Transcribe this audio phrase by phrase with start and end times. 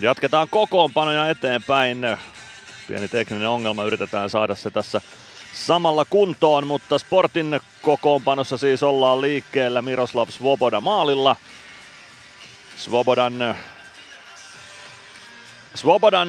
[0.00, 1.98] Jatketaan kokoonpanoja eteenpäin.
[2.88, 5.00] Pieni tekninen ongelma, yritetään saada se tässä
[5.54, 11.36] samalla kuntoon, mutta Sportin kokoonpanossa siis ollaan liikkeellä Miroslav Svoboda maalilla.
[12.76, 13.56] Svobodan,
[15.74, 16.28] Svobodan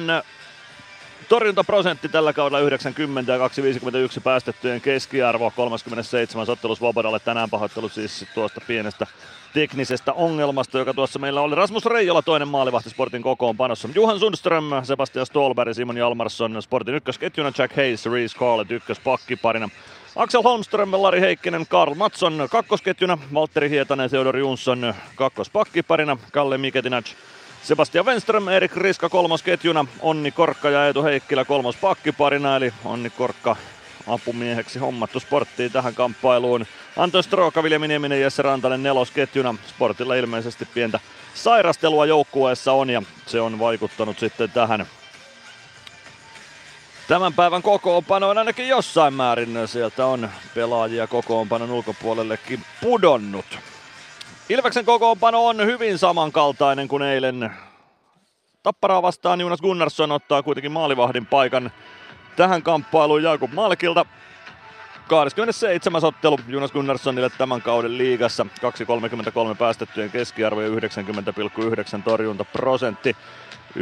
[1.28, 8.60] Torjuntaprosentti tällä kaudella 90 ja 251 päästettyjen keskiarvo 37 ottelu Svobodalle tänään pahoittelu siis tuosta
[8.66, 9.06] pienestä
[9.54, 11.54] teknisestä ongelmasta, joka tuossa meillä oli.
[11.54, 13.88] Rasmus Reijola toinen maalivahti Sportin kokoonpanossa.
[13.94, 19.68] Juhan Sundström, Sebastian Stolberg, Simon Jalmarsson, Sportin ykkösketjuna Jack Hayes, Reese Carlet ykköspakkiparina.
[20.16, 27.06] Axel Holmström, Lari Heikkinen, Karl Matson kakkosketjuna, Valtteri Hietanen, Theodor Jonsson kakkospakkiparina, Kalle Miketinac,
[27.64, 33.56] Sebastian Wenström, Erik Riska kolmosketjuna, Onni Korkka ja Eetu Heikkilä kolmos pakkiparina, eli Onni Korkka
[34.06, 36.66] apumieheksi hommattu sporttiin tähän kamppailuun.
[36.96, 39.54] Anton Stroka, Viljami Nieminen, Jesse Rantanen nelosketjuna.
[39.68, 41.00] Sportilla ilmeisesti pientä
[41.34, 44.86] sairastelua joukkueessa on ja se on vaikuttanut sitten tähän
[47.08, 49.58] tämän päivän kokoonpanoon ainakin jossain määrin.
[49.66, 53.58] Sieltä on pelaajia kokoonpanon ulkopuolellekin pudonnut.
[54.48, 57.50] Ilveksen kokoonpano on hyvin samankaltainen kuin eilen.
[58.62, 61.70] Tapparaa vastaan Jonas Gunnarsson ottaa kuitenkin maalivahdin paikan
[62.36, 64.06] tähän kamppailuun Jakub Malkilta.
[65.08, 66.04] 27.
[66.04, 68.46] ottelu Jonas Gunnarssonille tämän kauden liigassa.
[69.50, 73.16] 2.33 päästettyjen keskiarvo ja 90,9 torjuntaprosentti.
[73.76, 73.80] 1-0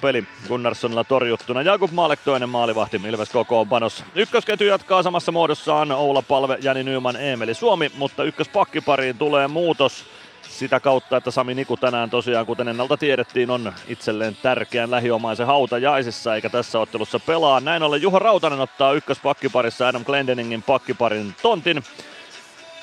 [0.00, 1.62] peli Gunnarssonilla torjuttuna.
[1.62, 4.04] Jakub Maalek toinen maalivahti Ilves kokoonpanossa.
[4.14, 10.04] Ykkösketju jatkaa samassa muodossaan Oula Palve, Jani Nyman, Eemeli Suomi, mutta ykköspakkipariin tulee muutos
[10.48, 16.34] sitä kautta, että Sami Niku tänään tosiaan, kuten ennalta tiedettiin, on itselleen tärkeän lähiomaisen hautajaisissa,
[16.34, 17.60] eikä tässä ottelussa pelaa.
[17.60, 21.82] Näin ollen Juho Rautanen ottaa ykköspakkiparissa Adam Glendeningin pakkiparin tontin.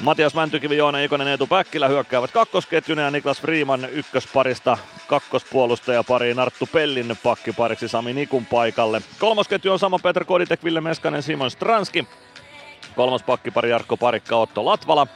[0.01, 6.69] Matias Mäntykivi, Joona Ikonen, Eetu Päkkilä hyökkäävät kakkosketjuna ja Niklas Freeman ykkösparista kakkospuolustaja pari Narttu
[6.71, 9.01] Pellin pakkipariksi Sami Nikun paikalle.
[9.19, 12.07] Kolmosketju on sama Petr Koditek, Ville Meskanen, Simon Stranski.
[12.95, 15.07] Kolmas pakkipari Jarkko Parikka, Otto Latvala.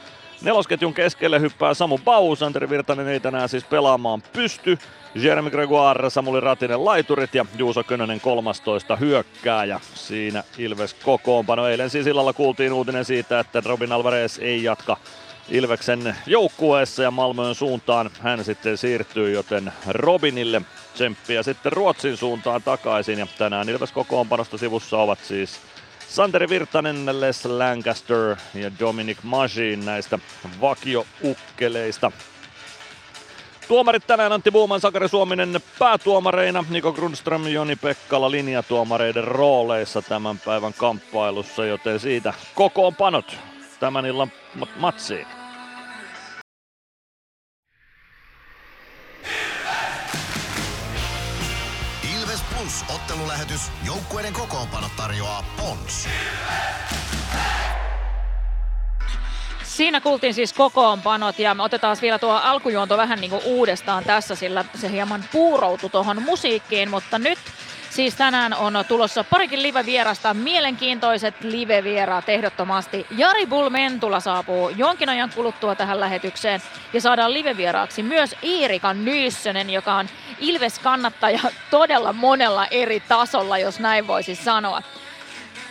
[0.42, 4.78] Nelosketjun keskelle hyppää Samu Bau, Santeri Virtanen ei tänään siis pelaamaan pysty.
[5.14, 9.80] Jeremy Gregoire, Samuli Ratinen laiturit ja Juuso Könönen 13 hyökkääjä.
[9.94, 11.66] Siinä Ilves kokoonpano.
[11.66, 14.96] Eilen siis illalla kuultiin uutinen siitä, että Robin Alvarez ei jatka
[15.48, 20.62] Ilveksen joukkueessa ja Malmöön suuntaan hän sitten siirtyy, joten Robinille
[20.94, 23.18] tsemppiä sitten Ruotsin suuntaan takaisin.
[23.18, 25.60] Ja tänään Ilves kokoonpanosta sivussa ovat siis
[26.16, 30.18] Santeri Virtanen, Les Lancaster ja Dominic Majin näistä
[30.60, 32.12] vakioukkeleista.
[33.68, 40.74] Tuomarit tänään Antti Buuman, Sakari Suominen päätuomareina, Niko Grundström, Joni Pekkala linjatuomareiden rooleissa tämän päivän
[40.74, 43.36] kamppailussa, joten siitä kokoonpanot
[43.80, 44.32] tämän illan
[44.76, 45.26] matsiin.
[52.66, 53.60] Plus ottelulähetys.
[53.86, 56.08] Joukkueiden kokoonpano tarjoaa Pons.
[59.62, 64.64] Siinä kuultiin siis kokoonpanot ja otetaan vielä tuo alkujuonto vähän niin kuin uudestaan tässä, sillä
[64.74, 67.38] se hieman puuroutui tuohon musiikkiin, mutta nyt
[67.96, 73.06] Siis tänään on tulossa parikin live-vierasta, mielenkiintoiset live-vieraat ehdottomasti.
[73.16, 76.62] Jari Bulmentula saapuu jonkin ajan kuluttua tähän lähetykseen
[76.92, 80.08] ja saadaan live-vieraaksi myös Iirika Nyyssönen, joka on
[80.40, 81.40] Ilves-kannattaja
[81.70, 84.82] todella monella eri tasolla, jos näin voisi sanoa.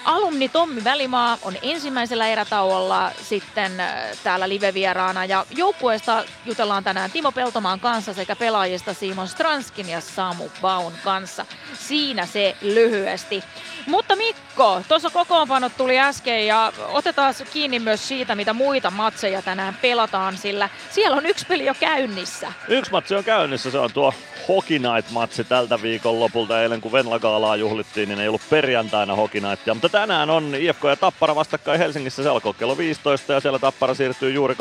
[0.05, 7.31] Alumni Tommi Välimaa on ensimmäisellä erätauolla sitten äh, täällä live-vieraana ja joukkueesta jutellaan tänään Timo
[7.31, 11.45] Peltomaan kanssa sekä pelaajista Simon Stranskin ja Samu Baun kanssa.
[11.73, 13.43] Siinä se lyhyesti.
[13.87, 19.77] Mutta Mikko, tuossa kokoonpanot tuli äsken ja otetaan kiinni myös siitä, mitä muita matseja tänään
[19.81, 22.53] pelataan, sillä siellä on yksi peli jo käynnissä.
[22.67, 24.13] Yksi matsi on käynnissä, se on tuo
[24.47, 26.61] Hockey Night-matsi tältä viikon lopulta.
[26.61, 30.95] Eilen kun Venla juhlittiin, niin ei ollut perjantaina Hockey Nightia, mutta tänään on IFK ja
[30.95, 34.55] Tappara vastakkain Helsingissä selko kello 15 ja siellä Tappara siirtyy juuri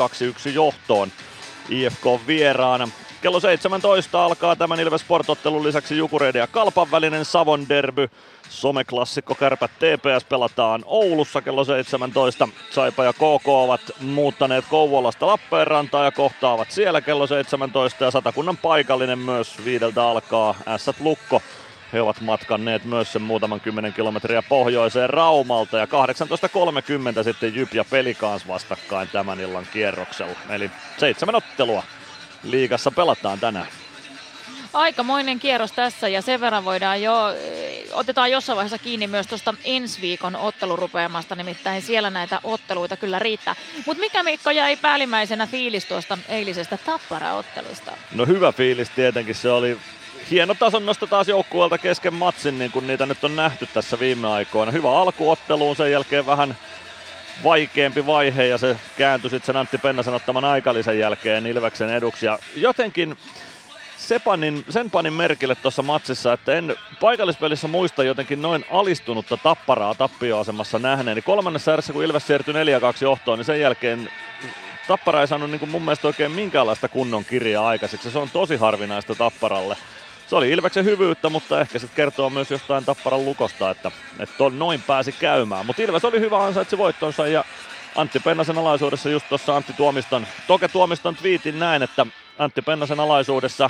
[0.47, 1.11] 2-1 johtoon.
[1.69, 2.89] IFK vieraana.
[3.21, 8.09] Kello 17 alkaa tämän Ilves Sportottelun lisäksi Jukureiden ja Kalpan välinen Savon derby.
[8.49, 12.47] Someklassikko Kärpät TPS pelataan Oulussa kello 17.
[12.71, 18.03] Saipa ja KK ovat muuttaneet Kouvolasta Lappeenrantaa ja kohtaavat siellä kello 17.
[18.03, 21.41] Ja Satakunnan paikallinen myös viideltä alkaa Ässät Lukko
[21.93, 27.85] he ovat matkanneet myös sen muutaman kymmenen kilometriä pohjoiseen Raumalta ja 18.30 sitten Jyp ja
[27.85, 30.35] Pelikaans vastakkain tämän illan kierroksella.
[30.49, 31.83] Eli seitsemän ottelua
[32.43, 33.67] liigassa pelataan tänään.
[34.75, 39.53] Aikamoinen kierros tässä ja sen verran voidaan jo, eh, otetaan jossain vaiheessa kiinni myös tuosta
[39.63, 43.55] ensi viikon ottelurupeamasta, nimittäin siellä näitä otteluita kyllä riittää.
[43.85, 47.91] Mutta mikä Mikko jäi päällimmäisenä fiilis tuosta eilisestä Tappara-ottelusta?
[48.13, 49.77] No hyvä fiilis tietenkin, se oli
[50.31, 54.27] hieno tason nosto taas joukkueelta kesken matsin, niin kuin niitä nyt on nähty tässä viime
[54.27, 54.71] aikoina.
[54.71, 56.57] Hyvä alkuotteluun, sen jälkeen vähän
[57.43, 62.25] vaikeampi vaihe ja se kääntyi sitten sen Antti Pennasen ottaman aikalisen jälkeen Ilveksen eduksi.
[62.25, 63.17] Ja jotenkin
[63.97, 69.95] se panin, sen panin merkille tuossa matsissa, että en paikallispelissä muista jotenkin noin alistunutta tapparaa
[69.95, 71.21] tappioasemassa nähneeni.
[71.21, 72.57] Kolmannessa erässä, kun Ilves siirtyi 4-2
[73.01, 74.09] johtoon, niin sen jälkeen
[74.87, 78.11] Tappara ei saanut niin kuin mun mielestä oikein minkäänlaista kunnon kirjaa aikaiseksi.
[78.11, 79.77] Se on tosi harvinaista Tapparalle.
[80.27, 84.59] Se oli Ilveksen hyvyyttä, mutta ehkä sitten kertoo myös jostain Tapparan lukosta, että, että on
[84.59, 85.65] noin pääsi käymään.
[85.65, 87.43] Mutta Ilves oli hyvä ansaitsi voittonsa ja
[87.95, 92.05] Antti Pennasen alaisuudessa just tuossa Antti Tuomiston, Toke Tuomiston twiitin näin, että
[92.39, 93.69] Antti Pennasen alaisuudessa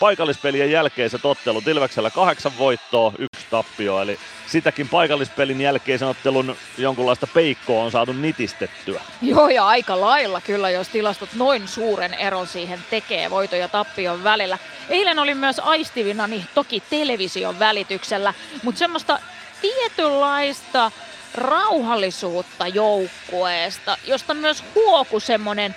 [0.00, 7.84] paikallispelien jälkeiset ottelut Ilveksellä kahdeksan voittoa, yksi tappio, eli sitäkin paikallispelin jälkeisen ottelun jonkunlaista peikkoa
[7.84, 9.00] on saatu nitistettyä.
[9.22, 14.24] Joo, ja aika lailla kyllä, jos tilastot noin suuren eron siihen tekee voiton ja tappion
[14.24, 14.58] välillä.
[14.88, 19.18] Eilen oli myös aistivinani toki television välityksellä, mutta semmoista
[19.60, 20.90] tietynlaista
[21.34, 25.74] rauhallisuutta joukkueesta, josta myös huoku semmonen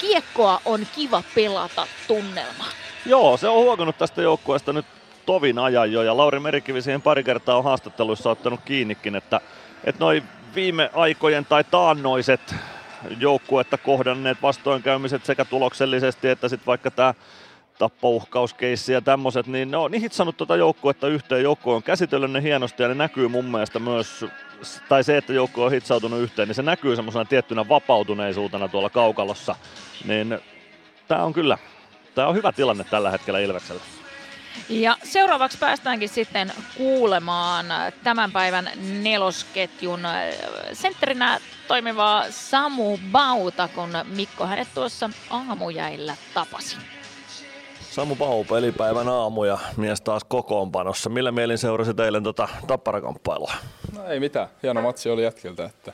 [0.00, 2.64] kiekkoa on kiva pelata tunnelma.
[3.06, 4.86] Joo, se on huokunut tästä joukkueesta nyt
[5.26, 9.40] tovin ajan jo, ja Lauri Merikivi siihen pari kertaa on haastatteluissa ottanut kiinnikin, että,
[9.84, 10.22] että noin
[10.54, 12.54] viime aikojen tai taannoiset
[13.18, 17.14] joukkuetta kohdanneet vastoinkäymiset sekä tuloksellisesti että sitten vaikka tämä
[17.80, 21.42] tappouhkauskeissi ja tämmöiset, niin ne on hitsannut tuota joukkuetta yhteen.
[21.42, 24.24] Joukkue on käsitellyt ne hienosti ja ne näkyy mun mielestä myös,
[24.88, 29.56] tai se, että joukkue on hitsautunut yhteen, niin se näkyy semmoisena tiettynä vapautuneisuutena tuolla kaukalossa.
[30.04, 30.38] Niin
[31.08, 31.58] tämä on kyllä,
[32.14, 33.82] tämä on hyvä tilanne tällä hetkellä Ilveksellä.
[34.68, 37.66] Ja seuraavaksi päästäänkin sitten kuulemaan
[38.04, 38.70] tämän päivän
[39.02, 40.14] nelosketjun äh,
[40.72, 46.76] sentterinä toimivaa Samu Bauta, kun Mikko hänet tuossa aamujäillä tapasi.
[47.90, 51.10] Samu Bau, pelipäivän aamu ja mies taas kokoonpanossa.
[51.10, 53.52] Millä mielin seurasi teille tota tapparakamppailua?
[53.96, 54.48] No ei mitään.
[54.62, 55.92] Hieno matsi oli jätkiltä, että,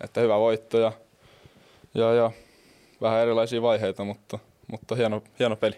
[0.00, 0.92] että hyvä voitto ja,
[1.94, 2.30] ja, ja
[3.00, 5.76] vähän erilaisia vaiheita, mutta, mutta hieno, hieno peli.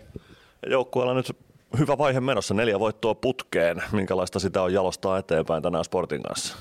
[0.66, 1.36] Joukkueella nyt
[1.78, 3.82] hyvä vaihe menossa, neljä voittoa putkeen.
[3.92, 6.56] Minkälaista sitä on jalostaa eteenpäin tänään Sportin kanssa?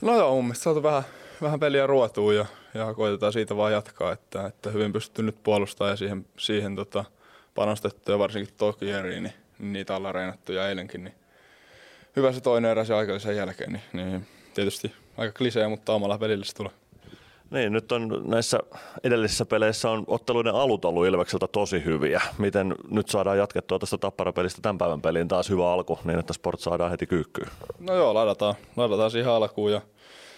[0.00, 1.02] No joo, mun mielestä saatu vähän,
[1.42, 5.90] vähän peliä ruotuun ja, ja koitetaan siitä vaan jatkaa, että, että hyvin pystytty nyt puolustamaan
[5.90, 7.04] ja siihen, siihen tota,
[7.54, 11.14] panostettu ja varsinkin Tokieriin, niin, niin niitä ollaan reenattu ja eilenkin, niin
[12.16, 16.44] hyvä se toinen erä sen aikallisen jälkeen, niin, niin tietysti aika klisee, mutta omalla pelillä
[16.44, 16.72] se tulee.
[17.50, 18.58] Niin, nyt on näissä
[19.04, 22.20] edellisissä peleissä on otteluiden alut ollut Ilvekseltä tosi hyviä.
[22.38, 26.60] Miten nyt saadaan jatkettua tästä tapparapelistä tämän päivän peliin taas hyvä alku, niin että Sport
[26.60, 27.48] saadaan heti kyykkyyn?
[27.78, 29.80] No joo, ladataan, ladataan siihen alkuun ja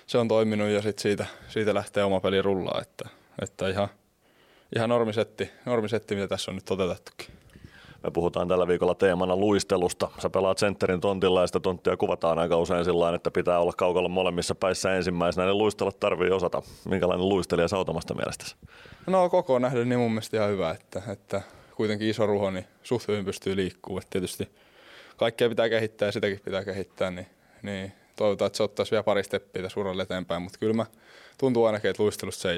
[0.06, 3.08] se on toiminut ja sit siitä, siitä lähtee oma peli rullaa, että,
[3.42, 3.88] että ihan,
[4.76, 7.26] ihan normisetti, normisetti, mitä tässä on nyt toteutettukin.
[8.02, 10.10] Me puhutaan tällä viikolla teemana luistelusta.
[10.22, 14.08] Sä pelaat sentterin tontilla ja sitä tonttia kuvataan aika usein sillä että pitää olla kaukalla
[14.08, 15.46] molemmissa päissä ensimmäisenä.
[15.46, 16.62] Ne luistelut tarvii osata.
[16.88, 18.56] Minkälainen luistelija sä omasta mielestäsi?
[19.06, 21.42] No koko nähden niin mun mielestä ihan hyvä, että, että
[21.76, 23.98] kuitenkin iso ruho, niin suht hyvin pystyy liikkuu.
[23.98, 24.48] Että tietysti
[25.16, 27.26] kaikkea pitää kehittää ja sitäkin pitää kehittää, niin,
[27.62, 30.86] niin toivotaan, että se ottaisi vielä pari steppiä tässä uralle eteenpäin, mutta kyllä mä
[31.38, 32.56] tuntuu ainakin, että luistelusta se ei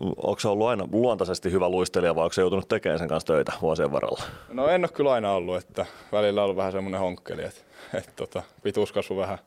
[0.00, 3.52] onko se ollut aina luontaisesti hyvä luistelija vai onko se joutunut tekemään sen kanssa töitä
[3.62, 4.22] vuosien varrella?
[4.48, 7.60] No en ole kyllä aina ollut, että välillä on ollut vähän semmoinen honkkeli, että,
[7.94, 9.38] että tota, pituuskasvu vähän,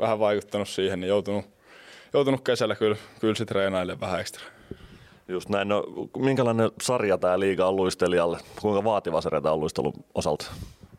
[0.00, 1.44] vähän vaikuttanut siihen, niin joutunut,
[2.12, 4.44] joutunut kesällä kyllä, kyllä sit treenailemaan vähän ekstra.
[5.28, 5.68] Just näin.
[5.68, 5.84] No,
[6.16, 8.38] minkälainen sarja tämä liiga on luistelijalle?
[8.60, 10.46] Kuinka vaativa sarja tämä on luistelun osalta?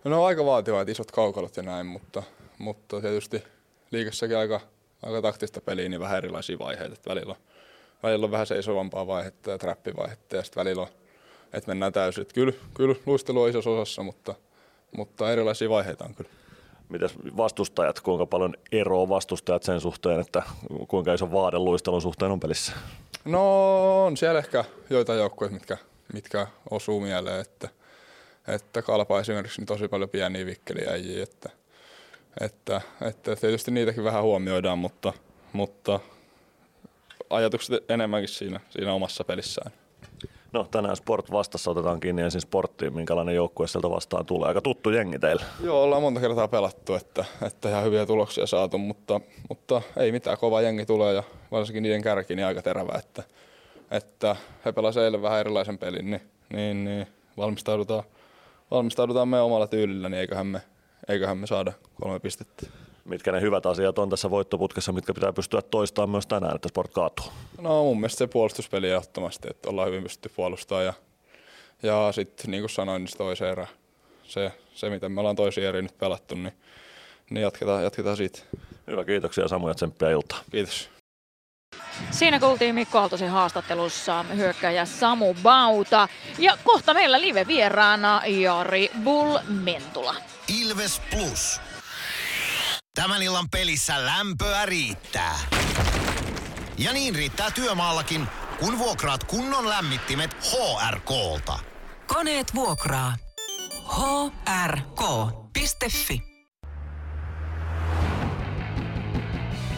[0.04, 2.24] No aika vaativa, että isot kaukalot ja näin, mutta,
[2.58, 3.44] mutta tietysti
[3.92, 4.62] liigassakin aika,
[5.04, 6.94] aika taktista peliä, niin vähän erilaisia vaiheita.
[6.94, 7.38] Että välillä on
[8.04, 10.88] välillä on vähän seisovampaa vaihetta ja trappivaihetta ja sitten välillä on,
[11.54, 12.22] että mennään täysin.
[12.22, 14.36] Että kyllä, kyllä luistelu on isossa osassa, mutta,
[14.98, 16.30] mutta erilaisia vaiheita on kyllä.
[16.90, 20.44] Mitäs vastustajat, kuinka paljon eroa vastustajat sen suhteen, että
[20.88, 22.72] kuinka iso vaade luistelun suhteen on pelissä?
[23.26, 25.78] No on siellä ehkä joitain joukkueita, mitkä,
[26.14, 27.70] mitkä osuu mieleen, että,
[28.48, 31.50] että kalpaa esimerkiksi niin tosi paljon pieniä vikkeliäjiä, että,
[32.42, 35.14] että, että tietysti niitäkin vähän huomioidaan, mutta,
[35.54, 36.00] mutta
[37.30, 39.72] ajatukset enemmänkin siinä, siinä omassa pelissään.
[40.52, 44.48] No tänään Sport vastassa otetaan kiinni ensin sporttiin, minkälainen joukkue sieltä vastaan tulee.
[44.48, 45.44] Aika tuttu jengi teille.
[45.64, 50.38] Joo, ollaan monta kertaa pelattu, että, että ihan hyviä tuloksia saatu, mutta, mutta ei mitään,
[50.38, 53.24] kova jengi tulee ja varsinkin niiden kärki niin aika terävä, että,
[53.92, 56.22] että he pelasivat eilen vähän erilaisen pelin, niin,
[56.54, 57.08] niin, niin
[57.38, 58.04] valmistaudutaan,
[58.72, 60.62] valmistaudutaan me omalla tyylillä, niin eiköhän me,
[61.08, 62.68] eiköhän me saada kolme pistettä
[63.10, 66.92] mitkä ne hyvät asiat on tässä voittoputkessa, mitkä pitää pystyä toistamaan myös tänään, että sport
[66.92, 67.26] kaatuu?
[67.62, 70.94] No mun mielestä se puolustuspeli ehdottomasti, että ollaan hyvin pystytty puolustamaan ja,
[71.84, 73.68] ja sitten niin kuin sanoin, niin se toisen erä,
[74.24, 76.54] se, se mitä me ollaan toisia eri nyt pelattu, niin,
[77.30, 78.40] niin jatketaan, jatketaan siitä.
[78.88, 80.40] Hyvä, kiitoksia Samu ja tsemppiä iltaa.
[80.52, 80.90] Kiitos.
[82.12, 86.08] Siinä kuultiin Mikko Aaltosen haastattelussa hyökkäjä Samu Bauta.
[86.38, 90.16] Ja kohta meillä live vieraana Jari Bull Mentula.
[90.62, 91.62] Ilves Plus.
[92.96, 95.40] Tämän illan pelissä lämpöä riittää.
[96.78, 98.28] Ja niin riittää työmaallakin,
[98.60, 101.60] kun vuokraat kunnon lämmittimet HRK-lta.
[102.08, 103.16] Koneet vuokraa.
[104.66, 106.22] hrk.fi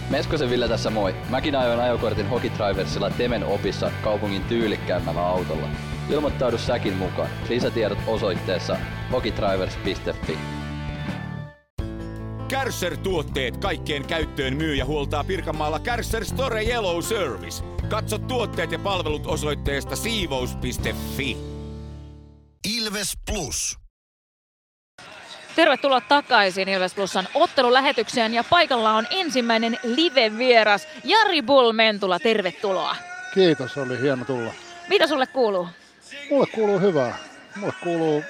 [0.10, 1.16] Meskosen Ville tässä moi.
[1.30, 5.68] Mäkin ajoin ajokortin Hokitriversilla Temen opissa kaupungin tyylikkäämmällä autolla.
[6.10, 7.30] Ilmoittaudu säkin mukaan.
[7.50, 8.78] Lisätiedot osoitteessa
[9.12, 10.61] hokitrivers.fi.
[12.52, 17.64] Kärsser-tuotteet kaikkeen käyttöön myy ja huoltaa Pirkanmaalla Kärsser Store Yellow Service.
[17.90, 21.38] Katso tuotteet ja palvelut osoitteesta siivous.fi.
[22.76, 23.78] Ilves Plus.
[25.56, 32.20] Tervetuloa takaisin Ilves Plusan ottelulähetykseen ja paikalla on ensimmäinen live-vieras Jari Bull Mentula.
[32.20, 32.96] Tervetuloa.
[33.34, 34.54] Kiitos, oli hieno tulla.
[34.90, 35.68] Mitä sulle kuuluu?
[36.30, 37.18] Mulle kuuluu hyvää.
[37.56, 38.24] Mulle kuuluu,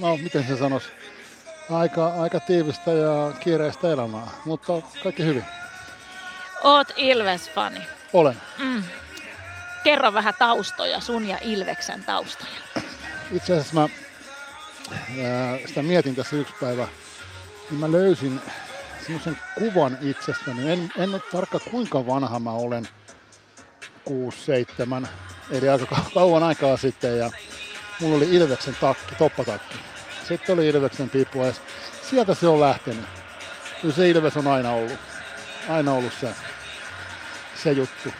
[0.00, 0.84] no miten se sanois,
[1.70, 4.72] aika, aika tiivistä ja kiireistä elämää, mutta
[5.02, 5.44] kaikki hyvin.
[6.64, 7.80] Oot Ilves-fani.
[8.12, 8.36] Olen.
[8.58, 8.82] Mm.
[9.84, 12.50] Kerro vähän taustoja, sun ja Ilveksen taustoja.
[13.32, 13.88] Itse asiassa mä
[15.24, 16.88] ää, sitä mietin tässä yksi päivä,
[17.70, 18.40] niin mä löysin
[19.06, 20.72] semmoisen kuvan itsestäni.
[20.72, 22.88] En, en ole tarkka kuinka vanha mä olen,
[25.04, 25.06] 6-7,
[25.50, 27.18] eli aika kau- kauan aikaa sitten.
[27.18, 27.30] Ja
[28.00, 29.74] mulla oli Ilveksen takki, toppatakki.
[30.28, 31.52] Sitten oli Ilveksen piippu ja
[32.10, 33.04] sieltä se on lähtenyt.
[33.82, 34.98] Kyllä se Ilves on aina ollut,
[35.68, 36.28] aina ollut se,
[37.62, 38.12] se juttu.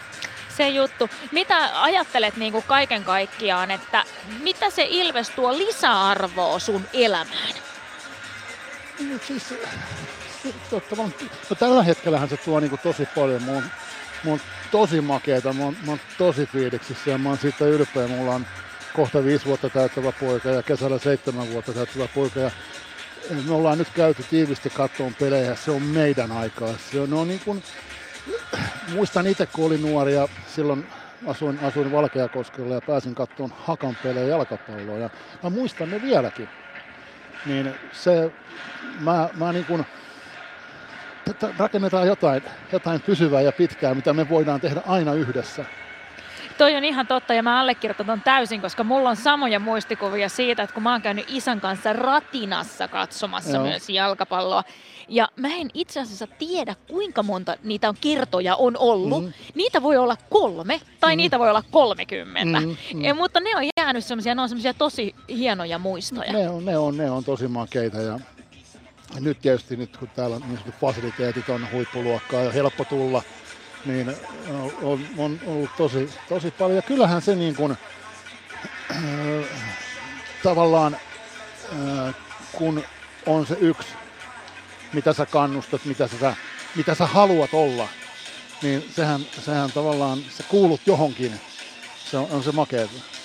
[0.56, 1.10] Se juttu.
[1.32, 4.04] Mitä ajattelet niin kuin kaiken kaikkiaan, että
[4.40, 7.54] mitä se Ilves tuo lisäarvoa sun elämään?
[9.10, 9.54] No, siis,
[10.70, 11.10] totta, no,
[11.58, 13.42] tällä hetkellähän se tuo niinku tosi paljon.
[13.42, 13.64] Mun,
[14.24, 18.08] mun on tosi makeeta, mä oon, mä oon tosi fiiliksissä ja mä oon siitä ylpeä.
[18.08, 18.46] Mulla on
[18.98, 22.40] kohta viisi vuotta täyttävä poika ja kesällä seitsemän vuotta täyttävä poika.
[22.40, 22.50] Ja
[23.46, 26.74] me ollaan nyt käyty tiivisti kattoon pelejä, se on meidän aikaa.
[26.90, 27.62] Se on, on niin kuin,
[28.94, 30.86] muistan itse kun olin nuori ja silloin
[31.26, 35.10] asuin, asuin Valkeakoskella ja pääsin kattoon Hakan pelejä jalkapalloa ja
[35.42, 36.48] mä muistan ne vieläkin.
[37.46, 38.30] Niin se,
[39.00, 39.86] mä, mä niin kuin,
[41.58, 45.64] rakennetaan jotain, jotain pysyvää ja pitkää, mitä me voidaan tehdä aina yhdessä.
[46.58, 50.74] Toi on ihan totta ja mä allekirjoitan täysin, koska mulla on samoja muistikuvia siitä, että
[50.74, 53.62] kun mä oon käynyt isän kanssa ratinassa katsomassa Joo.
[53.64, 54.64] myös jalkapalloa.
[55.08, 59.24] Ja mä en itse asiassa tiedä, kuinka monta niitä on kertoja on ollut.
[59.24, 59.32] Mm.
[59.54, 61.16] Niitä voi olla kolme tai Mm.
[61.16, 62.60] niitä voi olla kolmekymmentä.
[62.60, 63.04] Mm, mm.
[63.04, 66.32] Ja, mutta ne on jäänyt semmoisia, ne on semmoisia tosi hienoja muistoja.
[66.32, 68.18] Ne on, ne on, ne on tosi makeita ja
[69.20, 73.22] nyt tietysti nyt kun täällä niin fasiliteetit on huippuluokkaa ja helppo tulla,
[73.88, 74.14] niin
[74.48, 76.76] on, on, on ollut tosi, tosi paljon.
[76.76, 77.76] Ja kyllähän se niin kuin,
[78.90, 79.44] äh,
[80.42, 80.96] tavallaan
[81.72, 82.14] äh,
[82.52, 82.84] kun
[83.26, 83.88] on se yksi,
[84.92, 86.34] mitä sä kannustat, mitä sä,
[86.74, 87.88] mitä sä haluat olla,
[88.62, 91.40] niin sehän, sehän tavallaan, sä kuulut johonkin.
[92.10, 93.17] Se on, on se makeeta.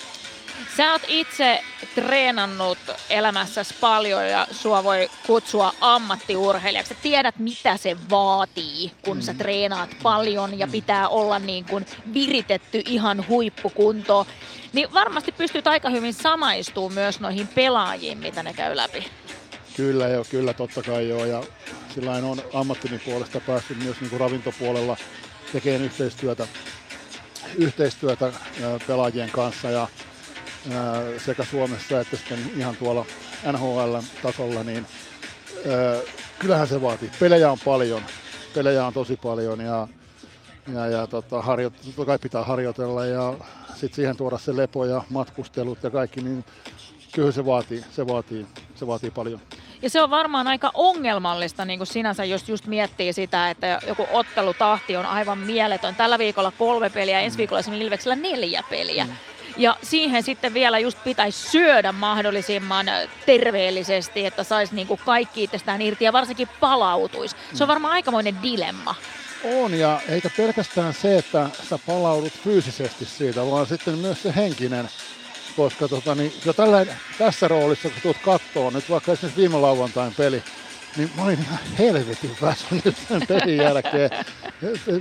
[0.78, 1.64] Sä oot itse
[1.96, 2.78] treenannut
[3.10, 6.94] elämässäsi paljon ja sua voi kutsua ammattiurheilijaksi.
[6.94, 12.82] Sä tiedät, mitä se vaatii, kun sä treenaat paljon ja pitää olla niin kuin viritetty
[12.86, 14.26] ihan huippukuntoon.
[14.74, 19.06] Niin varmasti pystyt aika hyvin samaistumaan myös noihin pelaajiin, mitä ne käy läpi.
[19.76, 21.26] Kyllä joo, kyllä totta kai joo.
[21.26, 21.44] Ja
[21.96, 24.98] sillä on ammattini puolesta päässyt myös niin kuin ravintopuolella
[25.54, 26.48] tekemään yhteistyötä,
[27.56, 28.34] yhteistyötä
[28.88, 29.88] pelaajien kanssa ja
[31.26, 33.06] sekä Suomessa että sitten ihan tuolla
[33.52, 34.86] NHL-tasolla, niin
[36.40, 37.12] kyllähän se vaatii.
[37.20, 38.02] Pelejä on paljon,
[38.56, 39.88] pelejä on tosi paljon ja,
[40.74, 43.34] ja, ja tota, harjo, totta kai pitää harjoitella ja
[43.70, 46.46] sitten siihen tuoda se lepo ja matkustelut ja kaikki, niin
[47.12, 49.40] kyllä se vaatii, se vaatii, se vaatii paljon.
[49.82, 54.08] Ja se on varmaan aika ongelmallista niin kuin sinänsä, jos just miettii sitä, että joku
[54.12, 55.96] ottelutahti on aivan mieletön.
[55.96, 59.08] Tällä viikolla kolme peliä, ensi viikolla esimerkiksi Ilveksellä neljä peliä.
[59.58, 62.86] Ja siihen sitten vielä just pitäisi syödä mahdollisimman
[63.26, 67.36] terveellisesti, että saisi niin kuin kaikki itsestään irti ja varsinkin palautuisi.
[67.54, 68.96] Se on varmaan aikamoinen dilemma.
[69.44, 74.90] On, ja eikä pelkästään se, että sä palaudut fyysisesti siitä, vaan sitten myös se henkinen.
[75.56, 76.86] Koska tota, niin, jo tällä,
[77.18, 80.44] tässä roolissa, kun tulet kattoon, nyt vaikka esimerkiksi viime lauantain peli,
[80.98, 84.10] niin mä olin ihan helvetin väsynyt sen pelin jälkeen.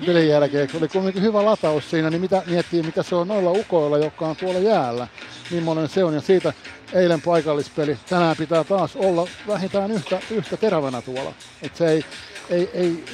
[0.06, 3.50] pelin jälkeen, kun oli kuitenkin hyvä lataus siinä, niin mitä miettii, mitä se on noilla
[3.50, 5.08] ukoilla, jotka on tuolla jäällä.
[5.50, 6.52] Millainen se on, ja siitä
[6.92, 11.32] eilen paikallispeli, tänään pitää taas olla vähintään yhtä, yhtä terävänä tuolla.
[11.62, 12.04] Et se ei,
[12.50, 13.04] ei, ei,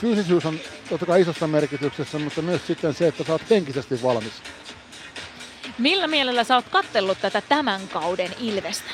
[0.00, 0.58] fyysisyys on
[0.88, 4.32] totta kai isossa merkityksessä, mutta myös sitten se, että sä oot henkisesti valmis.
[5.78, 8.90] Millä mielellä sä oot kattellut tätä tämän kauden Ilvestä?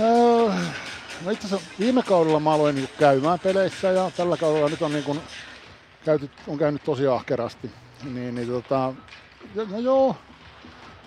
[0.00, 0.52] Öö,
[1.24, 4.92] no itse asiassa viime kaudella mä aloin niin käymään peleissä ja tällä kaudella nyt on,
[4.92, 5.20] niin kuin,
[6.04, 7.70] käyty, on käynyt tosi ahkerasti.
[8.02, 8.92] Niin, niin tota,
[9.70, 10.16] no joo,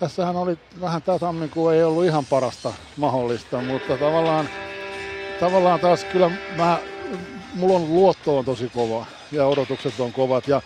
[0.00, 4.48] tässähän oli vähän tämä tammikuu ei ollut ihan parasta mahdollista, mutta tavallaan,
[5.40, 6.78] tavallaan taas kyllä mä,
[7.54, 10.62] mulla on luotto on tosi kova ja odotukset on kovat ja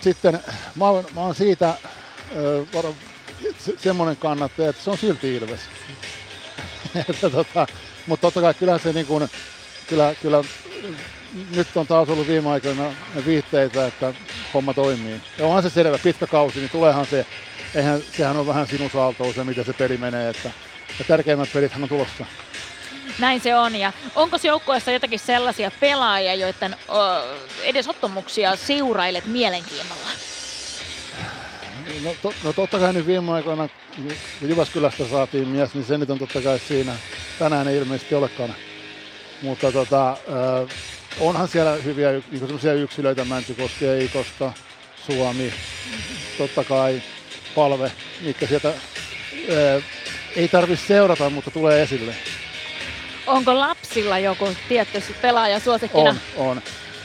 [0.00, 0.40] sitten
[0.76, 1.74] mä oon, mä oon siitä
[3.58, 5.60] se, semmoinen kannattaja, että se on silti Ilves.
[7.08, 7.66] että tota,
[8.06, 9.28] mutta totta kai kyllä se niin kuin,
[9.88, 10.44] kyllä, kyllä
[11.56, 12.94] nyt on taas ollut viime aikoina
[13.26, 14.14] viitteitä, että
[14.54, 15.20] homma toimii.
[15.38, 17.26] Ja onhan se selvä, pitkä kausi, niin tuleehan se,
[17.74, 20.50] eihän, sehän on vähän sinusaaltoa se, miten se peli menee, että
[20.98, 22.26] ja tärkeimmät pelit on tulossa.
[23.18, 23.76] Näin se on.
[23.76, 26.76] Ja onko joukkueessa jotakin sellaisia pelaajia, joiden
[27.62, 30.08] edesottomuksia seurailet mielenkiinnolla?
[32.04, 36.10] No, to, no totta kai nyt viime aikoina, kun Jyväskylästä saatiin mies, niin se nyt
[36.10, 36.92] on totta kai siinä.
[37.38, 38.54] Tänään ei ilmeisesti olekaan.
[39.42, 40.16] Mutta tota, äh,
[41.20, 44.52] onhan siellä hyviä niin yksilöitä, Mäntykoski, Eikosta,
[45.06, 45.52] Suomi,
[46.38, 47.02] totta kai
[47.54, 49.84] Palve, mitkä sieltä äh,
[50.36, 52.14] ei tarvitse seurata, mutta tulee esille.
[53.26, 56.16] Onko lapsilla joku tietty pelaaja suosikkina?
[56.36, 56.62] On, on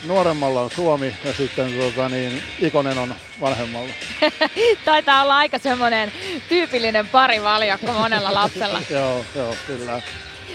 [0.08, 3.94] nuoremmalla on Suomi ja sitten tuota, niin, Ikonen on vanhemmalla.
[4.86, 6.12] Taitaa olla aika semmoinen
[6.50, 8.82] tyypillinen parivaljakko monella lapsella.
[8.90, 10.02] joo, joo, kyllä.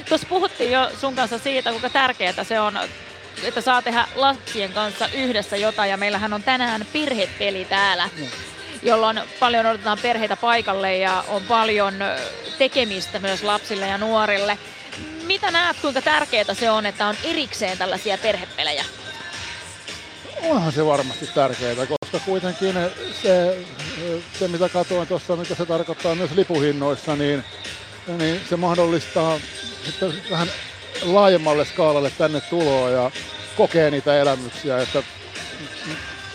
[0.09, 2.79] Tuossa puhuttiin jo sun kanssa siitä, kuinka tärkeää se on,
[3.43, 5.91] että saa tehdä lapsien kanssa yhdessä jotain.
[5.91, 8.27] Ja meillähän on tänään perhepeli täällä, no.
[8.83, 11.95] jolloin paljon odotetaan perheitä paikalle ja on paljon
[12.59, 14.59] tekemistä myös lapsille ja nuorille.
[15.27, 18.85] Mitä näet, kuinka tärkeää se on, että on erikseen tällaisia perhepelejä?
[20.51, 22.75] Onhan se varmasti tärkeää, koska kuitenkin
[23.23, 23.59] se,
[24.39, 27.45] se mitä katsoin tuossa, mitä se tarkoittaa myös lipuhinnoissa, niin,
[28.19, 29.41] niin se mahdollistaa
[29.85, 30.49] sitten vähän
[31.03, 33.11] laajemmalle skaalalle tänne tuloa ja
[33.57, 35.03] kokee niitä elämyksiä, että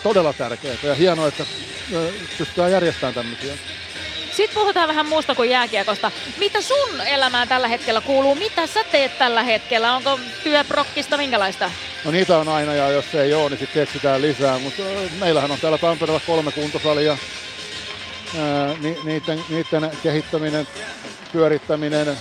[0.04, 1.46] todella tärkeää ja hienoa, että
[2.38, 3.54] pystytään järjestämään tämmöisiä.
[4.38, 6.12] Sitten puhutaan vähän muusta kuin jääkiekosta.
[6.38, 8.36] Mitä sun elämään tällä hetkellä kuuluu?
[8.36, 9.96] Mitä sä teet tällä hetkellä?
[9.96, 11.72] Onko työprokkista minkälaista?
[12.06, 14.60] No niitä on aina ja jos ei ole, niin sitten keksitään lisää.
[14.60, 14.84] Mutta
[15.20, 17.18] meillähän on täällä Tampereella kolme kuntosalia.
[19.04, 20.68] niiden, niiden kehittäminen,
[21.32, 22.18] pyörittäminen,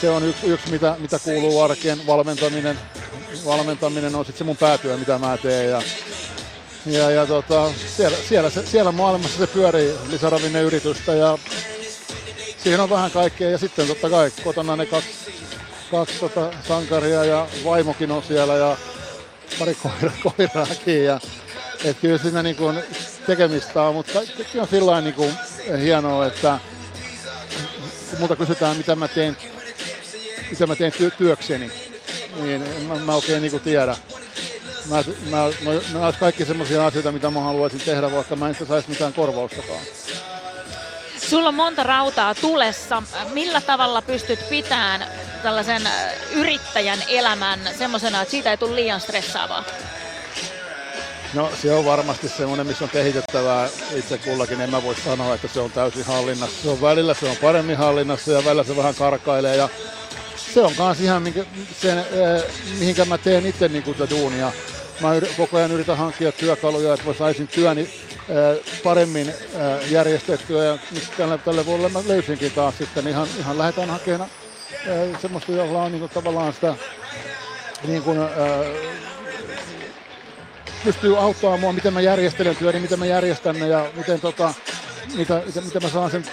[0.00, 2.06] se on yksi, yksi mitä, mitä kuuluu arkeen.
[2.06, 2.78] Valmentaminen,
[3.44, 5.70] valmentaminen on sitten se mun päätyö, mitä mä teen.
[5.70, 5.82] Ja
[6.86, 11.38] ja, ja tota, siellä, siellä, siellä maailmassa se pyörii lisäravinneyritystä ja
[12.62, 13.50] siinä on vähän kaikkea.
[13.50, 15.10] Ja sitten totta kai kotona ne kaksi,
[15.90, 18.76] kaksi tota, sankaria ja vaimokin on siellä ja
[19.58, 21.04] pari koira, koiraakin.
[21.04, 21.20] Ja,
[21.84, 22.82] et kyllä siinä niin kuin
[23.26, 25.34] tekemistä on, mutta kaikki on sillä niin kuin
[25.80, 26.58] hienoa, että
[28.10, 29.36] kun multa kysytään, mitä mä teen,
[30.50, 31.70] mitä mä teen työkseni,
[32.42, 33.96] niin mä, mä oikein niin kuin tiedä
[34.90, 38.56] mä, mä, mä, mä olisi kaikki semmoisia asioita, mitä mä haluaisin tehdä, vaikka mä en
[38.68, 39.80] saisi mitään korvaustakaan.
[41.18, 43.02] Sulla on monta rautaa tulessa.
[43.32, 45.06] Millä tavalla pystyt pitämään
[45.42, 49.64] tällaisen äh, yrittäjän elämän semmoisena, että siitä ei tule liian stressaavaa?
[51.34, 54.60] No se on varmasti semmoinen, missä on kehitettävää itse kullakin.
[54.60, 56.62] En mä voi sanoa, että se on täysin hallinnassa.
[56.62, 59.56] Se on välillä se on paremmin hallinnassa ja välillä se vähän karkailee.
[59.56, 59.68] Ja
[60.54, 61.44] se on kans ihan minkä,
[61.80, 62.04] sen, äh,
[62.78, 64.52] mihinkä mä teen itse niin kuin duunia
[65.00, 67.88] mä koko ajan yritän hankkia työkaluja, että mä saisin työni
[68.84, 69.34] paremmin
[69.90, 70.78] järjestettyä ja
[71.16, 74.30] tälle, tälle vuodelle mä löysinkin taas sitten ihan, ihan lähdetään hakemaan
[75.22, 76.74] semmoista, jolla on niin kuin, tavallaan sitä
[77.86, 78.18] niin kuin,
[80.84, 84.54] pystyy auttamaan mua, miten mä järjestelen työni, miten mä järjestän ne ja miten tota,
[85.16, 86.24] mitä, miten, miten mä saan sen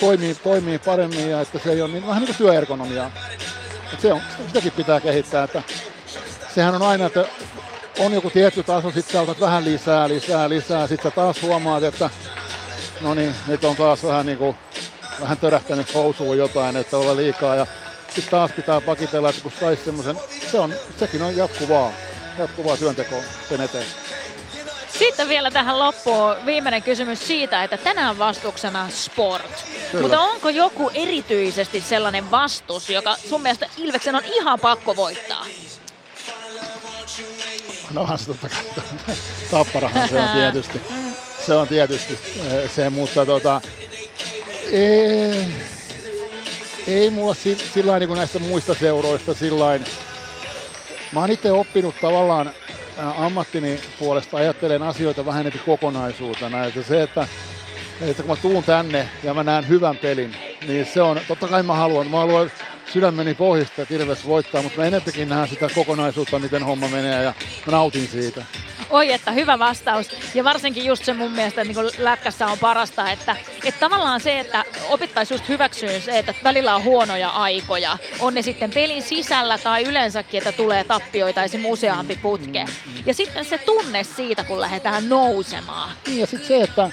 [0.00, 3.10] toimii, toimii paremmin ja että se ei ole niin, vähän niin kuin työergonomiaa.
[3.98, 5.62] Se on, sitäkin pitää kehittää, että
[6.54, 7.24] sehän on aina, että
[7.98, 11.82] on joku tietty taso, sitten sä otat vähän lisää, lisää, lisää, sitten sä taas huomaat,
[11.82, 12.10] että
[13.00, 14.56] no niin, nyt on taas vähän niin kuin,
[15.20, 17.66] vähän törähtänyt housuun jotain, että olla liikaa ja
[18.06, 20.16] sitten taas pitää pakitella, että kun saisi semmoisen,
[20.50, 21.92] se on, sekin on jatkuvaa,
[22.38, 23.86] jatkuvaa työntekoa sen eteen.
[24.98, 29.64] Sitten vielä tähän loppuun viimeinen kysymys siitä, että tänään vastuksena sport.
[29.90, 30.02] Kyllä.
[30.02, 35.46] Mutta onko joku erityisesti sellainen vastus, joka sun mielestä Ilveksen on ihan pakko voittaa?
[37.92, 38.84] No onhan se totta kai.
[39.50, 40.80] Tapparahan se on tietysti.
[41.46, 42.18] Se on tietysti
[42.50, 43.60] eh, se, mutta tota,
[44.72, 45.46] ei,
[46.86, 47.36] ei mulla
[47.74, 49.80] sillä niin näistä muista seuroista sillä
[51.12, 52.50] Mä oon itse oppinut tavallaan
[52.98, 56.64] ammattini puolesta ajattelen asioita vähän enemmän kokonaisuutena.
[56.64, 57.28] Että se, että,
[58.00, 61.62] että kun mä tuun tänne ja mä näen hyvän pelin, niin se on, totta kai
[61.62, 62.50] mä haluan, mä haluan
[62.96, 67.34] sydämeni pohjista, että Ilves voittaa, mutta mä enemmänkin näen sitä kokonaisuutta, miten homma menee ja
[67.66, 68.44] mä nautin siitä.
[68.90, 70.08] Oi, että hyvä vastaus.
[70.34, 74.40] Ja varsinkin just se mun mielestä niin kuin lätkässä on parasta, että, että tavallaan se,
[74.40, 77.98] että opittaisiin just hyväksyä se, että välillä on huonoja aikoja.
[78.20, 81.64] On ne sitten pelin sisällä tai yleensäkin, että tulee tappioita esim.
[81.64, 82.64] useampi putke.
[83.06, 85.90] Ja sitten se tunne siitä, kun lähdetään nousemaan.
[86.06, 86.90] Niin ja sitten se, että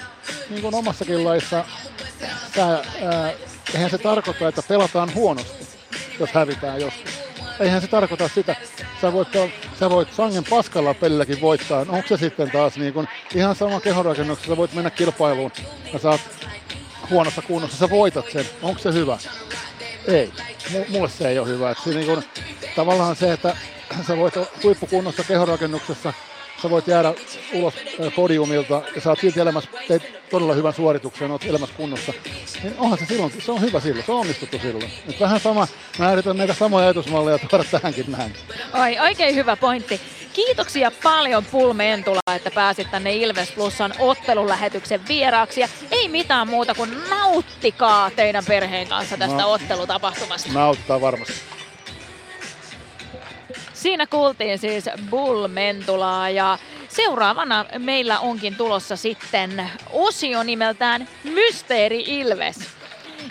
[0.50, 1.64] niin kuin omassakin laissa,
[2.56, 3.32] sä, ää,
[3.74, 5.73] eihän se tarkoita, että pelataan huonosti,
[6.20, 7.24] jos hävitään joskus
[7.60, 8.56] eihän se tarkoita sitä.
[9.00, 9.28] Sä voit,
[9.80, 11.80] sä voit sangen paskalla pelilläkin voittaa.
[11.80, 15.52] Onko se sitten taas niin kun, ihan sama kehorakennuksessa, sä voit mennä kilpailuun
[15.92, 16.20] ja saat
[17.10, 18.44] huonossa kunnossa, sä voitat sen.
[18.62, 19.18] Onko se hyvä?
[20.06, 20.32] Ei.
[20.70, 21.70] M- mulle se ei ole hyvä.
[21.70, 22.22] Et se, niin kun,
[22.76, 23.56] tavallaan se, että
[24.06, 26.12] sä voit huippukunnossa kehorakennuksessa
[26.64, 27.14] sä voit jäädä
[27.52, 27.74] ulos
[28.16, 32.12] podiumilta ja saat silti elämässä, teet todella hyvän suorituksen, oot elämässä kunnossa,
[32.62, 34.90] niin onhan se silloin, se on hyvä silloin, se on onnistuttu silloin.
[35.06, 38.32] Nyt vähän sama, mä yritän näitä samoja ajatusmalleja tuoda tähänkin näin.
[38.82, 40.00] Oi, oikein hyvä pointti.
[40.32, 45.60] Kiitoksia paljon Pulmeentula, että pääsit tänne Ilves Plusan ottelulähetyksen vieraaksi.
[45.60, 50.52] Ja ei mitään muuta kuin nauttikaa teidän perheen kanssa tästä no, ottelutapahtumasta.
[50.52, 51.53] Nauttaa varmasti.
[53.84, 62.56] Siinä kuultiin siis Bull Mentulaa ja seuraavana meillä onkin tulossa sitten osio nimeltään Mysteeri Ilves.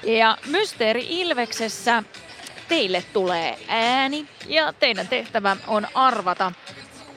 [0.03, 2.03] Ja Mysteeri Ilveksessä
[2.67, 6.51] teille tulee ääni ja teidän tehtävä on arvata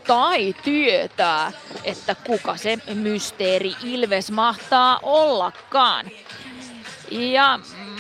[0.07, 1.53] tai tietää,
[1.85, 6.11] että kuka se Mysteeri Ilves mahtaa ollakaan.
[7.11, 7.97] Ja mm,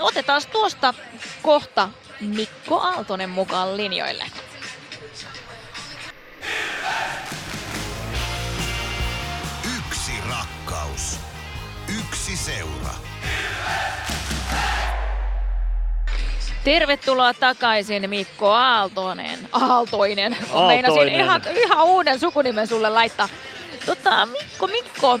[0.00, 0.94] otetaan tuosta
[1.42, 1.88] kohta
[2.26, 4.24] Mikko Aaltonen mukaan linjoille.
[9.78, 11.18] Yksi rakkaus.
[11.98, 12.94] Yksi seura.
[16.64, 19.38] Tervetuloa takaisin Mikko Aaltonen.
[19.52, 20.36] Aaltoinen.
[20.52, 20.66] Aaltoinen.
[20.66, 23.28] Meinasin ihan, ihan uuden sukunimen sulle laittaa.
[23.86, 25.20] Tota, Mikko, Mikko,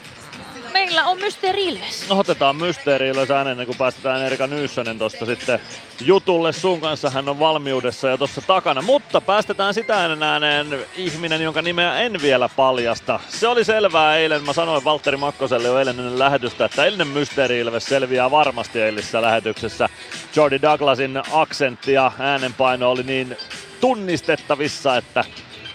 [0.74, 2.08] meillä on Mysteeri Ilves.
[2.08, 5.60] No otetaan Mysteeri Ilves ennen kuin päästetään Erika Nyyssänen tosta sitten
[6.00, 6.52] jutulle.
[6.52, 8.82] Sun kanssa hän on valmiudessa ja tuossa takana.
[8.82, 13.20] Mutta päästetään sitä ennen ääneen ihminen, jonka nimeä en vielä paljasta.
[13.28, 14.44] Se oli selvää eilen.
[14.44, 19.22] Mä sanoin Valtteri Makkoselle jo eilen ennen lähetystä, että ennen Mysteeri Ilves selviää varmasti eilisessä
[19.22, 19.88] lähetyksessä.
[20.36, 23.36] Jordi Douglasin aksentti ja äänenpaino oli niin
[23.80, 25.24] tunnistettavissa, että,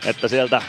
[0.06, 0.62] että sieltä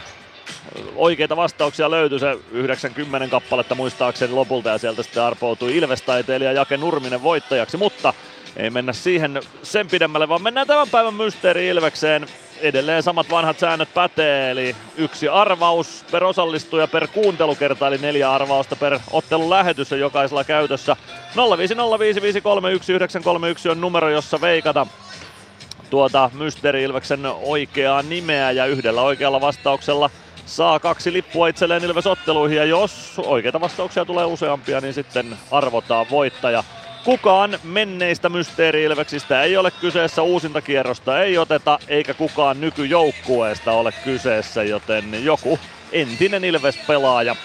[0.96, 7.22] oikeita vastauksia löytyi se 90 kappaletta muistaakseni lopulta ja sieltä sitten arpoutui Ilves-taiteilija Jake Nurminen
[7.22, 8.14] voittajaksi, mutta
[8.56, 12.26] ei mennä siihen sen pidemmälle, vaan mennään tämän päivän mysteeri Ilvekseen.
[12.60, 18.76] Edelleen samat vanhat säännöt pätee, eli yksi arvaus per osallistuja per kuuntelukerta, eli neljä arvausta
[18.76, 20.96] per ottelun lähetys on jokaisella käytössä.
[21.36, 24.86] 0505531 on numero, jossa veikata
[25.90, 30.10] tuota Mysteeri Ilveksen oikeaa nimeä ja yhdellä oikealla vastauksella
[30.50, 36.64] saa kaksi lippua itselleen Ilves-otteluihin ja jos oikeita vastauksia tulee useampia, niin sitten arvotaan voittaja.
[37.04, 44.62] Kukaan menneistä mysteeri-ilveksistä ei ole kyseessä, uusinta kierrosta ei oteta, eikä kukaan nykyjoukkueesta ole kyseessä,
[44.62, 45.58] joten joku
[45.92, 47.36] entinen Ilves-pelaaja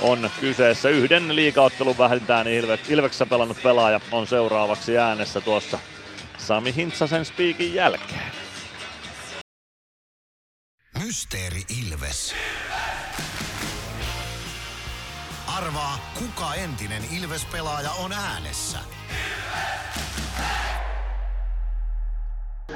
[0.00, 0.88] on kyseessä.
[0.88, 5.78] Yhden liikaottelun vähintään Ilve- Ilveksessä pelannut pelaaja on seuraavaksi äänessä tuossa
[6.38, 8.47] Sami Hintsasen spiikin jälkeen.
[11.04, 12.34] Mysteeri Ilves.
[15.46, 18.78] Arvaa, kuka entinen Ilves-pelaaja on äänessä.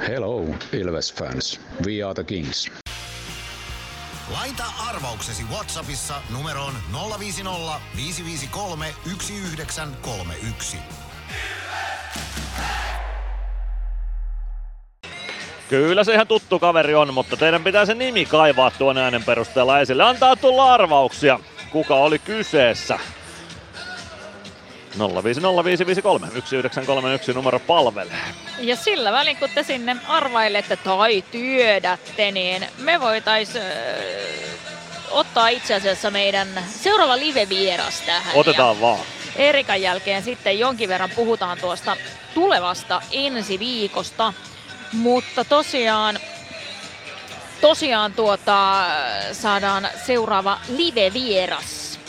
[0.07, 1.59] Hello, Ilves fans.
[1.85, 2.71] We are the Kings.
[4.31, 6.73] Laita arvauksesi Whatsappissa numeroon
[7.19, 10.77] 050 553 1931.
[15.73, 19.79] Kyllä se ihan tuttu kaveri on, mutta teidän pitää se nimi kaivaa tuon äänen perusteella
[19.79, 20.03] esille.
[20.03, 21.39] Antaa tulla arvauksia,
[21.71, 22.99] kuka oli kyseessä.
[24.99, 25.03] 0505531
[27.33, 28.21] numero palvelee.
[28.59, 33.63] Ja sillä välin kun te sinne arvailette tai tiedätte, niin me voitais äh,
[35.11, 38.35] ottaa itse asiassa meidän seuraava live-vieras tähän.
[38.35, 38.99] Otetaan vaan.
[39.35, 41.97] Erikan jälkeen sitten jonkin verran puhutaan tuosta
[42.33, 44.33] tulevasta ensi viikosta.
[44.93, 46.19] Mutta tosiaan,
[47.61, 48.85] tosiaan tuota,
[49.31, 51.99] saadaan seuraava live-vieras.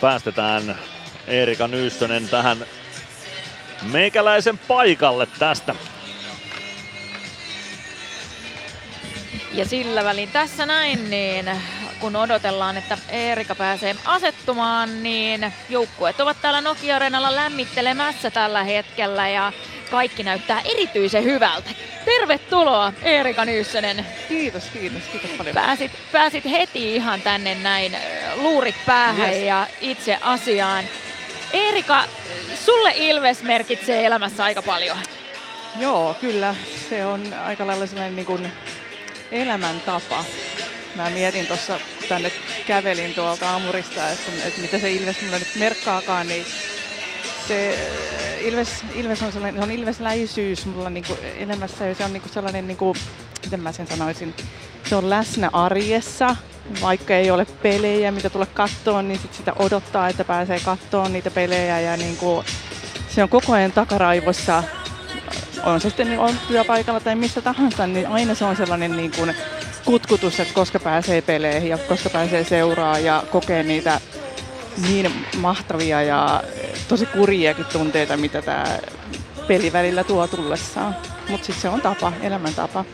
[0.00, 0.78] Päästetään
[1.26, 2.66] Erika Nyyssönen tähän
[3.82, 5.74] meikäläisen paikalle tästä.
[9.52, 11.50] Ja sillä välin tässä näin, niin
[12.00, 19.52] kun odotellaan, että Erika pääsee asettumaan, niin joukkueet ovat täällä Nokia-areenalla lämmittelemässä tällä hetkellä ja
[19.90, 21.70] kaikki näyttää erityisen hyvältä.
[22.04, 24.06] Tervetuloa Erika Nyyssönen.
[24.28, 25.54] Kiitos, kiitos, kiitos paljon.
[25.54, 27.96] Pääsit, pääsit heti ihan tänne näin
[28.34, 29.42] luurit päähän yes.
[29.42, 30.84] ja itse asiaan.
[31.52, 32.04] Erika,
[32.64, 34.98] sulle Ilves merkitsee elämässä aika paljon.
[35.78, 36.54] Joo, kyllä.
[36.90, 38.52] Se on aika lailla sellainen niin kuin
[39.32, 40.24] elämäntapa.
[40.94, 42.32] Mä mietin tuossa, tänne
[42.66, 46.46] kävelin tuolta Amurista, että, että mitä se Ilves mulle nyt merkkaakaan, niin
[47.48, 47.78] se
[48.40, 52.20] Ilves, Ilves on sellainen, se on Ilvesläisyys mulla niin kuin elämässä ja se on niin
[52.22, 52.98] kuin sellainen, niin kuin,
[53.44, 54.34] miten mä sen sanoisin,
[54.88, 56.36] se on läsnä arjessa,
[56.82, 61.30] vaikka ei ole pelejä, mitä tulla kattoon, niin sit sitä odottaa, että pääsee kattoon niitä
[61.30, 62.46] pelejä ja niin kuin,
[63.08, 64.64] se on koko ajan takaraivossa.
[65.64, 69.34] On se sitten on työpaikalla tai missä tahansa, niin aina se on sellainen niin kuin
[69.84, 74.00] kutkutus, että koska pääsee peleihin ja koska pääsee seuraa ja kokee niitä
[74.88, 76.42] niin mahtavia ja
[76.88, 78.64] tosi kurjiakin tunteita, mitä tämä
[79.46, 80.96] peli välillä tuo tullessaan.
[81.28, 82.84] Mutta sitten se on tapa, elämäntapa.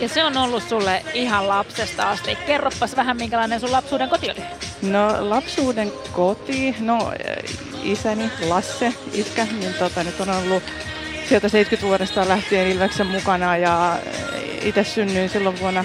[0.00, 2.38] Ja se on ollut sulle ihan lapsesta asti.
[2.46, 4.42] Kerroppas vähän, minkälainen sun lapsuuden koti oli.
[4.82, 7.12] No lapsuuden koti, no
[7.82, 10.62] isäni Lasse, iskä, niin tota, nyt on ollut
[11.28, 13.98] sieltä 70-vuodesta lähtien Ilveksen mukana ja
[14.62, 15.84] itse synnyin silloin vuonna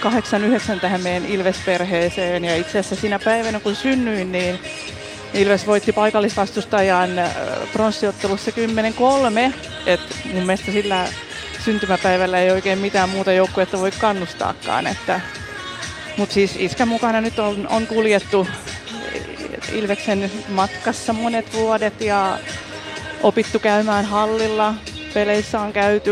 [0.00, 4.58] 89 tähän meidän Ilves-perheeseen ja itse asiassa siinä päivänä kun synnyin, niin
[5.34, 7.10] Ilves voitti paikallisvastustajan
[7.72, 9.52] pronssiottelussa 10-3,
[9.86, 11.08] että mun mielestä sillä
[11.64, 14.86] syntymäpäivällä ei oikein mitään muuta joukkuetta voi kannustaakaan.
[14.86, 15.20] Että,
[16.16, 18.48] mutta siis iskä mukana nyt on, on kuljettu
[19.72, 22.38] Ilveksen matkassa monet vuodet ja
[23.22, 24.74] opittu käymään hallilla.
[25.14, 26.10] Peleissä on käyty,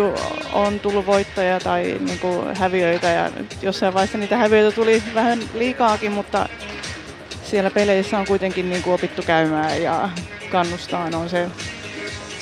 [0.52, 3.30] on tullut voittoja tai niin kuin häviöitä ja
[3.62, 6.48] jossain vaiheessa niitä häviöitä tuli vähän liikaakin, mutta
[7.44, 10.08] siellä peleissä on kuitenkin niin kuin opittu käymään ja
[10.52, 11.50] kannustaa on se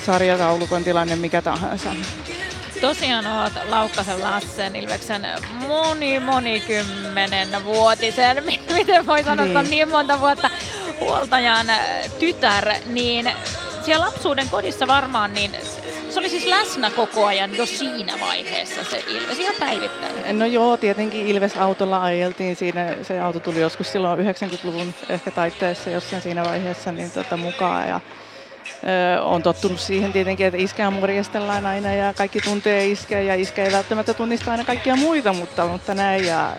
[0.07, 1.91] sarjataulukon tilanne mikä tahansa.
[2.81, 5.27] Tosiaan olet Laukkasen Lassen Ilveksen
[5.69, 8.45] moni monikymmenen vuotisen,
[8.77, 9.71] miten voi sanoa, niin.
[9.71, 10.51] niin monta vuotta
[11.01, 11.67] huoltajan
[12.19, 13.33] tytär, niin
[13.83, 15.51] siellä lapsuuden kodissa varmaan, niin
[16.11, 20.39] se oli siis läsnä koko ajan jo siinä vaiheessa se Ilves, ihan päivittäin.
[20.39, 26.23] No joo, tietenkin Ilves-autolla ajeltiin siinä, se auto tuli joskus silloin 90-luvun ehkä taitteessa jossain
[26.23, 28.01] siinä vaiheessa niin tota, mukaan ja
[29.23, 33.73] on tottunut siihen tietenkin, että iskää morjestellaan aina ja kaikki tuntee iskeä ja iskä ei
[33.73, 36.57] välttämättä tunnista aina kaikkia muita, mutta, mutta näin ja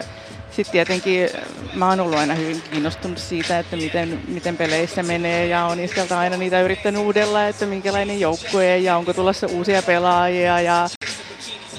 [0.56, 1.30] sitten tietenkin
[1.74, 6.20] mä oon ollut aina hyvin kiinnostunut siitä, että miten, miten peleissä menee ja on iskeltä
[6.20, 10.90] aina niitä yrittänyt uudella, että minkälainen joukkue ja onko tulossa uusia pelaajia ja,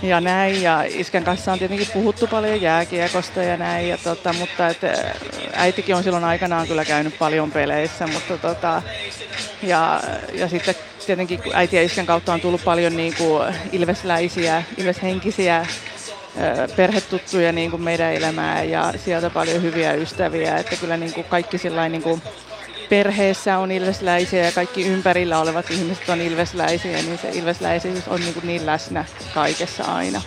[0.03, 0.63] ja näin.
[0.63, 4.79] Ja iskän kanssa on tietenkin puhuttu paljon jääkiekosta ja näin, ja tota, mutta et,
[5.53, 8.83] äitikin on silloin aikanaan kyllä käynyt paljon peleissä, mutta tota,
[9.63, 10.01] ja,
[10.33, 10.75] ja sitten
[11.07, 15.67] tietenkin äiti ja iskän kautta on tullut paljon niin kuin ilvesläisiä, ilveshenkisiä
[16.77, 21.57] perhetuttuja niin kuin meidän elämää ja sieltä paljon hyviä ystäviä, että kyllä niin kuin kaikki
[21.89, 22.23] niin kuin
[22.89, 28.35] perheessä on ilvesläisiä ja kaikki ympärillä olevat ihmiset on ilvesläisiä, niin se ilvesläisyys on niin,
[28.35, 30.23] kuin niin läsnä kaikessa aina.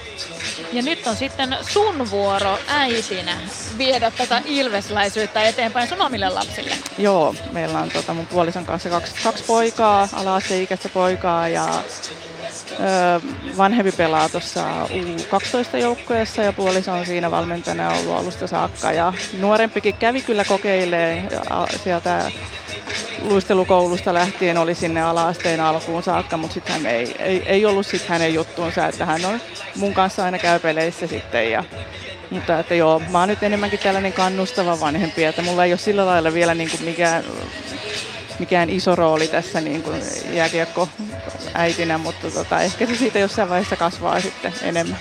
[0.73, 3.37] Ja nyt on sitten sun vuoro äitinä
[3.77, 6.75] viedä tätä ilvesläisyyttä eteenpäin sun omille lapsille.
[6.97, 11.83] Joo, meillä on tota, mun puolison kanssa kaksi, kaksi poikaa, ala-asteikäistä poikaa ja
[13.57, 18.91] vanhempi pelaa tuossa U12-joukkueessa ja puoliso on siinä valmentajana ollut alusta saakka.
[18.91, 21.23] Ja nuorempikin kävi kyllä kokeilee
[21.83, 22.31] sieltä
[23.21, 28.07] luistelukoulusta lähtien oli sinne alaasteen alkuun saakka, mutta sitten hän ei, ei, ei, ollut sit
[28.07, 29.41] hänen juttuunsa, että hän on
[29.75, 31.51] mun kanssa aina käy peleissä sitten.
[31.51, 31.63] Ja,
[32.29, 36.05] mutta että joo, mä oon nyt enemmänkin tällainen kannustava vanhempi, että mulla ei ole sillä
[36.05, 37.23] lailla vielä niin kuin mikään
[38.39, 40.89] mikään iso rooli tässä niin kuin jääkiekko
[41.53, 44.99] äitinä, mutta tota, ehkä se siitä jossain vaiheessa kasvaa sitten enemmän.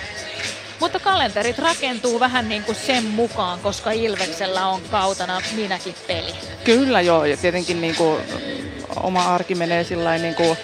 [0.79, 6.33] Mutta kalenterit rakentuu vähän niin kuin sen mukaan, koska Ilveksellä on kautena minäkin peli.
[6.63, 8.21] Kyllä joo, ja tietenkin niin kuin,
[8.95, 10.57] oma arki menee sillä niin kuin,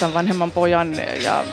[0.00, 1.44] tämän vanhemman pojan ja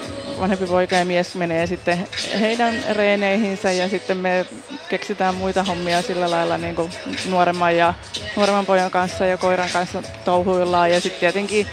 [0.42, 2.08] vanhempi poika ja mies menee sitten
[2.40, 4.46] heidän reeneihinsä ja sitten me
[4.90, 6.92] keksitään muita hommia sillä lailla niin kuin
[7.30, 7.94] nuoremman ja
[8.36, 11.68] nuoremman pojan kanssa ja koiran kanssa touhuillaan ja sitten tietenkin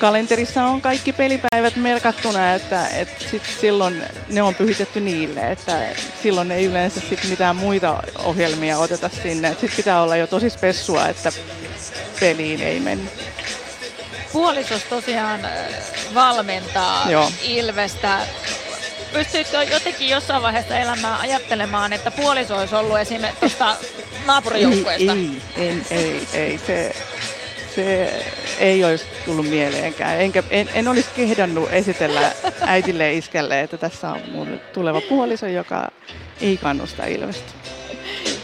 [0.00, 5.88] kalenterissa on kaikki pelipäivät merkattuna, että, että sit silloin ne on pyhitetty niille, että
[6.22, 9.50] silloin ei yleensä sit mitään muita ohjelmia oteta sinne.
[9.50, 11.32] Sitten pitää olla jo tosi spessua, että
[12.20, 13.10] peliin ei mennä.
[14.32, 15.40] Puolisos tosiaan
[16.14, 17.32] valmentaa Joo.
[17.42, 18.18] Ilvestä.
[19.12, 23.76] Pystyitkö jotenkin jossain vaiheessa elämää ajattelemaan, että puoliso olisi ollut esimerkiksi tuosta
[24.26, 25.12] naapurijoukkueesta?
[25.12, 26.94] Ei, ei, ei, ei, se,
[27.74, 28.12] se
[28.58, 30.20] ei olisi tullut mieleenkään.
[30.20, 35.46] Enkä, en, en olisi kehdannut esitellä äitille ja iskelle, että tässä on mun tuleva puoliso,
[35.46, 35.88] joka
[36.40, 37.52] ei kannusta Ilvestä.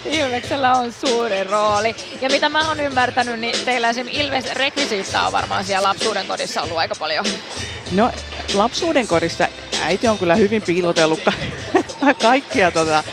[0.04, 1.94] Ilveksellä on suuri rooli.
[2.20, 6.78] Ja mitä mä oon ymmärtänyt, niin teillä esimerkiksi Ilves-rekvisiittaa on varmaan siellä lapsuuden kodissa ollut
[6.78, 7.24] aika paljon.
[7.92, 8.10] No
[8.54, 9.48] lapsuuden kodissa
[9.82, 11.32] äiti on kyllä hyvin piilotellut ka-
[12.22, 13.04] kaikkia tota,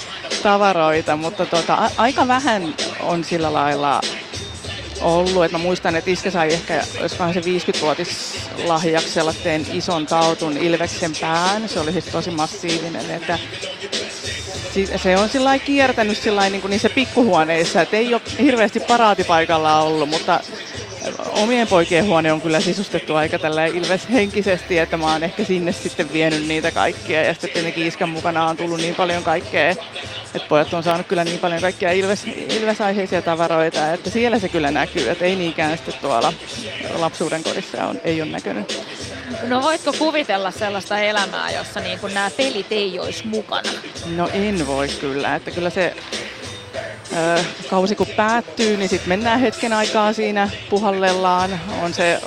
[0.43, 4.01] tavaroita, mutta tota, aika vähän on sillä lailla
[5.01, 5.45] ollut.
[5.45, 9.19] Et mä muistan, että iskä sai ehkä, olisikohan se 50-vuotis lahjaksi
[9.73, 11.69] ison tautun Ilveksen pään.
[11.69, 13.39] Se oli siis tosi massiivinen, että
[14.75, 20.09] si- se on sillä kiertänyt sillä niin niissä pikkuhuoneissa, että ei ole hirveästi paraatipaikalla ollut,
[20.09, 20.43] mutta
[21.31, 26.13] omien poikien huone on kyllä sisustettu aika tällä ilveshenkisesti, että mä oon ehkä sinne sitten
[26.13, 30.73] vienyt niitä kaikkia ja sitten tietenkin iskän mukana on tullut niin paljon kaikkea, että pojat
[30.73, 35.25] on saanut kyllä niin paljon kaikkia ilves, ilvesaiheisia tavaroita, että siellä se kyllä näkyy, että
[35.25, 36.33] ei niinkään sitten tuolla
[36.95, 38.81] lapsuuden kodissa on, ei ole näkynyt.
[39.47, 43.69] No voitko kuvitella sellaista elämää, jossa niin kun nämä pelit ei olisi mukana?
[44.15, 45.95] No en voi kyllä, että kyllä se
[47.69, 51.59] kausi kun päättyy, niin sitten mennään hetken aikaa siinä puhallellaan.
[51.83, 52.21] On se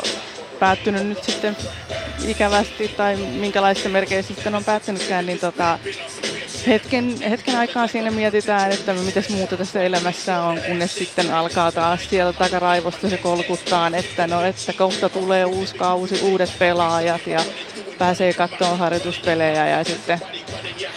[0.58, 1.56] päättynyt nyt sitten
[2.26, 5.78] ikävästi tai minkälaisissa merkeissä sitten on päättynytkään, niin tota,
[6.66, 12.10] hetken, hetken aikaa siinä mietitään, että miten muuta tässä elämässä on, kunnes sitten alkaa taas
[12.10, 17.40] siellä takaraivosta se kolkuttaa, että no, että kohta tulee uusi kausi, uudet pelaajat ja
[17.98, 20.20] pääsee katsomaan harjoituspelejä ja sitten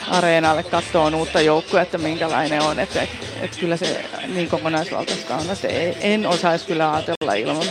[0.07, 2.79] areenalle katsoa uutta joukkoa, että minkälainen on.
[2.79, 3.01] Että,
[3.41, 5.67] että kyllä se niin kokonaisvaltaista on, että
[6.01, 7.65] en osaisi kyllä ajatella ilman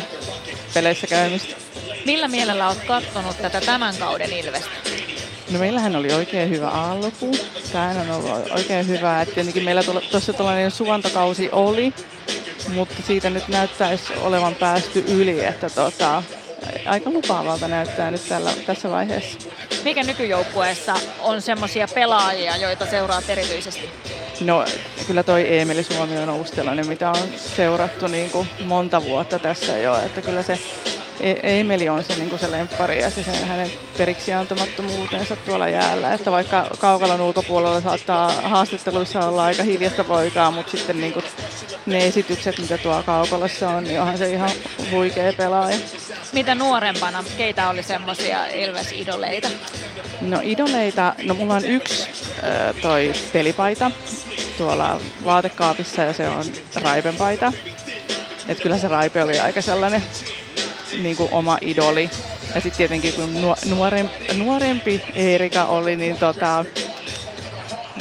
[0.74, 1.56] peleissä käymistä.
[2.06, 4.99] Millä mielellä olet katsonut tätä tämän kauden Ilvestä?
[5.50, 7.36] No meillähän oli oikein hyvä alku.
[7.72, 9.22] Tämähän on ollut oikein hyvä.
[9.22, 11.94] että tietenkin meillä tuossa tällainen suontokausi oli,
[12.74, 16.22] mutta siitä nyt näyttäisi olevan päästy yli, että tota,
[16.86, 19.38] aika lupaavalta näyttää nyt tällä, tässä vaiheessa.
[19.84, 23.88] Mikä nykyjoukkueessa on semmoisia pelaajia, joita seuraat erityisesti?
[24.40, 24.64] No
[25.06, 29.78] kyllä toi Eemeli Suomi on ollut sellainen, mitä on seurattu niin kuin monta vuotta tässä
[29.78, 30.58] jo, että kyllä se
[31.20, 35.68] E- Eemeli on se, niin kuin se lemppari ja se, se hänen periksi antamattomuutensa tuolla
[35.68, 36.14] jäällä.
[36.14, 41.24] Että vaikka kaukalon ulkopuolella saattaa haastatteluissa olla aika hiljasta poikaa, mutta sitten niin kuin
[41.86, 44.50] ne esitykset, mitä tuolla kaukalossa on, niin onhan se ihan
[44.90, 45.76] huikea pelaaja.
[46.32, 49.48] Mitä nuorempana, keitä oli semmoisia Ilves-idoleita?
[50.20, 52.08] No idoleita, no mulla on yksi
[52.44, 53.90] äh, toi pelipaita
[54.58, 56.44] tuolla vaatekaapissa ja se on
[56.82, 57.52] Raipen-paita.
[58.48, 60.02] Et kyllä se Raipe oli aika sellainen
[61.02, 62.10] niin kuin oma idoli.
[62.54, 66.64] Ja sitten tietenkin kun nuo- nuorempi, nuorempi Eerika oli, niin tota,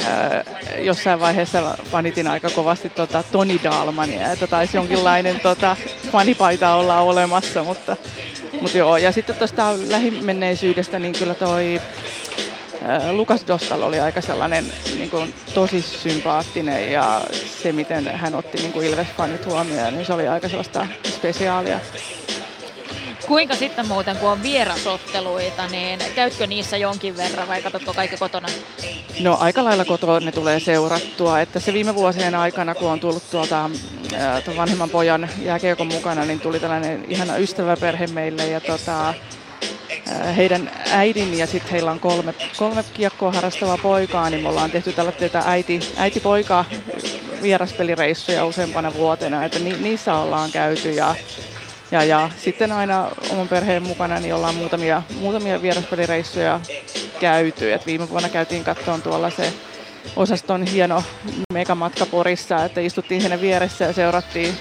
[0.06, 0.44] ää,
[0.78, 5.76] jossain vaiheessa fanitin aika kovasti tota Toni Dalmania, että taisi jonkinlainen tota,
[6.12, 7.96] fanipaita olla olemassa, mutta,
[8.60, 8.96] mutta joo.
[8.96, 11.80] Ja sitten tuosta lähimenneisyydestä, niin kyllä toi
[12.82, 17.20] ää, Lukas Dostal oli aika sellainen niin kuin, tosi sympaattinen ja
[17.62, 21.80] se, miten hän otti niin kuin Ilves-fanit huomioon, niin se oli aika sellaista spesiaalia.
[23.30, 28.48] Kuinka sitten muuten, kun on vierasotteluita, niin käytkö niissä jonkin verran vai katsotko kaikki kotona?
[29.20, 33.30] No aika lailla kotoa ne tulee seurattua, että se viime vuosien aikana, kun on tullut
[33.30, 33.70] tuolta
[34.16, 40.32] ää, tuon vanhemman pojan jääkiekon mukana, niin tuli tällainen ihana ystäväperhe meille ja tota, ää,
[40.36, 44.92] heidän äidin ja sitten heillä on kolme, kolme kiekkoa harrastavaa poikaa, niin me ollaan tehty
[44.92, 46.64] tällaista äiti, äiti-poika
[47.42, 51.14] vieraspelireissuja useampana vuotena, että ni, niissä ollaan käyty ja
[51.90, 56.60] ja, ja sitten aina oman perheen mukana niin ollaan muutamia, muutamia vieraspelireissuja
[57.20, 57.72] käyty.
[57.72, 59.52] Et viime vuonna käytiin kattoon tuolla se
[60.16, 61.02] osaston hieno
[61.52, 64.54] megamatka Porissa, että istuttiin siinä vieressä ja seurattiin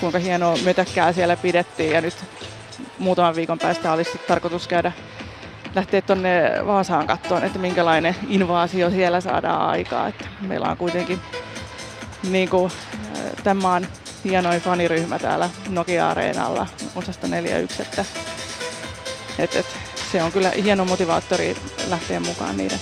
[0.00, 1.92] kuinka hienoa mötäkkää siellä pidettiin.
[1.92, 2.16] Ja nyt
[2.98, 4.92] muutaman viikon päästä olisi tarkoitus käydä
[5.74, 10.08] lähteä tuonne Vaasaan kattoon, että minkälainen invaasio siellä saadaan aikaa.
[10.08, 11.20] Että meillä on kuitenkin
[12.30, 12.72] niin kuin,
[13.44, 13.86] tämän maan
[14.28, 18.04] hienoin faniryhmä täällä Nokia-areenalla osasta 41, että
[19.38, 19.66] et, et,
[20.12, 21.56] se on kyllä hieno motivaattori
[21.88, 22.80] lähteä mukaan niiden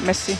[0.00, 0.38] messiin.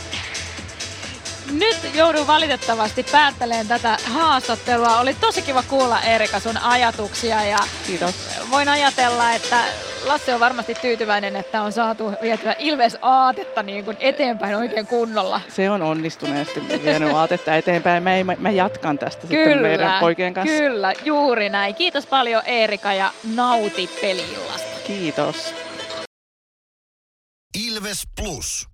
[1.51, 4.99] Nyt joudun valitettavasti päättelemään tätä haastattelua.
[4.99, 8.15] Oli tosi kiva kuulla Erika sun ajatuksia ja Kiitos.
[8.51, 9.63] voin ajatella, että
[10.05, 15.41] Lasse on varmasti tyytyväinen, että on saatu vietyä Ilves-aatetta niin kuin eteenpäin oikein kunnolla.
[15.49, 18.03] Se on onnistuneesti vienyt aatetta eteenpäin.
[18.03, 20.57] Mä, mä, mä jatkan tästä sitten meidän poikien kanssa.
[20.57, 21.75] Kyllä, juuri näin.
[21.75, 24.79] Kiitos paljon Erika ja nauti peliillasta.
[24.87, 25.53] Kiitos.
[27.67, 28.67] Ilves Plus.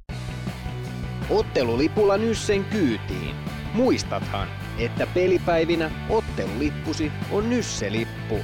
[1.29, 3.35] Ottelulipulla Nyssen kyytiin.
[3.73, 4.47] Muistathan,
[4.77, 8.39] että pelipäivinä ottelulippusi on Nysse-lippu.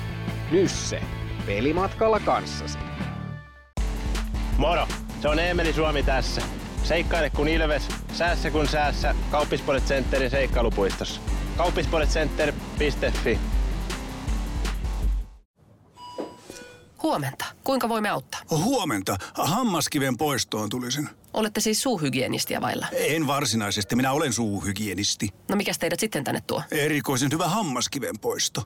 [0.51, 1.01] Nysse.
[1.45, 2.77] Pelimatkalla kanssasi.
[4.57, 4.88] Moro!
[5.21, 6.41] Se on Eemeli Suomi tässä.
[6.84, 9.15] Seikkaile kun Ilves, säässä kun säässä.
[9.32, 11.21] Kauppispoilet Centerin seikkailupuistossa.
[11.57, 13.39] Kauppispoiletcenter.fi
[17.03, 17.45] Huomenta.
[17.63, 18.41] Kuinka voimme auttaa?
[18.51, 19.17] Huomenta.
[19.34, 21.09] Hammaskiven poistoon tulisin.
[21.40, 22.88] Olette siis suuhygienistiä vailla?
[22.92, 23.96] En varsinaisesti.
[23.96, 25.30] Minä olen suuhygienisti.
[25.50, 26.64] No mikäs teidät sitten tänne tuo?
[26.72, 28.64] Erikoisen hyvä hammaskiven poisto.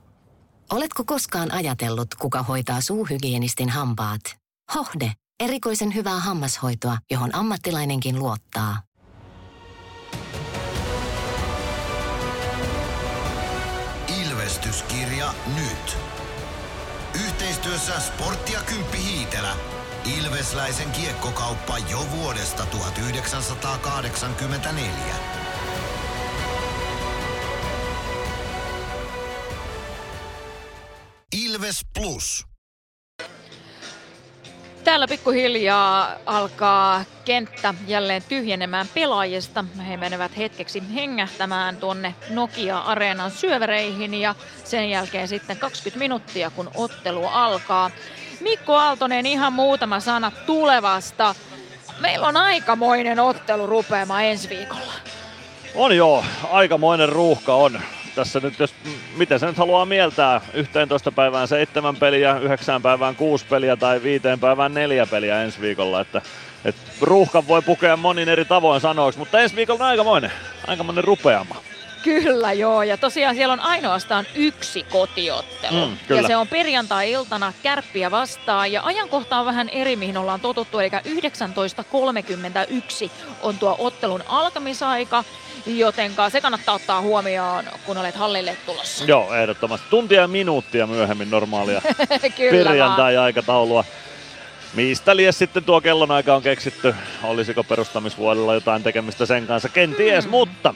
[0.71, 4.21] Oletko koskaan ajatellut, kuka hoitaa suuhygienistin hampaat?
[4.75, 5.11] Hohde.
[5.39, 8.81] Erikoisen hyvää hammashoitoa, johon ammattilainenkin luottaa.
[14.21, 15.97] Ilvestyskirja nyt.
[17.25, 19.55] Yhteistyössä Sporttia Kymppi Hiitelä.
[20.05, 24.91] Ilvesläisen kiekkokauppa jo vuodesta 1984.
[31.45, 32.45] Ilves Plus.
[34.83, 39.65] Täällä pikkuhiljaa alkaa kenttä jälleen tyhjenemään pelaajista.
[39.87, 47.27] He menevät hetkeksi hengähtämään tuonne Nokia-areenan syövereihin ja sen jälkeen sitten 20 minuuttia, kun ottelu
[47.27, 47.91] alkaa.
[48.43, 51.35] Mikko Aaltonen, ihan muutama sana tulevasta.
[51.99, 54.93] Meillä on aikamoinen ottelu rupeama ensi viikolla.
[55.75, 57.81] On joo, aikamoinen ruuhka on.
[58.15, 58.73] Tässä nyt, jos,
[59.17, 64.39] miten se nyt haluaa mieltää, 11 päivään seitsemän peliä, 9 päivään kuusi peliä tai viiteen
[64.39, 66.01] päivään neljä peliä ensi viikolla.
[66.01, 66.21] Että,
[66.65, 70.31] et ruuhkan voi pukea monin eri tavoin sanoiksi, mutta ensi viikolla on aikamoinen,
[70.67, 71.55] aikamoinen rupeama.
[72.03, 75.87] Kyllä joo, ja tosiaan siellä on ainoastaan yksi kotiottelu.
[75.87, 76.21] Mm, kyllä.
[76.21, 80.89] ja se on perjantai-iltana kärppiä vastaan, ja ajankohta on vähän eri, mihin ollaan totuttu, eli
[80.89, 85.23] 19.31 on tuo ottelun alkamisaika,
[85.65, 89.05] jotenka se kannattaa ottaa huomioon, kun olet hallille tulossa.
[89.05, 89.87] Joo, ehdottomasti.
[89.89, 91.81] Tuntia ja minuuttia myöhemmin normaalia
[92.51, 93.83] perjantai-aikataulua.
[94.73, 96.95] Mistä lies sitten tuo kellonaika on keksitty?
[97.23, 99.69] Olisiko perustamisvuodella jotain tekemistä sen kanssa?
[99.69, 100.31] Kenties, mm.
[100.31, 100.73] mutta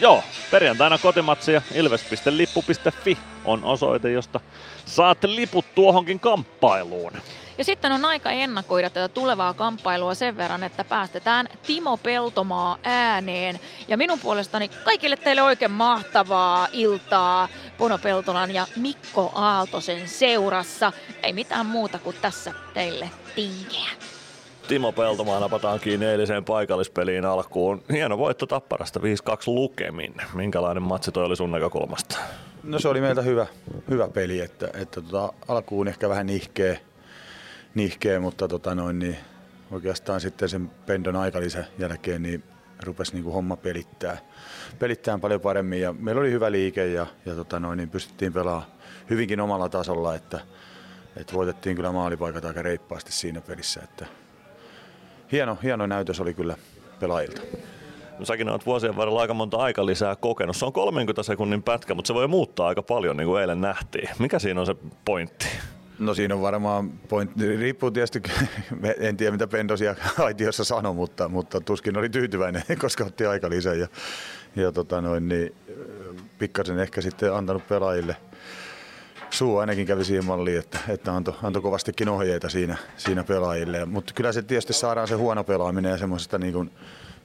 [0.00, 4.40] joo, perjantaina kotimatsi ja ilves.lippu.fi on osoite, josta
[4.84, 7.12] saat liput tuohonkin kamppailuun.
[7.58, 13.60] Ja sitten on aika ennakoida tätä tulevaa kamppailua sen verran, että päästetään Timo Peltomaa ääneen.
[13.88, 20.92] Ja minun puolestani kaikille teille oikein mahtavaa iltaa Pono Peltolan ja Mikko Aaltosen seurassa.
[21.22, 24.11] Ei mitään muuta kuin tässä teille tinkeä.
[24.68, 27.82] Timo Peltomaa napataan kiinni eiliseen paikallispeliin alkuun.
[27.92, 29.02] Hieno voitto Tapparasta 5-2
[29.46, 30.14] lukemin.
[30.34, 32.18] Minkälainen matsi toi oli sun näkökulmasta?
[32.62, 33.46] No se oli meiltä hyvä,
[33.90, 36.80] hyvä peli, että, että tota, alkuun ehkä vähän nihkeä,
[37.74, 39.16] nihkeä mutta tota noin, niin
[39.70, 42.44] oikeastaan sitten sen pendon aikalisän jälkeen niin
[42.82, 44.18] rupesi niin kuin homma pelittää,
[44.78, 48.66] pelittää paljon paremmin ja meillä oli hyvä liike ja, ja tota noin, niin pystyttiin pelaamaan
[49.10, 50.40] hyvinkin omalla tasolla, että,
[51.16, 54.06] että voitettiin kyllä maalipaikat aika reippaasti siinä pelissä, että
[55.32, 56.56] hieno, hieno näytös oli kyllä
[57.00, 57.42] pelaajilta.
[58.18, 60.56] No, säkin olet vuosien varrella aika monta aika lisää kokenut.
[60.56, 64.08] Se on 30 sekunnin pätkä, mutta se voi muuttaa aika paljon, niin kuin eilen nähtiin.
[64.18, 65.46] Mikä siinä on se pointti?
[65.98, 68.22] No siinä on varmaan pointti, riippuu tietysti,
[68.98, 73.74] en tiedä mitä Pendosia aitiossa sanoi, mutta, mutta tuskin oli tyytyväinen, koska otti aika lisää
[73.74, 73.88] ja,
[74.56, 75.54] ja tota noin, niin,
[76.38, 78.16] pikkasen ehkä sitten antanut pelaajille
[79.32, 83.84] suu ainakin kävi siihen malliin, että, että antoi, antoi kovastikin ohjeita siinä, siinä pelaajille.
[83.84, 86.70] Mutta kyllä se tietysti saadaan se huono pelaaminen ja semmoisesta niin kuin,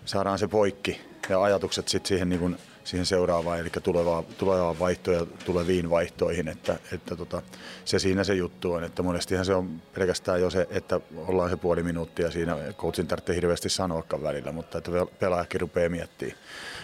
[0.06, 5.18] saadaan se poikki ja ajatukset sitten siihen, niin kuin, siihen seuraavaan, eli tulevaan, tulevaan vaihtoon
[5.18, 7.42] ja tuleviin vaihtoihin, että, että tota,
[7.86, 11.58] se siinä se juttu on, että monestihan se on pelkästään jo se, että ollaan se
[11.58, 16.38] puoli minuuttia siinä, coachin tarvitsee hirveästi sanoakaan välillä, mutta että pelaajakin rupeaa miettimään.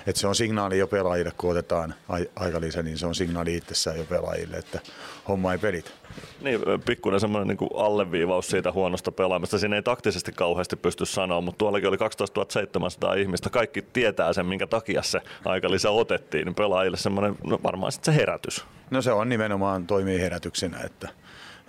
[0.08, 1.96] Että se on signaali jo pelaajille, kun otetaan
[2.36, 4.80] aika lisä, niin se on signaali itsessään jo pelaajille, että
[5.28, 5.94] homma ei pelit.
[6.42, 9.60] Niin, pikkuinen semmoinen niin alleviivaus siitä huonosta pelaamista.
[9.60, 13.50] Siinä ei taktisesti kauheasti pysty sanoa, mutta tuollakin oli 12 700 ihmistä.
[13.50, 16.46] Kaikki tietää sen, minkä takia se aika lisä otettiin.
[16.46, 18.66] Niin pelaajille semmoinen, no varmaan sitten se herätys.
[18.92, 21.10] No se on nimenomaan toimii herätyksenä, että,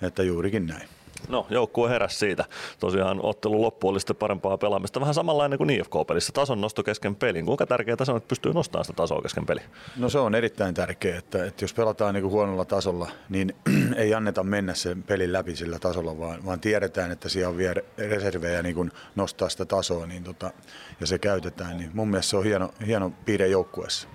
[0.01, 0.89] että juurikin näin.
[1.29, 2.45] No, joukkue heräsi siitä.
[2.79, 4.99] Tosiaan ottelu loppu oli sitten parempaa pelaamista.
[4.99, 6.33] Vähän samanlainen kuin IFK-pelissä.
[6.33, 7.45] Tason nosto kesken pelin.
[7.45, 9.63] Kuinka tärkeää on, että pystyy nostamaan sitä tasoa kesken peliä?
[9.97, 13.55] No se on erittäin tärkeää, että, että jos pelataan niin kuin huonolla tasolla, niin
[13.97, 17.81] ei anneta mennä sen pelin läpi sillä tasolla, vaan, vaan tiedetään, että siellä on vielä
[17.97, 20.51] reservejä niin kuin nostaa sitä tasoa niin tota,
[20.99, 21.77] ja se käytetään.
[21.77, 24.07] Niin mun mielestä se on hieno, hieno piirre joukkueessa.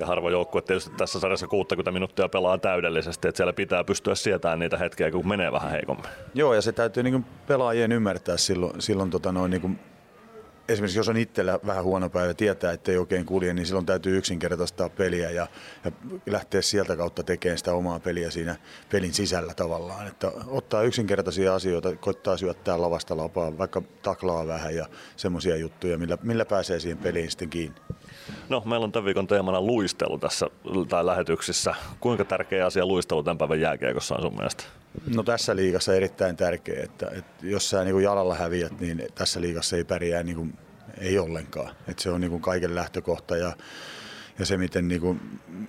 [0.00, 4.58] Ja harva joukkue tietysti tässä sarjassa 60 minuuttia pelaa täydellisesti, että siellä pitää pystyä sietämään
[4.58, 6.06] niitä hetkiä, kun menee vähän heikommin.
[6.34, 9.78] Joo, ja se täytyy niin pelaajien ymmärtää silloin, silloin tota noin, niin
[10.72, 14.18] esimerkiksi jos on itsellä vähän huono päivä tietää, että ei oikein kulje, niin silloin täytyy
[14.18, 15.46] yksinkertaistaa peliä ja,
[15.84, 15.92] ja
[16.26, 18.56] lähteä sieltä kautta tekemään sitä omaa peliä siinä
[18.92, 20.06] pelin sisällä tavallaan.
[20.06, 26.18] Että ottaa yksinkertaisia asioita, koittaa syöttää lavasta lapaa, vaikka taklaa vähän ja semmoisia juttuja, millä,
[26.22, 27.80] millä pääsee siihen peliin sitten kiinni.
[28.48, 30.46] No, meillä on tämän viikon teemana luistelu tässä
[30.88, 31.74] tai lähetyksissä.
[32.00, 34.64] Kuinka tärkeä asia luistelu tämän päivän jääkiekossa on sun mielestä?
[35.14, 39.76] No tässä liigassa erittäin tärkeä, että, että jos sä niin jalalla häviät, niin tässä liigassa
[39.76, 40.58] ei pärjää niin kuin,
[40.98, 41.74] ei ollenkaan.
[41.88, 43.56] Että se on niin kuin kaiken lähtökohta ja,
[44.38, 45.20] ja se, miten, niin kuin,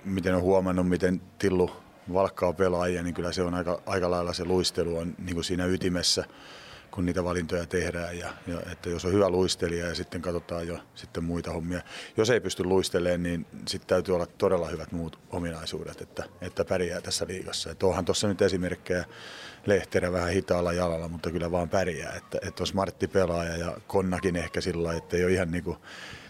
[0.04, 1.70] miten on huomannut, miten Tillu
[2.12, 5.66] valkkaa pelaajia, niin kyllä se on aika, aika lailla se luistelu on niin kuin siinä
[5.66, 6.24] ytimessä
[6.92, 8.18] kun niitä valintoja tehdään.
[8.18, 11.80] Ja, ja että jos on hyvä luistelija ja sitten katsotaan jo sitten muita hommia.
[12.16, 17.00] Jos ei pysty luistelemaan, niin sitten täytyy olla todella hyvät muut ominaisuudet, että, että pärjää
[17.00, 17.70] tässä liigassa.
[17.70, 19.04] Että onhan tuossa nyt esimerkkejä
[19.66, 22.12] Lehterä vähän hitaalla jalalla, mutta kyllä vaan pärjää.
[22.16, 25.76] Että, että olisi Martti pelaaja ja Konnakin ehkä sillä että ei ole ihan niin kuin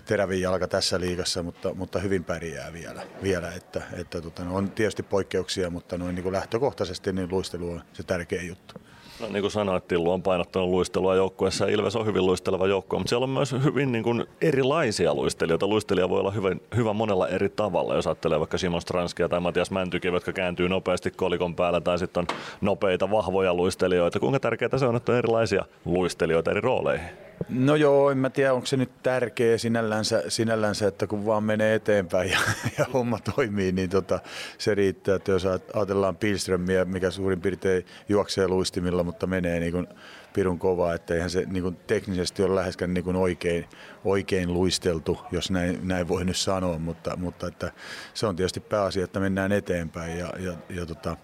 [0.04, 3.02] terävin jalka tässä liigassa, mutta, mutta hyvin pärjää vielä.
[3.22, 7.70] vielä että, että tota, no on tietysti poikkeuksia, mutta noin niin kuin lähtökohtaisesti niin luistelu
[7.70, 8.74] on se tärkeä juttu.
[9.22, 11.66] No, niin kuin sanoit, Tillu on painottanut luistelua joukkueessa.
[11.66, 15.66] Ilves on hyvin luisteleva joukkue, mutta siellä on myös hyvin niin kuin erilaisia luistelijoita.
[15.66, 19.70] Luistelija voi olla hyvin, hyvä monella eri tavalla, jos ajattelee vaikka Simon Stranskia tai Matias
[19.70, 24.20] Mäntykivi, jotka kääntyy nopeasti kolikon päällä, tai sitten on nopeita, vahvoja luistelijoita.
[24.20, 27.08] Kuinka tärkeää se on, että on erilaisia luistelijoita eri rooleihin?
[27.48, 31.74] No joo, en mä tiedä, onko se nyt tärkeä sinällänsä, sinällänsä että kun vaan menee
[31.74, 32.38] eteenpäin ja,
[32.78, 34.18] ja homma toimii, niin tota,
[34.58, 35.16] se riittää.
[35.16, 39.86] Että jos ajatellaan Pilströmiä, mikä suurin piirtein juoksee luistimilla, mutta menee niin kuin
[40.32, 43.66] pirun kovaa, että eihän se niin kuin teknisesti ole läheskään niin kuin oikein,
[44.04, 47.72] oikein luisteltu, jos näin, näin voi nyt sanoa, mutta, mutta että
[48.14, 51.16] se on tietysti pääasia, että mennään eteenpäin ja, ja, ja tota,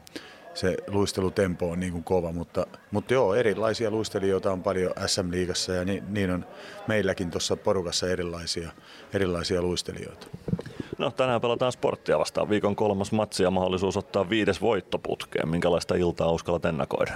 [0.59, 5.85] se luistelutempo on niin kuin kova, mutta, mutta joo, erilaisia luistelijoita on paljon SM-liigassa ja
[5.85, 6.45] niin, niin on
[6.87, 8.71] meilläkin tuossa porukassa erilaisia,
[9.15, 10.27] erilaisia luistelijoita.
[10.99, 12.51] No tänään pelataan sporttia vastaan.
[12.51, 15.49] Viikon kolmas matsi ja mahdollisuus ottaa viides voittoputkeen.
[15.49, 17.13] Minkälaista iltaa uskallat ennakoida?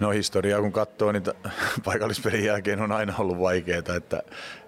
[0.00, 1.24] No historiaa kun katsoo, niin
[1.84, 4.22] paikallispelin jälkeen on aina ollut vaikeaa, että,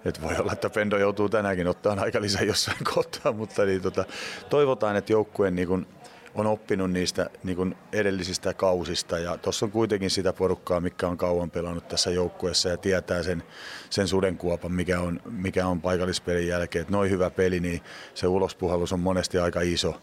[0.05, 4.05] että voi olla, että Pendo joutuu tänäänkin ottaa aika lisää jossain kohtaa, mutta niin, tota,
[4.49, 5.87] toivotaan, että joukkueen niin kun,
[6.35, 11.17] on oppinut niistä niin kuin edellisistä kausista ja tuossa on kuitenkin sitä porukkaa, mikä on
[11.17, 13.43] kauan pelannut tässä joukkueessa ja tietää sen,
[13.89, 16.85] sen sudenkuopan, mikä on, mikä on paikallispelin jälkeen.
[16.89, 17.81] Noin hyvä peli, niin
[18.13, 20.01] se ulospuhallus on monesti aika iso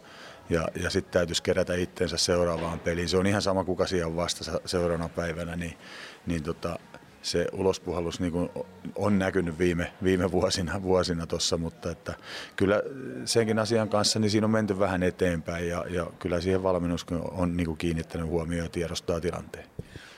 [0.51, 3.09] ja, ja sitten täytyisi kerätä itsensä seuraavaan peliin.
[3.09, 5.79] Se on ihan sama, kuka siihen on vasta seuraavana päivänä, niin,
[6.27, 6.79] niin tota,
[7.23, 8.51] se ulospuhallus niin kuin
[8.97, 12.15] on näkynyt viime, viime vuosina, vuosina tuossa, mutta että
[12.57, 12.83] kyllä
[13.25, 17.57] senkin asian kanssa niin siinä on menty vähän eteenpäin ja, ja kyllä siihen valmennus on
[17.57, 19.67] niin kuin kiinnittänyt huomioon ja tiedostaa tilanteen.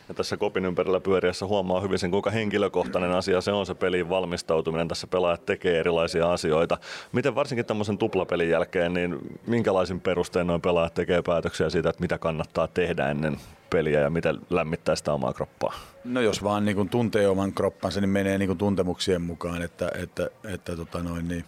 [0.08, 4.08] Ja tässä kopin ympärillä pyöriässä huomaa hyvin sen, kuinka henkilökohtainen asia se on se pelin
[4.08, 4.88] valmistautuminen.
[4.88, 6.78] Tässä pelaajat tekee erilaisia asioita.
[7.12, 12.18] Miten varsinkin tämmöisen tuplapelin jälkeen, niin minkälaisin perustein noin pelaajat tekee päätöksiä siitä, että mitä
[12.18, 13.36] kannattaa tehdä ennen
[13.70, 15.74] peliä ja miten lämmittää sitä omaa kroppaa?
[16.04, 19.90] No jos vaan niin kuin tuntee oman kroppansa, niin menee niin kuin tuntemuksien mukaan, että,
[20.02, 21.44] että, että tota noin, niin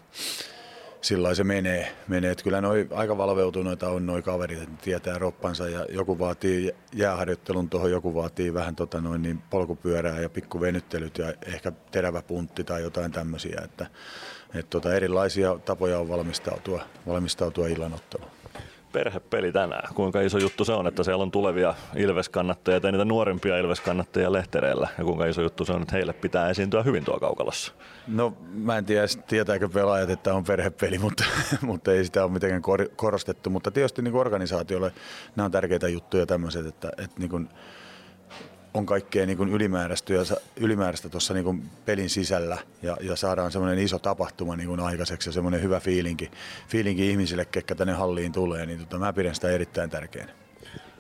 [1.00, 1.96] sillä se menee.
[2.08, 2.30] menee.
[2.30, 7.70] Että kyllä noi aika valveutuneita on noi kaverit, että tietää roppansa ja joku vaatii jääharjoittelun
[7.70, 12.82] tuohon, joku vaatii vähän tota noin, niin polkupyörää ja pikkuvenyttelyt ja ehkä terävä puntti tai
[12.82, 13.60] jotain tämmöisiä.
[13.64, 13.86] Että,
[14.54, 18.35] että tota erilaisia tapoja on valmistautua, valmistautua illanotteluun
[18.96, 19.94] perhepeli tänään.
[19.94, 24.88] Kuinka iso juttu se on, että siellä on tulevia Ilves-kannattajia tai niitä nuorempia Ilves-kannattajia lehtereillä.
[24.98, 27.72] Ja kuinka iso juttu se on, että heille pitää esiintyä hyvin tuo kaukalossa.
[28.06, 31.24] No mä en tiedä, tietääkö pelaajat, että on perhepeli, mutta,
[31.62, 32.62] mutta ei sitä ole mitenkään
[32.96, 33.50] korostettu.
[33.50, 34.92] Mutta tietysti niin organisaatiolle
[35.36, 37.48] nämä on tärkeitä juttuja tämmöiset, että, että niin kuin,
[38.76, 40.14] on kaikkea niin kuin ylimääräistä,
[40.56, 45.28] ylimääräistä tuossa niin kuin pelin sisällä ja, ja saadaan semmoinen iso tapahtuma niin kuin aikaiseksi
[45.28, 46.30] ja semmoinen hyvä fiilinki,
[46.68, 50.32] fiilinki ihmisille, ketkä tänne halliin tulee, niin tota, mä pidän sitä erittäin tärkeänä.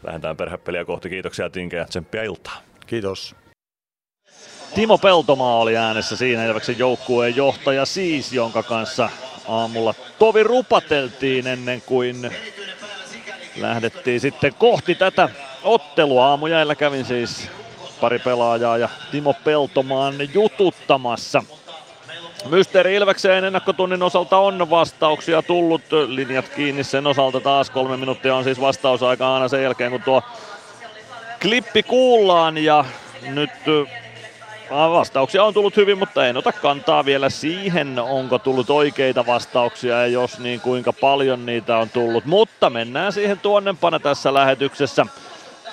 [0.02, 1.08] Lähdetään perhepeliä kohti.
[1.08, 2.62] Kiitoksia Tinke ja tsemppiä iltaa.
[2.86, 3.34] Kiitos.
[4.74, 9.10] Timo Peltomaa oli äänessä siinä Ilveksen joukkueen johtaja siis, jonka kanssa
[9.48, 12.30] aamulla tovi rupateltiin ennen kuin
[13.56, 15.28] lähdettiin sitten kohti tätä
[15.62, 16.26] ottelua.
[16.26, 17.48] Aamujäillä kävin siis
[18.00, 21.42] pari pelaajaa ja Timo Peltomaan jututtamassa.
[22.48, 25.82] Mysteeri Ilvekseen ennakkotunnin osalta on vastauksia tullut.
[26.06, 27.70] Linjat kiinni sen osalta taas.
[27.70, 30.22] Kolme minuuttia on siis vastausaika aina sen jälkeen, kun tuo
[31.42, 32.58] klippi kuullaan.
[32.58, 32.84] Ja
[33.22, 33.50] nyt
[34.70, 40.06] vastauksia on tullut hyvin, mutta en ota kantaa vielä siihen, onko tullut oikeita vastauksia ja
[40.06, 42.24] jos niin kuinka paljon niitä on tullut.
[42.24, 45.06] Mutta mennään siihen tuonnempana tässä lähetyksessä.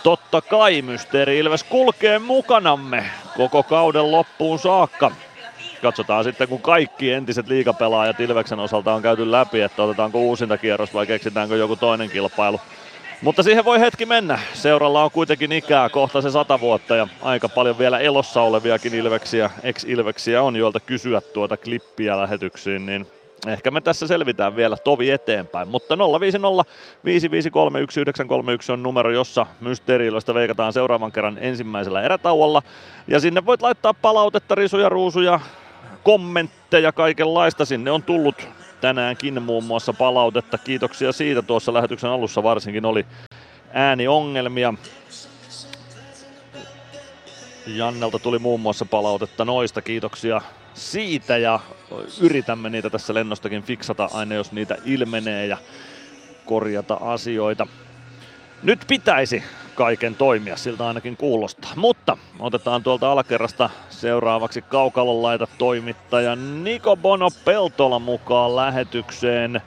[0.03, 3.05] Totta kai Mysteeri Ilves kulkee mukanamme
[3.37, 5.11] koko kauden loppuun saakka
[5.81, 10.93] katsotaan sitten, kun kaikki entiset liigapelaajat Ilveksen osalta on käyty läpi, että otetaanko uusinta kierros
[10.93, 12.59] vai keksitäänkö joku toinen kilpailu.
[13.21, 14.39] Mutta siihen voi hetki mennä.
[14.53, 19.49] Seuralla on kuitenkin ikää kohta se sata vuotta ja aika paljon vielä elossa oleviakin Ilveksiä,
[19.63, 23.07] ex-Ilveksiä on, joilta kysyä tuota klippiä lähetyksiin, niin
[23.47, 25.67] ehkä me tässä selvitään vielä tovi eteenpäin.
[25.67, 26.71] Mutta 050
[27.05, 32.61] 553 1931 on numero, jossa Mysteeriiloista veikataan seuraavan kerran ensimmäisellä erätauolla.
[33.07, 35.39] Ja sinne voit laittaa palautetta, risuja, ruusuja,
[36.03, 37.65] kommentteja, kaikenlaista.
[37.65, 38.47] Sinne on tullut
[38.81, 40.57] tänäänkin muun muassa palautetta.
[40.57, 41.41] Kiitoksia siitä.
[41.41, 43.05] Tuossa lähetyksen alussa varsinkin oli
[43.73, 44.73] ääniongelmia.
[47.67, 49.81] Jannelta tuli muun muassa palautetta noista.
[49.81, 50.41] Kiitoksia
[50.73, 51.59] siitä ja
[52.21, 55.57] yritämme niitä tässä lennostakin fiksata aina, jos niitä ilmenee ja
[56.45, 57.67] korjata asioita.
[58.63, 59.43] Nyt pitäisi
[59.75, 61.71] kaiken toimia, siltä ainakin kuulostaa.
[61.75, 69.61] Mutta otetaan tuolta alakerrasta seuraavaksi kaukalon laita toimittaja Niko Bono Peltola mukaan lähetykseen.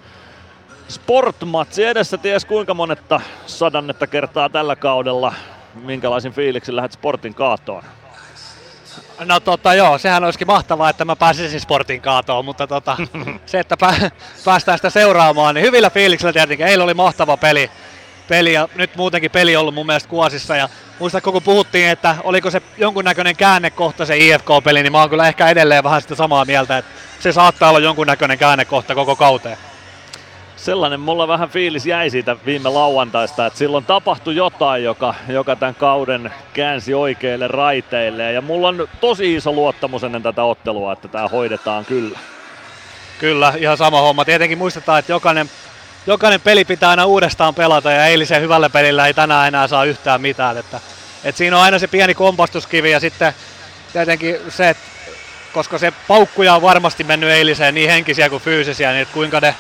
[0.88, 5.34] Sportmatsi edessä ties kuinka monetta sadannetta kertaa tällä kaudella.
[5.84, 7.82] Minkälaisin fiiliksin lähdet Sportin kaatoon?
[9.24, 12.96] No tota joo, sehän olisikin mahtavaa, että mä pääsisin sportin kaatoon, mutta tota,
[13.46, 14.10] se, että pä,
[14.44, 16.66] päästään sitä seuraamaan, niin hyvillä fiiliksillä tietenkin.
[16.66, 17.70] Eilen oli mahtava peli,
[18.28, 20.56] peli ja nyt muutenkin peli on ollut mun mielestä kuosissa.
[20.56, 20.68] Ja
[20.98, 25.48] muista kun puhuttiin, että oliko se jonkunnäköinen käännekohta se IFK-peli, niin mä oon kyllä ehkä
[25.48, 29.58] edelleen vähän sitä samaa mieltä, että se saattaa olla jonkunnäköinen käännekohta koko kauteen
[30.56, 35.74] sellainen mulla vähän fiilis jäi siitä viime lauantaista, että silloin tapahtui jotain, joka, joka tämän
[35.74, 38.32] kauden käänsi oikeille raiteille.
[38.32, 42.18] Ja mulla on tosi iso luottamus ennen tätä ottelua, että tämä hoidetaan kyllä.
[43.18, 44.24] Kyllä, ihan sama homma.
[44.24, 45.50] Tietenkin muistetaan, että jokainen,
[46.06, 50.20] jokainen peli pitää aina uudestaan pelata ja eilisen hyvällä pelillä ei tänään enää saa yhtään
[50.20, 50.56] mitään.
[50.56, 50.80] Että,
[51.24, 53.32] että siinä on aina se pieni kompastuskivi ja sitten
[53.92, 54.82] tietenkin se, että
[55.52, 59.54] koska se paukkuja on varmasti mennyt eiliseen niin henkisiä kuin fyysisiä, niin että kuinka ne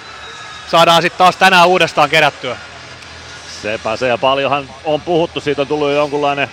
[0.68, 2.56] saadaan sitten taas tänään uudestaan kerättyä.
[3.62, 6.48] Sepä se ja paljonhan on puhuttu, siitä on tullut jonkunlainen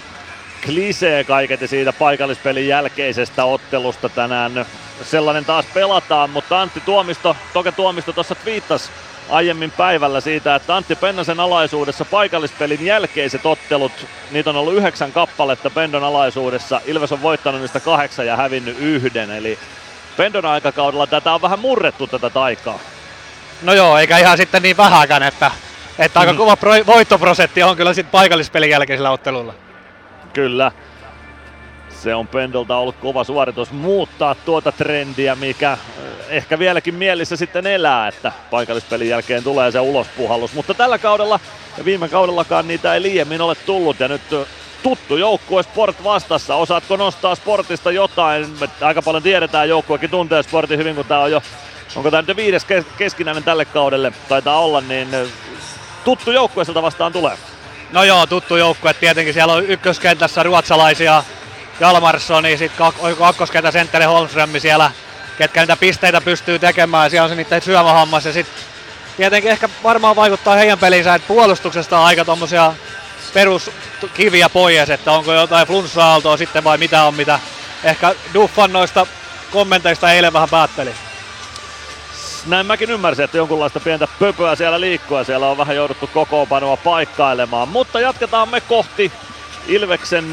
[0.66, 4.66] klisee kaiketi siitä paikallispelin jälkeisestä ottelusta tänään.
[5.04, 8.90] Sellainen taas pelataan, mutta Antti Tuomisto, Toke Tuomisto tuossa twiittasi
[9.30, 13.92] aiemmin päivällä siitä, että Antti Pennasen alaisuudessa paikallispelin jälkeiset ottelut,
[14.32, 16.82] niitä on ollut yhdeksän kappaletta Pendon alaisuudessa.
[16.86, 19.60] Ilves on voittanut niistä kahdeksan ja hävinnyt yhden, eli
[20.18, 22.80] Pendon aikakaudella tätä on vähän murrettu tätä taikaa.
[23.64, 25.52] No joo, eikä ihan sitten niin vähäkään, että,
[26.00, 26.38] että aika mm.
[26.38, 29.54] kova pro, voittoprosentti on kyllä sitten paikallispelin jälkeisellä ottelulla.
[30.34, 30.72] Kyllä.
[31.90, 35.78] Se on Pendolta ollut kova suoritus muuttaa tuota trendiä, mikä eh,
[36.30, 40.54] ehkä vieläkin mielissä sitten elää, että paikallispelin jälkeen tulee se ulospuhallus.
[40.54, 41.40] Mutta tällä kaudella
[41.78, 44.48] ja viime kaudellakaan niitä ei liiemmin ole tullut ja nyt eh,
[44.84, 46.56] tuttu joukkue Sport vastassa.
[46.56, 48.48] Osaatko nostaa Sportista jotain?
[48.82, 51.42] Aika paljon tiedetään joukkuekin tuntee Sportin hyvin, kun tämä on jo
[51.96, 52.66] onko tämä nyt viides
[52.98, 55.10] keskinäinen tälle kaudelle, taitaa olla, niin
[56.04, 57.38] tuttu joukkue sieltä vastaan tulee.
[57.92, 58.94] No joo, tuttu joukkue.
[58.94, 61.24] Tietenkin siellä on ykköskentässä ruotsalaisia,
[61.80, 64.92] Jalmarssoni, sitten kak- kakkoskentä sentteri Holmström siellä,
[65.38, 67.10] ketkä niitä pisteitä pystyy tekemään.
[67.10, 68.64] Siellä on se niiden syömähammas ja sitten
[69.18, 72.74] tietenkin ehkä varmaan vaikuttaa heidän pelinsä, että puolustuksesta on aika tommosia
[73.34, 77.40] peruskiviä pois, että onko jotain flunssa sitten vai mitä on, mitä
[77.84, 79.08] ehkä Duffan noista
[79.52, 80.94] kommenteista eilen vähän päätteli
[82.48, 87.68] näin mäkin ymmärsin, että jonkunlaista pientä pöpöä siellä liikkuu siellä on vähän jouduttu kokoonpanoa paikkailemaan.
[87.68, 89.12] Mutta jatketaan me kohti
[89.68, 90.26] Ilveksen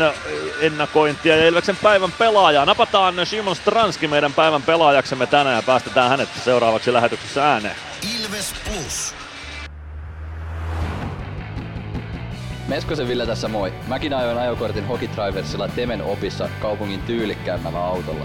[0.61, 2.65] ennakointia ja Ilveksen päivän pelaajaa.
[2.67, 7.77] Napataan Simon Stranski meidän päivän pelaajaksemme tänään ja päästetään hänet seuraavaksi lähetyksessä ääneen.
[8.19, 9.15] Ilves Plus.
[12.69, 13.73] Meskosen Ville tässä moi.
[13.87, 18.25] Mäkin ajoin ajokortin Hokitriversilla Temen opissa kaupungin tyylikkäämmällä autolla.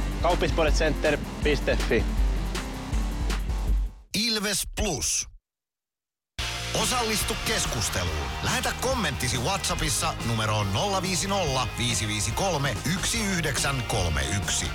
[0.21, 2.03] Kauppispoiletcenter.fi
[4.25, 5.27] Ilves Plus.
[6.81, 8.15] Osallistu keskusteluun.
[8.43, 10.67] Lähetä kommenttisi Whatsappissa numeroon
[11.01, 14.65] 050 553 1931.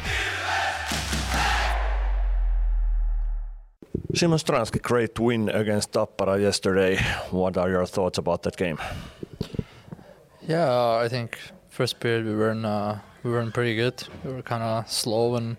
[4.14, 6.99] Simon Stransky, great win against Tappara yesterday.
[7.32, 8.76] What are your thoughts about that game?
[10.49, 11.32] Yeah, I think
[11.70, 14.06] first period we weren't uh, we weren't pretty good.
[14.24, 15.56] We were kind of slow and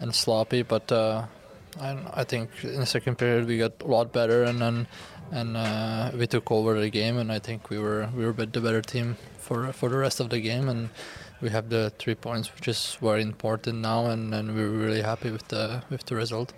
[0.00, 1.26] and sloppy, but uh,
[1.78, 4.86] I, I think in the second period we got a lot better and then
[5.30, 8.60] and uh, we took over the game and I think we were we were the
[8.60, 10.88] better team for for the rest of the game and
[11.42, 15.30] we have the three points which is very important now and, and we're really happy
[15.30, 16.54] with the with the result.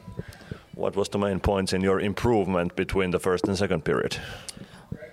[0.74, 4.16] What was the main points in your improvement between the first and second period?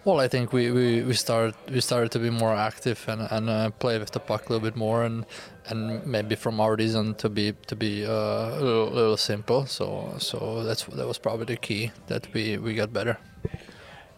[0.09, 3.47] Well, I think we, we, we started we started to be more active and, and
[3.47, 5.23] uh, play with the puck a little bit more and
[5.67, 9.67] and maybe from our reason to be to be uh, a little, little simple.
[9.67, 13.19] So so that's that was probably the key that we, we got better.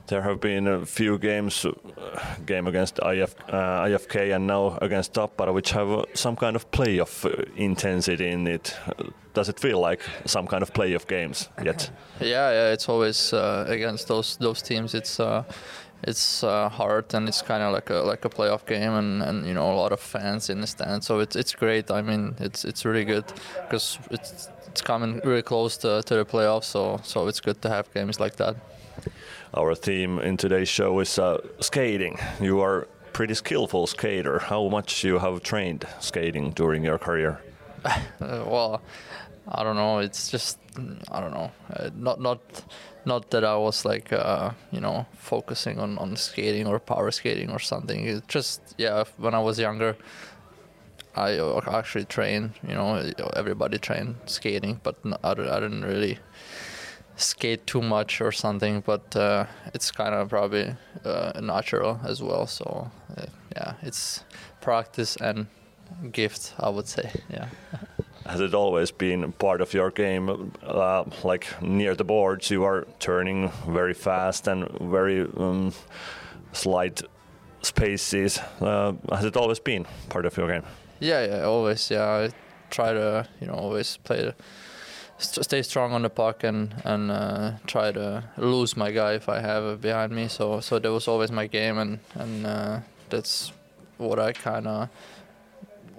[0.07, 1.71] There have been a few games, uh,
[2.45, 6.69] game against IF, uh, IFK and now against Tappara, which have uh, some kind of
[6.71, 8.75] playoff uh, intensity in it.
[9.33, 11.91] Does it feel like some kind of playoff games yet?
[12.19, 14.93] Yeah, yeah, it's always uh, against those those teams.
[14.93, 15.43] It's uh,
[16.03, 19.45] it's uh, hard and it's kind of like a like a playoff game, and, and
[19.45, 21.03] you know a lot of fans in the stand.
[21.03, 21.91] So it's it's great.
[21.91, 23.25] I mean, it's it's really good
[23.63, 26.65] because it's it's coming really close to, to the playoffs.
[26.65, 28.55] So so it's good to have games like that.
[29.53, 32.17] Our theme in today's show is uh, skating.
[32.39, 34.39] You are pretty skillful skater.
[34.39, 37.41] How much you have trained skating during your career?
[37.83, 38.81] Uh, well,
[39.47, 39.99] I don't know.
[39.99, 40.57] It's just
[41.11, 41.51] I don't know.
[41.73, 42.39] Uh, not not
[43.05, 47.49] not that I was like uh, you know focusing on, on skating or power skating
[47.49, 48.05] or something.
[48.05, 49.03] It just yeah.
[49.17, 49.95] When I was younger,
[51.15, 52.51] I uh, actually trained.
[52.67, 56.19] You know, everybody trained skating, but I didn't really
[57.15, 58.81] skate too much or something.
[58.81, 62.47] But uh, it's kind of probably uh, natural as well.
[62.47, 63.25] So uh,
[63.55, 64.23] yeah, it's
[64.61, 65.47] practice and
[66.11, 66.53] gift.
[66.59, 67.47] I would say yeah.
[68.25, 70.51] Has it always been part of your game?
[70.63, 75.73] Uh, like near the boards, you are turning very fast and very um,
[76.53, 77.01] slight
[77.61, 78.39] spaces.
[78.59, 80.63] Uh, has it always been part of your game?
[80.99, 81.89] Yeah, yeah, always.
[81.89, 82.29] Yeah, I
[82.69, 84.33] try to you know always play,
[85.17, 89.27] st- stay strong on the puck and and uh, try to lose my guy if
[89.29, 90.27] I have it behind me.
[90.27, 93.51] So so that was always my game, and and uh, that's
[93.97, 94.89] what I kind of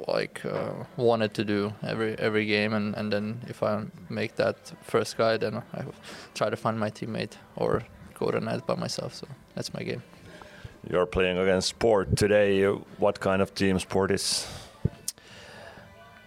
[0.09, 2.72] like uh, wanted to do every every game.
[2.72, 5.84] And and then if I make that first guy, then I
[6.34, 7.82] try to find my teammate or
[8.14, 9.14] go to net by myself.
[9.14, 10.03] So that's my game.
[10.90, 12.64] You're playing against Sport today.
[12.98, 14.46] What kind of team Sport is?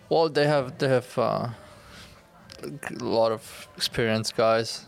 [0.09, 1.49] Well, they have they have uh,
[2.63, 4.85] a lot of experienced guys,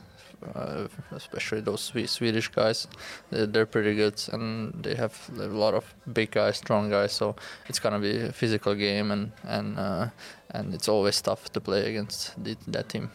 [0.55, 2.87] uh, especially those Swedish guys.
[3.29, 7.11] They're, pretty good, and they have a lot of big guys, strong guys.
[7.11, 7.35] So
[7.67, 10.07] it's gonna be a physical game, and and uh,
[10.51, 13.09] and it's always tough to play against the, that team.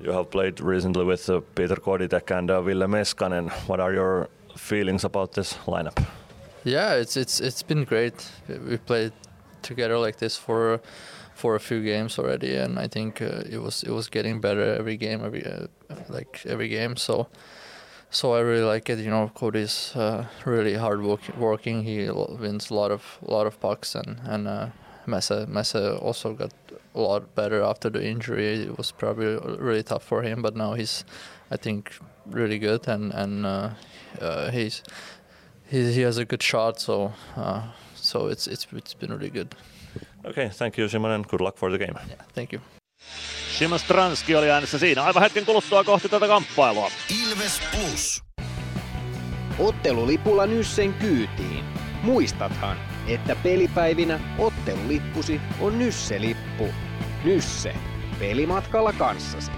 [0.00, 3.50] You have played recently with uh, Peter Koditek and uh, Ville Meskanen.
[3.68, 6.04] What are your feelings about this lineup?
[6.64, 8.28] Yeah, it's it's it's been great.
[8.48, 9.12] We played
[9.62, 10.80] together like this for
[11.34, 14.74] for a few games already, and I think uh, it was it was getting better
[14.74, 15.66] every game, every uh,
[16.08, 16.96] like every game.
[16.96, 17.28] So
[18.12, 18.98] so I really like it.
[18.98, 21.82] You know, Cody's uh, really hard work, working.
[21.82, 24.66] He wins a lot of lot of pucks, and and uh,
[25.06, 26.52] Mesa Mesa also got
[26.94, 28.64] a lot better after the injury.
[28.64, 31.04] It was probably really tough for him, but now he's,
[31.50, 31.92] I think,
[32.26, 33.70] really good, and and uh,
[34.20, 34.82] uh, he's
[35.70, 36.80] he, he has a good shot.
[36.80, 37.62] So uh,
[37.94, 39.54] so it's it's it's been really good.
[40.24, 41.96] Okay, thank you Simon and good luck for the game.
[42.08, 42.60] Yeah, thank you.
[43.58, 45.02] Simon Stranski oli äänessä siinä.
[45.02, 46.90] Aivan hetken kuluttua kohti tätä kamppailua.
[47.22, 48.22] Ilves Plus.
[49.58, 51.64] Ottelulipulla Nyssen kyytiin.
[52.02, 52.76] Muistathan,
[53.06, 56.68] että pelipäivinä ottelulippusi on Nysse-lippu.
[57.24, 57.74] Nysse.
[58.18, 59.52] Pelimatkalla kanssasi.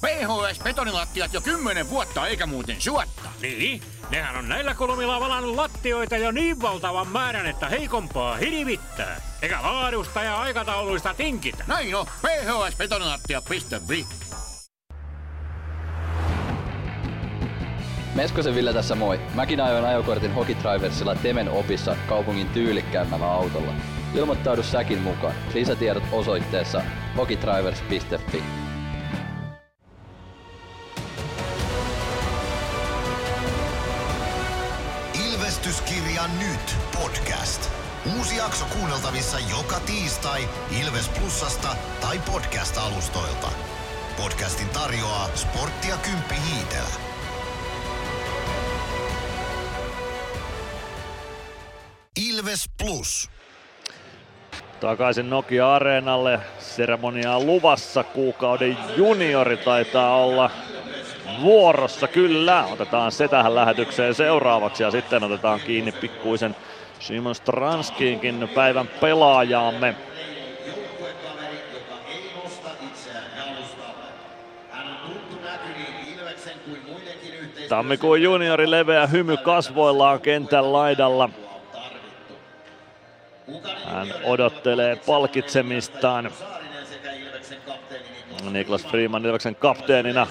[0.00, 3.28] PHS betonilattiat jo kymmenen vuotta eikä muuten suotta.
[3.42, 3.82] Niin,
[4.12, 9.20] nehän on näillä kolmilla valannut lattioita jo niin valtavan määrän, että heikompaa hirvittää.
[9.42, 11.64] Eikä laadusta ja aikatauluista tinkitä.
[11.66, 14.06] Näin on, phsbetonilattia.fi.
[18.14, 19.20] Meskosen Ville tässä moi.
[19.34, 23.72] Mäkin ajoin ajokortin Hokitriversilla Temen opissa kaupungin tyylikkäämmällä autolla.
[24.14, 25.34] Ilmoittaudu säkin mukaan.
[25.54, 26.82] Lisätiedot osoitteessa
[27.16, 28.42] hokitrivers.fi.
[35.62, 37.70] Ilvestys Ilveskirja nyt podcast.
[38.18, 40.48] Uusi jakso kuunneltavissa joka tiistai
[40.82, 41.68] Ilves Plusasta
[42.00, 43.48] tai podcast-alustoilta.
[44.16, 46.94] Podcastin tarjoaa Sporttia Kymppi Hiitelä.
[52.28, 53.30] Ilves Plus.
[54.80, 56.40] Takaisin Nokia-areenalle.
[56.58, 58.04] Seremonia on luvassa.
[58.04, 60.50] Kuukauden juniori taitaa olla
[61.40, 62.08] vuorossa.
[62.08, 66.56] Kyllä, otetaan se tähän lähetykseen seuraavaksi ja sitten otetaan kiinni pikkuisen
[66.98, 69.94] Simon Stranskiinkin päivän pelaajaamme.
[77.68, 81.30] Tammikuun juniori leveä hymy kasvoillaan kentän laidalla.
[83.84, 86.30] Hän odottelee palkitsemistaan.
[88.50, 90.26] Niklas Freeman Ilveksen kapteenina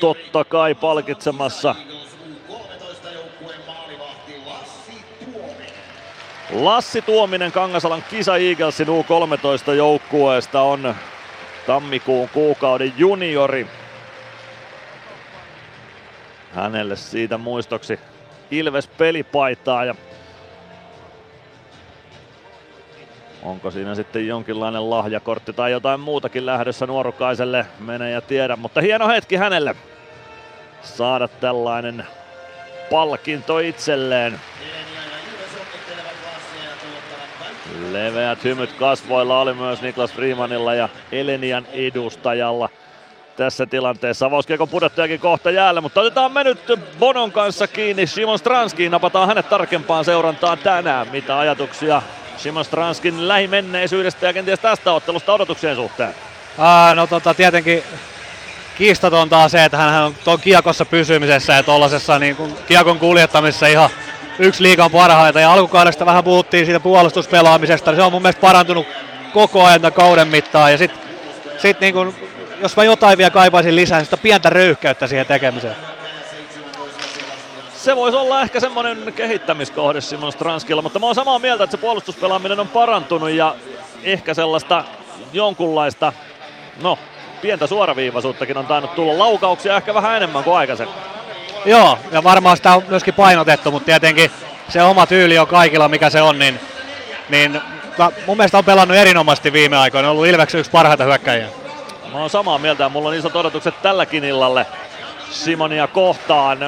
[0.00, 1.74] totta kai palkitsemassa
[6.52, 10.94] Lassi Tuominen Kangasalan Kisa Eaglesin U13 joukkueesta on
[11.66, 13.66] tammikuun kuukauden juniori.
[16.54, 17.98] Hänelle siitä muistoksi
[18.50, 19.94] Ilves pelipaitaa ja
[23.44, 29.08] Onko siinä sitten jonkinlainen lahjakortti tai jotain muutakin lähdössä nuorukaiselle, menee ja tiedä, mutta hieno
[29.08, 29.76] hetki hänelle
[30.82, 32.06] saada tällainen
[32.90, 34.40] palkinto itselleen.
[37.92, 42.68] Leveät hymyt kasvoilla oli myös Niklas Freemanilla ja Elenian edustajalla
[43.36, 44.26] tässä tilanteessa.
[44.26, 48.06] Avauskiekon pudottajakin kohta jäällä, mutta otetaan me nyt Bonon kanssa kiinni.
[48.06, 51.08] Simon Stranskiin napataan hänet tarkempaan seurantaan tänään.
[51.12, 52.02] Mitä ajatuksia
[52.36, 56.14] Simon Stranskin lähimenneisyydestä ja kenties tästä ottelusta odotuksien suhteen?
[56.58, 57.82] Aa, no tota, tietenkin
[58.78, 63.66] kiistatonta on se, että hän on tuon kiekossa pysymisessä ja tuollaisessa niin kuin kiekon kuljettamisessa
[63.66, 63.90] ihan
[64.38, 65.40] yksi liikan parhaita.
[65.40, 68.86] Ja alkukaudesta vähän puhuttiin siitä puolustuspelaamisesta, se on mun mielestä parantunut
[69.32, 70.72] koko ajan kauden mittaan.
[70.72, 71.00] Ja sitten
[71.58, 72.14] sit niin kuin,
[72.60, 75.76] jos mä jotain vielä kaipaisin lisää, niin sitä pientä röyhkeyttä siihen tekemiseen.
[77.84, 81.80] Se voisi olla ehkä semmoinen kehittämiskohde Simon Stranskilla, mutta mä oon samaa mieltä, että se
[81.80, 83.54] puolustuspelaaminen on parantunut ja
[84.02, 84.84] ehkä sellaista
[85.32, 86.12] jonkunlaista,
[86.82, 86.98] no
[87.42, 90.96] pientä suoraviivaisuuttakin on tainnut tulla laukauksia ehkä vähän enemmän kuin aikaisemmin.
[91.64, 94.30] Joo, ja varmaan sitä on myöskin painotettu, mutta tietenkin
[94.68, 96.60] se oma tyyli on kaikilla, mikä se on, niin,
[97.28, 97.60] niin
[98.26, 101.48] mun mielestä on pelannut erinomaisesti viime aikoina, on ollut Ilveksen yksi parhaita hyökkäjiä.
[102.12, 104.66] Mä oon samaa mieltä ja mulla on isot odotukset tälläkin illalle
[105.30, 106.58] Simonia kohtaan.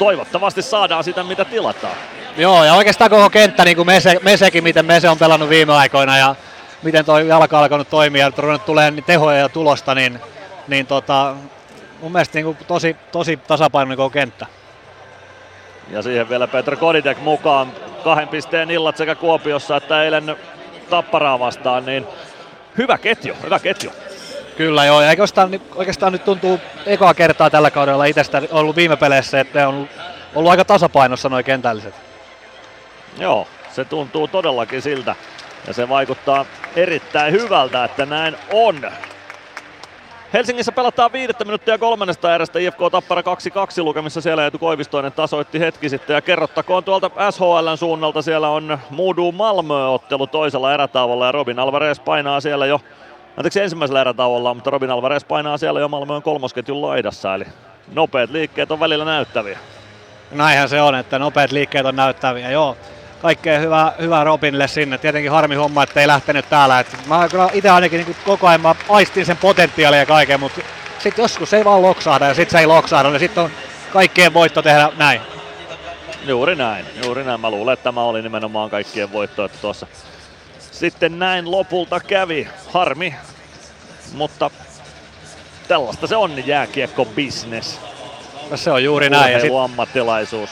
[0.00, 1.94] Toivottavasti saadaan sitä, mitä tilataan.
[2.36, 6.18] Joo, ja oikeastaan koko kenttä, niin kuin Mese, Mesekin, miten Mese on pelannut viime aikoina
[6.18, 6.34] ja
[6.82, 10.20] miten toi jalka alkanut toimia ja ruvennut tulee niin tehoja ja tulosta, niin,
[10.68, 11.34] niin tota,
[12.00, 14.46] mun mielestä niin kuin tosi, tosi tasapainoinen koko kenttä.
[15.90, 17.72] Ja siihen vielä Petr Kodidek mukaan.
[18.04, 20.36] Kahden pisteen illat sekä Kuopiossa että eilen
[20.90, 22.06] Tapparaa vastaan, niin
[22.78, 23.92] hyvä ketju, hyvä ketju.
[24.60, 29.40] Kyllä joo, ja oikeastaan, oikeastaan nyt tuntuu ekaa kertaa tällä kaudella itsestä ollut viime peleissä,
[29.40, 29.88] että ne on
[30.34, 31.94] ollut aika tasapainossa noin kentälliset.
[33.18, 35.16] Joo, se tuntuu todellakin siltä.
[35.66, 36.46] Ja se vaikuttaa
[36.76, 38.90] erittäin hyvältä, että näin on.
[40.32, 43.24] Helsingissä pelataan viidettä minuuttia kolmannesta erästä IFK Tappara 2-2
[43.82, 44.20] lukemissa.
[44.20, 48.22] Siellä Eetu Koivistoinen tasoitti hetki sitten ja kerrottakoon tuolta SHLn suunnalta.
[48.22, 52.80] Siellä on Moodu Malmö-ottelu toisella erätauolla ja Robin Alvarez painaa siellä jo
[53.40, 57.44] anteeksi ensimmäisellä erätauolla, mutta Robin Alvarez painaa siellä jo Malmöön kolmosketjun laidassa, eli
[57.92, 59.58] nopeat liikkeet on välillä näyttäviä.
[60.30, 62.76] Näinhän se on, että nopeat liikkeet on näyttäviä, joo.
[63.22, 64.98] Kaikkea hyvää, hyvää Robinille sinne.
[64.98, 66.80] Tietenkin harmi homma, että ei lähtenyt täällä.
[66.80, 70.60] Et mä kyllä itse ainakin niin koko ajan mä aistin sen potentiaalia ja kaiken, mutta
[70.98, 73.50] sitten joskus se ei vaan loksahda ja sitten se ei loksahda, niin sitten on
[73.92, 75.20] kaikkien voitto tehdä näin.
[76.26, 77.40] Juuri näin, juuri näin.
[77.40, 79.86] Mä luulen, että tämä oli nimenomaan kaikkien voitto, että tuossa
[80.80, 82.48] sitten näin lopulta kävi.
[82.72, 83.14] Harmi,
[84.12, 84.50] mutta
[85.68, 87.80] tällaista se on jääkiekko business.
[88.50, 89.32] No se on juuri näin.
[89.32, 90.50] Ja sit, ammattilaisuus.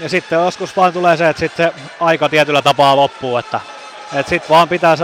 [0.00, 3.60] Ja sitten joskus vaan tulee se, että sitten se aika tietyllä tapaa loppuu, että,
[4.14, 4.96] että sitten vaan pitää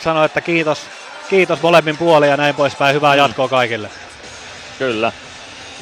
[0.00, 0.80] sanoa, että kiitos,
[1.28, 2.94] kiitos molemmin puolin ja näin poispäin.
[2.94, 3.18] Hyvää mm.
[3.18, 3.90] jatkoa kaikille.
[4.78, 5.12] Kyllä.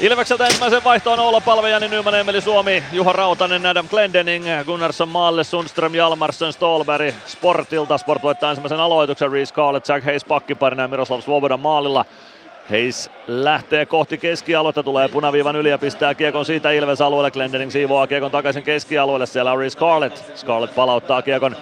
[0.01, 5.45] Ilvekseltä ensimmäisen vaihtoon Oula Palve, Jani Nyman, Emeli Suomi, Juha Rautanen, Adam Glendening, Gunnarsson Maalle,
[5.45, 7.99] Sundström, Jalmarsson, Stolberg, Sportilta.
[7.99, 12.05] Sport voittaa ensimmäisen aloituksen, Reese Scarlett, Jack Hayes pakkiparina ja Miroslav Svoboda maalilla.
[12.70, 17.30] Hayes lähtee kohti keskialuetta, tulee punaviivan yli ja pistää kiekon siitä Ilves alueelle.
[17.30, 20.36] Glendening siivoaa kiekon takaisin keskialueelle, siellä on Reese Scarlett.
[20.36, 21.57] Scarlett palauttaa kiekon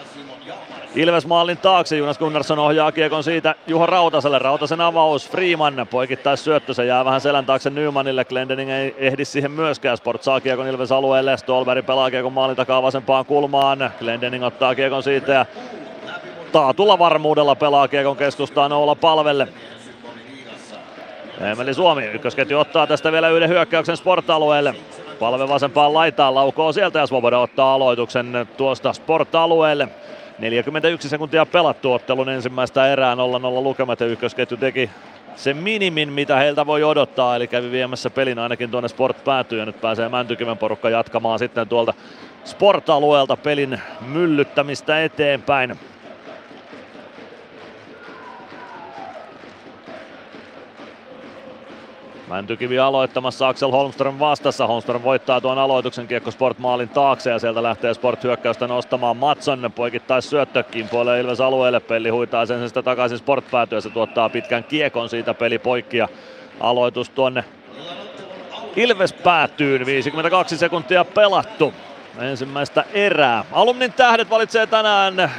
[0.95, 4.38] Ilves maalin taakse, Jonas Gunnarsson ohjaa kiekon siitä Juho Rautaselle.
[4.38, 8.24] Rautasen avaus, Freeman poikittais syöttö, se jää vähän selän taakse Nymanille.
[8.24, 9.97] Glendening ei ehdi siihen myöskään.
[9.97, 13.90] Sport saa kiekon Ilves alueelle, Stolberg pelaa kiekon maalin takaa vasempaan kulmaan.
[13.99, 15.47] Glendening ottaa kiekon siitä ja
[16.53, 19.49] taatulla varmuudella pelaa kiekon keskustaan Oula Palvelle.
[21.40, 24.74] Emeli Suomi, ykkösketju ottaa tästä vielä yhden hyökkäyksen sport-alueelle.
[25.20, 29.88] Palve vasempaan laitaan, laukoo sieltä ja Svoboda ottaa aloituksen tuosta sport-alueelle.
[30.39, 33.18] 41 sekuntia pelattu ottelun ensimmäistä erää 0-0
[33.62, 34.91] lukemat ja ykkösketju teki
[35.37, 39.66] sen minimin, mitä heiltä voi odottaa, eli kävi viemässä pelin ainakin tuonne Sport päätyy ja
[39.66, 41.95] nyt pääsee Mäntykiven porukka jatkamaan sitten tuolta
[42.45, 45.78] Sport-alueelta pelin myllyttämistä eteenpäin.
[52.33, 54.66] Mäntykivi aloittamassa Axel Holmström vastassa.
[54.66, 59.72] Holmström voittaa tuon aloituksen kiekko Sport maalin taakse ja sieltä lähtee Sport hyökkäystä nostamaan Matson.
[59.74, 61.80] Poikittais syöttö kimpoilee Ilves alueelle.
[61.80, 63.80] Pelli huitaa sen sitä takaisin Sport päätyä.
[63.80, 66.09] Se tuottaa pitkän kiekon siitä peli poikki ja
[66.61, 67.45] aloitus tuonne
[68.76, 69.87] Ilves päätyy.
[69.87, 71.74] 52 sekuntia pelattu
[72.18, 73.45] ensimmäistä erää.
[73.53, 75.30] Alumnin tähdet valitsee tänään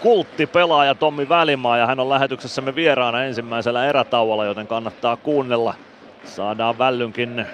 [0.00, 5.74] kulttipelaaja Tommi Välimaa ja hän on lähetyksessämme vieraana ensimmäisellä erätauolla, joten kannattaa kuunnella
[6.26, 7.46] Saadaan Vällynkin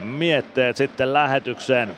[0.00, 1.96] mietteet sitten lähetykseen.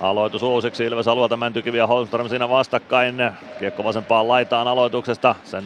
[0.00, 3.14] Aloitus uusiksi Ilves alueelta Mäntykivi ja Holmström siinä vastakkain.
[3.58, 5.34] Kiekko vasempaan laitaan aloituksesta.
[5.44, 5.64] Sen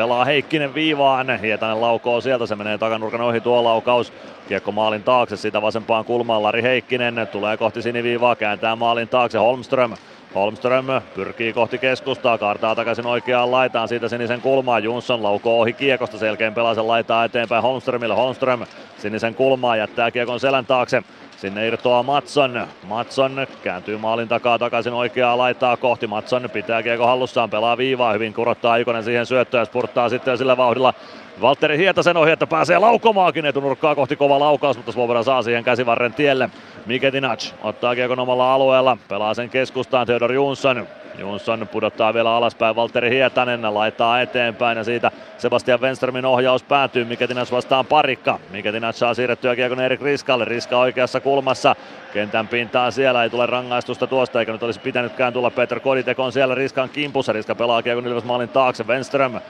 [0.00, 1.40] pelaa Heikkinen viivaan.
[1.40, 4.12] Hietanen laukoo sieltä, se menee takanurkan ohi tuo laukaus.
[4.48, 9.94] Kiekko maalin taakse, sitä vasempaan kulmaan Lari Heikkinen tulee kohti siniviivaa, kääntää maalin taakse Holmström.
[10.34, 14.84] Holmström pyrkii kohti keskustaa, kaartaa takaisin oikeaan laitaan siitä sinisen kulmaan.
[14.84, 18.14] Jonsson laukoo ohi kiekosta, selkeän pelaa sen laitaa eteenpäin Holmströmille.
[18.14, 18.66] Holmström
[18.98, 21.02] sinisen kulmaan jättää kiekon selän taakse.
[21.40, 22.66] Sinne irtoaa Matson.
[22.88, 26.06] Matson kääntyy maalin takaa takaisin oikeaa laitaa kohti.
[26.06, 28.12] Matson pitää kiekko hallussaan, pelaa viivaa.
[28.12, 30.94] Hyvin kurottaa Ikonen siihen syöttöön spurttaa sitten sillä vauhdilla
[31.40, 36.14] Valtteri Hietasen ohi, että pääsee laukomaakin etunurkkaa kohti kova laukaus, mutta Svoboda saa siihen käsivarren
[36.14, 36.50] tielle.
[36.86, 40.86] Miketinac ottaa kiekon omalla alueella, pelaa sen keskustaan Theodor Jonsson.
[41.18, 47.04] Jonsson pudottaa vielä alaspäin Valtteri Hietanen, laittaa eteenpäin ja siitä Sebastian Wenströmin ohjaus päätyy.
[47.04, 48.38] Miketinac vastaan parikka.
[48.50, 50.44] Miketinac saa siirrettyä kiekon Erik Riskalle.
[50.44, 51.76] Riska oikeassa kulmassa.
[52.12, 56.54] Kentän pintaan siellä ei tule rangaistusta tuosta, eikä nyt olisi pitänytkään tulla Peter Koditekon siellä
[56.54, 57.32] Riskan kimpussa.
[57.32, 58.84] Riska pelaa kiekon Ilves maalin taakse.
[58.86, 59.40] Wenström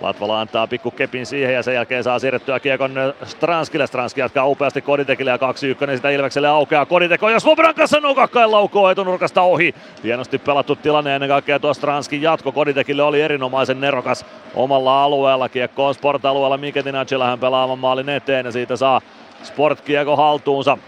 [0.00, 2.92] Latvala antaa pikku kepin siihen ja sen jälkeen saa siirrettyä kiekon
[3.24, 3.86] Stranskille.
[3.86, 6.86] Stranski jatkaa upeasti Koditekille ja 2-1 sitä Ilvekselle aukeaa.
[6.86, 9.74] Koditeko ja Svobran kanssa nukakkain laukoo etunurkasta ohi.
[10.04, 12.52] Hienosti pelattu tilanne ennen kaikkea tuo Stranskin jatko.
[12.52, 15.48] Koditekille oli erinomaisen nerokas omalla alueella.
[15.48, 19.00] Kiekko on sport-alueella Miketinacilla hän pelaavan maalin eteen ja siitä saa
[19.42, 20.78] Sport kiekko haltuunsa.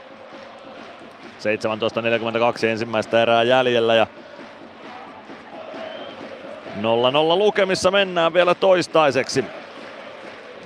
[2.63, 4.07] 17.42 ensimmäistä erää jäljellä ja
[6.81, 9.45] 0-0 lukemissa mennään vielä toistaiseksi.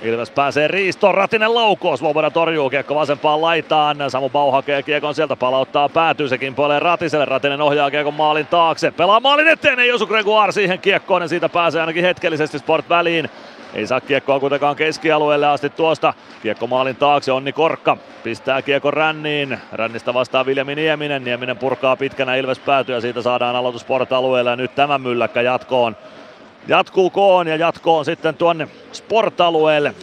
[0.03, 3.97] Ilves pääsee riistoon, Ratinen laukoo, Svoboda torjuu kiekko vasempaan laitaan.
[4.09, 7.25] Samu Bau hakee kiekon sieltä, palauttaa päätyy, sekin puoleen Ratiselle.
[7.25, 11.49] Ratinen ohjaa kiekon maalin taakse, pelaa maalin eteen, ei osu Gregoire siihen kiekkoon ja siitä
[11.49, 13.31] pääsee ainakin hetkellisesti Sport väliin.
[13.75, 16.15] Ei saa kiekkoa kuitenkaan keskialueelle asti tuosta.
[16.43, 19.59] Kiekko maalin taakse, Onni Korkka pistää kiekko ränniin.
[19.73, 21.25] Rännistä vastaa Viljami Nieminen.
[21.25, 25.97] Nieminen purkaa pitkänä Ilves päätyä, siitä saadaan aloitus Sport-alueelle ja nyt tämä mylläkkä jatkoon.
[26.69, 29.95] Jatkuu koon ja jatkoon sitten tuonne Sport-alueelle.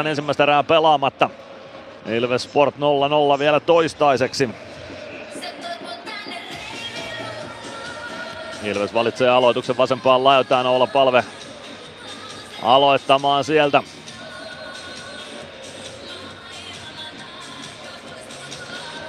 [0.00, 1.30] 17.08 ensimmäistä erää pelaamatta.
[2.06, 2.74] Ilves Sport
[3.34, 4.50] 0-0 vielä toistaiseksi.
[8.64, 11.24] Ilves valitsee aloituksen vasempaan laitaan olla palve
[12.62, 13.82] aloittamaan sieltä.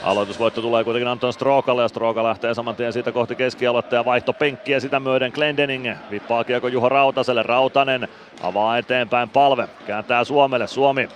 [0.04, 4.34] Aloitusvoitto tulee kuitenkin Anton Strokalle ja Stroka lähtee saman tien siitä kohti keskialuetta ja vaihto
[4.34, 5.92] penkkiä sitä myöden Glendening.
[6.12, 8.08] Vippaa kiekko Juho Rautaselle, Rautanen
[8.42, 11.10] avaa eteenpäin palve, kääntää Suomelle, Suomi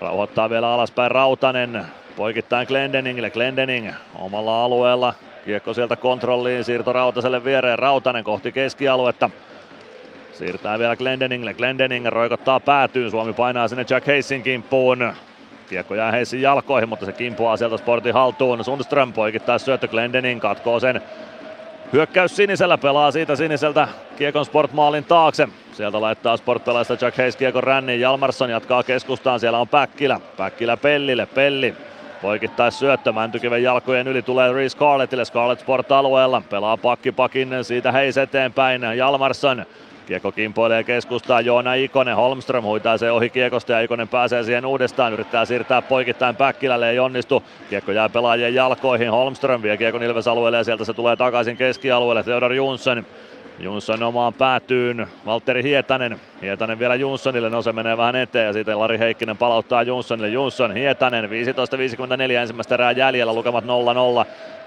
[0.00, 5.14] rauhoittaa vielä alaspäin Rautanen, poikittain Glendeningille, Glendening omalla alueella,
[5.44, 9.30] kiekko sieltä kontrolliin, siirto Rautaselle viereen, Rautanen kohti keskialuetta,
[10.38, 11.54] Siirtää vielä Glendeningille.
[11.54, 13.10] Glendening roikottaa päätyyn.
[13.10, 15.12] Suomi painaa sinne Jack Heisin kimppuun.
[15.68, 18.64] Kiekko jää Heisin jalkoihin, mutta se kimpuaa sieltä sportin haltuun.
[18.64, 21.02] Sundström poikittaa syöttö Glendening, katkoo sen.
[21.92, 25.48] Hyökkäys sinisellä pelaa siitä siniseltä Kiekon Sport-maalin taakse.
[25.72, 28.00] Sieltä laittaa Sport-pelaista Jack Hayes Kiekon ränniin.
[28.00, 29.40] Jalmarsson jatkaa keskustaan.
[29.40, 30.20] Siellä on Päkkilä.
[30.36, 31.26] Päkkilä Pellille.
[31.26, 31.74] Pelli
[32.22, 35.24] Poikittais syöttö Mäntykiven jalkojen yli tulee Reece Scarlettille.
[35.24, 36.42] Scarlett Sport alueella.
[36.50, 38.82] Pelaa pakki pakin siitä Hayes eteenpäin.
[38.82, 39.66] Jalmarsson
[40.06, 45.12] Kiekko kimpoilee keskustaan, Joona Ikonen, Holmström huitaa se ohi kiekosta ja Ikonen pääsee siihen uudestaan,
[45.12, 47.42] yrittää siirtää poikittain Päkkilälle, ei onnistu.
[47.70, 52.22] Kiekko jää pelaajien jalkoihin, Holmström vie kiekon Ilves alueelle ja sieltä se tulee takaisin keskialueelle,
[52.22, 53.06] Theodor Jonsson.
[53.58, 56.20] Jonsson omaan päätyyn, Valtteri Hietanen.
[56.42, 60.28] Hietanen vielä Jonssonille, no se menee vähän eteen ja siitä Lari Heikkinen palauttaa Jonssonille.
[60.28, 63.66] Jonsson, Hietanen, 15.54 ensimmäistä erää jäljellä, lukemat 0-0.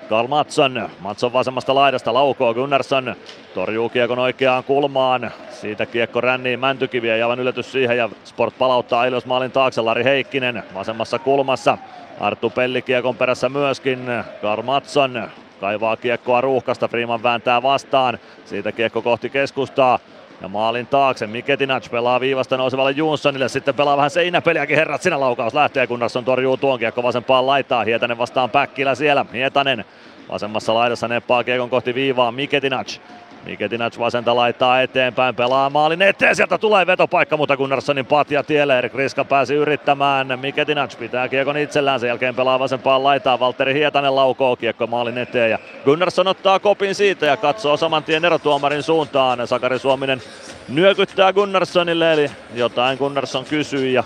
[0.10, 3.16] Karl Matson, Matson vasemmasta laidasta laukoo Gunnarsson,
[3.54, 9.06] torjuu kiekon oikeaan kulmaan, siitä kiekko ränniin Mäntykiviä ja aivan yllätys siihen ja Sport palauttaa
[9.06, 11.78] Ilves maalin taakse, Lari Heikkinen vasemmassa kulmassa,
[12.20, 14.00] Arttu Pelli kiekon perässä myöskin,
[14.42, 15.30] Karl Matson
[15.60, 20.00] kaivaa kiekkoa ruuhkasta, Freeman vääntää vastaan, siitä kiekko kohti keskustaa,
[20.42, 21.28] ja maalin taakse.
[21.28, 24.78] Miketinac pelaa viivasta nousevalle Jonssonille, sitten pelaa vähän seinäpeliäkin.
[24.78, 29.86] Herrat, siinä laukaus lähtee, Gunnarsson torjuu tuon kiekko vasempaan laitaa, Hietanen vastaan Päkkilä siellä, Hietanen
[30.30, 32.98] vasemmassa laidassa neppaa kiekon kohti viivaa, Miketinac
[33.46, 38.94] Miketinac vasenta laittaa eteenpäin, pelaa maalin eteen, sieltä tulee vetopaikka, mutta Gunnarssonin patja tielle, Erik
[38.94, 44.56] Riska pääsi yrittämään, Miketinac pitää kiekon itsellään, sen jälkeen pelaa vasempaan laitaan, Valtteri Hietanen laukoo
[44.56, 49.80] kiekko maalin eteen ja Gunnarsson ottaa kopin siitä ja katsoo saman tien erotuomarin suuntaan, Sakari
[49.80, 50.22] Suominen
[50.70, 54.04] nyökyttää Gunnarssonille, eli jotain Gunnarsson kysyy ja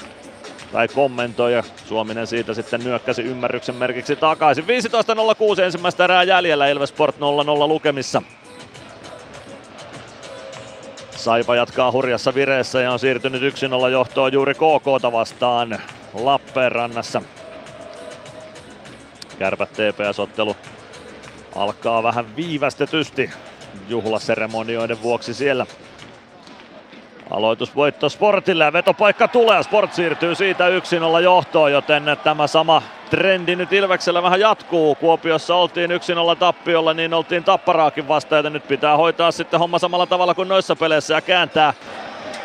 [0.72, 4.66] tai kommentoi ja Suominen siitä sitten nyökkäsi ymmärryksen merkiksi takaisin.
[5.58, 6.68] 15.06 ensimmäistä erää jäljellä.
[6.68, 7.20] Ilves Sport 0-0
[7.68, 8.22] lukemissa.
[11.24, 15.82] Saipa jatkaa hurjassa vireessä ja on siirtynyt 1-0 johtoon juuri KKta vastaan
[16.14, 17.22] Lappeenrannassa.
[19.40, 20.56] Kärpät TPS-ottelu
[21.56, 23.30] alkaa vähän viivästetysti
[23.88, 25.66] juhlaseremonioiden vuoksi siellä.
[27.34, 29.64] Aloitusvoitto Sportille ja vetopaikka tulee.
[29.64, 30.70] Sport siirtyy siitä
[31.18, 34.96] 1-0 johtoon, joten tämä sama trendi nyt Ilveksellä vähän jatkuu.
[34.96, 35.94] Kuopiossa oltiin 1-0
[36.40, 40.76] tappiolla, niin oltiin Tapparaakin vastaan, joten nyt pitää hoitaa sitten homma samalla tavalla kuin noissa
[40.76, 41.74] peleissä ja kääntää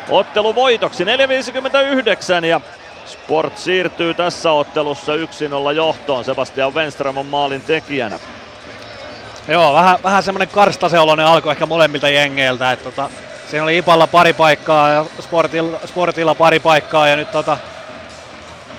[0.09, 1.03] ottelu voitoksi.
[1.03, 2.61] 4.59 ja
[3.05, 5.17] Sport siirtyy tässä ottelussa 1-0
[5.75, 6.25] johtoon.
[6.25, 8.19] Sebastian Wenström on maalin tekijänä.
[9.47, 12.71] Joo, vähän, vähän semmonen karstaseoloinen alku ehkä molemmilta jengeiltä.
[12.71, 13.09] Että tota,
[13.49, 17.57] siinä oli Ipalla pari paikkaa ja Sportilla, Sportilla pari paikkaa ja nyt tota,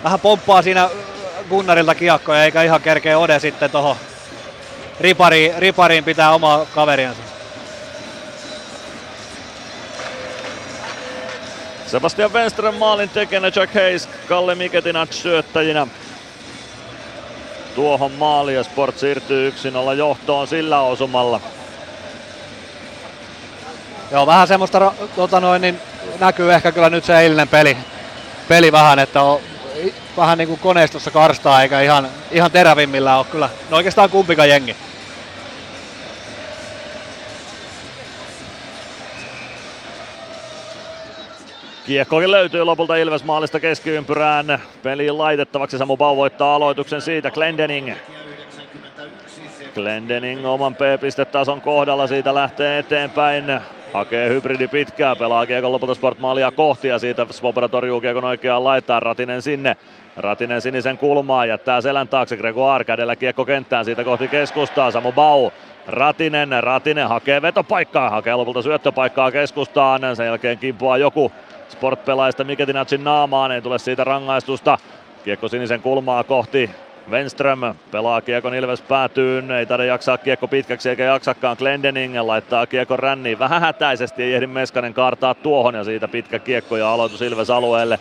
[0.05, 0.91] vähän pomppaa siinä
[1.49, 3.97] Gunnarilta kiekkoja eikä ihan kerkeä Ode sitten tuohon
[5.01, 7.23] ripariin, ripariin pitää omaa kaveriansa.
[11.87, 15.87] Sebastian Wenström maalin tekijänä, Jack Hayes, Kalle Miketinac syöttäjinä.
[17.75, 21.41] Tuohon maaliin ja Sport siirtyy 1-0 johtoon sillä osumalla.
[24.11, 25.81] Joo, vähän semmoista tota noin, niin
[26.21, 27.77] näkyy ehkä kyllä nyt se eilinen peli,
[28.49, 29.41] peli vähän, että on
[30.17, 33.49] vähän niin kuin koneistossa karstaa eikä ihan, ihan terävimmillä ole kyllä.
[33.71, 34.77] No oikeastaan kumpikaan jengi.
[41.87, 44.63] Kiekkokin löytyy lopulta Ilves maalista keskiympyrään.
[44.83, 47.31] Peliin laitettavaksi Samu Bau voittaa aloituksen siitä.
[47.31, 47.93] Glendening.
[49.75, 53.61] Glendening oman P-pistetason kohdalla siitä lähtee eteenpäin.
[53.93, 59.03] Hakee hybridi pitkää, pelaa kiekon lopulta sportmaalia kohti ja siitä Svoboda torjuu kiekon oikeaan laitaan.
[59.03, 59.77] Ratinen sinne.
[60.17, 64.91] Ratinen sinisen kulmaa, jättää selän taakse Gregoire kädellä kiekko kenttään siitä kohti keskustaa.
[64.91, 65.51] Samu Bau
[65.87, 70.17] Ratinen, Ratinen hakee vetopaikkaa, hakee lopulta syöttöpaikkaa keskustaan.
[70.17, 71.33] Sen jälkeen kimpoaa joku
[71.69, 74.79] Sport-pelaajista Miketinacin naamaan, ei tule siitä rangaistusta.
[75.25, 76.71] Kiekko sinisen kulmaa kohti
[77.11, 82.97] Wenström pelaa kiekon Ilves päätyyn, ei taida jaksaa kiekko pitkäksi eikä jaksakaan Glendening laittaa kiekko
[82.97, 87.51] ränniin vähän hätäisesti, ei ehdi Meskanen kaartaa tuohon ja siitä pitkä kiekko ja aloitus Ilves
[87.51, 87.99] alueelle.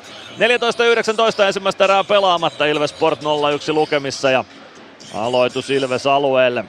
[1.41, 3.23] 14-19 ensimmäistä erää pelaamatta Ilves Sport 0-1
[3.73, 4.45] lukemissa ja
[5.13, 6.65] aloitus Ilves alueelle.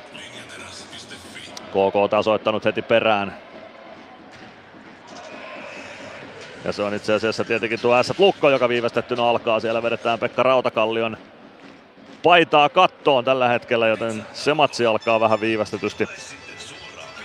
[1.70, 3.34] KK tasoittanut heti perään
[6.64, 9.60] Ja se on itse asiassa tietenkin tuo S Lukko, joka viivästettynä alkaa.
[9.60, 11.16] Siellä vedetään Pekka Rautakallion
[12.22, 16.08] paitaa kattoon tällä hetkellä, joten se matsi alkaa vähän viivästetysti.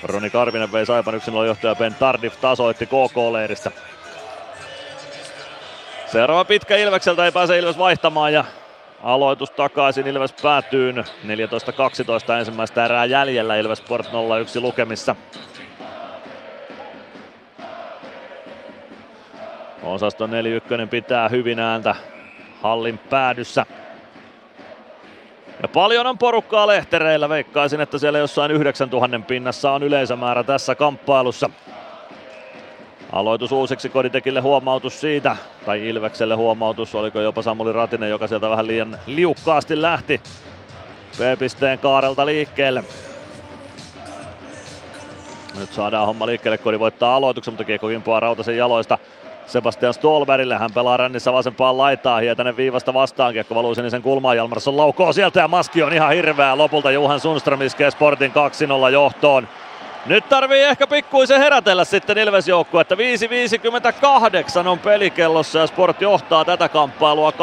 [0.03, 3.71] Roni Karvinen vei Saipan yksin johtaja Ben Tardif tasoitti KK-leiristä.
[6.05, 8.45] Seuraava pitkä Ilvekseltä ei pääse Ilves vaihtamaan ja
[9.03, 11.01] aloitus takaisin Ilves päätyy 14-12
[12.39, 14.09] ensimmäistä erää jäljellä Ilves Sport 0-1
[14.61, 15.15] lukemissa.
[19.83, 21.95] Osasto 41 pitää hyvin ääntä
[22.61, 23.65] hallin päädyssä.
[25.61, 27.29] Ja paljon on porukkaa lehtereillä.
[27.29, 31.49] Veikkaisin, että siellä jossain 9000 pinnassa on yleisömäärä tässä kamppailussa.
[33.11, 38.67] Aloitus uusiksi Koditekille huomautus siitä, tai Ilvekselle huomautus, oliko jopa Samuli Ratinen, joka sieltä vähän
[38.67, 40.21] liian liukkaasti lähti
[41.17, 42.83] P-pisteen kaarelta liikkeelle.
[45.59, 48.97] Nyt saadaan homma liikkeelle, Kodi voittaa aloituksen, mutta kiekko kimpoaa Rautasen jaloista.
[49.47, 54.77] Sebastian Stolberille, hän pelaa rännissä vasempaan laitaan, Hietanen viivasta vastaan, kiekko valuu sinisen kulmaan, Jalmarsson
[54.77, 56.57] laukoo sieltä ja maski on ihan hirveä.
[56.57, 58.31] Lopulta Juhan Sundström iskee Sportin
[58.87, 59.47] 2-0 johtoon.
[60.05, 62.95] Nyt tarvii ehkä pikkuisen herätellä sitten Ilves joukkue, että
[64.63, 67.33] 5.58 on pelikellossa ja Sport johtaa tätä kamppailua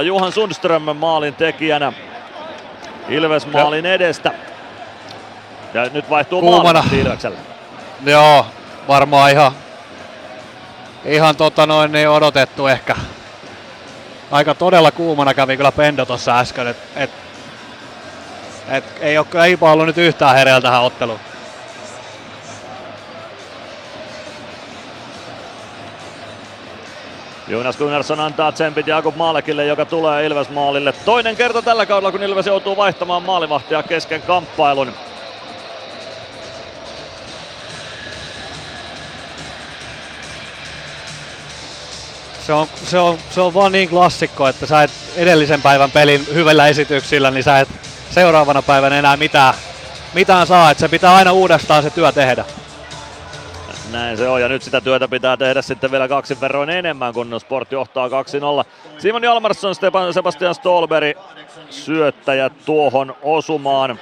[0.00, 0.02] 2-0.
[0.02, 1.92] Juhan Sundström maalin tekijänä
[3.08, 4.32] Ilves maalin edestä.
[5.74, 6.82] Ja nyt vaihtuu Kuumana.
[6.82, 7.38] maali Ilveksellä.
[8.06, 8.46] Joo,
[8.88, 9.52] varmaan ihan,
[11.04, 12.96] ihan tota noin niin odotettu ehkä.
[14.30, 17.10] Aika todella kuumana kävi kyllä Pendo tuossa äsken, et, et,
[18.68, 21.20] et ei ole kyllä Ipo ollut nyt yhtään hereillä tähän otteluun.
[27.48, 30.92] Jonas Gunnarsson antaa tsempit Jakub Maalekille, joka tulee Ilves maalille.
[30.92, 34.92] Toinen kerta tällä kaudella, kun Ilves joutuu vaihtamaan maalivahtia kesken kamppailun.
[42.46, 46.26] Se on, se, on, se on vaan niin klassikko, että sä et edellisen päivän pelin
[46.34, 47.68] hyvillä esityksillä, niin sä et
[48.10, 49.54] seuraavana päivänä enää mitään,
[50.14, 52.44] mitään saa, että se pitää aina uudestaan se työ tehdä.
[53.92, 57.40] Näin se on, ja nyt sitä työtä pitää tehdä sitten vielä kaksin verroin enemmän, kun
[57.40, 58.10] Sport johtaa 2-0.
[58.98, 61.18] Simon Jalmarsson, Stepan, Sebastian Stolberg
[61.70, 63.98] syöttäjät tuohon osumaan.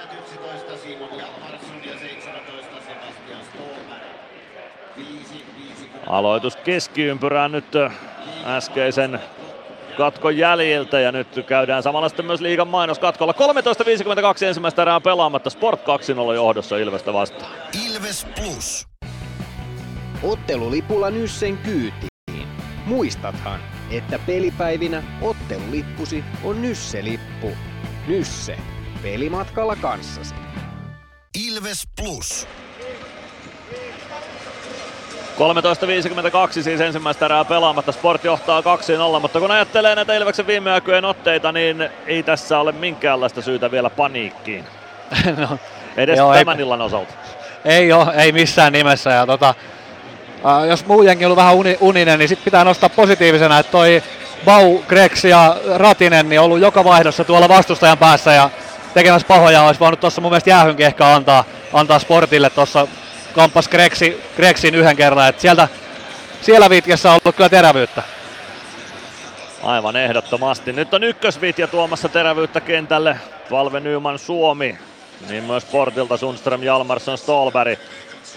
[6.06, 7.74] Aloitus keskiympyrään nyt
[8.46, 9.20] äskeisen
[9.96, 13.34] katkon jäljiltä ja nyt käydään samalla sitten myös liigan mainoskatkolla.
[14.40, 15.50] 13.52 ensimmäistä erää pelaamatta.
[15.50, 17.52] Sport 2-0 johdossa Ilvestä vastaan.
[17.86, 18.86] Ilves Plus.
[20.22, 22.48] Ottelulipulla Nyssen kyytiin.
[22.86, 27.50] Muistathan, että pelipäivinä ottelulippusi on Nysse-lippu.
[28.08, 28.56] Nysse.
[29.02, 30.34] Pelimatkalla kanssasi.
[31.46, 32.48] Ilves Plus.
[35.32, 37.92] 13.52 siis ensimmäistä erää pelaamatta.
[37.92, 42.72] Sport johtaa 2-0, mutta kun ajattelee näitä Ilveksen viime aikojen otteita, niin ei tässä ole
[42.72, 44.64] minkäänlaista syytä vielä paniikkiin.
[45.48, 45.58] no,
[45.96, 47.12] Edes joo, tämän ei, illan osalta.
[47.64, 49.10] Ei ole, ei missään nimessä.
[49.10, 49.54] Ja tota,
[50.46, 53.72] äh, jos muu jengi on ollut vähän uni, uninen, niin sit pitää nostaa positiivisena, että
[53.72, 54.02] toi
[54.44, 58.50] Bau, Grex ja Ratinen niin on ollut joka vaihdossa tuolla vastustajan päässä ja
[58.94, 62.86] tekemässä pahoja olisi voinut tuossa mun mielestä jäähynkin ehkä antaa, antaa sportille tuossa
[63.32, 65.28] kampas Grexi, Grexin yhden kerran.
[65.28, 65.68] Et sieltä,
[66.42, 68.02] siellä vitkessä on ollut kyllä terävyyttä.
[69.62, 70.72] Aivan ehdottomasti.
[70.72, 73.16] Nyt on ykkösvitja tuomassa terävyyttä kentälle.
[73.50, 74.78] Valve Nyman Suomi.
[75.28, 77.78] Niin myös Portilta Sundström, Jalmarsson, Stolberg.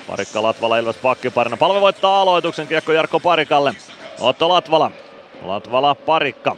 [0.07, 1.57] Parikka Latvala Ilves pakkiparina.
[1.57, 3.73] Palve voittaa aloituksen kiekko Jarkko Parikalle.
[4.19, 4.91] Otto Latvala.
[5.43, 6.55] Latvala Parikka.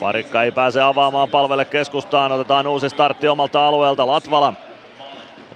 [0.00, 2.32] Parikka ei pääse avaamaan palvelle keskustaan.
[2.32, 4.06] Otetaan uusi startti omalta alueelta.
[4.06, 4.52] Latvala.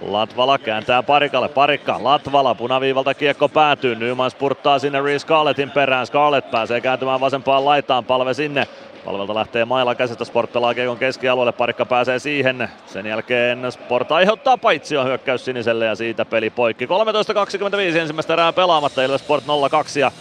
[0.01, 1.49] Latvala kääntää Parikalle.
[1.49, 3.95] Parikka, Latvala, punaviivalta kiekko päätyy.
[3.95, 6.07] Nyman spurttaa sinne Reece Scarlettin perään.
[6.07, 8.05] Scarlett pääsee kääntymään vasempaan laitaan.
[8.05, 8.67] Palve sinne.
[9.05, 12.69] Palvelta lähtee mailla käsistä, Sport pelaa Kiekon keskialueelle, parikka pääsee siihen.
[12.85, 16.85] Sen jälkeen Sport aiheuttaa paitsion hyökkäys siniselle ja siitä peli poikki.
[16.85, 20.11] 13.25 ensimmäistä erää pelaamatta, Ilves Sport 0-2 ja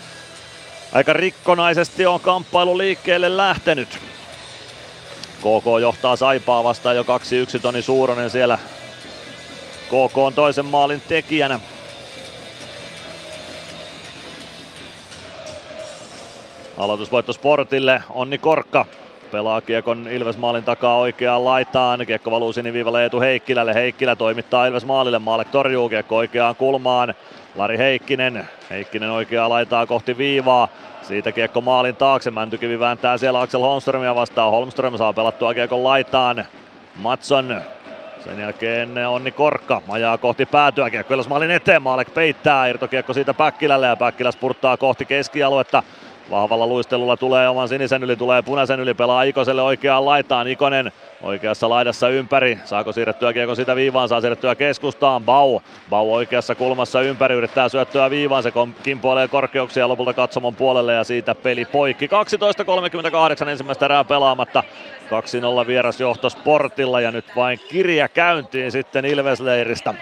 [0.92, 3.88] aika rikkonaisesti on kamppailu liikkeelle lähtenyt.
[5.38, 7.06] KK johtaa Saipaa vastaan jo 2-1,
[7.62, 8.58] Toni Suuronen siellä
[9.88, 11.60] KK on toisen maalin tekijänä.
[16.78, 18.86] Aloitusvoitto Sportille, Onni Korkka
[19.32, 22.06] pelaa kiekon Ilves maalin takaa oikeaan laitaan.
[22.06, 23.74] Kiekko valuu siniviivalle Eetu Heikkilälle.
[23.74, 25.18] Heikkilä toimittaa Ilves maalille.
[25.18, 27.14] Maalek torjuu kiekko oikeaan kulmaan.
[27.56, 28.48] Lari Heikkinen.
[28.70, 30.68] Heikkinen oikeaa laitaa kohti viivaa.
[31.02, 32.30] Siitä kiekko maalin taakse.
[32.30, 34.50] Mäntykivi vääntää siellä Axel Holmströmiä vastaan.
[34.50, 36.44] Holmström saa pelattua kiekon laitaan.
[36.96, 37.60] Matson
[38.24, 40.90] sen jälkeen Onni Korkka ajaa kohti päätyä.
[40.90, 41.82] Kiekko maalin eteen.
[41.82, 42.66] Maalek peittää.
[42.66, 45.82] Irtokiekko siitä Päkkilälle ja Päkkilä spurttaa kohti keskialuetta.
[46.30, 50.48] Vahvalla luistelulla tulee oman sinisen yli, tulee punaisen yli, pelaa Ikoselle oikeaan laitaan.
[50.48, 50.92] Ikonen
[51.22, 52.58] oikeassa laidassa ympäri.
[52.64, 55.24] Saako siirrettyä kiekko sitä viivaan, saa siirrettyä keskustaan.
[55.24, 55.60] Bau.
[55.90, 58.42] Bau oikeassa kulmassa ympäri, yrittää syöttöä viivaan.
[58.42, 58.52] Se
[58.82, 62.06] kimpoilee korkeuksia lopulta katsomon puolelle ja siitä peli poikki.
[63.44, 64.62] 12.38 ensimmäistä erää pelaamatta.
[65.64, 69.94] 2-0 vierasjohto Sportilla ja nyt vain kirja käyntiin sitten Ilvesleiristä.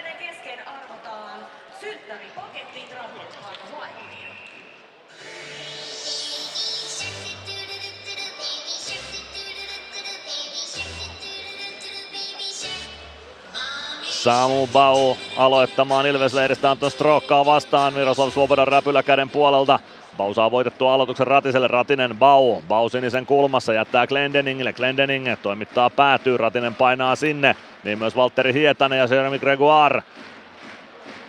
[14.23, 19.79] Samu Bau aloittamaan Ilvesleiristä Anton Strokkaa vastaan Miroslav Svobodan räpylä käden puolelta.
[20.17, 22.63] Bau saa voitettua aloituksen Ratiselle, Ratinen Bau.
[22.69, 27.57] Bau sinisen kulmassa jättää Glendeningille, Glendening toimittaa päätyy, Ratinen painaa sinne.
[27.85, 30.03] Niin myös Valtteri Hietanen ja Jeremy Gregoire.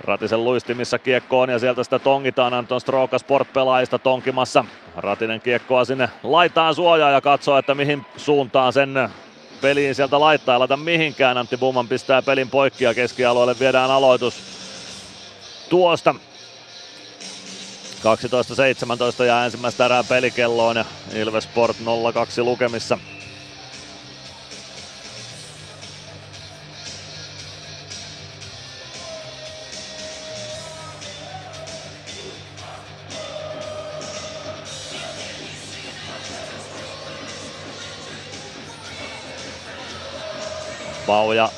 [0.04, 4.66] Ratisen luistimissa kiekko on ja sieltä sitä tongitaan Anton Stroka Sport-pelaajista tonkimassa.
[4.96, 9.10] Ratinen kiekkoa sinne laitaan suojaa ja katsoo, että mihin suuntaan sen
[9.62, 10.56] peliin sieltä laittaa.
[10.56, 11.38] Ei laita mihinkään.
[11.38, 14.36] Antti Buman pistää pelin poikki ja keskialueelle viedään aloitus
[15.70, 16.16] tuosta.
[19.22, 21.84] 12-17 ja ensimmäistä erää pelikelloon ja Ilves Sport 0-2
[22.44, 22.98] lukemissa.
[41.08, 41.50] Pauja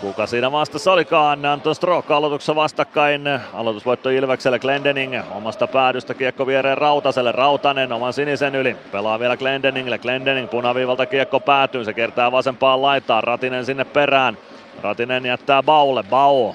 [0.00, 1.46] Kuka siinä vastassa olikaan?
[1.46, 3.22] Anton Strook aloituksessa vastakkain.
[3.54, 7.32] Aloitusvoitto Ilvekselle Glendening omasta päädystä kiekko viereen Rautaselle.
[7.32, 8.76] Rautanen oman sinisen yli.
[8.92, 9.98] Pelaa vielä Glendeningille.
[9.98, 11.84] Glendening punaviivalta kiekko päätyy.
[11.84, 13.24] Se kertaa vasempaan laitaan.
[13.24, 14.38] Ratinen sinne perään.
[14.82, 16.02] Ratinen jättää Baulle.
[16.02, 16.52] Bau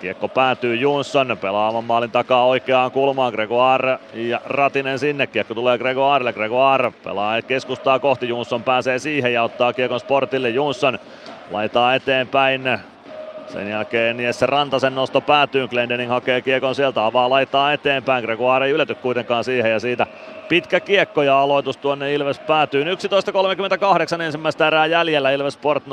[0.00, 6.32] Kiekko päätyy Jonsson, pelaavan maalin takaa oikeaan kulmaan, Gregoire ja Ratinen sinne, kiekko tulee Gregoirelle,
[6.32, 10.98] Gregoire pelaa keskustaa kohti, Jonsson pääsee siihen ja ottaa kiekon sportille, Jonsson
[11.50, 12.62] laitaa eteenpäin,
[13.46, 18.72] sen jälkeen Jesse Rantasen nosto päätyy, Glendening hakee kiekon sieltä, avaa laittaa eteenpäin, Gregoire ei
[18.72, 20.06] ylety kuitenkaan siihen ja siitä
[20.48, 22.84] pitkä kiekko ja aloitus tuonne Ilves päätyy.
[22.84, 25.88] 11.38 ensimmäistä erää jäljellä, Ilves Sport 0-2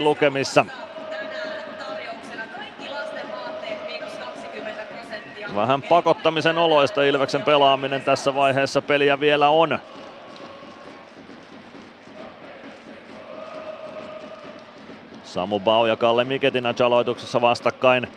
[0.00, 0.66] lukemissa.
[5.54, 9.78] Vähän pakottamisen oloista Ilveksen pelaaminen tässä vaiheessa peliä vielä on.
[15.24, 18.08] Samu Bau ja Kalle Miketinä aloituksessa vastakkain.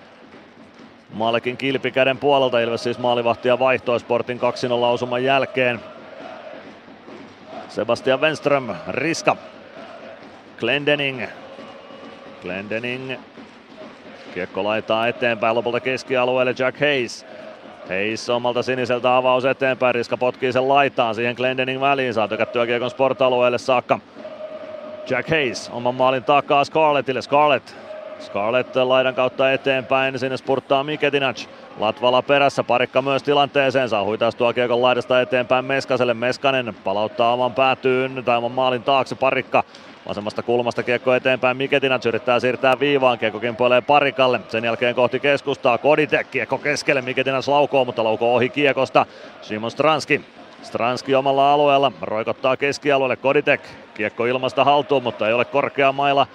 [1.14, 4.42] Malekin kilpikäden puolelta Ilves siis maalivahtia vaihtoi Sportin 2-0
[4.82, 5.80] lausuman jälkeen.
[7.70, 9.38] Sebastian Wenström, Riska,
[10.60, 11.24] Glendening.
[12.42, 13.14] Glendening
[14.34, 17.26] Kiekko laitaa eteenpäin lopulta keskialueelle Jack Hayes.
[17.90, 22.90] Hayes omalta siniseltä avaus eteenpäin, Riska potkii sen laitaan siihen Glendening väliin, saa tykättyä kiekon
[22.90, 24.00] sport-alueelle saakka.
[25.10, 27.76] Jack Hayes oman maalin takaa Scarlettille, Scarlett
[28.20, 31.46] Scarlett laidan kautta eteenpäin, sinne spurttaa Miketinac.
[31.80, 36.14] Latvala perässä, parikka myös tilanteeseen, saa huitaistua kiekon laidasta eteenpäin Meskaselle.
[36.14, 39.64] Meskanen palauttaa oman päätyyn tai oman maalin taakse, parikka
[40.08, 45.78] Vasemmasta kulmasta kiekko eteenpäin, Miketinac yrittää siirtää viivaan, kiekko kimpoilee parikalle, sen jälkeen kohti keskustaa,
[45.78, 49.06] Koditek, kiekko keskelle, Miketinac laukoo, mutta laukoo ohi kiekosta,
[49.42, 50.22] Simon Stranski.
[50.64, 53.16] Stranski omalla alueella, roikottaa keskialueelle.
[53.16, 53.62] Koditek,
[53.94, 56.28] kiekko ilmasta haltuun, mutta ei ole korkea maila,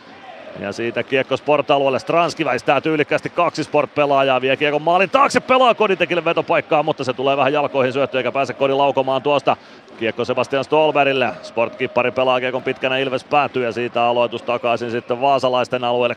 [0.60, 1.98] ja siitä kiekko sport-alueelle.
[1.98, 4.40] Stranski väistää tyylikkästi kaksi sport-pelaajaa.
[4.40, 5.40] Vie kiekon maalin taakse.
[5.40, 9.56] Pelaa Koditekille vetopaikkaa, mutta se tulee vähän jalkoihin syötty eikä pääse Kodi laukomaan tuosta.
[9.98, 11.32] Kiekko Sebastian Stolberille.
[11.42, 16.16] Sportkippari pelaa kiekon pitkänä Ilves päätyy ja siitä aloitus takaisin sitten vaasalaisten alueelle.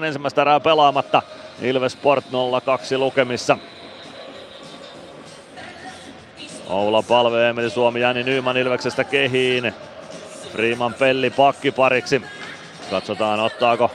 [0.00, 1.22] 10.28 ensimmäistä erää pelaamatta.
[1.62, 3.58] Ilves Sport 0-2 lukemissa.
[6.68, 9.74] Oula Palve, Emeli Suomi, Jani Nyman Ilveksestä kehiin.
[10.52, 12.22] Freeman Pelli pakkipariksi.
[12.90, 13.90] Katsotaan ottaako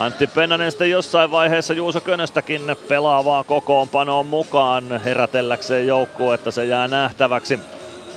[0.00, 5.86] Antti Pennanen sitten jossain vaiheessa Juuso Könöstäkin pelaavaa kokoonpanoon mukaan herätelläkseen
[6.34, 7.60] että se jää nähtäväksi.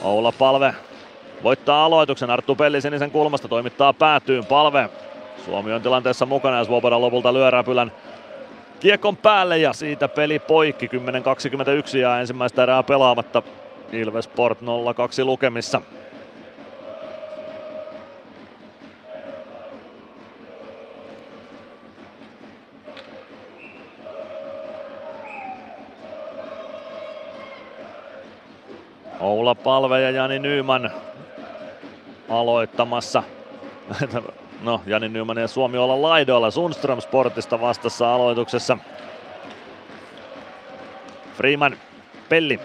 [0.03, 0.75] Oula Palve
[1.43, 4.89] voittaa aloituksen, Arttu Pelli sinisen kulmasta toimittaa päätyyn, Palve
[5.45, 7.91] Suomi on tilanteessa mukana ja Svoboda lopulta lyö räpylän
[8.79, 10.87] kiekon päälle ja siitä peli poikki.
[10.87, 13.43] 10-21 ja ensimmäistä erää pelaamatta.
[13.91, 14.63] Ilves Sport 0-2
[15.23, 15.81] lukemissa.
[29.23, 30.91] Oula Palve ja Jani Nyyman
[32.29, 33.23] aloittamassa.
[34.61, 36.51] No, Jani Nyman ja Suomi olla laidoilla.
[36.51, 38.77] Sundström Sportista vastassa aloituksessa.
[41.37, 41.77] Freeman,
[42.29, 42.59] Pelli.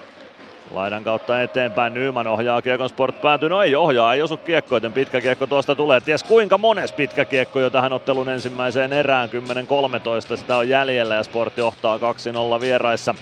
[0.70, 3.48] Laidan kautta eteenpäin Nyman ohjaa Kiekon Sport päätyy.
[3.48, 6.00] No ei ohjaa, ei osu kiekko, joten pitkä kiekko tuosta tulee.
[6.00, 9.28] Ties kuinka mones pitkä kiekko jo tähän ottelun ensimmäiseen erään.
[10.32, 13.14] 10-13 sitä on jäljellä ja Sport johtaa 2-0 vieraissa.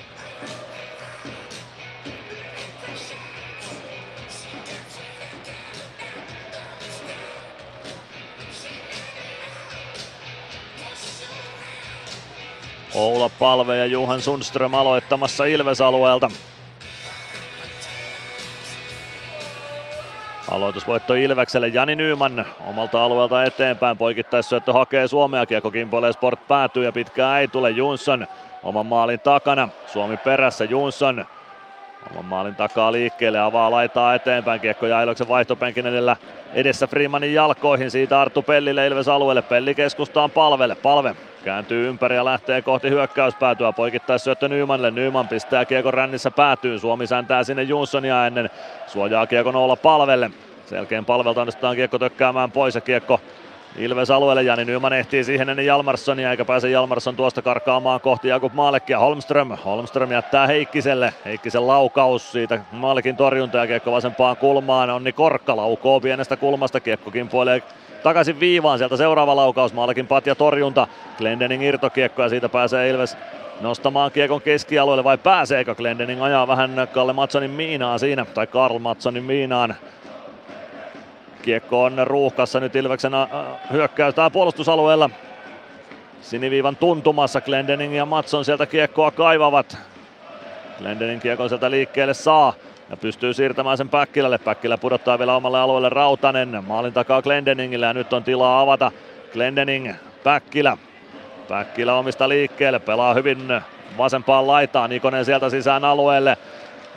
[12.96, 16.30] Oula Palve ja Juhan Sundström aloittamassa Ilves-alueelta.
[20.50, 23.96] Aloitusvoitto Ilvekselle Jani Nyyman omalta alueelta eteenpäin.
[23.96, 25.46] Poikittaissyöttö hakee Suomea.
[25.46, 28.26] Kiekko kimpoilee Sport päätyy ja pitkään ei tule Jonsson
[28.62, 29.68] oman maalin takana.
[29.86, 31.26] Suomi perässä Jonsson
[32.10, 34.60] oman maalin takaa liikkeelle, avaa laitaa eteenpäin.
[34.60, 36.16] Kiekko ja Iloksen vaihtopenkin edellä
[36.54, 37.90] edessä Freemanin jalkoihin.
[37.90, 39.42] Siitä Arttu Pellille Ilves alueelle.
[39.42, 40.74] Pelli keskustaan palvelle.
[40.74, 43.72] Palve kääntyy ympäri ja lähtee kohti hyökkäyspäätyä.
[43.72, 44.90] Poikittais syöttö Nymanille.
[44.90, 46.80] Nyman pistää kiekon rännissä päätyyn.
[46.80, 48.50] Suomi säntää sinne Jonssonia ennen.
[48.86, 50.30] Suojaa kiekon olla palvelle.
[50.66, 53.20] Selkeän palvelta onnistutaan kiekko tökkäämään pois ja kiekko
[53.76, 58.52] Ilves alueelle, Jani Nyman ehtii siihen ennen Jalmarssonia, eikä pääse Jalmarsson tuosta karkaamaan kohti Jakub
[58.52, 58.98] Maalekkia.
[58.98, 64.90] Holmström, Holmström jättää Heikkiselle, Heikkisen laukaus siitä Maalekin torjunta ja kiekko vasempaan kulmaan.
[64.90, 67.62] Onni Korkka laukoo pienestä kulmasta, kiekko kimpoilee
[68.02, 70.86] takaisin viivaan, sieltä seuraava laukaus, Maalekin patja torjunta,
[71.18, 73.16] Glendening irtokiekko ja siitä pääsee Ilves
[73.60, 79.24] nostamaan kiekon keskialueelle vai pääseekö Glendening ajaa vähän Kalle Matsonin miinaa siinä, tai Karl Matsonin
[79.24, 79.74] miinaan.
[81.46, 83.12] Kiekko on ruuhkassa nyt Ilveksen
[83.72, 85.10] hyökkäys tai puolustusalueella.
[86.20, 89.78] Siniviivan tuntumassa Glendening ja Matson sieltä kiekkoa kaivavat.
[90.78, 92.54] Glendening kiekon sieltä liikkeelle saa
[92.90, 94.38] ja pystyy siirtämään sen Päkkilälle.
[94.38, 96.64] Päkkilä pudottaa vielä omalle alueelle Rautanen.
[96.66, 98.92] Maalin takaa Glendeningille ja nyt on tilaa avata.
[99.32, 99.92] Glendening,
[100.24, 100.76] Päkkilä.
[101.48, 103.38] Päkkilä omista liikkeelle, pelaa hyvin
[103.98, 104.92] vasempaan laitaan.
[104.92, 106.36] Ikonen sieltä sisään alueelle.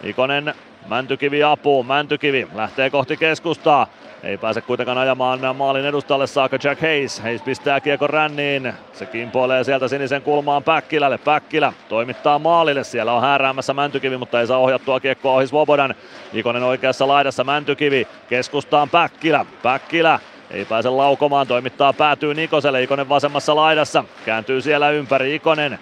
[0.04, 0.54] Ikonen
[0.88, 3.88] Mäntykivi apuun, Mäntykivi lähtee kohti keskustaa.
[4.24, 7.20] Ei pääse kuitenkaan ajamaan maalin edustalle saakka Jack Hayes.
[7.20, 8.74] Hayes pistää kiekon ränniin.
[8.94, 11.18] Se kimpoilee sieltä sinisen kulmaan Päkkilälle.
[11.18, 12.84] Päkkilä toimittaa maalille.
[12.84, 15.96] Siellä on hääräämässä Mäntykivi, mutta ei saa ohjattua kiekkoa ohi Svobodan.
[16.34, 18.08] Ikonen oikeassa laidassa Mäntykivi.
[18.30, 19.46] Keskustaan Päkkilä.
[19.64, 20.20] Päkkilä
[20.52, 25.80] ei pääse laukomaan, toimittaa päätyy Nikoselle, Ikonen vasemmassa laidassa, kääntyy siellä ympäri Ikonen,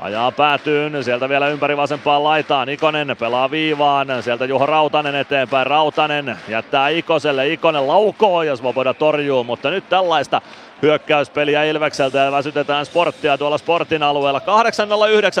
[0.00, 2.68] Ajaa päätyyn, sieltä vielä ympäri vasempaan laitaan.
[2.68, 5.66] Ikonen pelaa viivaan, sieltä Juho Rautanen eteenpäin.
[5.66, 10.40] Rautanen jättää Ikoselle, Ikonen laukoo ja Svoboda torjuu, mutta nyt tällaista
[10.82, 14.40] hyökkäyspeliä Ilvekseltä ja väsytetään sporttia tuolla sportin alueella.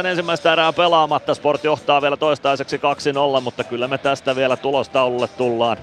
[0.02, 1.34] 8.09 ensimmäistä erää pelaamatta.
[1.34, 5.76] Sport johtaa vielä toistaiseksi 2-0, mutta kyllä me tästä vielä tulostaululle tullaan.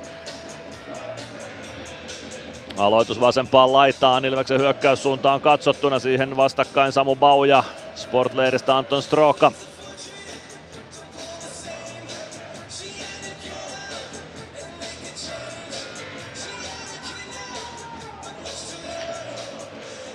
[2.77, 7.63] Aloitus vasempaan laitaan, Ilveksen hyökkäyssuuntaan katsottuna siihen vastakkain Samu Bau ja
[7.97, 9.51] Sportleiristä Anton Stroka.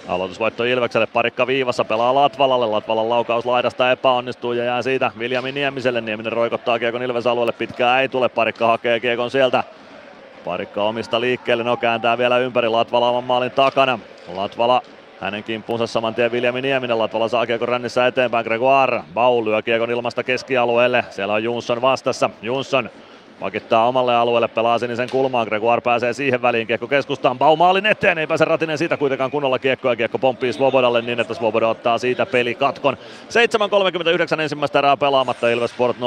[0.09, 2.66] Aloitusvoitto Ilvekselle, parikka viivassa, pelaa Latvalalle.
[2.66, 6.00] Latvalan laukaus laidasta epäonnistuu ja jää siitä Viljami Niemiselle.
[6.00, 9.64] Nieminen roikottaa kiekon Ilves alueelle, pitkää ei tule, parikka hakee kiekon sieltä.
[10.44, 13.98] Parikka omista liikkeelle, no kääntää vielä ympäri Latvala oman maalin takana.
[14.34, 14.82] Latvala
[15.23, 16.99] hänen kimppuunsa saman tien Viljami Nieminen.
[16.99, 18.44] Latvala saa kiekon rännissä eteenpäin.
[18.44, 21.05] Gregoire Bau lyö kiekon ilmasta keskialueelle.
[21.11, 22.31] Siellä on Jonsson vastassa.
[22.43, 22.90] Jonsson
[23.40, 25.47] pakittaa omalle alueelle, pelaa sinisen kulmaan.
[25.47, 26.66] Gregoire pääsee siihen väliin.
[26.66, 27.39] Kiekko keskustaan.
[27.39, 28.19] Bau maalin eteen.
[28.19, 29.97] Ei pääse Ratinen siitä kuitenkaan kunnolla kiekkoa.
[29.97, 32.97] Kiekko pomppii Svobodalle niin, että Svoboda ottaa siitä peli katkon.
[34.36, 35.49] 7.39 ensimmäistä erää pelaamatta.
[35.49, 36.01] Ilves Sport 0-2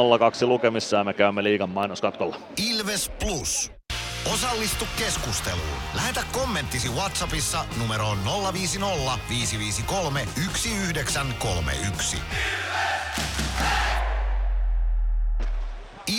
[0.47, 2.35] lukemissa ja me käymme liigan mainoskatkolla.
[2.71, 3.74] Ilves Plus.
[4.33, 5.77] Osallistu keskusteluun.
[5.93, 8.17] Lähetä kommenttisi Whatsappissa numeroon
[8.53, 12.17] 050 553 1931.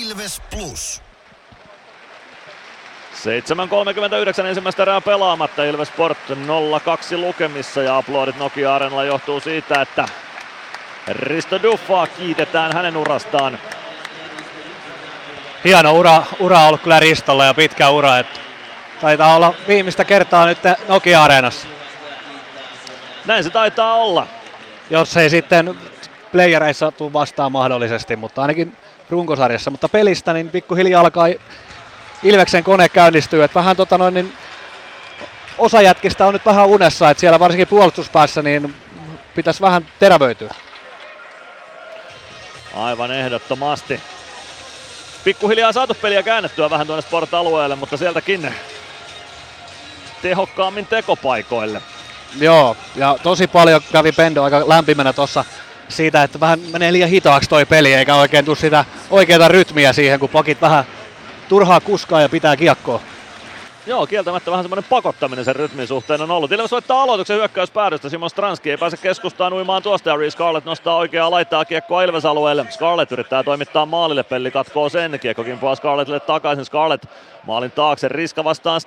[0.01, 1.03] Ilves Plus.
[4.43, 5.65] 7.39 ensimmäistä erää pelaamatta.
[5.65, 10.09] Ilves Sport 0-2 lukemissa ja aplodit Nokia Arenalla johtuu siitä, että
[11.09, 13.59] Risto Duffaa kiitetään hänen urastaan
[15.65, 18.19] hieno ura, ura ollut kyllä Ristolla ja pitkä ura.
[18.19, 18.41] Että
[19.01, 20.59] taitaa olla viimeistä kertaa nyt
[20.89, 21.69] Nokia-areenassa.
[23.25, 24.27] Näin se taitaa olla.
[24.91, 25.79] Jos ei sitten
[26.33, 28.77] playereissa tule vastaan mahdollisesti, mutta ainakin
[29.11, 29.71] runkosarjassa.
[29.71, 31.27] Mutta pelistä niin pikkuhiljaa alkaa
[32.23, 33.45] Ilveksen kone käynnistyy.
[33.45, 34.33] Että vähän tota noin, niin
[35.59, 38.75] osa jätkistä on nyt vähän unessa, että siellä varsinkin puolustuspäässä niin
[39.35, 40.55] pitäisi vähän terävöityä.
[42.75, 44.01] Aivan ehdottomasti
[45.27, 48.55] pikkuhiljaa saatu peliä käännettyä vähän tuonne sport-alueelle, mutta sieltäkin
[50.23, 51.83] tehokkaammin tekopaikoille.
[52.41, 55.45] Joo, ja tosi paljon kävi Pendo aika lämpimänä tuossa
[55.89, 60.21] siitä, että vähän menee liian hitaaksi toi peli, eikä oikein tule sitä oikeaa rytmiä siihen,
[60.21, 60.85] kun pakit vähän
[61.49, 63.03] turhaa kuskaa ja pitää kiekkoa.
[63.87, 66.53] Joo, kieltämättä vähän semmoinen pakottaminen sen rytmin suhteen on ollut.
[66.53, 68.09] Ilves soittaa aloituksen hyökkäyspäädystä.
[68.09, 72.67] Simon Stranski ei pääse keskustaan uimaan tuosta ja Scarlett nostaa oikeaa laittaa kiekkoa Ilves alueelle.
[72.71, 75.21] Scarlett yrittää toimittaa maalille, pelli katkoo sen.
[75.21, 76.65] Kiekko kimpoaa Scarlettille takaisin.
[76.65, 77.05] Scarlett
[77.47, 78.09] maalin taakse.
[78.09, 78.81] Riska vastaan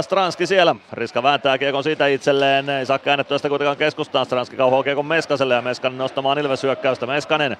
[0.00, 0.76] Stranski siellä.
[0.92, 2.70] Riska vääntää kiekon siitä itselleen.
[2.70, 4.26] Ei saa käännettyä sitä kuitenkaan keskustaan.
[4.26, 7.06] Stranski kauhoo kiekon Meskaselle ja Meskanen nostamaan Ilves hyökkäystä.
[7.06, 7.56] Meskanen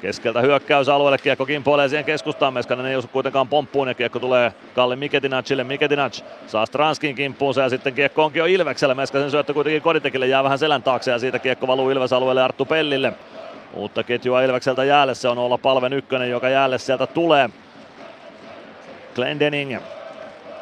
[0.00, 2.54] Keskeltä hyökkäysalueelle kiekko kimpoilee siihen keskustaan.
[2.54, 5.64] Meskanen ei osu kuitenkaan pomppuun ja kiekko tulee Kalli Miketinacille.
[5.64, 8.94] Miketinac saa Stranskin kimppuunsa ja sitten kiekko onkin jo Ilveksellä.
[8.94, 13.12] Meskasen syöttö kuitenkin Koditekille jää vähän selän taakse ja siitä kiekko valuu Ilves-alueelle Arttu Pellille.
[13.74, 17.50] Uutta ketjua Ilvekseltä jäälle, se on olla Palven ykkönen, joka jäälle sieltä tulee.
[19.14, 19.76] Glendening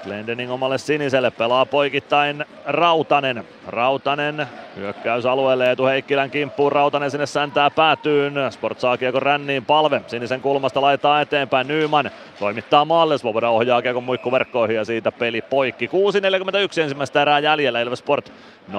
[0.06, 3.44] Glendening omalle siniselle, pelaa poikittain Rautanen.
[3.66, 4.46] Rautanen
[4.76, 8.34] hyökkäysalueelle Eetu Heikkilän kimppuun, Rautanen sinne säntää päätyyn.
[8.50, 14.04] Sport saa kiekon ränniin, palve sinisen kulmasta laittaa eteenpäin, Nyman toimittaa maalle, Svoboda ohjaa kiekon
[14.04, 15.86] muikkuverkkoihin ja siitä peli poikki.
[15.86, 18.32] 6.41 ensimmäistä erää jäljellä, Ilves Sport
[18.70, 18.74] 0-2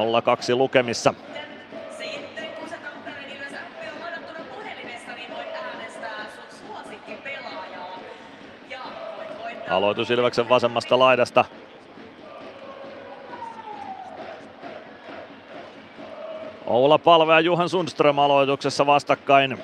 [0.55, 1.13] lukemissa.
[9.69, 11.45] Aloitus Ilveksen vasemmasta laidasta.
[16.65, 19.57] Oula Palve ja Juhan Sundström aloituksessa vastakkain.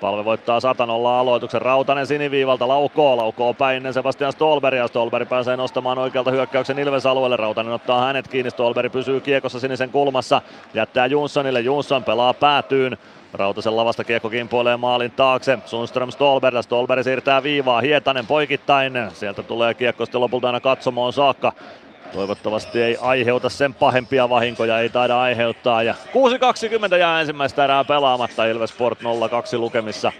[0.00, 1.62] Palve voittaa satanolla aloituksen.
[1.62, 7.36] Rautanen siniviivalta laukoo, laukoo päin Sebastian Stolberg ja Stolberg pääsee nostamaan oikealta hyökkäyksen Ilves alueelle.
[7.36, 10.42] Rautanen ottaa hänet kiinni, Stolberg pysyy kiekossa sinisen kulmassa,
[10.74, 12.98] jättää Jonssonille, Jonsson pelaa päätyyn.
[13.32, 15.58] Rautasen lavasta kiekko kimpoilee maalin taakse.
[15.66, 18.92] Sundström Stolberg, Stolberg siirtää viivaa, Hietanen poikittain.
[19.12, 21.52] Sieltä tulee kiekko sitten lopulta aina katsomoon saakka.
[22.12, 25.82] Toivottavasti ei aiheuta sen pahempia vahinkoja, ei taida aiheuttaa.
[25.82, 25.94] Ja
[26.88, 29.04] 6.20 jää ensimmäistä erää pelaamatta Ilves Sport 0-2
[29.58, 30.12] lukemissa.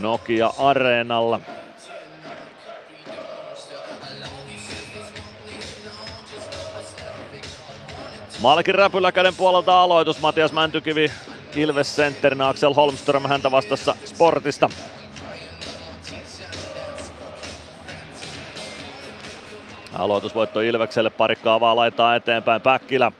[0.00, 1.40] Nokia Areenalla.
[8.42, 10.20] Malkin räpyläkäden puolelta aloitus.
[10.20, 11.10] Matias Mäntykivi
[11.56, 14.70] Ilves Centerin Axel Holmström häntä vastassa Sportista.
[19.98, 23.12] Aloitusvoitto Ilvekselle, parikkaa vaan laittaa eteenpäin Päkkilä.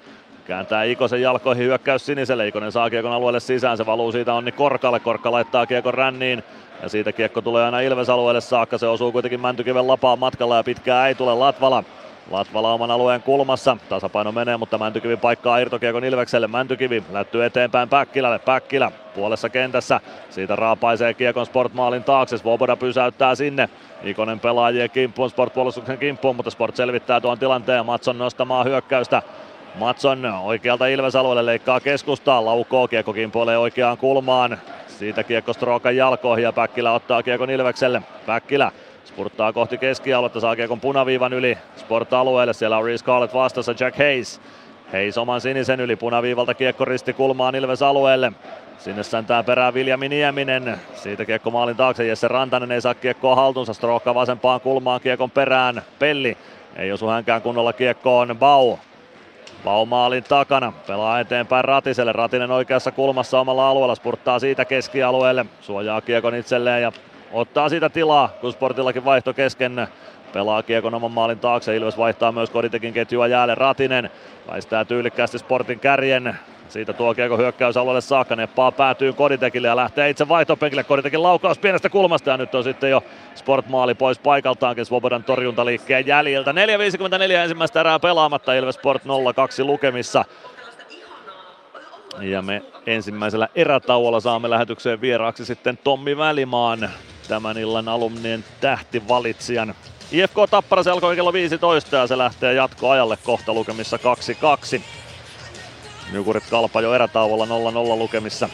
[0.47, 2.49] Kääntää Ikosen jalkoihin hyökkäys siniselle.
[2.49, 5.01] Ikonen saa kiekon alueelle sisään, se valuu siitä Onni Korkalle.
[5.01, 6.43] Korkka laittaa kiekon ränniin.
[6.83, 8.79] Ja siitä kiekko tulee aina Ilves alueelle saakka.
[8.79, 11.85] Se osuu kuitenkin Mäntykiven lapaan matkalla ja pitkää ei tule Latvala.
[12.31, 13.77] Latvala oman alueen kulmassa.
[13.89, 16.47] Tasapaino menee, mutta Mäntykivi paikkaa irtokiekon Ilvekselle.
[16.47, 18.39] Mäntykivi lättyy eteenpäin Päkkilälle.
[18.39, 20.01] Päkkilä puolessa kentässä.
[20.31, 22.39] Siitä raapaisee kiekon Sportmaalin taakse.
[22.39, 23.69] Svoboda pysäyttää sinne.
[24.03, 27.87] Ikonen pelaajien kimppuun, Sport-puolustuksen kimppuun, mutta Sport selvittää tuon tilanteen.
[27.87, 29.23] Matson nostamaan hyökkäystä.
[29.75, 34.59] Matson oikealta Ilves-alueelle leikkaa keskustaa, laukoo, kiekko kimpoilee oikeaan kulmaan.
[34.87, 38.03] Siitä kiekko Strokan jalkoihin ja Päkkilä ottaa kiekon Ilvekselle.
[38.27, 38.73] Päkkilä
[39.09, 42.53] spurttaa kohti keskialuetta, saa kiekon punaviivan yli Sport-alueelle.
[42.53, 44.41] Siellä on Reece Scarlett vastassa, Jack Hayes.
[44.93, 48.33] Hayes oman sinisen yli punaviivalta kiekko risti kulmaan Ilves alueelle.
[48.79, 50.81] Sinne säntää perään Viljami Nieminen.
[50.95, 52.07] Siitä kiekko maalin taakse.
[52.07, 53.75] Jesse Rantanen ei saa kiekkoa haltuunsa.
[53.75, 55.83] Strookka vasempaan kulmaan kiekon perään.
[55.99, 56.37] Pelli
[56.77, 58.37] ei osu hänkään kunnolla kiekkoon.
[58.39, 58.77] Bau.
[59.65, 60.73] Bau maalin takana.
[60.87, 62.13] Pelaa eteenpäin Ratiselle.
[62.13, 63.95] Ratinen oikeassa kulmassa omalla alueella.
[63.95, 65.47] Spurttaa siitä keskialueelle.
[65.61, 66.93] Suojaa kiekon itselleen ja
[67.33, 69.89] ottaa siitä tilaa, kun Sportillakin vaihto kesken.
[70.33, 71.77] Pelaa kiekon oman maalin taakse.
[71.77, 73.55] Ilves vaihtaa myös Koditekin ketjua jäälle.
[73.55, 74.11] Ratinen
[74.49, 76.39] väistää tyylikkäästi Sportin kärjen.
[76.69, 80.85] Siitä tuo kiekko hyökkäysalueelle saakka, neppaa päätyy Koditekille ja lähtee itse vaihtopenkille.
[80.85, 83.03] Koditekin laukaus pienestä kulmasta ja nyt on sitten jo
[83.35, 86.53] Sport-maali pois paikaltaankin Svobodan torjuntaliikkeen jäljiltä.
[86.53, 89.07] 4.54 ensimmäistä erää pelaamatta Ilves Sport 0-2
[89.65, 90.25] lukemissa.
[92.21, 96.91] Ja me ensimmäisellä erätauolla saamme lähetykseen vieraaksi sitten Tommi Välimaan,
[97.29, 99.75] tämän illan alumnien tähtivalitsijan.
[100.13, 103.99] IFK Tappara se alkoi kello 15 ja se lähtee jatkoajalle kohta lukemissa
[104.77, 104.81] 2-2.
[106.13, 107.49] Jukurit Kalpa jo erätauolla 0-0
[107.99, 108.49] lukemissa.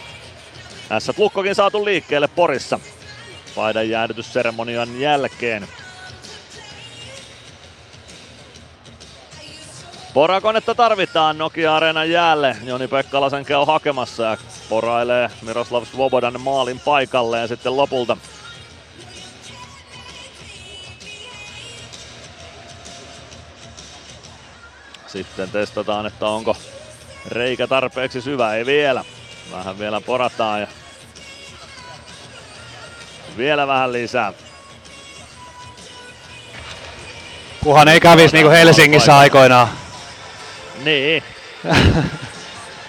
[0.98, 2.80] S Lukkokin saatu liikkeelle Porissa
[3.54, 5.68] paidan jäädytysseremonian jälkeen.
[10.14, 12.56] Porakonetta tarvitaan Nokia Areenan jäälle.
[12.64, 14.36] Joni Pekkalasen käy hakemassa ja
[14.68, 18.16] porailee Miroslav Svobodan maalin paikalleen sitten lopulta.
[25.14, 26.56] Sitten testataan, että onko
[27.28, 28.54] reikä tarpeeksi syvä.
[28.54, 29.04] Ei vielä.
[29.52, 30.66] Vähän vielä porataan ja
[33.36, 34.32] vielä vähän lisää.
[37.64, 39.68] Kuhan ei kävisi niin kuin Helsingissä aikoinaan.
[40.84, 41.22] Niin.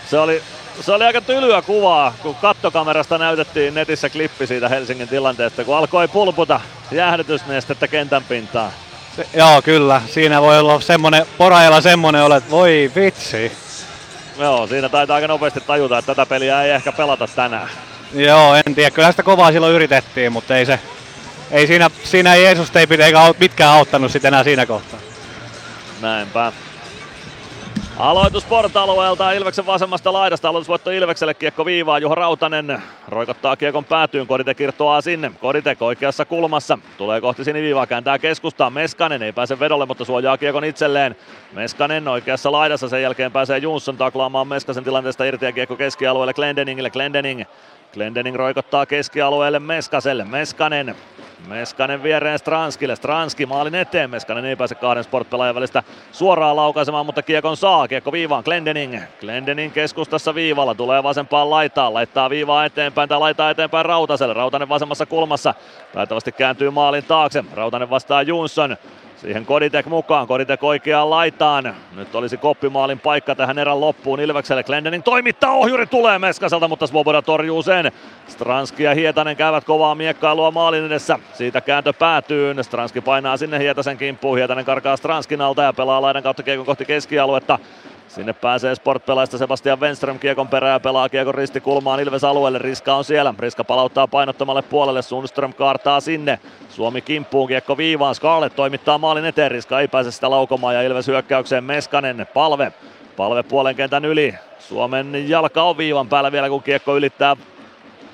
[0.10, 0.42] se, oli,
[0.82, 6.08] se oli aika tylyä kuvaa, kun kattokamerasta näytettiin netissä klippi siitä Helsingin tilanteesta, kun alkoi
[6.08, 6.60] pulputa
[6.92, 8.72] jäähdytysnestettä kentän pintaan.
[9.16, 10.02] Se, joo, kyllä.
[10.08, 13.52] Siinä voi olla semmonen, porailla semmonen olet, voi vitsi.
[14.38, 17.70] Joo, siinä taitaa aika nopeasti tajuta, että tätä peliä ei ehkä pelata tänään.
[18.14, 18.92] Joo, en tiedä.
[18.92, 20.80] Kyllä sitä kovaa silloin yritettiin, mutta ei se,
[21.52, 25.00] ei siinä, siinä Jeesus ei eikä mitkään auttanut sitten enää siinä kohtaa.
[26.02, 26.52] Näinpä.
[28.00, 30.50] Aloitus porta-alueelta Ilveksen vasemmasta laidasta.
[30.50, 32.00] Aloitusvoitto Ilvekselle kiekko viivaa.
[32.00, 34.28] Juha Rautanen roikottaa kiekon päätyyn.
[34.28, 35.32] Kodite kirtoaa sinne.
[35.42, 36.80] Kodite oikeassa kulmassa.
[36.98, 37.88] Tulee kohti siniviivaa.
[37.88, 38.74] Kääntää keskustaan.
[38.74, 41.16] Meskanen ei pääse vedolle, mutta suojaa kiekon itselleen.
[41.54, 42.90] Meskanen oikeassa laidassa.
[42.90, 46.90] Sen jälkeen pääsee Jonsson taklaamaan Meskasen tilanteesta irti ja kiekko keskialueelle Glendeningille.
[46.90, 47.44] Glendening
[47.94, 50.24] Glendening roikottaa keskialueelle Meskaselle.
[50.24, 50.96] Meskanen
[51.48, 52.96] Meskanen viereen Stranskille.
[52.96, 54.10] Stranski maalin eteen.
[54.10, 57.88] Meskanen ei pääse kahden sportpelaajan välistä suoraan laukaisemaan, mutta kiekon saa.
[57.88, 59.02] Kiekko viivaan Glendening.
[59.20, 60.76] Glendening keskustassa viivalla.
[60.76, 61.94] Tulee vasempaan laitaan.
[61.94, 64.34] Laittaa viivaa eteenpäin tai laittaa eteenpäin Rautaselle.
[64.34, 65.54] Rautanen vasemmassa kulmassa.
[65.94, 67.44] Taitavasti kääntyy maalin taakse.
[67.54, 68.78] Rautanen vastaa Jonsson.
[69.26, 71.76] Siihen Koditek mukaan, Koditek oikeaan laitaan.
[71.96, 74.64] Nyt olisi koppimaalin paikka tähän erän loppuun Ilvekselle.
[74.64, 77.92] Glendening toimittaa, ohjuri tulee Meskaselta, mutta Svoboda torjuu sen.
[78.28, 81.20] Stranski ja Hietanen käyvät kovaa miekkailua maalin edessä.
[81.34, 82.64] Siitä kääntö päätyy.
[82.64, 84.38] Stranski painaa sinne Hietasen kimppuun.
[84.38, 87.60] Hietanen karkaa Stranskin alta ja pelaa laidan kautta kiekon kohti keskialuetta.
[88.16, 92.60] Sinne pääsee Sport-pelaista Sebastian Wenström kiekon perään pelaa kiekon ristikulmaan Ilves alueelle.
[92.60, 93.34] Riska on siellä.
[93.40, 95.02] Riska palauttaa painottomalle puolelle.
[95.02, 96.40] Sundström kaartaa sinne.
[96.70, 98.16] Suomi kimppuun kiekko viivaan.
[98.16, 99.52] Scarlett toimittaa maalin eteen.
[99.52, 102.28] Riska ei pääse sitä laukomaan ja Ilves hyökkäykseen Meskanen.
[102.34, 102.74] Palve.
[103.18, 104.36] Palve puolen kentän yli.
[104.60, 107.36] Suomen jalka on viivan päällä vielä kun kiekko ylittää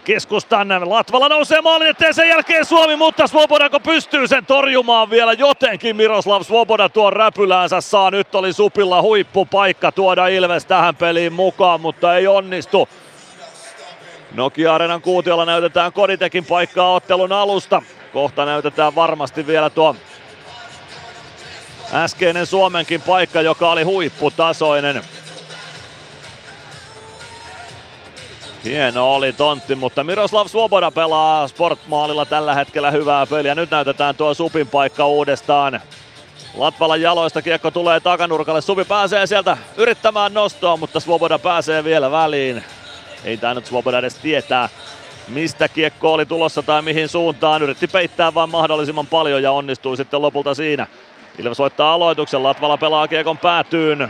[0.03, 0.89] keskustan.
[0.89, 5.95] Latvala nousee maalin eteen sen jälkeen Suomi, mutta Svobodako pystyy sen torjumaan vielä jotenkin.
[5.95, 8.11] Miroslav Svoboda tuon räpyläänsä saa.
[8.11, 12.89] Nyt oli Supilla huippupaikka tuoda Ilves tähän peliin mukaan, mutta ei onnistu.
[14.31, 17.81] Nokia Arenan kuutiolla näytetään Koditekin paikkaa ottelun alusta.
[18.13, 19.95] Kohta näytetään varmasti vielä tuo
[21.93, 25.03] äskeinen Suomenkin paikka, joka oli huipputasoinen.
[28.63, 33.55] Hieno oli tontti, mutta Miroslav Svoboda pelaa Sportmaalilla tällä hetkellä hyvää peliä.
[33.55, 35.81] Nyt näytetään tuo Supin paikka uudestaan.
[36.53, 38.61] Latvalan jaloista kiekko tulee takanurkalle.
[38.61, 42.63] Supi pääsee sieltä yrittämään nostoa, mutta Svoboda pääsee vielä väliin.
[43.23, 44.69] Ei nyt Svoboda edes tietää,
[45.27, 47.61] mistä kiekko oli tulossa tai mihin suuntaan.
[47.61, 50.87] Yritti peittää vain mahdollisimman paljon ja onnistui sitten lopulta siinä.
[51.39, 54.09] Ilves voittaa aloituksen, Latvala pelaa kiekon päätyyn.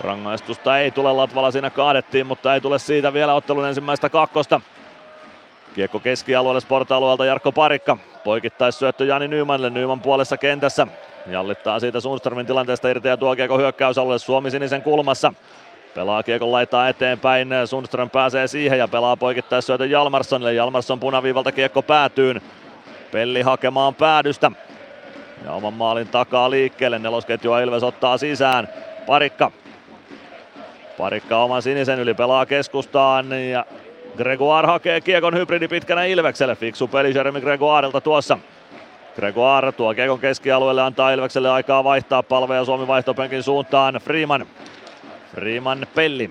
[0.00, 4.60] Rangaistusta ei tule, Latvala siinä kaadettiin, mutta ei tule siitä vielä ottelun ensimmäistä kakkosta.
[5.74, 7.96] Kiekko keskialueelle sporta-alueelta Jarkko Parikka.
[8.24, 10.86] Poikittais syöttö Jani Nymanille, Nyman puolessa kentässä.
[11.26, 15.32] Jallittaa siitä Sundströmin tilanteesta irti ja tuo kiekko hyökkäysalueelle Suomi sinisen kulmassa.
[15.94, 20.54] Pelaa kiekon laittaa eteenpäin, Sundström pääsee siihen ja pelaa poikittais syötö Jalmarssonille.
[20.54, 22.40] Jalmarsson punaviivalta kiekko päätyyn.
[23.12, 24.50] Pelli hakemaan päädystä.
[25.44, 28.68] Ja oman maalin takaa liikkeelle, nelosketjua Ilves ottaa sisään.
[29.06, 29.52] Parikka
[30.98, 33.64] Parikka oman sinisen yli pelaa keskustaan ja
[34.16, 36.56] Gregoire hakee kiekon hybridi pitkänä Ilvekselle.
[36.56, 38.38] Fiksu peli Jeremy Gregoirilta tuossa.
[39.16, 43.94] Gregoire tuo kiekon keskialueelle, antaa Ilvekselle aikaa vaihtaa palveja Suomi vaihtopenkin suuntaan.
[43.94, 44.46] Freeman.
[45.34, 46.30] Freeman Pelli.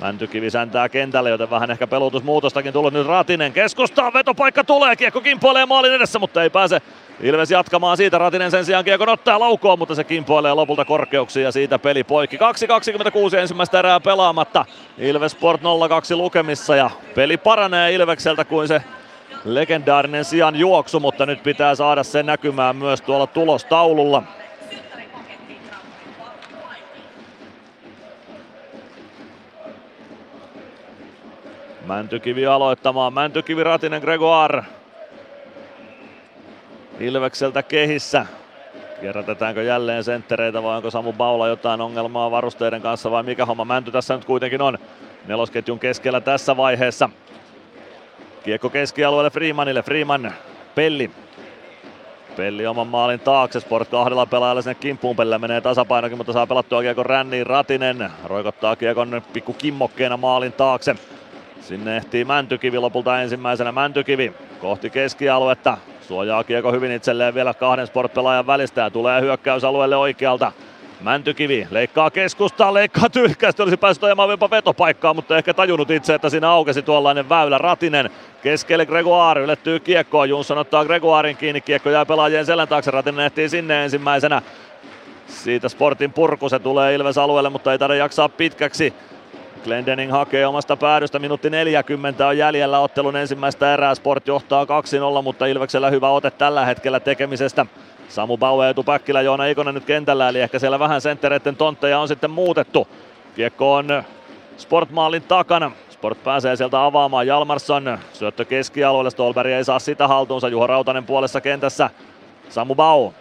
[0.00, 3.52] Mäntykivi säntää kentälle, joten vähän ehkä pelutusmuutostakin tullut nyt Ratinen.
[3.52, 6.82] Keskustaan vetopaikka tulee, kiekko kimpoilee maalin edessä, mutta ei pääse
[7.22, 8.18] Ilves jatkamaan siitä.
[8.18, 12.36] Ratinen sen sijaan kiekon ottaa laukoon, mutta se kimpoilee lopulta korkeuksia ja siitä peli poikki.
[12.36, 14.64] 2.26 ensimmäistä erää pelaamatta.
[14.98, 15.64] Ilves Sport 0-2
[16.16, 18.82] lukemissa ja peli paranee Ilvekseltä kuin se
[19.44, 24.22] legendaarinen sijan juoksu, mutta nyt pitää saada se näkymään myös tuolla tulostaululla.
[31.86, 33.12] Mäntykivi aloittamaan.
[33.12, 34.79] Mäntykivi, Ratinen, Gregoire.
[37.00, 38.26] Ilvekseltä kehissä.
[39.00, 43.90] Kierrätetäänkö jälleen senttereitä vai onko Samu Baula jotain ongelmaa varusteiden kanssa vai mikä homma Mänty
[43.90, 44.78] tässä nyt kuitenkin on.
[45.26, 47.10] Nelosketjun keskellä tässä vaiheessa.
[48.44, 49.82] Kiekko keskialueelle Freemanille.
[49.82, 50.32] Freeman,
[50.74, 51.10] Pelli.
[52.36, 53.60] Pelli oman maalin taakse.
[53.60, 55.16] Sport kahdella pelaajalla sinne kimppuun.
[55.16, 57.46] Pelle menee tasapainokin, mutta saa pelattua kiekon ränniin.
[57.46, 60.96] Ratinen roikottaa kiekon pikku kimmokkeena maalin taakse.
[61.60, 63.72] Sinne ehtii Mäntykivi lopulta ensimmäisenä.
[63.72, 65.78] Mäntykivi kohti keskialuetta.
[66.10, 70.52] Suojaa kiekko hyvin itselleen vielä kahden sportpelaajan välistä ja tulee hyökkäysalueelle oikealta.
[71.00, 76.30] Mäntykivi leikkaa keskustaan, leikkaa tyylikkästi, olisi päässyt ajamaan jopa vetopaikkaa, mutta ehkä tajunnut itse, että
[76.30, 77.58] siinä aukesi tuollainen väylä.
[77.58, 78.10] Ratinen
[78.42, 83.48] keskelle Gregoire, ylettyy kiekkoon, Jonsson ottaa Gregoirin kiinni, kiekko jää pelaajien selän taakse, Ratinen ehtii
[83.48, 84.42] sinne ensimmäisenä.
[85.26, 88.94] Siitä Sportin purku, se tulee Ilves alueelle, mutta ei tarvitse jaksaa pitkäksi.
[89.64, 93.94] Glendening hakee omasta päädystä, minuutti 40 on jäljellä ottelun ensimmäistä erää.
[93.94, 97.66] Sport johtaa 2-0, mutta Ilveksellä hyvä ote tällä hetkellä tekemisestä.
[98.08, 102.30] Samu Bauer etupäkkilä, Joona Ikonen nyt kentällä, eli ehkä siellä vähän senttereiden tontteja on sitten
[102.30, 102.88] muutettu.
[103.36, 104.02] Kiekko on
[104.56, 105.72] Sportmaalin takana.
[105.90, 107.98] Sport pääsee sieltä avaamaan Jalmarsson.
[108.12, 110.48] Syöttö keskialueelle, Stolberg ei saa sitä haltuunsa.
[110.48, 111.90] Juho Rautanen puolessa kentässä.
[112.48, 113.12] Samu Bau.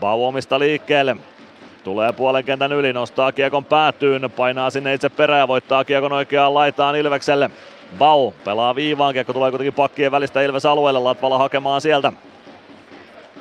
[0.00, 1.16] Bau omista liikkeelle.
[1.88, 6.96] Tulee puolen kentän yli, nostaa kiekon päätyyn, painaa sinne itse perään voittaa kiekon oikeaan laitaan
[6.96, 7.50] Ilvekselle.
[7.98, 12.12] Bau pelaa viivaan, kiekko tulee kuitenkin pakkien välistä Ilves alueelle, Latvala hakemaan sieltä.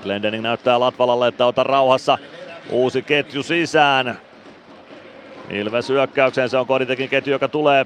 [0.04, 2.18] Glendening näyttää Latvalalle, että ota rauhassa
[2.70, 4.20] uusi ketju sisään.
[5.50, 7.86] Ilves hyökkäykseen, se on Koditekin ketju, joka tulee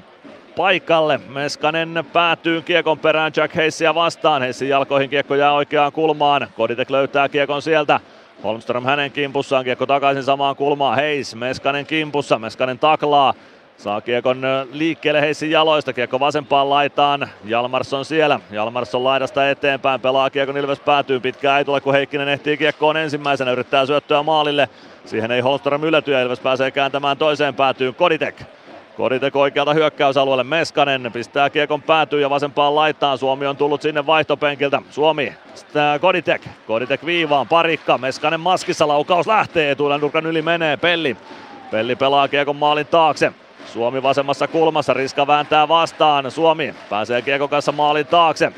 [0.55, 1.19] paikalle.
[1.27, 4.41] Meskanen päätyy kiekon perään Jack Heissia vastaan.
[4.41, 6.47] Heissin jalkoihin kiekko jää oikeaan kulmaan.
[6.55, 7.99] Koditek löytää kiekon sieltä.
[8.43, 10.95] Holmström hänen kimpussaan, kiekko takaisin samaan kulmaan.
[10.95, 13.33] Heis, Meskanen kimpussa, Meskanen taklaa.
[13.77, 14.41] Saa kiekon
[14.71, 17.29] liikkeelle Heissin jaloista, kiekko vasempaan laitaan.
[17.45, 22.57] Jalmarsson siellä, Jalmarsson laidasta eteenpäin, pelaa kiekon Ilves päätyy, pitkään ei tule kun Heikkinen ehtii
[22.57, 24.69] kiekkoon ensimmäisenä, yrittää syöttöä maalille.
[25.05, 28.35] Siihen ei Holmström ja Ilves pääsee kääntämään toiseen päätyyn Koditek.
[28.97, 33.17] Koditek oikealta hyökkäysalueelle Meskanen pistää kiekon päätyyn ja vasempaan laitaan.
[33.17, 34.81] Suomi on tullut sinne vaihtopenkiltä.
[34.89, 35.33] Suomi,
[36.01, 41.17] Koditek, Koditek viivaan, parikka, Meskanen maskissa, laukaus lähtee, etuilla nurkan yli menee, Pelli.
[41.71, 43.33] Pelli pelaa kiekon maalin taakse.
[43.65, 46.31] Suomi vasemmassa kulmassa, Riska vääntää vastaan.
[46.31, 48.51] Suomi pääsee kiekon kanssa maalin taakse.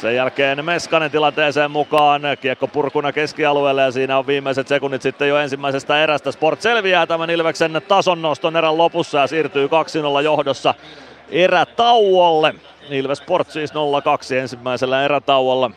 [0.00, 5.38] Sen jälkeen Meskanen tilanteeseen mukaan, kiekko purkuna keskialueelle ja siinä on viimeiset sekunnit sitten jo
[5.38, 6.32] ensimmäisestä erästä.
[6.32, 10.74] Sport selviää tämän Ilveksen tason noston erän lopussa ja siirtyy 2-0 johdossa
[11.28, 12.54] erätauolle.
[12.90, 13.74] Ilves Sport siis 0-2
[14.34, 15.70] ensimmäisellä erätauolla.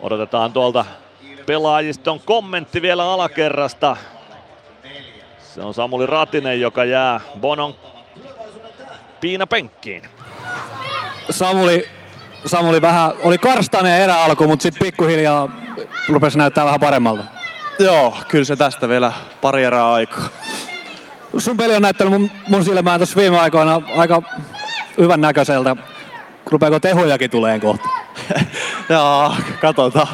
[0.00, 0.84] Odotetaan tuolta
[1.46, 3.96] pelaajiston kommentti vielä alakerrasta.
[5.38, 7.74] Se on Samuli Ratinen, joka jää Bonon
[9.20, 10.02] piina penkkiin.
[11.30, 11.88] Samuli,
[12.46, 15.48] Samuli vähän oli karstainen erä alku, mutta sitten pikkuhiljaa
[16.08, 17.24] rupesi näyttää vähän paremmalta.
[17.78, 20.28] Joo, kyllä se tästä vielä pari erää aikaa.
[21.38, 24.22] Sun peli on näyttänyt mun, mun silmään tuossa viime aikoina aika
[24.98, 25.76] hyvän näköiseltä.
[26.46, 27.88] Rupeako tehojakin tuleen kohta?
[28.88, 30.08] Joo, katsotaan.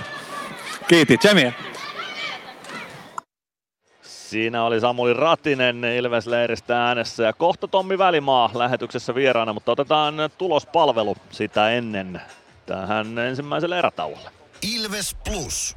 [0.88, 1.52] Kiitti, Tsemiä.
[4.32, 11.16] Siinä oli Samuli Ratinen Ilves-leiristä äänessä ja kohta Tommi Välimaa lähetyksessä vieraana, mutta otetaan tulospalvelu
[11.30, 12.20] sitä ennen
[12.66, 14.30] tähän ensimmäiselle erätauolle.
[14.74, 15.76] Ilves Plus.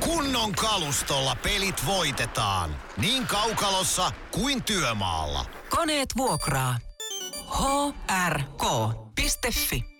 [0.00, 2.70] Kunnon kalustolla pelit voitetaan.
[2.96, 5.44] Niin kaukalossa kuin työmaalla.
[5.70, 6.76] Koneet vuokraa.
[8.28, 9.99] hrk.fi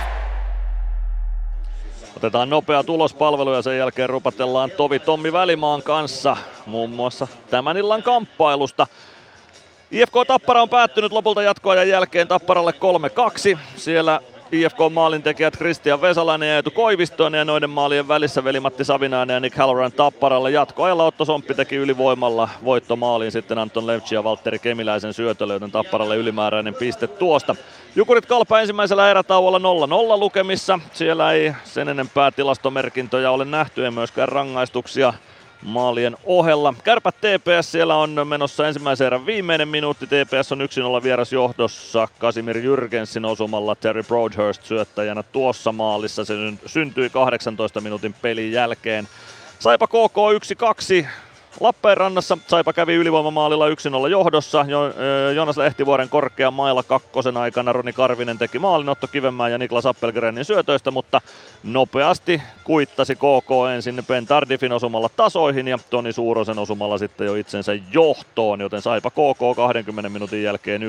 [2.17, 8.03] Otetaan nopea tulospalvelu ja sen jälkeen rupatellaan Tovi Tommi Välimaan kanssa muun muassa tämän illan
[8.03, 8.87] kamppailusta.
[9.91, 12.73] IFK Tappara on päättynyt lopulta jatkoajan jälkeen Tapparalle
[13.53, 13.57] 3-2.
[13.75, 14.21] Siellä
[14.51, 19.57] IFK maalintekijät Kristian Vesalainen ja Eetu Koivistoinen ja noiden maalien välissä veli-Matti Savinainen ja Nick
[19.57, 20.51] Halloran Tapparalle.
[20.51, 26.15] Jatkoajalla Otto Somppi teki ylivoimalla voittomaaliin sitten Anton Levci ja Valtteri Kemiläisen syötölle, joten Tapparalle
[26.15, 27.55] ylimääräinen piste tuosta.
[27.95, 29.59] Jukurit Kalpa ensimmäisellä erätauolla
[30.15, 30.79] 0-0 lukemissa.
[30.93, 35.13] Siellä ei sen enempää tilastomerkintöjä ole nähty, ei myöskään rangaistuksia
[35.61, 36.73] maalien ohella.
[36.83, 40.07] Kärpät TPS siellä on menossa ensimmäisen erän viimeinen minuutti.
[40.07, 40.61] TPS on
[40.99, 46.25] 1-0 vieras johdossa Kasimir Jürgensin osumalla Terry Broadhurst syöttäjänä tuossa maalissa.
[46.25, 46.33] Se
[46.65, 49.07] syntyi 18 minuutin pelin jälkeen.
[49.59, 50.17] Saipa KK
[51.03, 51.07] 1-2.
[51.59, 54.65] Lappeenrannassa Saipa kävi ylivoimamaalilla 1-0 johdossa.
[54.67, 54.93] Jo,
[55.35, 60.45] Jonas Lehtivuoren korkean mailla kakkosen aikana Roni Karvinen teki maalin Otto Kivenmään ja Niklas Appelgrenin
[60.45, 61.21] syötöistä, mutta
[61.63, 67.71] nopeasti kuittasi KK ensin Ben Tardifin osumalla tasoihin ja Toni Suurosen osumalla sitten jo itsensä
[67.91, 70.85] johtoon, joten Saipa KK 20 minuutin jälkeen 1-2.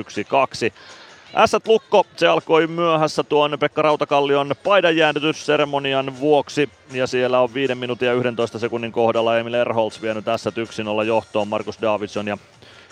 [1.35, 6.69] Ässät Lukko, se alkoi myöhässä tuon Pekka Rautakallion paidan jäädytysseremonian vuoksi.
[6.91, 10.55] Ja siellä on 5 minuutin ja 11 sekunnin kohdalla Emil Erholz vienyt Ässät
[11.01, 12.37] 1-0 johtoon Markus Davidson ja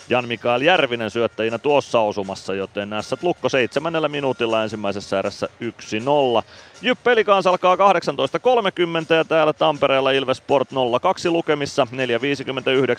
[0.08, 5.48] Jan Mikael Järvinen syöttäjinä tuossa osumassa, joten Ässät Lukko seitsemännellä minuutilla ensimmäisessä erässä
[6.40, 6.42] 1-0.
[6.82, 10.74] Jyp Pelikans alkaa 18.30 ja täällä Tampereella Ilves Sport 0-2
[11.30, 11.86] lukemissa.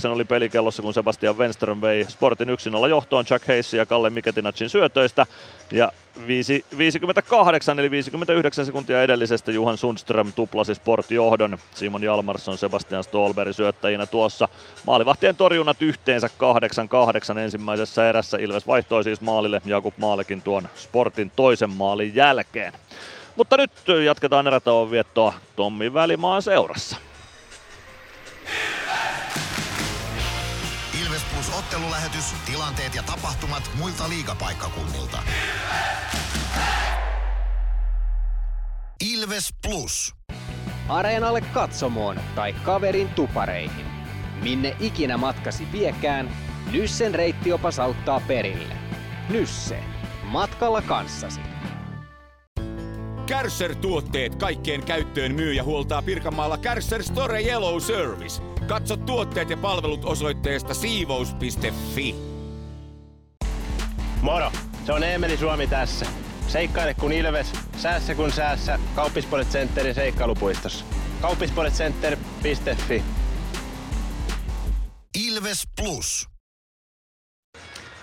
[0.07, 2.47] 4.59 oli pelikellossa, kun Sebastian Wenström vei Sportin
[2.85, 5.25] 1-0 johtoon Chuck Hayes ja Kalle Miketinacin syötöistä.
[5.71, 5.91] Ja
[6.27, 11.57] 5, 58 eli 59 sekuntia edellisestä Juhan Sundström tuplasi Sport-johdon.
[11.75, 14.47] Simon Jalmarsson, Sebastian Stolberg syöttäjinä tuossa.
[14.87, 16.29] Maalivahtien torjunnat yhteensä
[17.35, 18.37] 8-8 ensimmäisessä erässä.
[18.37, 22.73] Ilves vaihtoi siis maalille Jakub Maalekin tuon Sportin toisen maalin jälkeen.
[23.35, 23.71] Mutta nyt
[24.05, 26.97] jatketaan erätauon viettoa Tommi Välimaan seurassa.
[31.03, 35.17] Ilves Plus ottelulähetys, tilanteet ja tapahtumat muilta liigapaikkakunnilta.
[39.13, 40.15] Ilves Plus.
[40.89, 43.85] Areenalle katsomoon tai kaverin tupareihin.
[44.43, 46.29] Minne ikinä matkasi viekään,
[46.71, 48.75] Nyssen reittiopas auttaa perille.
[49.29, 49.83] Nysse.
[50.23, 51.52] Matkalla kanssasi.
[53.25, 58.41] Kärsser-tuotteet kaikkeen käyttöön myy ja huoltaa Pirkanmaalla Kärsser Store Yellow Service.
[58.67, 62.15] Katso tuotteet ja palvelut osoitteesta siivous.fi.
[64.21, 64.51] Moro!
[64.85, 66.05] Se on Eemeli Suomi tässä.
[66.47, 67.47] Seikkaile kun ilves,
[67.77, 68.79] säässä kun säässä.
[68.95, 70.85] Kauppispoilet Centerin seikkailupuistossa.
[71.21, 73.03] Kauppispoiletcenter.fi
[75.27, 76.27] Ilves Plus.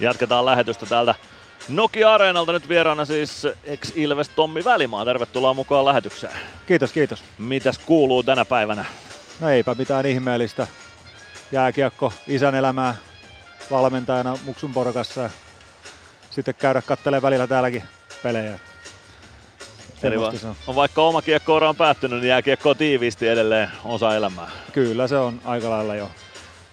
[0.01, 1.15] Jatketaan lähetystä täältä
[1.71, 5.05] Nokia-areenalta nyt vieraana siis ex-Ilves Tommi Välimaa.
[5.05, 6.33] Tervetuloa mukaan lähetykseen.
[6.67, 7.25] Kiitos, kiitos.
[7.39, 8.85] Mitäs kuuluu tänä päivänä?
[9.41, 10.67] No eipä mitään ihmeellistä.
[11.53, 12.97] Jääkiekko, isän elämää
[13.71, 15.31] valmentajana Muksun porukassa
[16.31, 17.83] sitten käydä katselemaan välillä täälläkin
[18.23, 18.59] pelejä.
[20.03, 20.57] Eli va- on.
[20.67, 24.51] on vaikka oma kiekko on päättynyt, niin jääkiekko on tiiviisti edelleen osa elämää.
[24.73, 26.11] Kyllä se on aika lailla jo.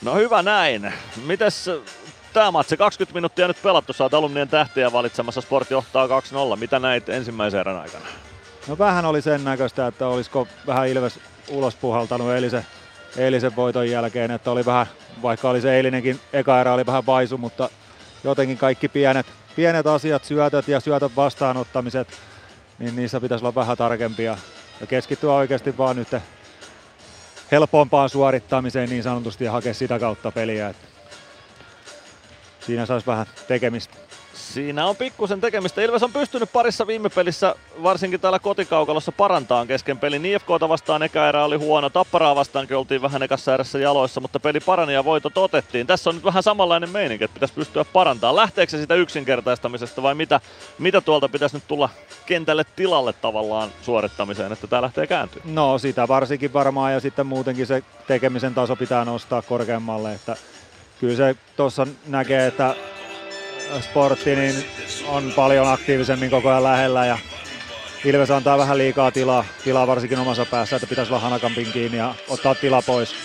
[0.02, 0.94] No hyvä näin.
[1.26, 1.70] Mites
[2.38, 6.10] tämä matsi, 20 minuuttia nyt pelattu, oot alumnien tähtiä valitsemassa, Sport johtaa 2-0.
[6.56, 8.06] Mitä näit ensimmäisen erän aikana?
[8.68, 11.20] No vähän oli sen näköistä, että olisiko vähän Ilves
[11.50, 12.66] ulos puhaltanut eilisen,
[13.18, 14.88] eilisen voiton jälkeen, että oli vähän,
[15.22, 17.70] vaikka oli se eilinenkin eka erä oli vähän vaisu, mutta
[18.24, 22.08] jotenkin kaikki pienet, pienet asiat, syötöt ja syötön vastaanottamiset,
[22.80, 24.38] niin niissä pitäisi olla vähän tarkempia
[24.82, 26.08] ja keskittyä oikeasti vaan nyt
[27.52, 30.70] helpompaan suorittamiseen niin sanotusti ja hakea sitä kautta peliä.
[30.70, 30.97] Että
[32.68, 33.98] siinä saisi vähän tekemistä.
[34.34, 35.82] Siinä on pikkusen tekemistä.
[35.82, 40.26] Ilves on pystynyt parissa viime pelissä, varsinkin täällä kotikaukalossa, parantaan kesken pelin.
[40.26, 44.60] IFKta vastaan eka erä oli huono, Tapparaa vastaankin oltiin vähän ekassa erässä jaloissa, mutta peli
[44.60, 45.88] parani ja voitot otettiin.
[45.88, 48.36] Tässä on nyt vähän samanlainen meininki, että pitäisi pystyä parantamaan.
[48.36, 50.42] Lähteekö se sitä yksinkertaistamisesta vai mitä,
[50.80, 51.90] mitä tuolta pitäisi nyt tulla
[52.26, 55.42] kentälle tilalle tavallaan suorittamiseen, että tämä lähtee kääntyä?
[55.46, 60.36] No sitä varsinkin varmaan ja sitten muutenkin se tekemisen taso pitää nostaa korkeammalle, että
[61.00, 62.76] kyllä se tuossa näkee, että
[63.82, 64.56] sportti niin
[65.08, 67.18] on paljon aktiivisemmin koko ajan lähellä ja
[68.06, 72.16] Ilves antaa vähän liikaa tilaa, tilaa varsinkin omassa päässä, että pitäisi olla hanakampin kiinni ja
[72.30, 73.16] ottaa tila pois,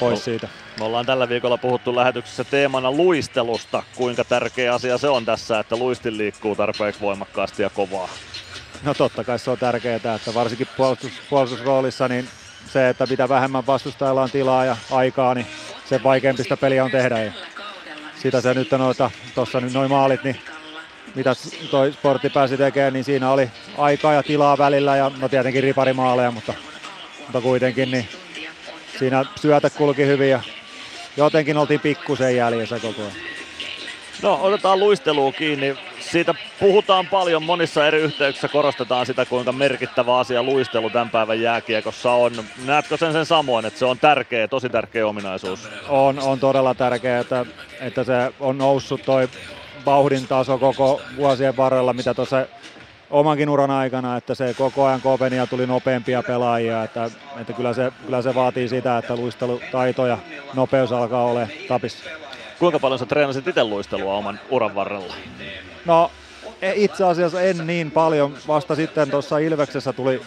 [0.00, 0.24] pois No.
[0.24, 0.48] siitä.
[0.78, 3.82] Me ollaan tällä viikolla puhuttu lähetyksessä teemana luistelusta.
[3.96, 8.08] Kuinka tärkeä asia se on tässä, että luistin liikkuu tarpeeksi voimakkaasti ja kovaa.
[8.82, 12.28] No totta kai se on tärkeää, että varsinkin puolustus, puolustusroolissa niin
[12.74, 15.46] se, että mitä vähemmän vastustajalla on tilaa ja aikaa, niin
[15.84, 17.22] sen vaikeampi sitä peliä on tehdä.
[17.22, 17.32] Ja
[18.22, 20.40] sitä se nyt noita, tuossa nyt noin maalit, niin
[21.14, 21.34] mitä
[21.70, 26.30] toi sportti pääsi tekemään, niin siinä oli aikaa ja tilaa välillä ja no tietenkin riparimaaleja,
[26.30, 26.54] mutta,
[27.18, 28.08] mutta kuitenkin niin
[28.98, 30.40] siinä syötä kulki hyvin ja
[31.16, 33.12] jotenkin oltiin pikkusen jäljessä koko ajan.
[34.22, 35.76] No otetaan luistelua kiinni.
[36.10, 42.12] Siitä puhutaan paljon monissa eri yhteyksissä, korostetaan sitä kuinka merkittävä asia luistelu tämän päivän jääkiekossa
[42.12, 42.32] on.
[42.64, 45.68] Näetkö sen sen samoin, että se on tärkeä, tosi tärkeä ominaisuus?
[45.88, 47.46] on, on todella tärkeää, että,
[47.80, 49.28] että se on noussut toi
[49.86, 52.46] vauhdin taso koko vuosien varrella, mitä tuossa
[53.10, 57.10] omankin uran aikana, että se koko ajan kopenia tuli nopeampia pelaajia, että,
[57.40, 60.18] että kyllä, se, kyllä se vaatii sitä, että luistelutaito ja
[60.54, 62.04] nopeus alkaa olla tapissa.
[62.58, 65.14] Kuinka paljon sä treenasit itse luistelua oman uran varrella?
[65.84, 66.10] No
[66.62, 70.22] e- itse asiassa en niin paljon, vasta sitten tuossa Ilveksessä tuli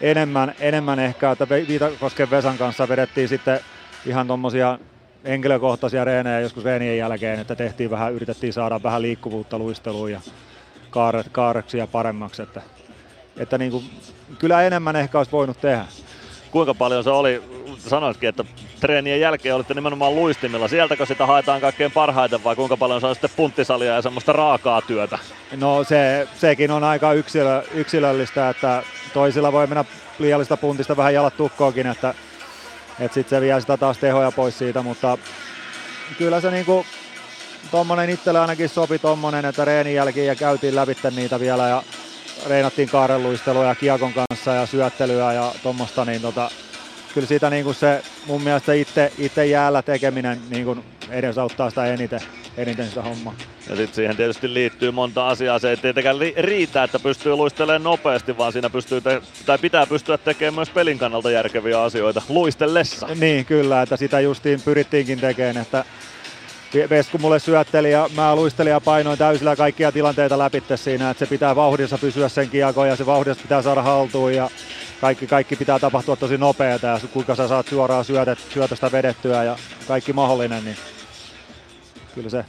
[0.00, 3.60] enemmän, enemmän ehkä, että Viitakosken Vesan kanssa vedettiin sitten
[4.06, 4.78] ihan tuommoisia
[5.24, 10.20] henkilökohtaisia reenejä joskus reenien jälkeen, että tehtiin vähän, yritettiin saada vähän liikkuvuutta luisteluun ja
[10.90, 12.62] kaaret, kaareksia paremmaksi, että,
[13.36, 13.84] että niin kuin,
[14.38, 15.84] kyllä enemmän ehkä olisi voinut tehdä.
[16.50, 17.42] Kuinka paljon se oli,
[17.78, 18.44] sanoitkin, että
[18.80, 20.68] treenien jälkeen olitte nimenomaan luistimilla.
[20.68, 24.82] Sieltäkö sitä haetaan kaikkein parhaiten vai kuinka paljon se on sitten punttisalia ja semmoista raakaa
[24.82, 25.18] työtä?
[25.56, 28.82] No se, sekin on aika yksilö, yksilöllistä, että
[29.14, 29.84] toisilla voi mennä
[30.18, 32.14] liiallista puntista vähän jalat tukkoonkin, että,
[33.00, 35.18] että sitten se vie sitä taas tehoja pois siitä, mutta
[36.18, 36.86] kyllä se niinku
[37.70, 41.82] tommonen itselle ainakin sopi tommonen, että reenin jälkeen ja käytiin läpi niitä vielä ja
[42.46, 46.50] reinattiin kaareluistelua ja kiekon kanssa ja syöttelyä ja tuommoista, niin tota,
[47.14, 51.86] kyllä siitä niin kuin se mun mielestä itse, itse jäällä tekeminen niin kuin edesauttaa sitä
[51.86, 52.20] eniten,
[52.56, 53.34] eniten sitä hommaa.
[53.68, 55.58] Ja sitten siihen tietysti liittyy monta asiaa.
[55.58, 59.86] Se ei tietenkään li- riitä, että pystyy luistelemaan nopeasti, vaan siinä pystyy te- tai pitää
[59.86, 63.08] pystyä tekemään myös pelin kannalta järkeviä asioita luistellessa.
[63.20, 65.84] Niin kyllä, että sitä justiin pyrittiinkin tekemään, että
[66.90, 71.30] Vesku mulle syötteli ja mä luistelin ja painoin täysillä kaikkia tilanteita läpi siinä, että se
[71.30, 74.50] pitää vauhdissa pysyä sen kiekon ja se vauhdissa pitää saada haltuun ja
[75.00, 79.56] kaikki, kaikki pitää tapahtua tosi nopeeta ja kuinka sä saat suoraan syötet, syötöstä vedettyä ja
[79.88, 80.76] kaikki mahdollinen, niin
[82.14, 82.44] kyllä se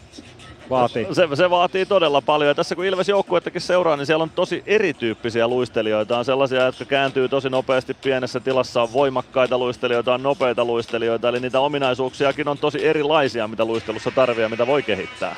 [0.69, 1.07] vaatii.
[1.11, 2.47] Se, se vaatii todella paljon.
[2.47, 6.17] Ja tässä kun Ilves joukkuettakin seuraa, niin siellä on tosi erityyppisiä luistelijoita.
[6.17, 11.30] On sellaisia, jotka kääntyy tosi nopeasti pienessä tilassa, on voimakkaita luistelijoita, on nopeita luistelijoita.
[11.30, 15.35] Eli niitä ominaisuuksiakin on tosi erilaisia, mitä luistelussa tarvii ja mitä voi kehittää.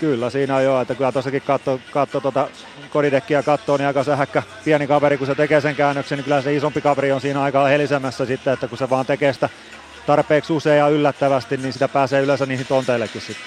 [0.00, 2.48] Kyllä siinä on jo, että kyllä tuossakin katso, katso tuota
[2.90, 6.54] kodidekkiä katsoo, niin aika sähäkkä pieni kaveri, kun se tekee sen käännöksen, niin kyllä se
[6.54, 9.48] isompi kaveri on siinä aika helisemässä sitten, että kun se vaan tekee sitä
[10.06, 13.44] tarpeeksi usein ja yllättävästi, niin sitä pääsee yleensä niihin tonteillekin sitten.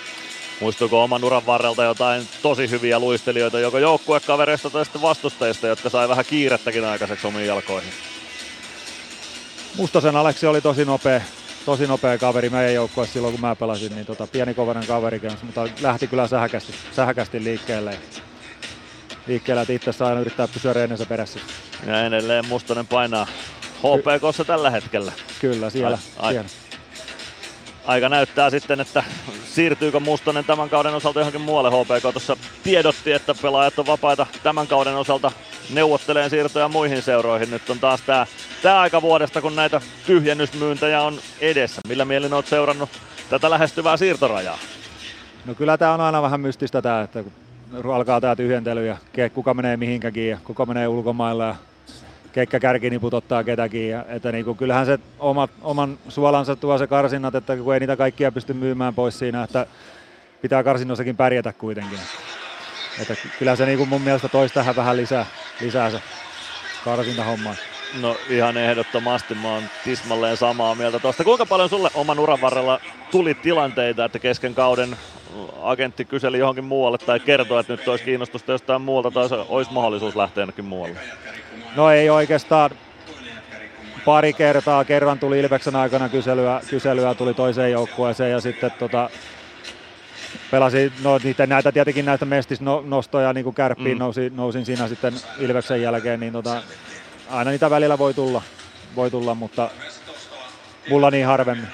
[0.59, 6.09] Muistuuko oman uran varrelta jotain tosi hyviä luistelijoita, joko joukkuekavereista tai sitten vastustajista, jotka sai
[6.09, 7.91] vähän kiirettäkin aikaiseksi omiin jalkoihin?
[9.77, 11.21] Mustosen Aleksi oli tosi nopea,
[11.65, 15.45] tosi nopea kaveri meidän joukkueessa silloin, kun mä pelasin, niin tota, pieni kovainen kaveri kanssa,
[15.45, 17.97] mutta lähti kyllä sähäkästi, sähäkästi liikkeelle.
[19.27, 21.39] Liikkeelle, että itse saa aina yrittää pysyä reenensä perässä.
[21.87, 23.27] Ja edelleen Mustonen painaa
[23.77, 25.11] HPKssa tällä hetkellä.
[25.41, 25.97] Kyllä, siellä.
[26.19, 26.33] Ai, ai.
[26.33, 26.62] siellä.
[27.85, 29.03] Aika näyttää sitten, että
[29.45, 31.69] siirtyykö Mustonen tämän kauden osalta johonkin muualle.
[31.69, 35.31] HPK tuossa tiedotti, että pelaajat on vapaita tämän kauden osalta
[35.73, 37.51] neuvotteleen siirtoja muihin seuroihin.
[37.51, 38.27] Nyt on taas tämä
[38.61, 41.81] tää aika vuodesta, kun näitä tyhjennysmyyntejä on edessä.
[41.87, 42.89] Millä mielin olet seurannut
[43.29, 44.57] tätä lähestyvää siirtorajaa?
[45.45, 48.97] No kyllä tämä on aina vähän mystistä tämä, että kun alkaa tämä tyhjentely ja
[49.33, 51.55] kuka menee mihinkäkin ja kuka menee ulkomailla ja
[52.33, 53.89] keikkä kärkiniput ottaa ketäkin.
[53.89, 57.79] Ja, että niin kuin, kyllähän se omat, oman suolansa tuo se karsinnat, että kun ei
[57.79, 59.65] niitä kaikkia pysty myymään pois siinä, että
[60.41, 61.99] pitää karsinnossakin pärjätä kuitenkin.
[63.01, 65.25] Että kyllä se niin kuin mun mielestä toisi tähän vähän lisää,
[65.61, 66.01] lisää se
[66.85, 67.55] karsintahomma.
[68.01, 71.23] No ihan ehdottomasti, mä oon tismalleen samaa mieltä tuosta.
[71.23, 72.79] Kuinka paljon sulle oman uran varrella
[73.11, 74.97] tuli tilanteita, että kesken kauden
[75.61, 80.15] agentti kyseli johonkin muualle tai kertoi, että nyt olisi kiinnostusta jostain muualta tai olisi mahdollisuus
[80.15, 80.99] lähteä jonnekin muualle?
[81.75, 82.69] No ei oikeastaan
[84.05, 84.85] pari kertaa.
[84.85, 89.09] Kerran tuli Ilveksen aikana kyselyä, kyselyä tuli toiseen joukkueeseen ja sitten tota,
[90.51, 93.99] pelasin, no niitä, näitä tietenkin näistä mestisnostoja niin kuin kärppiin mm.
[93.99, 96.61] nousi, nousin siinä sitten Ilveksen jälkeen, niin tota,
[97.29, 98.41] aina niitä välillä voi tulla,
[98.95, 99.69] voi tulla, mutta
[100.89, 101.67] mulla niin harvemmin.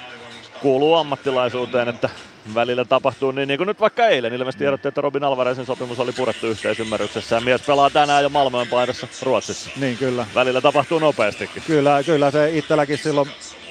[0.62, 2.10] Kuuluu ammattilaisuuteen, että
[2.56, 4.34] välillä tapahtuu niin, niin kuin nyt vaikka eilen.
[4.34, 8.68] Ilmeisesti tiedotti, että Robin Alvarezin sopimus oli purettu yhteisymmärryksessä ja mies pelaa tänään jo Malmöön
[8.68, 9.70] paidassa Ruotsissa.
[9.78, 10.26] Niin kyllä.
[10.36, 11.64] Välillä tapahtuu nopeastikin.
[11.68, 13.30] Kyllä, kyllä se itselläkin silloin,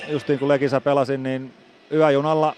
[0.08, 1.52] justiin kun Lekisä pelasin, niin
[1.92, 2.54] yöjunalla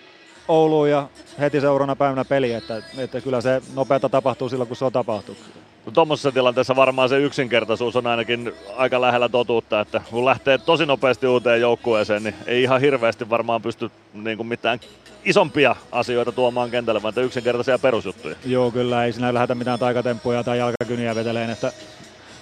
[0.48, 1.08] Ouluun ja
[1.40, 5.38] heti seuraavana päivänä peli, että, että kyllä se nopeata tapahtuu silloin, kun se on tapahtunut.
[5.86, 10.86] No, tuommoisessa tilanteessa varmaan se yksinkertaisuus on ainakin aika lähellä totuutta, että kun lähtee tosi
[10.86, 14.80] nopeasti uuteen joukkueeseen, niin ei ihan hirveästi varmaan pysty niin kuin mitään
[15.24, 18.36] isompia asioita tuomaan kentälle, vaan yksinkertaisia perusjuttuja.
[18.44, 21.72] Joo, kyllä ei siinä lähdetä mitään taikatemppuja tai jalkakyniä veteleen, että,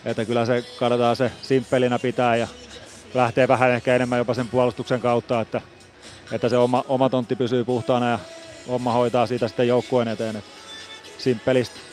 [0.04, 2.48] että kyllä se katsotaan se simppelinä pitää ja
[3.14, 5.60] lähtee vähän ehkä enemmän jopa sen puolustuksen kautta, että,
[6.32, 8.18] että se oma, oma tontti pysyy puhtaana ja
[8.68, 10.36] homma hoitaa siitä sitten joukkueen eteen.
[10.36, 10.50] Että
[11.18, 11.87] simppelisti.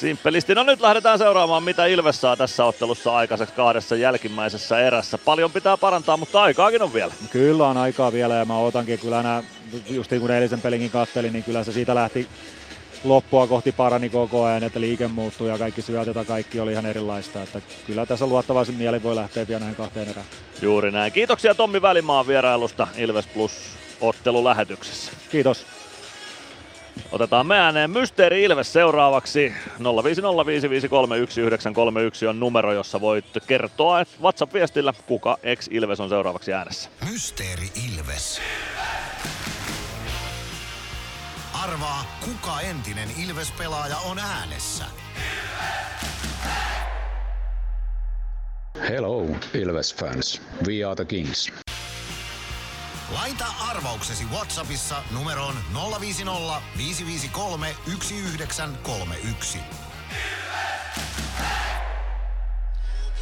[0.00, 0.54] Simppelisti.
[0.54, 5.18] No nyt lähdetään seuraamaan, mitä Ilves saa tässä ottelussa aikaiseksi kahdessa jälkimmäisessä erässä.
[5.18, 7.12] Paljon pitää parantaa, mutta aikaakin on vielä.
[7.30, 9.42] Kyllä on aikaa vielä ja mä otankin kyllä nämä,
[9.90, 12.28] just kuin eilisen pelinkin kattelin, niin kyllä se siitä lähti
[13.04, 16.86] loppua kohti parani koko ajan, että liike muuttui ja kaikki syötöt ja kaikki oli ihan
[16.86, 17.42] erilaista.
[17.42, 20.26] Että kyllä tässä luottavaisin mieli voi lähteä vielä näihin kahteen erään.
[20.62, 21.12] Juuri näin.
[21.12, 23.52] Kiitoksia Tommi Välimaan vierailusta Ilves Plus
[24.00, 25.12] ottelulähetyksessä.
[25.30, 25.66] Kiitos.
[27.12, 29.52] Otetaan me ääneen Mysteeri Ilves seuraavaksi.
[29.78, 29.82] 0505531
[32.28, 36.90] on numero, jossa voit kertoa että WhatsApp-viestillä, kuka ex Ilves on seuraavaksi äänessä.
[37.12, 38.40] Mysteeri Ilves.
[41.62, 44.84] Arvaa, kuka entinen Ilves-pelaaja on äänessä.
[48.88, 50.42] Hello, Ilves fans.
[50.66, 51.52] We are the Kings.
[53.30, 55.54] Laita arvauksesi Whatsappissa numeroon
[56.00, 59.58] 050 553 1931.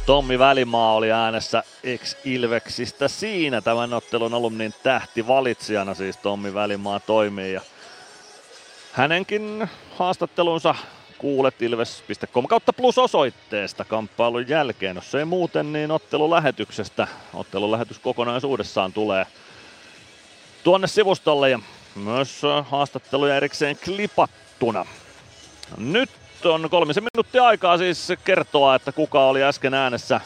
[0.05, 3.61] Tommi Välimaa oli äänessä ex-Ilveksistä siinä.
[3.61, 7.53] Tämän ottelun alumnin tähti valitsijana siis Tommi Välimaa toimii.
[7.53, 7.61] Ja
[8.93, 10.75] hänenkin haastattelunsa
[11.17, 14.95] kuulet ilves.com kautta plus osoitteesta kamppailun jälkeen.
[14.95, 17.07] Jos ei muuten, niin ottelulähetyksestä.
[17.33, 19.25] Ottelulähetys kokonaisuudessaan tulee
[20.63, 21.59] tuonne sivustolle ja
[21.95, 24.85] myös haastatteluja erikseen klipattuna.
[25.77, 26.09] Nyt
[26.45, 30.21] on kolmisen minuuttia aikaa siis kertoa, että kuka oli äsken äänessä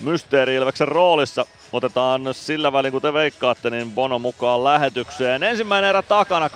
[0.00, 1.46] Mysteeri Ilveksen roolissa.
[1.72, 5.42] Otetaan sillä välin, kun te veikkaatte, niin Bono mukaan lähetykseen.
[5.42, 6.50] Ensimmäinen erä takana, 2-0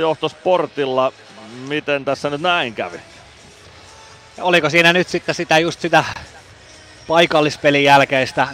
[0.00, 1.12] johto Sportilla.
[1.68, 3.00] Miten tässä nyt näin kävi?
[4.40, 6.04] Oliko siinä nyt sitten sitä just sitä
[7.08, 8.48] paikallispelin jälkeistä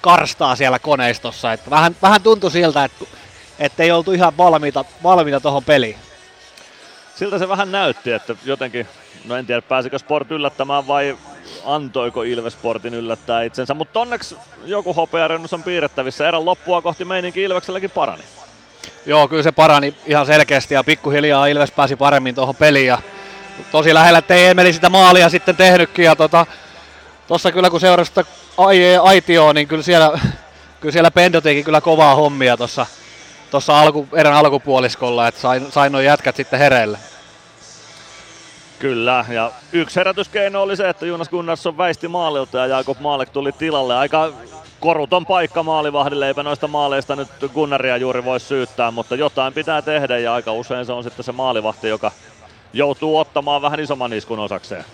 [0.00, 1.52] karstaa siellä koneistossa?
[1.52, 3.04] Että vähän, vähän tuntui siltä, että
[3.64, 5.96] että ei oltu ihan valmiita, valmiita tuohon peliin.
[7.14, 8.86] Siltä se vähän näytti, että jotenkin,
[9.24, 11.16] no en tiedä pääsikö Sport yllättämään vai
[11.64, 16.28] antoiko Ilves Sportin yllättää itsensä, mutta onneksi joku hopearennus on piirrettävissä.
[16.28, 18.22] Erän loppua kohti meininki Ilvekselläkin parani.
[19.06, 22.98] Joo, kyllä se parani ihan selkeästi ja pikkuhiljaa Ilves pääsi paremmin tuohon peliin ja
[23.72, 26.04] tosi lähellä, ettei Emeli sitä maalia sitten tehnytkin.
[26.04, 26.46] Ja tota,
[27.28, 28.24] tossa kyllä kun seurasi sitä
[28.58, 30.20] ai- aitioon, niin kyllä siellä,
[30.80, 32.86] kyllä siellä Pendo teki kyllä kovaa hommia tuossa
[33.52, 36.98] tossa alku, erän alkupuoliskolla, että sain, sain noin jätkät sitten hereille.
[38.78, 43.52] Kyllä, ja yksi herätyskeino oli se, että Jonas Gunnarsson väisti maalilta ja Jakob Maalek tuli
[43.52, 43.96] tilalle.
[43.96, 44.32] Aika
[44.80, 50.18] koruton paikka maalivahdille, eipä noista maaleista nyt Gunnaria juuri voi syyttää, mutta jotain pitää tehdä
[50.18, 52.12] ja aika usein se on sitten se maalivahti, joka
[52.72, 54.84] joutuu ottamaan vähän isomman iskun osakseen.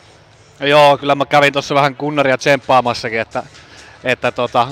[0.60, 3.42] Joo, kyllä mä kävin tuossa vähän Gunnaria tsemppaamassakin, että,
[4.04, 4.68] että tota,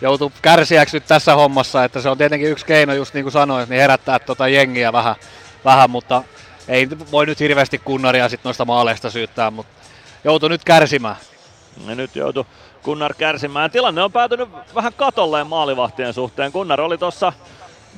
[0.00, 3.68] joutuu kärsiäksi nyt tässä hommassa, että se on tietenkin yksi keino, just niin kuin sanoit,
[3.68, 5.14] niin herättää tota jengiä vähän,
[5.64, 6.22] vähän mutta
[6.68, 9.72] ei voi nyt hirveästi kunnaria sit noista maaleista syyttää, mutta
[10.24, 11.16] joutuu nyt kärsimään.
[11.86, 12.46] Ja nyt joutuu
[12.82, 13.70] Kunnar kärsimään.
[13.70, 16.52] Tilanne on päätynyt vähän katolleen maalivahtien suhteen.
[16.52, 17.32] Kunnar oli tuossa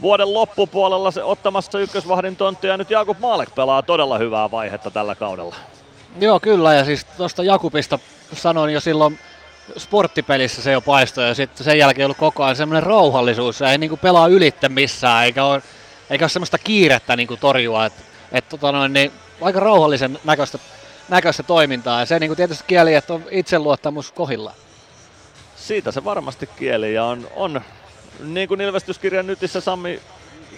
[0.00, 5.14] vuoden loppupuolella se ottamassa ykkösvahdin tonttia ja nyt Jakub Maalek pelaa todella hyvää vaihetta tällä
[5.14, 5.54] kaudella.
[6.20, 6.74] Joo, kyllä.
[6.74, 7.98] Ja siis tuosta Jakubista
[8.32, 9.18] sanoin jo silloin
[9.76, 13.60] sporttipelissä se jo paistoi ja sitten sen jälkeen ollut koko ajan semmoinen rauhallisuus.
[13.60, 15.62] Ja ei niinku pelaa ylittä missään eikä ole,
[16.10, 17.86] eikä ole semmoista kiirettä niinku torjua.
[17.86, 17.92] Et,
[18.32, 20.58] et tota noin, niin aika rauhallisen näköistä,
[21.08, 24.52] näköistä toimintaa ja se niinku tietysti kieli, että on itseluottamus kohilla.
[25.56, 27.60] Siitä se varmasti kieli ja on, on
[28.20, 30.00] niin kuin ilmestyskirjan nytissä Sami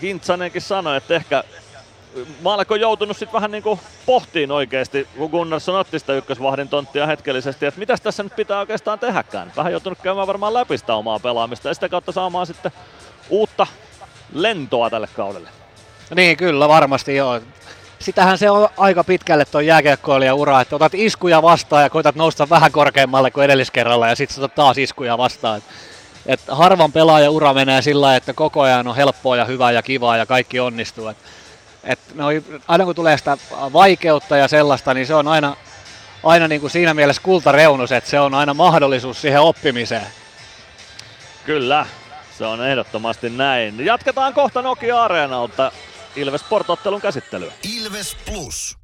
[0.02, 1.44] Hintsanenkin sanoi, että ehkä
[2.43, 7.07] Maalek on joutunut sitten vähän niin kuin pohtiin oikeasti, kun Gunnarsson otti sitä ykkösvahdin tonttia
[7.07, 9.53] hetkellisesti, että mitäs tässä nyt pitää oikeastaan tehdäkään.
[9.57, 12.73] Vähän joutunut käymään varmaan läpi sitä omaa pelaamista ja sitä kautta saamaan sitten
[13.28, 13.66] uutta
[14.32, 15.49] lentoa tälle kaudelle.
[16.15, 17.41] Niin, kyllä, varmasti joo.
[17.99, 22.49] Sitähän se on aika pitkälle tuo jääkiekkoilija ura, että otat iskuja vastaan ja koitat nousta
[22.49, 25.62] vähän korkeammalle kuin edelliskerralla ja sitten otat taas iskuja vastaan.
[26.27, 30.16] Et, harvan pelaaja ura menee sillä että koko ajan on helppoa ja hyvää ja kivaa
[30.16, 31.09] ja kaikki onnistuu.
[31.09, 31.16] Et,
[31.85, 35.56] et noi, aina kun tulee sitä vaikeutta ja sellaista, niin se on aina,
[36.23, 40.06] aina niin kuin siinä mielessä kultareunus, että se on aina mahdollisuus siihen oppimiseen.
[41.47, 41.86] Kyllä,
[42.39, 43.86] se on ehdottomasti näin.
[43.86, 45.73] Jatketaan kohta Nokia Areenalta
[46.16, 47.52] Ilves Sportottelun käsittelyä.
[47.77, 48.84] Ilves Plus.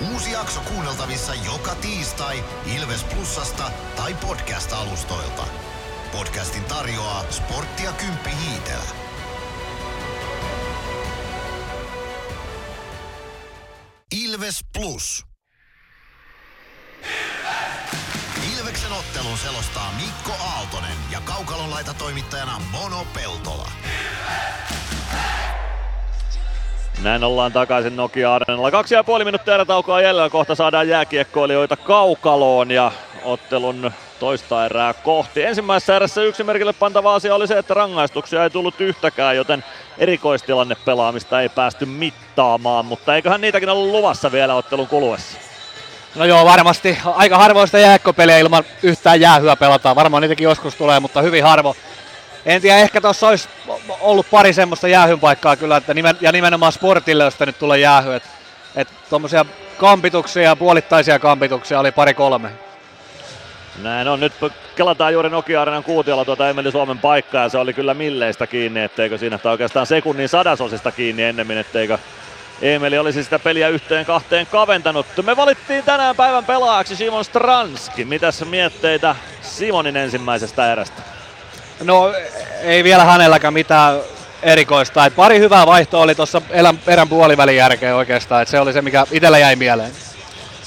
[0.00, 2.44] Uusi jakso kuunneltavissa joka tiistai
[2.76, 5.42] Ilves Plusasta tai podcast-alustoilta.
[6.12, 8.90] Podcastin tarjoaa Sporttia Kymppi Hiitellä.
[14.14, 15.24] Ilves Plus.
[18.52, 23.70] Ilveksen ottelun selostaa Mikko Aaltonen ja Kaukalon toimittajana Mono Peltola.
[27.02, 28.70] Näin ollaan takaisin Nokia Arenalla.
[28.70, 30.30] Kaksi ja puoli minuuttia erätaukoa jäljellä.
[30.30, 32.92] Kohta saadaan jääkiekkoilijoita kaukaloon ja
[33.24, 35.42] ottelun toista erää kohti.
[35.42, 39.64] Ensimmäisessä erässä yksi merkille pantava asia oli se, että rangaistuksia ei tullut yhtäkään, joten
[39.98, 45.38] erikoistilanne pelaamista ei päästy mittaamaan, mutta eiköhän niitäkin ollut luvassa vielä ottelun kuluessa.
[46.14, 46.98] No joo, varmasti.
[47.04, 49.96] Aika harvoista jääkkopeliä ilman yhtään jäähyä pelataan.
[49.96, 51.76] Varmaan niitäkin joskus tulee, mutta hyvin harvo.
[52.46, 53.48] En tiedä, ehkä tuossa olisi
[54.00, 58.14] ollut pari semmoista jäähyn paikkaa kyllä, että nimen, ja nimenomaan sportille, josta nyt tulee jäähy.
[58.14, 58.28] Että
[58.76, 59.44] et tuommoisia
[59.78, 62.50] kampituksia puolittaisia kampituksia oli pari kolme.
[63.82, 64.20] Näin on.
[64.20, 64.32] Nyt
[64.76, 68.82] kelataan juuri Nokia Arenan kuutiolla tuota Emeli Suomen paikkaa ja se oli kyllä milleistä kiinni,
[68.82, 71.98] etteikö siinä tai oikeastaan sekunnin sadasosista kiinni ennemmin, etteikö
[72.62, 75.06] Emeli olisi sitä peliä yhteen kahteen kaventanut.
[75.22, 78.04] Me valittiin tänään päivän pelaajaksi Simon Stranski.
[78.04, 81.15] Mitäs mietteitä Simonin ensimmäisestä erästä?
[81.84, 82.12] No
[82.62, 84.00] ei vielä hänelläkään mitään
[84.42, 85.06] erikoista.
[85.06, 86.42] Et pari hyvää vaihtoa oli tuossa
[86.86, 88.42] erän puolivälin jälkeen oikeastaan.
[88.42, 89.92] Et se oli se, mikä itsellä jäi mieleen.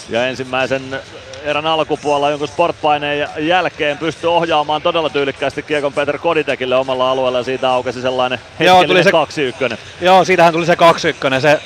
[0.10, 0.99] Ja ensimmäisen
[1.44, 7.44] erän alkupuolella jonkun sportpaineen jälkeen pystyi ohjaamaan todella tyylikkäästi Kiekon Peter Koditekille omalla alueella ja
[7.44, 9.11] siitä aukesi sellainen Joo, tuli se
[9.72, 9.77] 2-1.
[10.02, 10.73] Joo, siitähän tuli se
[11.38, 11.41] 2-1.
[11.41, 11.61] Se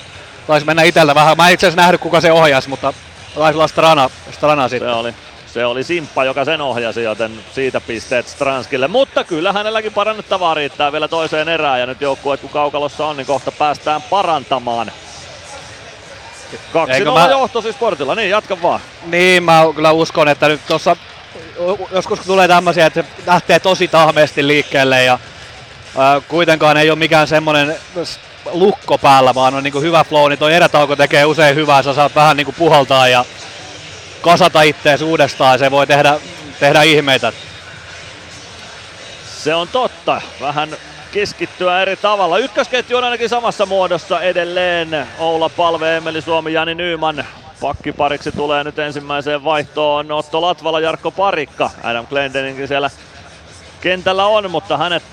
[0.47, 1.37] taisi mennä itseltä vähän.
[1.37, 2.93] Mä en itse asiassa nähnyt kuka se ohjasi, mutta
[3.35, 4.89] taisi olla Strana, Strana sitten.
[4.89, 5.13] Se oli,
[5.53, 8.87] se oli Simppa, joka sen ohjasi, joten siitä pisteet Stranskille.
[8.87, 13.27] Mutta kyllä hänelläkin parannettavaa riittää vielä toiseen erään ja nyt joukkueet kun kaukalossa on, niin
[13.27, 14.91] kohta päästään parantamaan.
[16.73, 17.27] 2 Eikö mä...
[17.29, 18.79] johto siis Sportilla, niin jatka vaan.
[19.05, 20.95] Niin, mä kyllä uskon, että nyt tuossa
[21.91, 25.19] joskus tulee tämmöisiä, että se lähtee tosi tahmeesti liikkeelle ja
[25.97, 27.75] ää, kuitenkaan ei ole mikään semmoinen
[28.51, 31.93] lukko päällä, vaan on niin kuin hyvä flow, niin toi erätauko tekee usein hyvää, sä
[31.93, 33.25] saat vähän niin kuin puhaltaa ja
[34.23, 36.19] kasata ittees uudestaan ja se voi tehdä,
[36.59, 37.33] tehdä ihmeitä.
[39.25, 40.21] Se on totta.
[40.41, 40.77] Vähän
[41.11, 42.37] keskittyä eri tavalla.
[42.37, 45.07] Ykkösketju on ainakin samassa muodossa edelleen.
[45.19, 47.25] Oula Palve, Emeli Suomi, Jani Nyyman.
[47.61, 51.69] Pakkipariksi tulee nyt ensimmäiseen vaihtoon Otto Latvala, Jarkko Parikka.
[51.83, 52.89] Adam Glendeninkin siellä
[53.81, 55.03] kentällä on, mutta hänet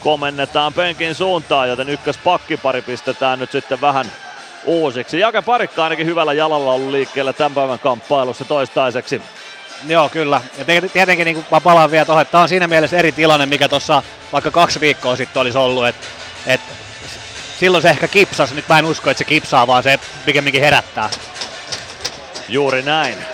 [0.00, 4.12] komennetaan penkin suuntaan, joten ykköspakkipari pistetään nyt sitten vähän
[4.64, 5.20] uusiksi.
[5.20, 9.22] Jake Parikka ainakin hyvällä jalalla ollut liikkeellä tämän päivän kamppailussa toistaiseksi.
[9.88, 10.40] Joo, kyllä.
[10.58, 13.68] Ja tietenkin niin mä palaan vielä tuohon, että tämä on siinä mielessä eri tilanne, mikä
[13.68, 15.86] tuossa vaikka kaksi viikkoa sitten olisi ollut.
[15.86, 15.96] Et,
[16.46, 16.60] et,
[17.60, 21.10] silloin se ehkä kipsas, nyt mä en usko, että se kipsaa, vaan se pikemminkin herättää.
[22.48, 23.33] Juuri näin.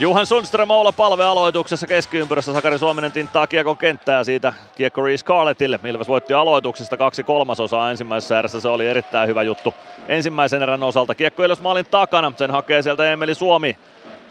[0.00, 2.52] Juhan Sundström Oula palve aloituksessa keskiympyrässä.
[2.52, 5.80] Sakari Suominen tinttaa kiekon kenttää siitä kiekko Reece Carletille.
[5.84, 8.60] Ilves voitti aloituksesta kaksi kolmasosaa ensimmäisessä erässä.
[8.60, 9.74] Se oli erittäin hyvä juttu
[10.08, 11.14] ensimmäisen erän osalta.
[11.14, 12.32] Kiekko Ilves maalin takana.
[12.36, 13.76] Sen hakee sieltä Emeli Suomi.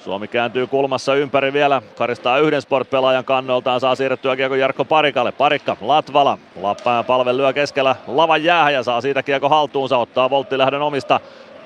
[0.04, 5.32] Suomi kääntyy kulmassa ympäri vielä, karistaa yhden sport-pelaajan kannoltaan, saa siirrettyä kiekko Jarkko Parikalle.
[5.32, 10.82] Parikka, Latvala, Lappaan palve lyö keskellä lavan jäähän ja saa siitä kiekko haltuunsa, ottaa volttilähdön
[10.82, 11.20] omista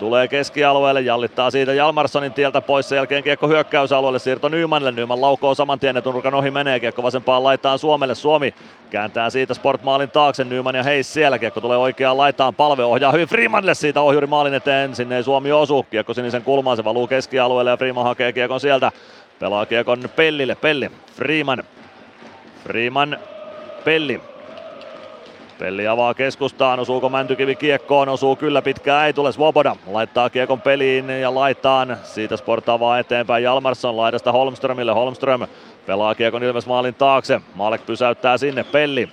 [0.04, 5.56] Tulee keskialueelle, jallittaa siitä Jalmarssonin tieltä pois, sen jälkeen kiekko hyökkäysalueelle, siirto Nymanille, Nyman laukoo
[5.56, 8.54] saman tien, etunurkan ohi menee, kiekko vasempaan laitaan Suomelle, Suomi
[8.90, 13.28] kääntää siitä Sportmaalin taakse, Nyman ja Heis siellä, kiekko tulee oikeaan laitaan, palve ohjaa hyvin
[13.28, 17.72] Freemanille siitä ohjuri maalin eteen, sinne ei Suomi osu, kiekko sinisen kulmaan, se valuu keskialueelle
[17.72, 18.92] ja Freeman hakee kiekon sieltä,
[19.40, 21.64] pelaa kiekon Pellille, Pelli, Freeman,
[22.64, 23.18] Freeman,
[23.86, 24.22] Pelli,
[25.64, 29.76] Pelli avaa keskustaan, osuuko Mäntykivi kiekkoon, osuu kyllä pitkään, ei tule Svoboda.
[29.88, 34.92] Laittaa kiekon peliin ja laittaa siitä Sport avaa eteenpäin Jalmarsson laidasta Holmströmille.
[34.92, 35.48] Holmström
[35.86, 37.42] pelaa kiekon Ilves maalin taakse.
[37.56, 39.10] Maalek pysäyttää sinne, Pelli.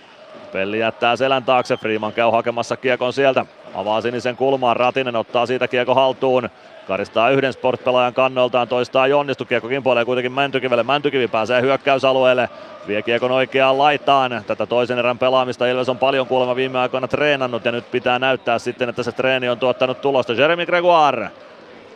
[0.52, 3.46] Pelli jättää selän taakse, Freeman käy hakemassa kiekon sieltä.
[3.74, 6.48] Avaa sinisen kulmaan, Ratinen ottaa siitä kiekko haltuun.
[6.90, 10.82] Karistaa yhden sportpelaajan kannoltaan, toistaa Jonnistu, kiekko kimpoilee kuitenkin Mäntykivelle.
[10.82, 12.48] Mäntykivi pääsee hyökkäysalueelle,
[12.86, 14.44] vie kiekon oikeaan laitaan.
[14.46, 18.58] Tätä toisen erän pelaamista Ilves on paljon kuulemma viime aikoina treenannut ja nyt pitää näyttää
[18.58, 20.32] sitten, että se treeni on tuottanut tulosta.
[20.32, 21.30] Jeremy Gregoire.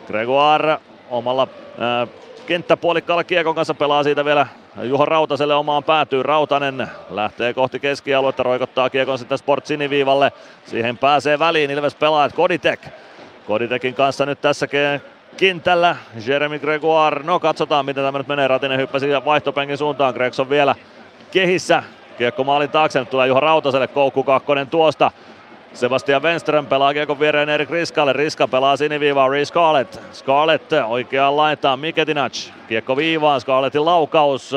[0.07, 0.77] Gregoire
[1.09, 1.47] omalla
[2.01, 2.09] äh,
[2.45, 4.47] kenttäpuolikkaalla kiekon kanssa pelaa siitä vielä
[4.83, 6.23] Juho Rautaselle omaan päätyy.
[6.23, 10.31] Rautanen lähtee kohti keskialuetta, roikottaa kiekon sitten Sport Siniviivalle.
[10.65, 12.79] Siihen pääsee väliin Ilves pelaajat Koditek
[13.47, 14.67] Koditekin kanssa nyt tässä
[15.37, 15.95] kentällä.
[16.27, 18.47] Jeremy Gregoire, no katsotaan miten tämä nyt menee.
[18.47, 20.13] Ratinen hyppäsi vaihtopenkin suuntaan.
[20.13, 20.75] Gregson vielä
[21.31, 21.83] kehissä.
[22.17, 25.11] Kiekko maalin taakse, nyt tulee Juha Rautaselle koukku kakkonen tuosta.
[25.73, 28.13] Sebastian Wenström pelaa kiekon viereen Erik Riskalle.
[28.13, 29.99] Riska pelaa siniviivaa Reece Scarlett.
[30.13, 32.49] Scarlett oikeaan laitaan Miketinac.
[32.67, 34.55] Kiekko viivaan, Scarlettin laukaus.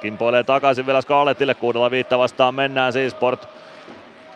[0.00, 1.54] Kimpoilee takaisin vielä Scarlettille.
[1.54, 3.12] Kuudella viitta vastaan mennään siis.
[3.12, 3.48] Sport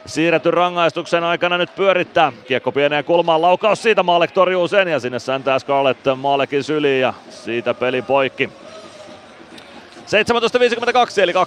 [0.06, 2.32] siirretty rangaistuksen aikana nyt pyörittää.
[2.48, 7.14] Kiekko pieneen kulmaan, laukaus siitä, Maalek torjuu sen ja sinne säntää Scarlett Maalekin syliin ja
[7.30, 8.46] siitä peli poikki.
[8.46, 8.52] 17.52
[11.22, 11.38] eli 22.08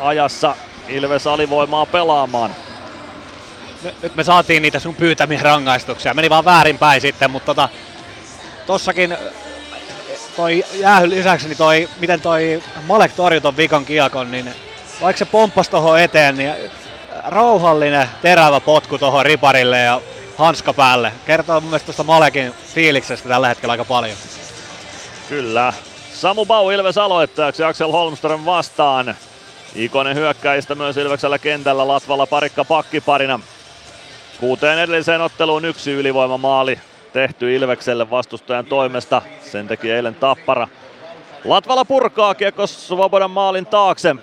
[0.00, 0.54] ajassa
[0.88, 2.50] Ilves alivoimaa pelaamaan.
[4.02, 6.14] Nyt me saatiin niitä sun pyytämiä rangaistuksia.
[6.14, 7.68] Meni vaan väärinpäin sitten, mutta tota,
[8.66, 9.16] tossakin
[10.36, 14.54] toi jäähy lisäksi, niin toi, miten toi Malek torjui ton vikan kiekon, niin
[15.00, 16.54] vaikka se pomppasi tuohon eteen, niin
[17.24, 20.00] rauhallinen, terävä potku tuohon riparille ja
[20.36, 21.12] hanska päälle.
[21.26, 24.16] Kertoo mun mielestä tuosta Malekin fiiliksestä tällä hetkellä aika paljon.
[25.28, 25.72] Kyllä.
[26.12, 29.16] Samu Bau Ilves aloittajaksi, Axel Holmström vastaan.
[29.74, 33.40] Ikonen hyökkäistä myös Ilveksellä kentällä, Latvala parikka pakkiparina.
[34.40, 36.80] Kuuteen edelliseen otteluun yksi ylivoimamaali
[37.12, 39.22] tehty Ilvekselle vastustajan toimesta.
[39.52, 40.68] Sen teki eilen Tappara.
[41.44, 44.16] Latvala purkaa kiekko Svobodan maalin taakse.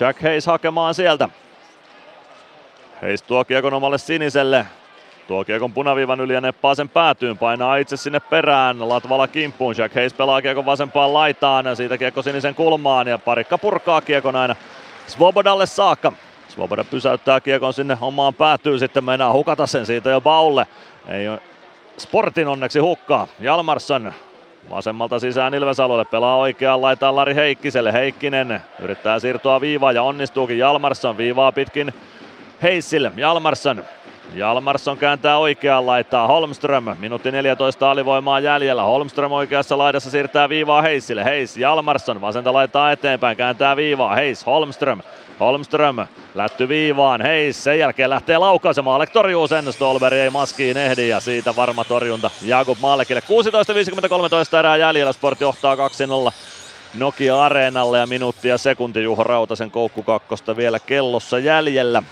[0.00, 1.28] Jack Hayes hakemaan sieltä.
[3.02, 4.66] Hayes tuo kiekon omalle siniselle.
[5.26, 8.88] Tuo kiekon punaviivan yli ja neppaa sen päätyyn, painaa itse sinne perään.
[8.88, 13.58] Latvala kimppuun, Jack Hayes pelaa kiekon vasempaan laitaan ja siitä kiekko sinisen kulmaan ja parikka
[13.58, 14.56] purkaa kiekon aina
[15.06, 16.12] Svobodalle saakka.
[16.48, 20.66] Svoboda pysäyttää kiekon sinne omaan päätyyn, sitten meinaa hukata sen siitä jo Baulle.
[21.08, 21.40] Ei ole
[21.98, 23.26] Sportin onneksi hukkaa.
[23.40, 24.12] Jalmarsson
[24.70, 27.92] Vasemmalta sisään Ilves alueelle pelaa oikeaan laitaan Lari Heikkiselle.
[27.92, 31.94] Heikkinen yrittää siirtoa viivaa ja onnistuukin Jalmarsson viivaa pitkin
[32.62, 33.12] Heissille.
[33.16, 33.84] Jalmarsson
[34.34, 36.84] Jalmarsson kääntää oikeaan laittaa Holmström.
[36.98, 38.82] Minuutti 14 alivoimaa jäljellä.
[38.82, 41.24] Holmström oikeassa laidassa siirtää viivaa Heissille.
[41.24, 43.36] Heiss Jalmarsson vasenta laittaa eteenpäin.
[43.36, 44.14] Kääntää viivaa.
[44.14, 45.00] Heiss Holmström.
[45.40, 45.96] Holmström
[46.34, 51.20] lätty viivaan, hei sen jälkeen lähtee laukaisemaan, Alek torjuu sen, Stolberg ei maskiin ehdi ja
[51.20, 53.22] siitä varma torjunta Jakub Maalekille.
[54.54, 55.78] 16.53 erää jäljellä, Sport johtaa 2-0
[56.94, 62.02] Nokia Areenalle ja minuutti ja sekunti Juho Rautasen koukku kakkosta vielä kellossa jäljellä.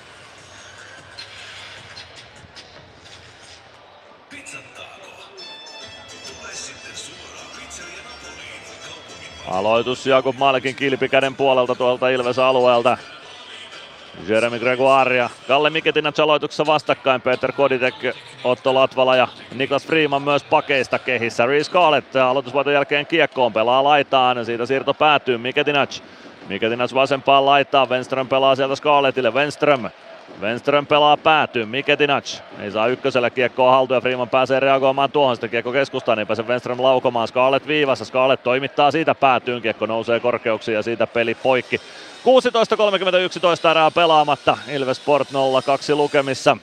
[9.49, 12.99] Aloitus Jakub Malekin kilpikäden puolelta tuolta Ilves-alueelta.
[14.29, 17.21] Jeremy Gregoire ja Kalle Miketinac aloituksessa vastakkain.
[17.21, 17.95] Peter Koditek,
[18.45, 21.47] Otto Latvala ja Niklas Freeman myös pakeista kehissä.
[21.47, 24.45] Reece Scarlett aloitusvoiton jälkeen kiekkoon pelaa laitaan.
[24.45, 26.01] Siitä siirto päätyy Miketinac.
[26.49, 27.89] Miketinac vasempaan laitaan.
[27.89, 29.31] Wenström pelaa sieltä Scarlettille.
[29.31, 29.91] Wenström
[30.41, 35.51] Wenström pelaa päätyy, Miketinac ei saa ykkösellä kiekkoa haltuun ja Freeman pääsee reagoimaan tuohon, sitten
[35.51, 40.75] kiekko keskustaan, niin pääsee Wenström laukomaan, Scarlett viivassa, Scarlett toimittaa siitä päätyyn, kiekko nousee korkeuksiin
[40.75, 41.81] ja siitä peli poikki.
[42.25, 45.33] 16.31 erää pelaamatta, Ilves Sport 0-2
[45.95, 46.57] lukemissa.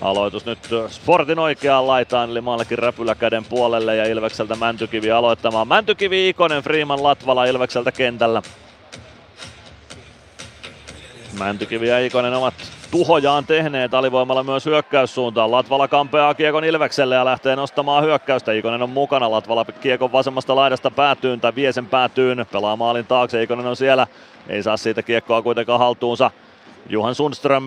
[0.00, 0.58] Aloitus nyt
[0.88, 5.68] Sportin oikeaan laitaan, eli Malkin räpylä käden puolelle ja Ilvekseltä Mäntykivi aloittamaan.
[5.68, 8.42] Mäntykivi, Ikonen, Freeman, Latvala Ilvekseltä kentällä.
[11.38, 12.54] Mäntykivi ja Ikonen ovat
[12.90, 15.50] tuhojaan tehneet alivoimalla myös hyökkäyssuuntaan.
[15.50, 18.52] Latvala kampeaa Kiekon Ilvekselle ja lähtee nostamaan hyökkäystä.
[18.52, 19.30] Ikonen on mukana.
[19.30, 22.46] Latvala Kiekon vasemmasta laidasta päätyyn tai vie sen päätyyn.
[22.52, 23.42] Pelaa maalin taakse.
[23.42, 24.06] Ikonen on siellä.
[24.48, 26.30] Ei saa siitä kiekkoa kuitenkaan haltuunsa.
[26.88, 27.66] Juhan Sundström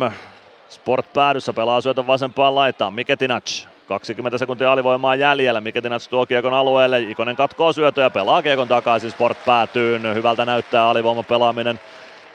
[0.69, 2.93] Sport päädyssä pelaa syötön vasempaan laitaan.
[2.93, 5.61] Miketinac 20 sekuntia alivoimaa jäljellä.
[5.61, 6.99] Miketinac tuo kiekon alueelle.
[7.01, 9.11] Ikonen katkoo syötöä ja pelaa kiekon takaisin.
[9.11, 10.15] Sport päätyyn.
[10.15, 11.79] Hyvältä näyttää alivoima pelaaminen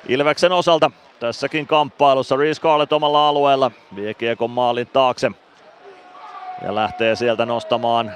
[0.09, 0.91] Ilveksen osalta.
[1.21, 5.31] Tässäkin kamppailussa Reece Scarlett omalla alueella vie kiekon maalin taakse
[6.65, 8.13] ja lähtee sieltä nostamaan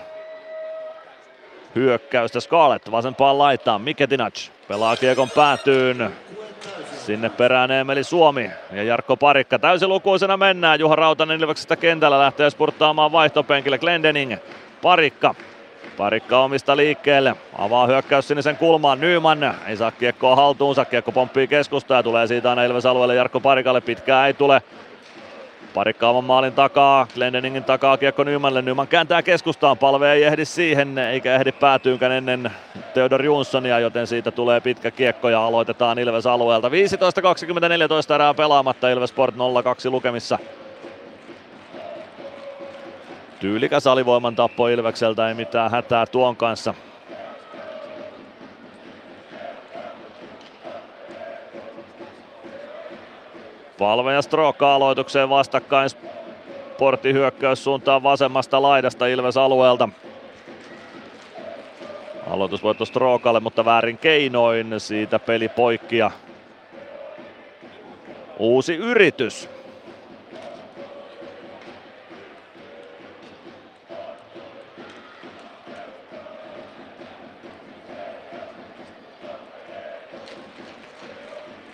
[1.75, 3.81] hyökkäystä Scarlett vasempaan laitaan.
[3.81, 6.13] Miketinac pelaa kiekon päätyyn.
[7.07, 9.59] Sinne perään Emeli Suomi ja Jarkko Parikka.
[9.59, 10.81] Täysilukuisena mennään.
[10.81, 13.79] Juha Rautanen Ilveksestä kentällä lähtee spurttaamaan vaihtopenkille.
[13.79, 14.37] Glendening,
[14.83, 15.35] Parikka.
[15.97, 17.37] Parikka omista liikkeelle.
[17.59, 19.01] Avaa hyökkäys sinisen kulmaan.
[19.01, 20.85] Nyman ei saa kiekkoa haltuunsa.
[20.85, 23.81] Kiekko pomppii keskustaa ja tulee siitä aina Ilves alueelle Jarkko Parikalle.
[23.81, 24.63] Pitkää ei tule.
[25.75, 28.63] Parikka oman maalin takaa, Glendeningin takaa kiekko Nymanille.
[28.63, 32.53] Nyman kääntää keskustaan, palve ei ehdi siihen, eikä ehdi päätyynkään ennen
[32.95, 36.69] Theodor Jonssonia, joten siitä tulee pitkä kiekko ja aloitetaan Ilves alueelta.
[36.69, 39.39] 15-24 erää pelaamatta, Ilves Sport 0-2
[39.91, 40.39] lukemissa.
[43.43, 46.75] Tyylikäs alivoiman tappo Ilvekseltä, ei mitään hätää tuon kanssa.
[53.79, 55.91] Palve ja Stroka aloitukseen vastakkain.
[55.91, 59.89] Sportti hyökkäys suuntaan vasemmasta laidasta Ilves alueelta.
[62.31, 64.81] Aloitusvoitto Strokalle, mutta väärin keinoin.
[64.81, 66.11] Siitä peli poikki ja
[68.39, 69.52] uusi yritys.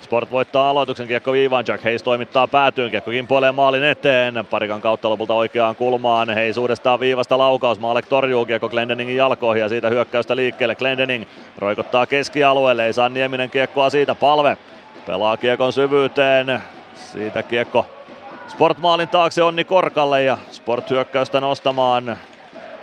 [0.09, 5.11] Sport voittaa aloituksen, kiekko viivaan, Jack Hayes toimittaa päätyyn, kiekko kimpoilee maalin eteen, parikan kautta
[5.11, 8.47] lopulta oikeaan kulmaan, Hayes uudestaan viivasta laukaus, Maalek torjuu.
[8.47, 11.25] Kiekko Glendeningin jalkoihin ja siitä hyökkäystä liikkeelle, Glendening
[11.59, 14.57] roikottaa keskialueelle, ei saa Nieminen kiekkoa siitä, palve
[15.07, 16.63] pelaa kiekon syvyyteen,
[16.95, 17.87] siitä kiekko
[18.49, 22.17] Sport maalin taakse Onni Korkalle ja Sport hyökkäystä nostamaan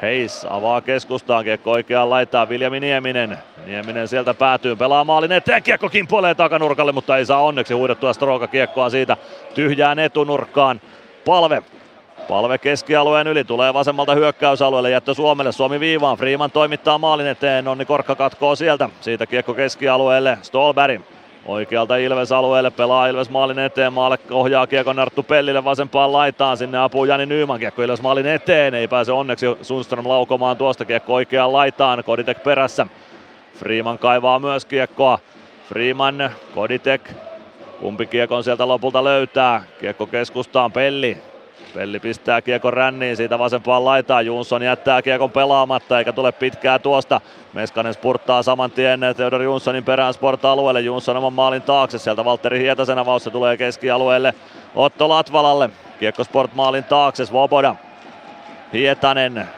[0.05, 3.37] Heis avaa keskustaan, kiekko oikeaan laittaa Viljami Nieminen.
[3.65, 8.47] Nieminen sieltä päätyy, pelaa maalin eteen, kiekko kimpoilee takanurkalle, mutta ei saa onneksi huidettua Stroka
[8.47, 9.17] kiekkoa siitä
[9.53, 10.81] tyhjään etunurkkaan.
[11.25, 11.63] Palve.
[12.27, 17.85] Palve keskialueen yli, tulee vasemmalta hyökkäysalueelle, jättö Suomelle, Suomi viivaan, Freeman toimittaa maalin eteen, Onni
[17.85, 21.01] Korkka katkoo sieltä, siitä kiekko keskialueelle, Stolberg
[21.45, 26.77] Oikealta Ilves alueelle pelaa Ilves maalin eteen, maalle ohjaa kiekon Arttu Pellille vasempaan laitaan, sinne
[26.77, 31.53] apuu Jani Nyyman, kiekko Ilves maalin eteen, ei pääse onneksi Sundström laukomaan tuosta kiekko oikeaan
[31.53, 32.87] laitaan, Koditek perässä.
[33.55, 35.19] Freeman kaivaa myös kiekkoa,
[35.69, 37.11] Freeman, Koditek,
[37.79, 41.17] kumpi kiekon sieltä lopulta löytää, kiekko keskustaan Pelli,
[41.73, 44.25] Pelli pistää kiekon ränniin siitä vasempaan laitaan.
[44.25, 47.21] Jonsson jättää kiekon pelaamatta eikä tule pitkää tuosta.
[47.53, 50.81] Meskanen spurttaa saman tien Theodor Jonssonin perään sport-alueelle.
[50.81, 51.97] Jonsson oman maalin taakse.
[51.97, 54.33] Sieltä Valtteri Hietasen avaussa tulee keskialueelle
[54.75, 55.69] Otto Latvalalle.
[55.99, 57.25] Kiekko sport maalin taakse.
[57.25, 57.75] Svoboda.
[58.73, 59.49] Hietanen.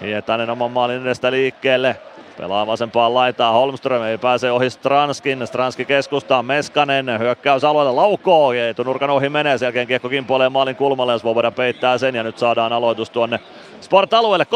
[0.00, 1.96] Hietanen oman maalin edestä liikkeelle.
[2.36, 8.68] Pelaa vasempaan laitaan, Holmström ei pääse ohi Stranskin, Stranski keskustaa, Meskanen hyökkäys alueella laukoo ja
[8.68, 12.38] etunurkan ohi menee, sen jälkeen kiekko kimpoilee maalin kulmalle ja Svoboda peittää sen ja nyt
[12.38, 13.40] saadaan aloitus tuonne
[13.80, 14.46] Sport alueelle.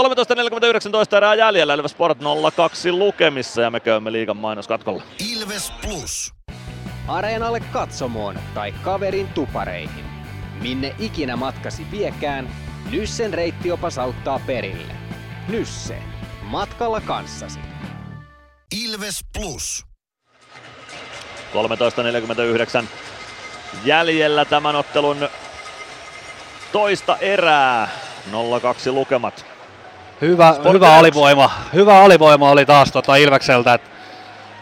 [1.10, 1.74] 13.49 erää jäljellä.
[1.74, 2.24] Ilves Sport 0-2
[2.90, 5.02] lukemissa ja me käymme liigan mainoskatkolla.
[5.32, 6.34] Ilves Plus.
[7.08, 10.04] Areenalle katsomoon tai kaverin tupareihin.
[10.62, 12.48] Minne ikinä matkasi viekään,
[12.90, 14.92] Nyssen reittiopas auttaa perille.
[15.48, 16.17] Nysse.
[16.48, 17.58] Matkalla kanssasi.
[18.84, 19.86] Ilves Plus.
[22.82, 22.84] 13.49
[23.84, 25.28] jäljellä tämän ottelun
[26.72, 27.88] toista erää.
[28.30, 28.32] 0-2
[28.92, 29.46] lukemat.
[30.20, 31.50] Hyvä, hyvä alivoima.
[31.74, 33.74] Hyvä alivoima oli taas tota Ilvekseltä.
[33.74, 33.82] Et,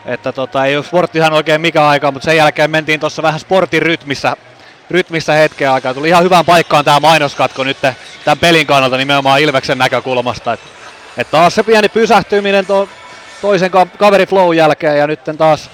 [0.07, 3.41] että tota, ei ole sportti ihan oikein mikä aika, mutta sen jälkeen mentiin tuossa vähän
[3.41, 4.37] sportin rytmissä,
[4.91, 5.95] rytmissä hetken aikaa.
[5.95, 7.77] Tuli ihan hyvään paikkaan tämä mainoskatko nyt
[8.25, 10.53] tämän pelin kannalta nimenomaan Ilveksen näkökulmasta.
[10.53, 10.61] Et,
[11.19, 12.89] et taas se pieni pysähtyminen to,
[13.41, 15.71] toisen ka- kaveri flow jälkeen ja nyt taas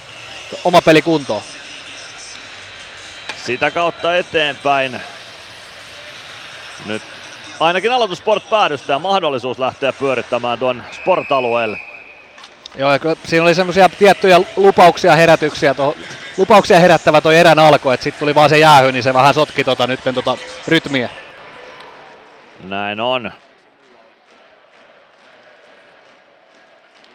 [0.64, 1.42] oma peli kuntoon.
[3.44, 5.00] Sitä kautta eteenpäin.
[6.86, 7.02] Nyt
[7.60, 11.80] ainakin aloitus Sport päädystä ja mahdollisuus lähteä pyörittämään tuon Sport-alueelle.
[12.74, 15.96] Joo, ja kyllä siinä oli semmoisia tiettyjä lupauksia, herätyksiä, toho,
[16.36, 19.64] lupauksia herättävä toi erän alku, että sitten tuli vaan se jäähy, niin se vähän sotki
[19.64, 20.36] tota, nyt tota
[20.68, 21.08] rytmiä.
[22.64, 23.32] Näin on.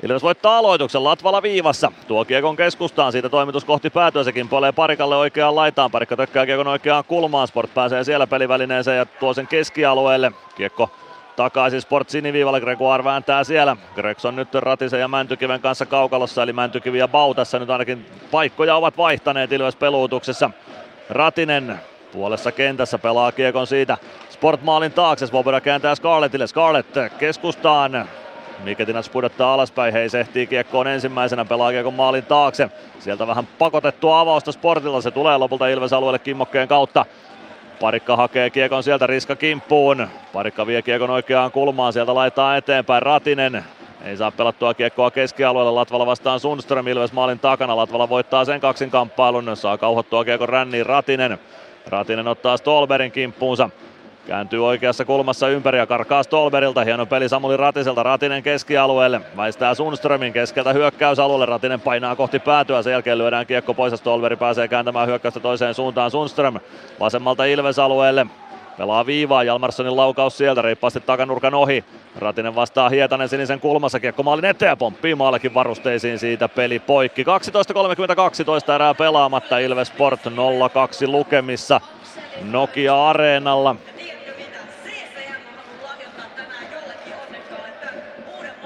[0.04, 1.92] Ilves voittaa aloituksen Latvala viivassa.
[2.08, 5.92] Tuo kiekon keskustaan, siitä toimitus kohti päätyä, se kimpoilee parikalle oikeaan laitaan.
[5.92, 10.32] Parikka tökkää kiekon oikeaan kulmaan, Sport pääsee siellä pelivälineeseen ja tuo sen keskialueelle.
[10.56, 10.90] Kiekko
[11.36, 13.78] takaisin Sport siniviivalle, Gregoire vääntää siellä.
[13.96, 18.76] Gregson nyt Ratisen ja Mäntykiven kanssa kaukalossa, eli Mäntykivi ja Bau tässä nyt ainakin paikkoja
[18.76, 20.50] ovat vaihtaneet Ilves peluutuksessa.
[21.10, 21.80] Ratinen
[22.12, 23.98] puolessa kentässä pelaa kiekon siitä
[24.30, 28.08] Sport maalin taakse, Svoboda kääntää Scarlettille, Scarlett keskustaan,
[28.64, 32.70] Miketinats pudottaa alaspäin, hei sehtii kiekkoon ensimmäisenä, pelaa kiekon maalin taakse.
[33.00, 37.06] Sieltä vähän pakotettua avausta Sportilla, se tulee lopulta Ilves alueelle kimmokkeen kautta.
[37.80, 40.08] Parikka hakee kiekon sieltä Riska kimppuun.
[40.34, 43.64] Parikka vie kiekon oikeaan kulmaan, sieltä laittaa eteenpäin Ratinen.
[44.06, 47.76] Ei saa pelattua kiekkoa keskialueelle, Latvala vastaan Sundström Ilves maalin takana.
[47.76, 51.40] Latvala voittaa sen kaksin kamppailun, saa kauhottua kiekon ränniin Ratinen.
[51.88, 53.70] Ratinen ottaa Stolberin kimppuunsa.
[54.28, 56.84] Kääntyy oikeassa kulmassa ympäri ja karkaa Stolberilta.
[56.84, 58.04] Hieno peli Samuli Ratiselta.
[58.04, 59.22] Ratinen keskialueelle.
[59.38, 61.46] Väistää Sundströmin keskeltä hyökkäysalueelle.
[61.46, 62.82] Ratinen painaa kohti päätyä.
[62.82, 66.12] Sen jälkeen lyödään kiekko pois ja Stolberi pääsee kääntämään hyökkäystä toiseen suuntaan.
[66.12, 66.60] Sundström
[67.00, 68.28] vasemmalta Ilves-alueelle.
[68.78, 71.84] Pelaa viivaa, Jalmarssonin laukaus sieltä, reippaasti takanurkan ohi.
[72.18, 77.24] Ratinen vastaa Hietanen sinisen kulmassa, kiekko maalin eteen ja pomppii maallekin varusteisiin siitä peli poikki.
[77.24, 81.82] 12.32 toista erää pelaamatta, Ilves Sport 0-2 lukemissa
[82.42, 83.76] Nokia Areenalla.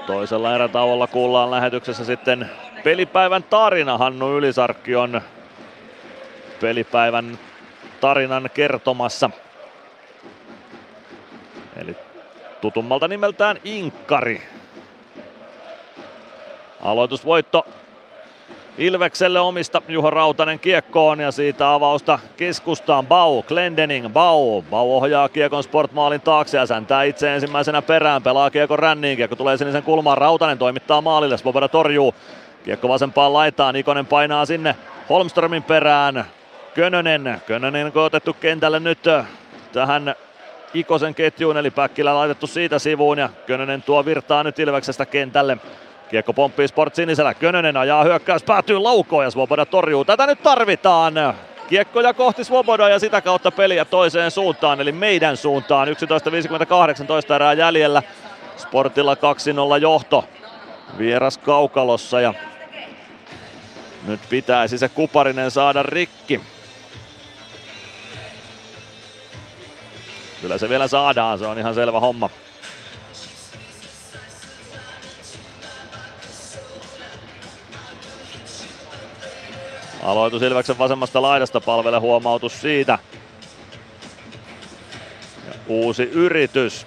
[0.06, 2.50] Toisella erätauolla kuullaan lähetyksessä sitten
[2.84, 3.98] pelipäivän tarina.
[3.98, 5.20] Hannu Ylisarkki on
[6.60, 7.38] pelipäivän
[8.00, 9.30] tarinan kertomassa.
[11.76, 11.96] Eli
[12.60, 14.42] tutummalta nimeltään Inkari.
[16.80, 17.66] Aloitusvoitto
[18.78, 24.62] Ilvekselle omista Juho Rautanen kiekkoon ja siitä avausta keskustaan Bau, Glendening, Bau.
[24.62, 29.56] Bau ohjaa kiekon sportmaalin taakse ja säntää itse ensimmäisenä perään, pelaa kiekon ränniin, kiekko tulee
[29.56, 32.14] sinisen kulmaan, Rautanen toimittaa maalille, Svoboda torjuu.
[32.64, 34.76] Kiekko vasempaan laitaan, Ikonen painaa sinne
[35.08, 36.24] Holmströmin perään.
[36.74, 38.98] Könönen, Könönen otettu kentälle nyt
[39.72, 40.14] tähän
[40.74, 45.58] Ikosen ketjuun, eli Päkkilä laitettu siitä sivuun ja Könönen tuo virtaa nyt Ilveksestä kentälle.
[46.12, 47.34] Kiekko pomppii Sport sinisellä.
[47.34, 50.04] Könönen ajaa hyökkäys, päätyy laukoon ja Svoboda torjuu.
[50.04, 51.14] Tätä nyt tarvitaan.
[51.68, 55.88] Kiekkoja kohti Svoboda ja sitä kautta peliä toiseen suuntaan, eli meidän suuntaan.
[55.88, 58.02] 11.58 erää jäljellä.
[58.56, 59.18] Sportilla 2-0
[59.80, 60.24] johto.
[60.98, 62.34] Vieras kaukalossa ja
[64.06, 66.40] nyt pitäisi se Kuparinen saada rikki.
[70.40, 72.30] Kyllä se vielä saadaan, se on ihan selvä homma.
[80.02, 82.98] Aloitus Ilveksen vasemmasta laidasta palvele huomautus siitä.
[85.46, 86.86] Ja uusi yritys.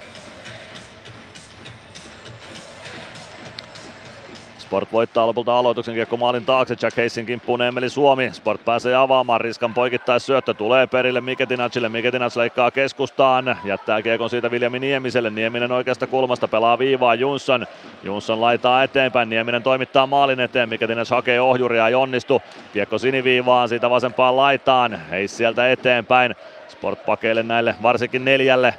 [4.65, 6.75] Sport voittaa lopulta aloituksen kiekko maalin taakse.
[6.81, 8.29] Jack Heisin kimppuun Emeli Suomi.
[8.33, 9.41] Sport pääsee avaamaan.
[9.41, 11.89] Riskan poikittais syöttö tulee perille Miketinacille.
[11.89, 13.57] Miketinac leikkaa keskustaan.
[13.63, 15.29] Jättää kiekon siitä Viljami Niemiselle.
[15.29, 17.65] Nieminen oikeasta kulmasta pelaa viivaa Jonsson.
[18.03, 19.29] Jonsson laitaa eteenpäin.
[19.29, 20.69] Nieminen toimittaa maalin eteen.
[20.69, 21.87] Miketinac hakee ohjuria.
[21.87, 22.41] Ei onnistu.
[22.73, 25.01] Kiekko siniviivaan siitä vasempaan laitaan.
[25.11, 26.35] Ei sieltä eteenpäin.
[26.67, 28.73] Sport pakeille näille varsinkin neljälle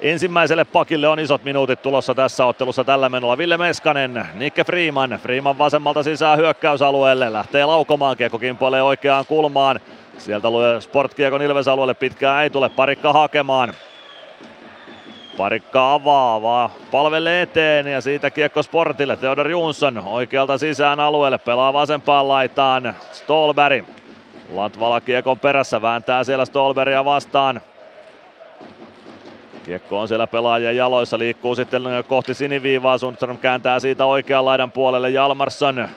[0.00, 3.38] Ensimmäiselle pakille on isot minuutit tulossa tässä ottelussa tällä menolla.
[3.38, 5.10] Ville Meskanen, Nikke Freeman.
[5.22, 7.32] Freeman vasemmalta sisään hyökkäysalueelle.
[7.32, 9.80] Lähtee laukomaan, kiekko kimpoilee oikeaan kulmaan.
[10.18, 10.48] Sieltä
[10.80, 13.74] Sportkiekon Ilves alueelle pitkään ei tule, parikka hakemaan.
[15.36, 19.16] Parikka avaa, vaan palvelee eteen ja siitä kiekko Sportille.
[19.16, 22.94] Theodor Jonsson oikealta sisään alueelle, pelaa vasempaan laitaan.
[23.12, 23.84] Stolberg.
[24.52, 27.60] Latvala kiekon perässä, vääntää siellä Stolberia vastaan.
[29.64, 32.98] Kiekko on siellä pelaajien jaloissa, liikkuu sitten kohti siniviivaa.
[32.98, 35.88] Sundström kääntää siitä oikean laidan puolelle Jalmarsson.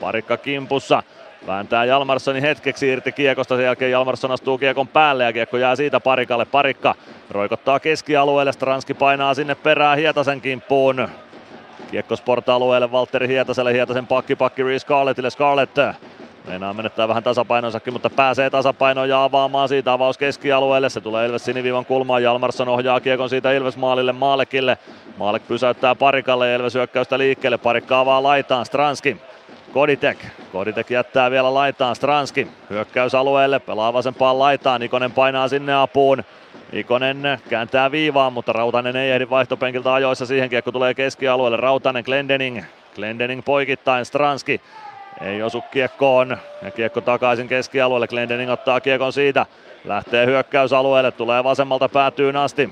[0.00, 1.02] Parikka kimpussa.
[1.46, 6.00] Vääntää Jalmarssonin hetkeksi irti kiekosta, sen jälkeen Jalmarsson astuu kiekon päälle ja kiekko jää siitä
[6.00, 6.44] Parikalle.
[6.44, 6.94] Parikka
[7.30, 11.08] roikottaa keskialueelle, Stranski painaa sinne perään Hietasen kimppuun.
[11.90, 15.78] Kiekko sport-alueelle Valtteri Hietaselle, Hietasen pakki pakki Reece Scarlettille, Scarlett
[16.46, 20.88] Meinaa menettää vähän tasapainonsakin, mutta pääsee tasapainoon ja avaamaan siitä avaus keskialueelle.
[20.88, 22.22] Se tulee Ilves siniviivan kulmaan.
[22.22, 24.78] Jalmarsson ohjaa kiekon siitä Ilves maalille Maalekille.
[25.16, 27.58] Maalek pysäyttää Parikalle ja Ilves hyökkäystä liikkeelle.
[27.58, 29.16] Parikka avaa laitaan Stranski.
[29.72, 30.18] Koditek.
[30.52, 32.48] Koditek jättää vielä laitaan Stranski.
[32.70, 34.80] Hyökkäysalueelle, pelaa vasempaan laitaan.
[34.80, 36.24] Nikonen painaa sinne apuun.
[36.72, 40.50] Ikonen kääntää viivaan, mutta Rautanen ei ehdi vaihtopenkiltä ajoissa siihen.
[40.50, 41.56] Kiekko tulee keskialueelle.
[41.56, 42.62] Rautanen, Glendening.
[42.94, 44.60] Glendening poikittain, Stranski.
[45.22, 46.36] Ei osu kiekkoon.
[46.62, 48.08] Ja kiekko takaisin keskialueelle.
[48.08, 49.46] Glendening ottaa kiekon siitä.
[49.84, 51.10] Lähtee hyökkäysalueelle.
[51.10, 52.70] Tulee vasemmalta päätyyn asti.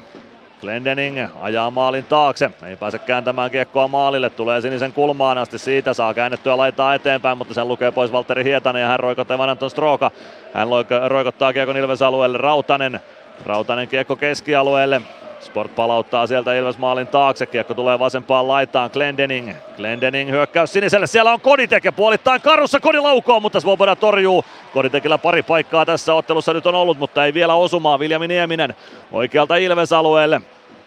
[0.61, 6.15] Glendening ajaa maalin taakse, ei pääse kääntämään kiekkoa maalille, tulee sinisen kulmaan asti, siitä saa
[6.15, 10.11] käännettyä laittaa eteenpäin, mutta sen lukee pois Valtteri Hietanen ja hän roikottaa Anton Stroka.
[10.55, 10.69] Hän
[11.07, 13.01] roikottaa kiekon Ilves alueelle, Rautanen,
[13.47, 15.01] Rautanen kiekko keskialueelle,
[15.41, 21.33] Sport palauttaa sieltä Ilves maalin taakse, kiekko tulee vasempaan laitaan, Glendening, Glendening hyökkäys siniselle, siellä
[21.33, 22.81] on Koditek ja puolittain karussa.
[22.81, 24.45] Kodi laukoo, mutta Svoboda torjuu.
[24.73, 28.75] Koditekillä pari paikkaa tässä ottelussa nyt on ollut, mutta ei vielä osumaa, Viljami Nieminen
[29.13, 30.41] oikealta Ilves alueelle.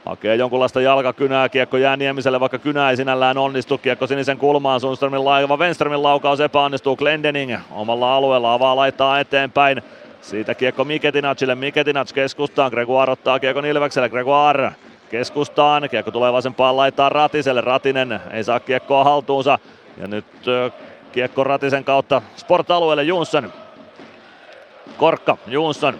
[0.05, 3.77] Hakee jonkunlaista jalkakynää, kiekko jää Niemiselle, vaikka kynä ei sinällään onnistu.
[3.77, 9.83] Kiekko sinisen kulmaan, Sundströmin laiva, Wenströmin laukaus epäonnistuu, Glendening omalla alueella avaa laittaa eteenpäin.
[10.23, 14.71] Siitä kiekko Miketinacille, Miketinac keskustaan, Gregoire ottaa kiekon Ilvekselle, Gregoire
[15.09, 19.59] keskustaan, kiekko tulee vasempaan laittaa Ratiselle, Ratinen ei saa kiekkoa haltuunsa
[19.97, 20.25] ja nyt
[21.11, 23.53] kiekko Ratisen kautta sport-alueelle Jonsson.
[24.97, 25.99] Korkka, Jonsson.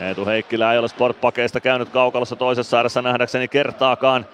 [0.00, 4.26] Eetu Heikkilä ei ole Sportpakeista käynyt kaukalossa toisessa ääressä nähdäkseni kertaakaan.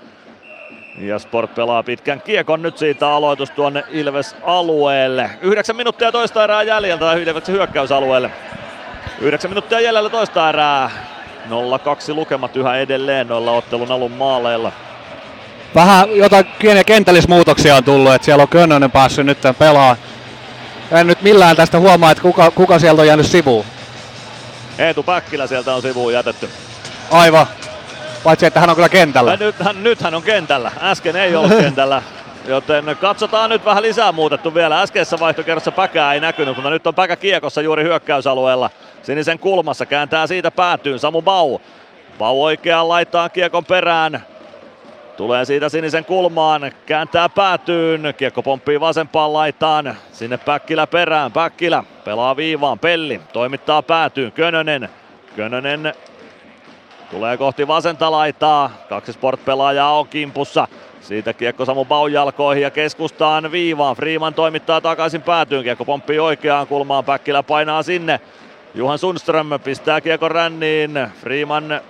[0.99, 5.31] Ja Sport pelaa pitkän kiekon nyt siitä aloitus tuonne Ilves alueelle.
[5.43, 8.31] 9 minuuttia toista erää jäljellä Ilveksen hyökkäysalueelle.
[9.23, 10.91] 9 minuuttia jäljellä toista erää.
[11.49, 14.73] 0-2 lukemat yhä edelleen noilla ottelun alun maaleilla.
[15.75, 19.97] Vähän jotain pieniä kentällismuutoksia on tullut, että siellä on Könnönen päässyt nyt pelaa.
[20.91, 23.65] En nyt millään tästä huomaa, että kuka, kuka sieltä on jäänyt sivuun.
[24.79, 26.49] Eetu Päkkilä sieltä on sivuun jätetty.
[27.11, 27.47] Aivan.
[28.25, 29.37] Paitsi että hän on kyllä kentällä.
[29.37, 30.73] Nyt, hän, nyt hän on kentällä.
[30.83, 32.03] Äsken ei ollut kentällä.
[32.47, 34.83] Joten katsotaan nyt vähän lisää muutettu vielä.
[34.83, 38.71] Äskeisessä vaihtokerrossa Päkää ei näkynyt, mutta nyt on Päkä kiekossa juuri hyökkäysalueella.
[39.03, 41.59] Sinisen kulmassa kääntää siitä päätyyn Samu Bau.
[42.19, 44.27] Bau oikeaan laittaa kiekon perään.
[45.17, 52.37] Tulee siitä sinisen kulmaan, kääntää päätyyn, kiekko pomppii vasempaan laitaan, sinne Päkkilä perään, Päkkilä pelaa
[52.37, 54.89] viivaan, Pelli toimittaa päätyyn, Könönen,
[55.37, 55.95] Könönen
[57.11, 60.69] tulee kohti vasenta laitaa, kaksi sport-pelaajaa on kimpussa,
[61.01, 63.97] siitä kiekko Samu Baun jalkoihin ja keskustaan viivaan.
[63.97, 65.63] Freeman toimittaa takaisin päätyyn.
[65.63, 67.05] Kiekko pomppii oikeaan kulmaan.
[67.05, 68.21] Päkkilä painaa sinne.
[68.75, 71.09] Juhan Sundström pistää kiekon ränniin.
[71.21, 71.81] Freeman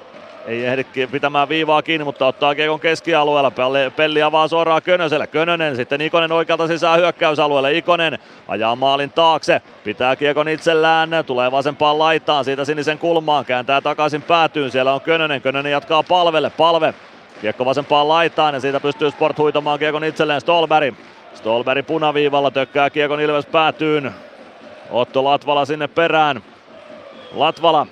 [0.46, 3.50] ei ehdi pitämään viivaa kiinni, mutta ottaa kiekon keskialueella.
[3.50, 5.26] Pelli, Pelli avaa suoraan Könöselle.
[5.26, 7.72] Könönen sitten Ikonen oikealta sisään hyökkäysalueelle.
[7.72, 8.18] Ikonen
[8.48, 9.62] ajaa maalin taakse.
[9.84, 11.10] Pitää kiekon itsellään.
[11.26, 12.44] Tulee vasempaan laitaan.
[12.44, 13.44] Siitä sinisen kulmaan.
[13.44, 14.70] Kääntää takaisin päätyyn.
[14.70, 15.42] Siellä on Könönen.
[15.42, 16.50] Könönen jatkaa palvelle.
[16.50, 16.94] Palve
[17.40, 20.94] Kiekko vasempaan laitaan ja siitä pystyy Sport huitamaan kiekon itselleen Stolberg.
[21.34, 24.12] Stolberg punaviivalla tökkää kiekon Ilves päätyyn.
[24.90, 26.42] Otto Latvala sinne perään.
[27.34, 27.86] Latvala.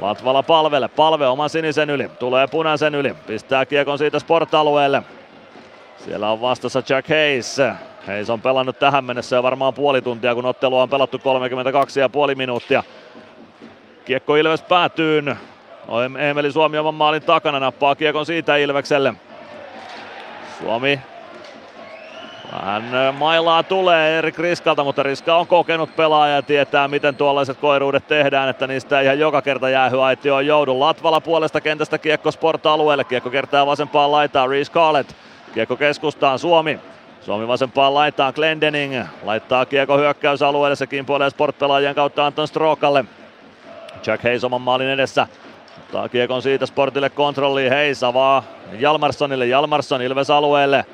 [0.00, 0.88] Latvala palvelle.
[0.88, 2.08] Palve oman sinisen yli.
[2.18, 3.14] Tulee punaisen yli.
[3.26, 5.02] Pistää kiekon siitä Sport-alueelle.
[6.04, 7.56] Siellä on vastassa Jack Hayes.
[8.06, 12.82] Hayes on pelannut tähän mennessä jo varmaan puoli tuntia, kun ottelu on pelattu 32,5 minuuttia.
[14.04, 15.36] Kiekko Ilves päätyyn.
[16.18, 19.14] Emeli Suomi oman maalin takana nappaa kiekon siitä Ilvekselle.
[20.62, 21.00] Suomi
[22.52, 28.06] vähän mailaa tulee Erik Riskalta, mutta Riska on kokenut pelaaja ja tietää miten tuollaiset koiruudet
[28.06, 30.80] tehdään, että niistä ei ihan joka kerta jäähyaitioon joudu.
[30.80, 35.16] Latvala puolesta kentästä kiekko sport-alueelle, kiekko kertaa vasempaan laitaan Reece Carlet.
[35.54, 36.80] Kiekko keskustaan Suomi.
[37.20, 39.04] Suomi vasempaan laitaan Glendening.
[39.22, 43.04] Laittaa kiekko hyökkäysalueelle, se kimpoilee sport-pelaajien kautta Anton Strokalle.
[44.06, 45.26] Jack Hayes oman maalin edessä.
[45.78, 47.70] Ottaa kiekon siitä Sportille kontrolli.
[47.70, 48.42] Heis avaa
[48.78, 49.46] Jalmarssonille.
[49.46, 50.84] Jalmarsson Ilves alueelle.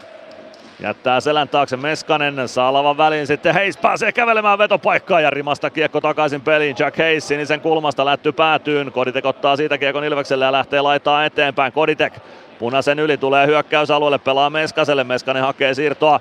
[0.80, 6.00] Jättää selän taakse Meskanen, saa lavan väliin sitten Hayes pääsee kävelemään vetopaikkaa ja rimasta kiekko
[6.00, 6.76] takaisin peliin.
[6.78, 8.92] Jack Hayes sinisen kulmasta lätty päätyyn.
[8.92, 11.72] Koditek ottaa siitä kiekon Ilvekselle ja lähtee laittaa eteenpäin.
[11.72, 12.14] Koditek
[12.58, 15.04] punaisen yli tulee hyökkäysalueelle, pelaa Meskaselle.
[15.04, 16.20] Meskanen hakee siirtoa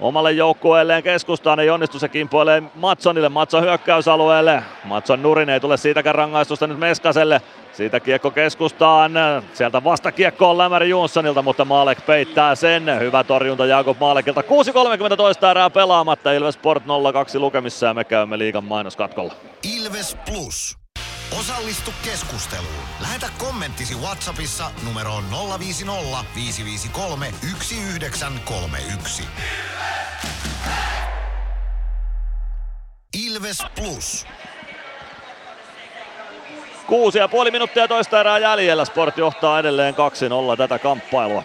[0.00, 4.62] omalle joukkueelleen keskustaan, ei onnistu se kimpoilee Matsonille, Matson hyökkäysalueelle.
[4.84, 7.42] Matson nurin ei tule siitäkään rangaistusta nyt Meskaselle.
[7.72, 9.12] Siitä kiekko keskustaan,
[9.54, 13.00] sieltä vasta kiekko on Lämäri Jonssonilta, mutta Maalek peittää sen.
[13.00, 14.40] Hyvä torjunta Jakob Maalekilta.
[14.40, 16.86] 6.30 toista erää pelaamatta, Ilves Sport 0-2
[17.38, 19.34] lukemissa ja me käymme liigan mainoskatkolla.
[19.76, 20.76] Ilves Plus.
[21.40, 22.84] Osallistu keskusteluun.
[23.00, 25.24] Lähetä kommenttisi Whatsappissa numeroon
[25.58, 29.22] 050 553 1931.
[33.26, 34.26] Ilves Plus.
[36.90, 38.84] Kuusi ja puoli minuuttia toista erää jäljellä.
[38.84, 39.94] Sport johtaa edelleen
[40.54, 41.42] 2-0 tätä kamppailua.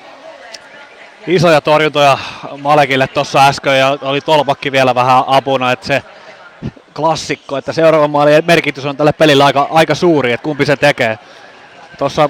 [1.28, 2.18] Isoja torjuntoja
[2.62, 6.04] Malekille tuossa äsken ja oli tolpakki vielä vähän apuna, että se
[6.96, 11.20] klassikko, että seuraavan maalin merkitys on tälle pelille aika, aika suuri, että kumpi se tekee.
[11.98, 12.30] Tuossa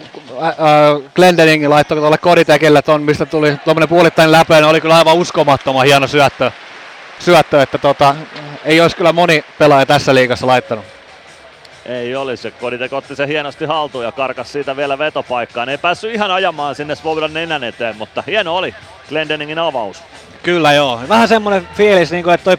[1.16, 6.08] Glendening laittoi tuolle Koditekille ton, mistä tuli tuommoinen puolittainen niin oli kyllä aivan uskomattoman hieno
[6.08, 6.52] syöttö,
[7.20, 8.16] syöttö että tota,
[8.66, 10.86] ei olisi kyllä moni pelaaja tässä liigassa laittanut.
[11.86, 15.70] Ei olisi, se Koditek otti sen hienosti haltuun ja karkas siitä vielä vetopaikkaan.
[15.70, 18.76] Ei päässyt ihan ajamaan sinne Svobodan nenän eteen, mutta hieno oli
[19.10, 20.04] Glendeningin avaus.
[20.44, 22.58] Kyllä joo, vähän semmoinen fiilis, niin kuin, että toi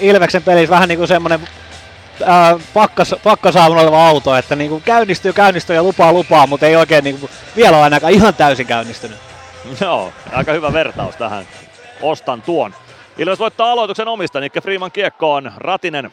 [0.00, 1.40] Ilveksen pelissä vähän niin kuin semmoinen
[2.24, 2.58] ää,
[3.24, 7.20] pakkas, oleva auto, että niin kuin käynnistyy, käynnistyy ja lupaa lupaa, mutta ei oikein niin
[7.20, 9.18] kuin, vielä ole ainakaan ihan täysin käynnistynyt.
[9.80, 11.46] Joo, aika hyvä vertaus tähän.
[12.02, 12.74] Ostan tuon.
[13.18, 15.52] Ilves voittaa aloituksen omista, Nikke Freeman kiekkoon.
[15.56, 16.10] Ratinen.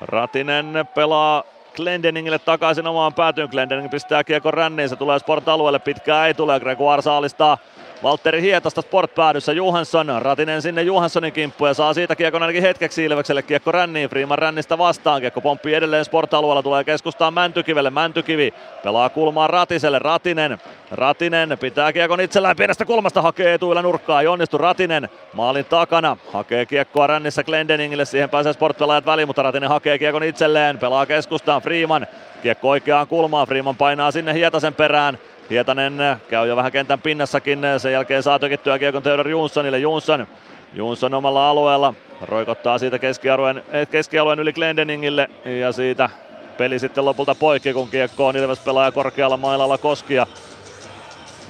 [0.00, 1.42] Ratinen pelaa
[1.76, 3.48] Glendeningille takaisin omaan päätyyn.
[3.50, 6.60] Glendening pistää kiekon ränniin, se tulee sport-alueelle, pitkää ei tule.
[6.60, 7.58] Gregoire saalistaa
[8.02, 13.42] Valtteri Hietasta sport-päädyssä Johansson, Ratinen sinne Johanssonin kimppu ja saa siitä kiekon ainakin hetkeksi Ilvekselle.
[13.42, 18.54] Kiekko ränniin, Freeman rännistä vastaan, kiekko pomppii edelleen sport-alueella, tulee keskustaan Mäntykivelle, Mäntykivi
[18.84, 20.58] pelaa kulmaan Ratiselle, Ratinen,
[20.90, 24.58] Ratinen pitää kiekon itsellään pienestä kulmasta, hakee etuilla nurkkaa, ei onnistu.
[24.58, 30.24] Ratinen maalin takana, hakee kiekkoa rännissä Glendeningille, siihen pääsee sport-pelaajat väliin, mutta Ratinen hakee kiekon
[30.24, 32.06] itselleen, pelaa keskustaan Freeman,
[32.42, 35.18] kiekko oikeaan kulmaan, Freeman painaa sinne Hietasen perään,
[35.50, 35.98] Hietanen
[36.28, 39.78] käy jo vähän kentän pinnassakin, sen jälkeen saa tökittyä kiekon Theodor Jonssonille.
[39.78, 40.26] Jonsson,
[40.74, 46.10] Jonsson omalla alueella roikottaa siitä keskialueen, eh, keskialueen yli Glendeningille ja siitä
[46.58, 50.26] peli sitten lopulta poikki, kun kiekko on Ilves pelaaja korkealla mailalla Koskia.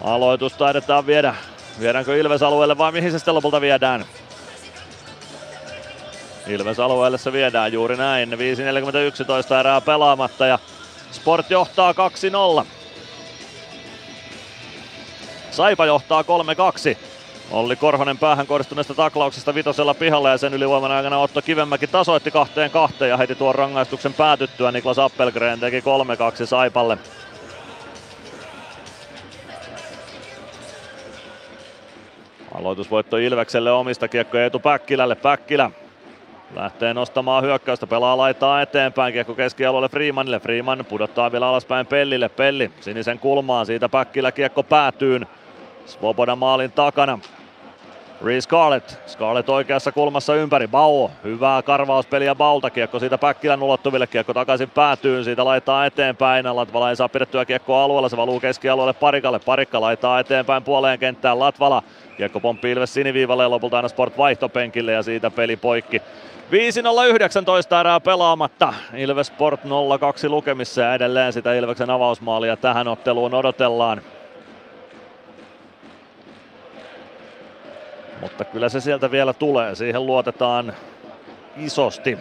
[0.05, 1.35] Aloitus taidetaan viedä.
[1.81, 4.05] Viedäänkö Ilves alueelle vai mihin se sitten lopulta viedään?
[6.47, 8.33] Ilves alueelle se viedään juuri näin.
[8.33, 10.59] 5.41 erää pelaamatta ja
[11.13, 12.67] Sport johtaa 2-0.
[15.57, 16.27] Saipa johtaa 3-2.
[17.51, 22.71] Olli Korhonen päähän kohdistuneesta taklauksesta vitosella pihalla ja sen ylivoiman aikana Otto Kivenmäki tasoitti kahteen
[22.71, 26.99] kahteen ja heti tuon rangaistuksen päätyttyä Niklas Appelgren teki 3-2 Saipalle.
[32.55, 35.15] Aloitusvoitto Ilvekselle omista kiekko Eetu Päkkilälle.
[35.15, 35.71] Päkkilä
[36.55, 40.41] lähtee nostamaan hyökkäystä, pelaa laitaa eteenpäin, kiekko keskialueelle Freemanille.
[40.41, 42.29] Freeman pudottaa vielä alaspäin Pellille.
[42.29, 45.27] Pelli sinisen kulmaan, siitä Päkkilä kiekko päätyyn.
[45.87, 47.19] Svoboda maalin takana.
[48.25, 48.95] Reece Scarlett.
[49.07, 50.69] Scarlett oikeassa kulmassa ympäri.
[50.69, 51.09] Bau.
[51.25, 52.71] Hyvää karvauspeliä Baulta.
[52.71, 54.07] Kiekko siitä Päkkilän ulottuville.
[54.07, 55.25] Kiekko takaisin päätyyn.
[55.25, 56.57] Siitä laittaa eteenpäin.
[56.57, 58.09] Latvala ei saa pidettyä kiekkoa alueella.
[58.09, 59.39] Se valuu keskialueelle Parikalle.
[59.39, 61.83] Parikka laittaa eteenpäin puoleen kenttään Latvala.
[62.17, 66.03] Kiekko pomppii Ilves siniviivalle ja lopulta aina Sport vaihtopenkille ja siitä peli poikki.
[66.51, 68.75] 5-0-19 erää pelaamatta.
[68.95, 69.67] Ilves Sport 0-2
[70.29, 74.01] lukemissa ja edelleen sitä Ilveksen avausmaalia tähän otteluun odotellaan.
[78.21, 80.73] Mutta kyllä se sieltä vielä tulee, siihen luotetaan
[81.57, 82.19] isosti.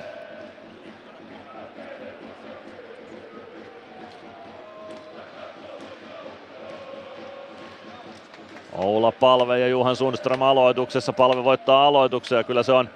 [8.78, 11.14] Oula Palve ja Juhan Sundström aloituksessa.
[11.14, 12.90] Palve voittaa aloituksen ja kyllä se on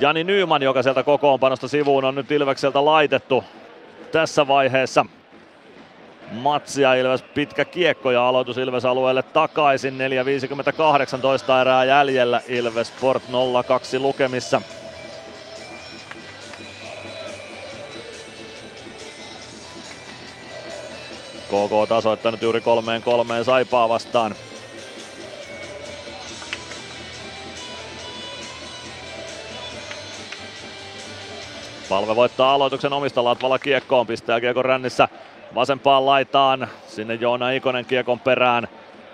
[0.00, 3.44] Jani Nyman, joka sieltä kokoonpanosta sivuun on nyt Ilvekseltä laitettu
[4.12, 5.06] tässä vaiheessa
[6.30, 6.94] matsia.
[6.94, 9.94] Ilves pitkä kiekko ja aloitus Ilves alueelle takaisin.
[9.98, 14.62] 4.58 erää jäljellä Ilves Sport 0-2 lukemissa.
[21.48, 24.34] KK tasoittanut juuri kolmeen kolmeen Saipaa vastaan.
[31.88, 35.08] Palve voittaa aloituksen omista Latvala kiekkoon, pistää kiekon rännissä
[35.54, 36.68] vasempaan laitaan.
[36.86, 38.68] Sinne Joona Ikonen kiekon perään.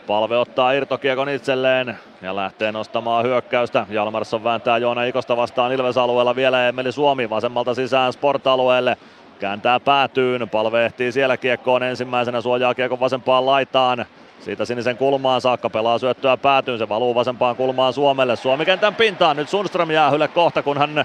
[0.06, 3.86] Palve ottaa irtokiekon itselleen ja lähtee nostamaan hyökkäystä.
[3.90, 8.96] Jalmarsson vääntää Joona Ikosta vastaan Ilves-alueella vielä Emeli Suomi vasemmalta sisään Sport-alueelle.
[9.40, 14.06] Kääntää päätyyn, palve ehtii siellä kiekkoon ensimmäisenä, suojaa kiekon vasempaan laitaan.
[14.40, 18.36] Siitä sinisen kulmaan saakka pelaa syöttöä päätyyn, se valuu vasempaan kulmaan Suomelle.
[18.36, 21.04] Suomi kentän pintaan, nyt Sundström jäähylle kohta, kun hän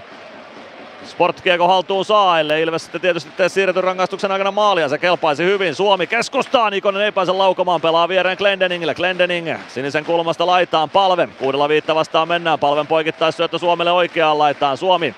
[1.06, 4.88] Sportkiekko haltuun saa, ellei Ilves sitten tietysti tee siirretyn rangaistuksen aikana maalia.
[4.88, 5.74] Se kelpaisi hyvin.
[5.74, 8.94] Suomi keskustaa, Nikonen ei pääse laukomaan, pelaa viereen Glendeningille.
[8.94, 11.28] Glendening sinisen kulmasta laitaan palve.
[11.38, 12.58] Kuudella viitta vastaan mennään.
[12.58, 14.76] Palven poikittaisyöttö Suomelle oikeaan laitaan.
[14.76, 15.14] Suomi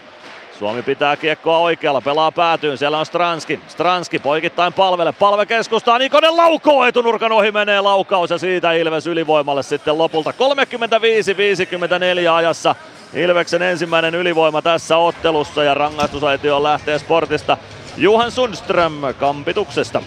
[0.59, 3.61] Suomi pitää kiekkoa oikealla, pelaa päätyyn, siellä on Stranski.
[3.69, 9.63] Stranski poikittain palvelle, palve keskustaa, Nikonen laukoo, etunurkan ohi menee laukaus ja siitä Ilves ylivoimalle
[9.63, 10.35] sitten lopulta 35-54
[12.35, 12.75] ajassa.
[13.15, 17.57] Ilveksen ensimmäinen ylivoima tässä ottelussa ja rangaistusaitio lähtee sportista
[17.97, 20.03] Juhan Sundström kampituksesta.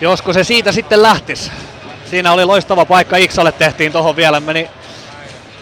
[0.00, 1.50] Josko se siitä sitten lähtisi.
[2.10, 4.68] Siinä oli loistava paikka Iksalle tehtiin tohon vielä, meni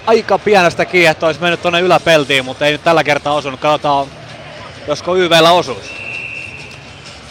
[0.07, 3.61] aika pienestä kiinni, että olisi mennyt tuonne yläpeltiin, mutta ei nyt tällä kertaa osunut.
[3.61, 4.07] Katsotaan,
[4.87, 5.91] josko YVllä osuisi.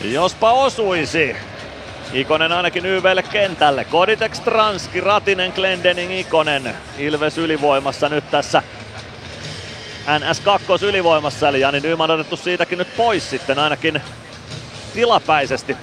[0.04, 1.36] Jospa osuisi.
[2.14, 3.86] Ikonen ainakin YVlle kentälle.
[3.86, 6.74] Koditek, Stranski, Ratinen, Glendening, Ikonen.
[6.98, 8.64] Ilves ylivoimassa nyt tässä
[10.08, 14.02] NS2 ylivoimassa, eli Jani Nyman otettu siitäkin nyt pois sitten ainakin
[14.94, 15.78] tilapäisesti.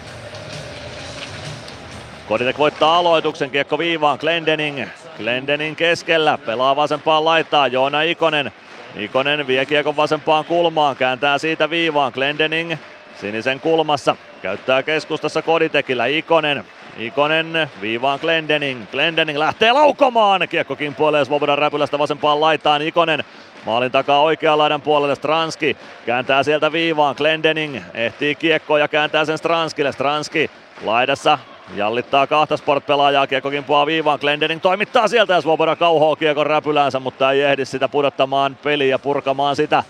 [2.29, 4.87] Koditek voittaa aloituksen, kiekko viivaan, Glendening.
[5.17, 8.53] Glendening keskellä, pelaa vasempaan laitaan, Joona Ikonen.
[8.97, 12.77] Ikonen vie kiekon vasempaan kulmaan, kääntää siitä viivaan, Glendening
[13.21, 14.17] sinisen kulmassa.
[14.47, 16.65] Käyttää keskustassa Koditekillä Ikonen.
[16.99, 18.91] Ikonen viivaan Glendening.
[18.91, 20.49] Glendening lähtee laukomaan.
[20.49, 22.83] Kiekko kimpoilee Svobodan räpylästä vasempaan laitaan.
[22.83, 23.25] Ikonen
[23.65, 25.77] maalin takaa oikean laidan puolelle Stranski.
[26.07, 27.15] Kääntää sieltä viivaan.
[27.19, 29.93] Glendening ehtii kiekkoa ja kääntää sen Stranskille.
[29.93, 30.51] Stranski
[30.85, 31.39] laidassa
[31.75, 37.33] Jallittaa kahta sport-pelaajaa, kiekko kimpoaa viivaan, Glendening toimittaa sieltä ja Svoboda kauhoo kiekon räpyläänsä, mutta
[37.33, 39.85] ei ehdi sitä pudottamaan peliä ja purkamaan sitä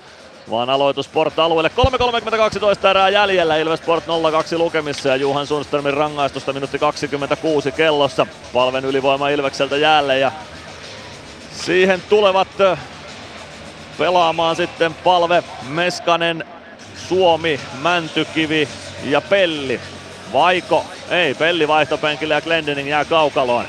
[0.50, 1.70] vaan aloitus Sport-alueelle.
[2.82, 4.08] 3.32 erää jäljellä, Ilves Sport 0-2
[4.58, 8.26] lukemissa ja Juhan Sundströmin rangaistusta minuutti 26 kellossa.
[8.52, 10.32] Palven ylivoima Ilvekseltä jäälle ja
[11.52, 12.48] siihen tulevat
[13.98, 16.44] pelaamaan sitten Palve, Meskanen,
[17.08, 18.68] Suomi, Mäntykivi
[19.04, 19.80] ja Pelli.
[20.32, 20.84] Vaiko?
[21.10, 23.64] Ei, Pelli vaihtopenkille ja Glendening jää kaukaloon.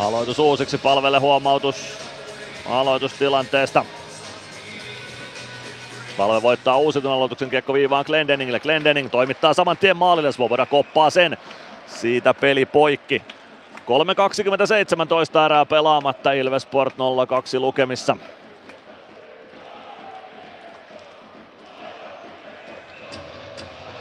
[0.00, 1.98] Aloitus uusiksi palvelle huomautus
[2.68, 3.84] aloitustilanteesta.
[6.16, 8.60] Palve voittaa uusitun aloituksen kiekko viivaan Glendeningille.
[8.60, 10.32] Glendening toimittaa saman tien maalille.
[10.32, 11.38] Svoboda koppaa sen.
[11.86, 13.22] Siitä peli poikki.
[13.76, 18.16] 3.27 erää pelaamatta Ilves Sport 0-2 lukemissa.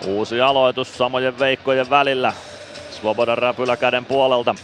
[0.07, 2.33] Uusi aloitus samojen veikkojen välillä.
[2.91, 4.55] Svobodan räpylä käden puolelta.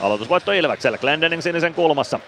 [0.00, 0.98] Aloitusvoitto Ilvekselle.
[0.98, 2.20] Glendening sinisen kulmassa.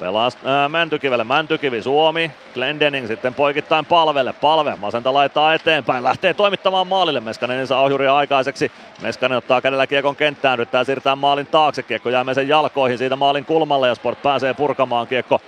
[0.00, 6.86] Pelaa ää, Mäntykivelle, Mäntykivi Suomi, Glendening sitten poikittain palvelle, palve vasenta laittaa eteenpäin, lähtee toimittamaan
[6.86, 12.10] maalille, Meskanen saa ohjuria aikaiseksi, Meskanen ottaa kädellä kiekon kenttään, yrittää siirtää maalin taakse, kiekko
[12.10, 15.40] jää sen jalkoihin siitä maalin kulmalle ja Sport pääsee purkamaan kiekko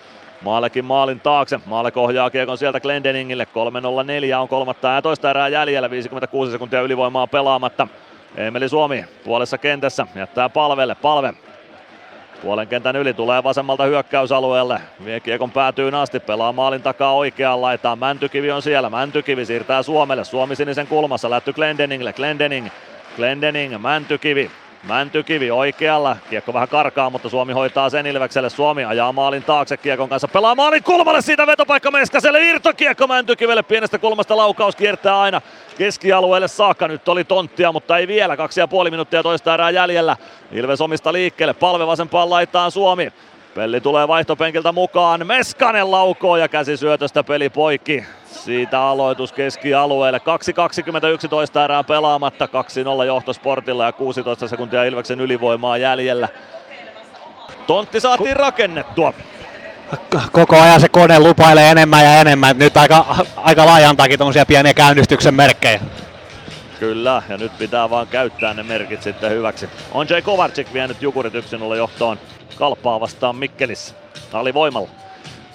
[0.42, 1.60] Maalekin maalin taakse.
[1.66, 3.46] Maale kohjaa kiekon sieltä Glendeningille.
[4.34, 5.90] 3-0-4 on kolmatta ja toista erää jäljellä.
[5.90, 7.88] 56 sekuntia ylivoimaa pelaamatta.
[8.36, 10.94] Emeli Suomi puolessa kentässä jättää palvelle.
[10.94, 11.34] Palve
[12.44, 14.80] Puolen kentän yli tulee vasemmalta hyökkäysalueelle.
[15.04, 17.98] Vie kiekon päätyyn asti, pelaa maalin takaa oikeaan laitaan.
[17.98, 20.24] Mäntykivi on siellä, Mäntykivi siirtää Suomelle.
[20.24, 22.68] Suomi sinisen kulmassa, lätty Glendeningille, Glendening,
[23.16, 24.50] Glendening, Mäntykivi.
[24.86, 28.50] Mäntykivi oikealla, kiekko vähän karkaa, mutta Suomi hoitaa sen Ilvekselle.
[28.50, 33.98] Suomi ajaa maalin taakse kiekon kanssa, pelaa maalin kulmalle, siitä vetopaikka Meskaselle, irtokiekko Mäntykivelle, pienestä
[33.98, 35.40] kulmasta laukaus kiertää aina
[35.78, 36.88] keskialueelle saakka.
[36.88, 38.36] Nyt oli tonttia, mutta ei vielä.
[38.36, 40.16] Kaksi ja puoli minuuttia toista erää jäljellä.
[40.52, 43.12] Ilves omista liikkeelle, palve vasempaan laittaa Suomi.
[43.54, 48.04] Pelli tulee vaihtopenkiltä mukaan, Meskanen laukoo ja käsisyötöstä peli poikki.
[48.26, 50.20] Siitä aloitus keskialueelle.
[51.58, 52.48] 2.21 erää pelaamatta.
[53.02, 56.28] 2-0 johto Sportilla ja 16 sekuntia Ilveksen ylivoimaa jäljellä.
[57.66, 59.14] Tontti saatiin rakennettua.
[60.32, 62.58] Koko ajan se kone lupailee enemmän ja enemmän.
[62.58, 65.80] Nyt aika, aika laajantaakin tuommoisia pieniä käynnistyksen merkkejä.
[66.80, 69.68] Kyllä, ja nyt pitää vaan käyttää ne merkit sitten hyväksi.
[69.92, 72.18] On Jay Kovarczyk vienyt Jukurit 1-0 johtoon
[72.58, 73.94] kalppaa vastaan Mikkelissä.
[74.54, 74.88] voimalla.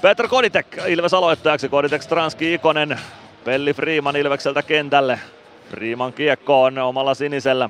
[0.01, 3.00] Petr Koditek Ilves aloittajaksi, Koditek Stranski Ikonen,
[3.45, 5.19] Pelli Freeman Ilvekseltä kentälle.
[5.69, 7.69] Freeman kiekko on omalla sinisellä.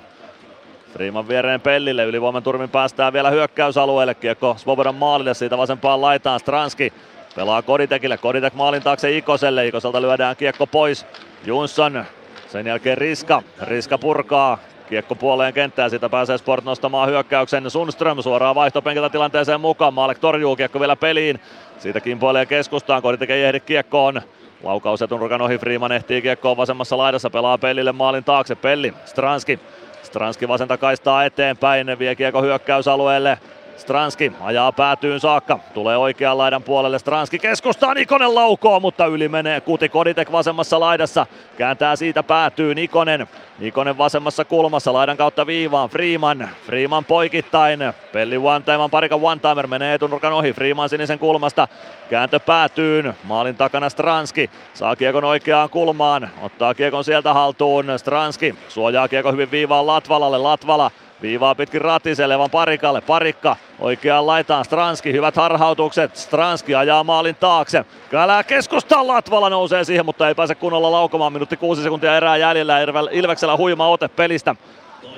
[0.94, 4.16] Freeman viereen Pellille, ylivoiman turmin päästään vielä hyökkäysalueelle.
[4.16, 6.94] Kiekko Svobodan maalille, siitä vasempaan laitaan Stranski.
[7.36, 11.06] Pelaa Koditekille, Koditek maalin taakse Ikoselle, Ikoselta lyödään kiekko pois.
[11.46, 12.06] Jonsson,
[12.52, 14.58] sen jälkeen Riska, Riska purkaa,
[14.90, 17.70] Kiekko puoleen kenttään, siitä pääsee Sport nostamaan hyökkäyksen.
[17.70, 19.94] Sundström suoraan vaihtopenkiltä tilanteeseen mukaan.
[19.94, 21.40] Maalek torjuu kiekko vielä peliin.
[21.78, 24.22] Siitä kimpoilee keskustaan, Kodi tekee ehdi kiekkoon.
[24.64, 28.56] Laukaus etunurkan ohi, Freeman ehtii kiekkoon vasemmassa laidassa, pelaa Pellille maalin taakse.
[28.56, 29.60] Pelli, Stranski.
[30.04, 33.38] Stranski vasenta kaistaa eteenpäin, vie kiekko hyökkäysalueelle.
[33.80, 35.60] Stranski ajaa päätyyn saakka.
[35.74, 37.00] Tulee oikean laidan puolelle.
[37.00, 37.94] Stranski keskustaa.
[37.94, 39.62] Nikonen laukoo, mutta yli menee.
[39.62, 41.26] Kuti Koditek vasemmassa laidassa.
[41.58, 43.28] Kääntää siitä päätyy Nikonen.
[43.60, 44.94] Nikonen vasemmassa kulmassa.
[44.94, 45.90] Laidan kautta viivaan.
[45.90, 46.50] Freeman.
[46.66, 47.80] Freeman poikittain.
[48.14, 50.54] Pelli one timer, parika one timer menee etunurkan ohi.
[50.54, 51.68] Freeman sinisen kulmasta.
[52.10, 53.14] Kääntö päätyyn.
[53.24, 54.50] Maalin takana Stranski.
[54.74, 56.30] Saa kiekon oikeaan kulmaan.
[56.42, 57.86] Ottaa kiekon sieltä haltuun.
[57.98, 60.38] Stranski suojaa kiekon hyvin viivaan Latvalalle.
[60.38, 60.92] Latvala
[61.22, 63.02] Viivaa pitkin ratiselevan parikalle.
[63.02, 65.14] Parikka oikeaan laitaan Stranski.
[65.14, 66.16] Hyvät harhautukset.
[66.16, 67.86] Stranski ajaa maalin taakse.
[68.10, 71.34] Kälää keskustaan Latvala nousee siihen, mutta ei pääse kunnolla laukomaan.
[71.34, 72.80] Minuutti kuusi sekuntia erää jäljellä.
[73.12, 74.56] Ilveksellä huima ote pelistä.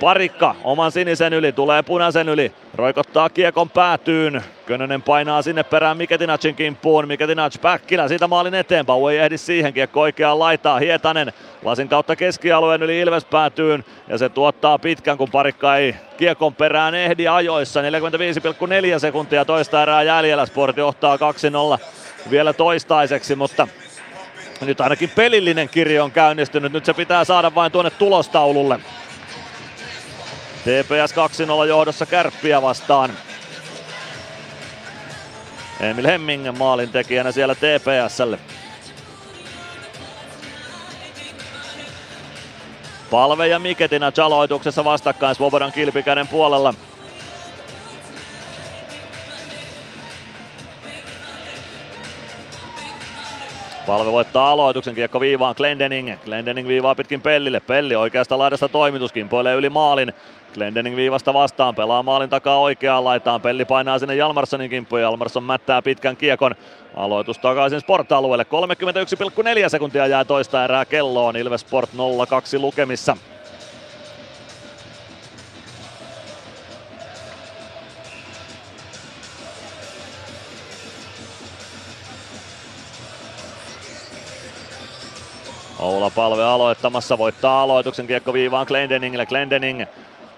[0.02, 4.44] Parikka oman sinisen yli, tulee punaisen yli, roikottaa kiekon päätyyn.
[4.66, 7.08] Könönen painaa sinne perään Miketinacin kimppuun.
[7.08, 8.86] Miketinac Päkkilä siitä maalin eteen.
[8.86, 10.80] Pau ei ehdi siihen, kiekko oikeaan laitaa.
[10.80, 13.86] Hietanen lasin kautta keskialueen yli Ilves päätyyn.
[14.08, 17.82] Ja se tuottaa pitkän, kun parikka ei kiekon perään ehdi ajoissa.
[17.82, 20.46] 45,4 sekuntia toista erää jäljellä.
[20.46, 21.20] Sport johtaa 2-0
[22.32, 23.68] vielä toistaiseksi, mutta
[24.62, 26.74] nyt ainakin pelillinen kirjo on käynnistynyt.
[26.74, 28.80] Nyt se pitää saada vain tuonne tulostaululle.
[30.62, 31.14] TPS
[31.64, 33.12] 2-0 johdossa kärppiä vastaan.
[35.80, 38.40] Emil Hemming maalin tekijänä siellä TPSlle.
[43.12, 46.74] Palve ja Miketina aloituksessa vastakkain Svobodan kilpikäden puolella.
[53.92, 56.14] Palve voittaa aloituksen, kiekko viivaan Glendening.
[56.26, 57.60] Glendening viivaa pitkin Pellille.
[57.60, 60.14] Pelli oikeasta laidasta toimitus, kimpoilee yli maalin.
[60.54, 63.42] Glendening viivasta vastaan, pelaa maalin takaa oikeaan laitaan.
[63.42, 65.02] Pelli painaa sinne Jalmarssonin kimppuun.
[65.02, 66.56] Jalmarsson mättää pitkän kiekon.
[66.96, 68.46] Aloitus takaisin Sport-alueelle.
[69.64, 71.36] 31,4 sekuntia jää toista erää kelloon.
[71.36, 73.18] Ilves Sport 0-2 lukemissa.
[85.82, 89.26] Oula Palve aloittamassa, voittaa aloituksen kiekko viivaan Glendeningille.
[89.26, 89.86] Glendening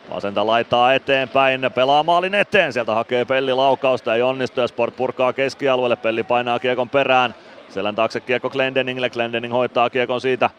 [0.10, 5.34] vasenta laittaa eteenpäin, pelaa maalin eteen, sieltä hakee Pelli laukausta, ei onnistu ja Sport purkaa
[5.34, 7.36] keskialueelle, Pelli painaa kiekon perään.
[7.70, 10.50] Selän taakse kiekko Glendeningille, Glendening hoitaa kiekon siitä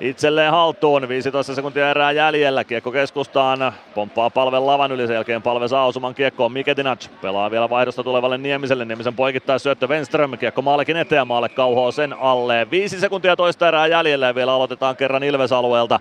[0.00, 1.08] itselleen haltuun.
[1.08, 2.64] 15 sekuntia erää jäljellä.
[2.64, 3.72] Kiekko keskustaan.
[3.94, 5.06] Pomppaa palven lavan yli.
[5.06, 6.52] Sen jälkeen palve saa osuman kiekkoon.
[6.52, 8.84] Miketinac pelaa vielä vaihdosta tulevalle Niemiselle.
[8.84, 10.38] Niemisen poikittaa syöttö Wenström.
[10.38, 11.26] Kiekko maallekin eteen.
[11.26, 12.70] Maalle kauhoo sen alle.
[12.70, 16.00] 5 sekuntia toista erää jäljellä vielä aloitetaan kerran Ilves-alueelta.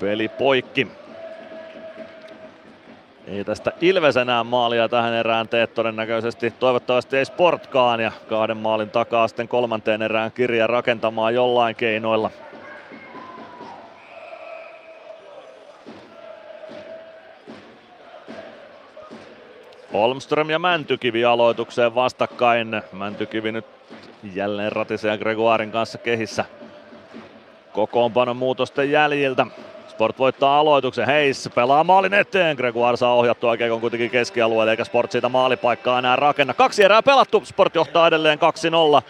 [0.00, 0.88] Peli poikki.
[3.26, 6.50] Ei tästä Ilves enää maalia tähän erään tee todennäköisesti.
[6.50, 12.30] Toivottavasti ei Sportkaan ja kahden maalin takaa sitten kolmanteen erään kirja rakentamaan jollain keinoilla.
[19.92, 22.82] Holmström ja Mäntykivi aloitukseen vastakkain.
[22.92, 23.66] Mäntykivi nyt
[24.34, 26.44] jälleen ratisee Gregoirin kanssa kehissä
[27.72, 29.46] kokoonpanon muutosten jäljiltä.
[29.88, 31.06] Sport voittaa aloituksen.
[31.06, 32.56] Heis pelaa maalin eteen.
[32.56, 36.54] Gregoire saa ohjattua Kiekon kuitenkin keskialueelle, eikä Sport siitä maalipaikkaa enää rakenna.
[36.54, 37.42] Kaksi erää pelattu.
[37.44, 38.38] Sport johtaa edelleen
[38.98, 39.02] 2-0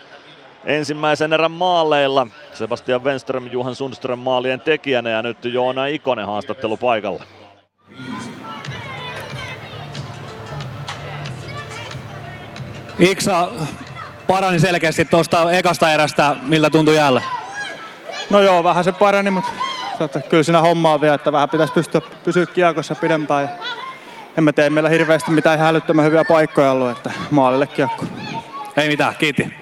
[0.64, 2.26] ensimmäisen erän maaleilla.
[2.52, 7.24] Sebastian Wenström, Juhan Sundström maalien tekijänä ja nyt Joona Ikonen haastattelu paikalla.
[13.00, 13.48] Iksa
[14.26, 17.22] parani selkeästi tuosta ekasta erästä, miltä tuntui jäällä?
[18.30, 19.50] No joo, vähän se parani, mutta
[20.00, 23.50] että kyllä siinä hommaa vielä, että vähän pitäisi pystyä pysyä kiekossa pidempään.
[24.38, 28.04] En mä tee meillä hirveästi mitään hälyttömän hyviä paikkoja ollut, että maalille kiekko.
[28.76, 29.54] Ei mitään, kiitti.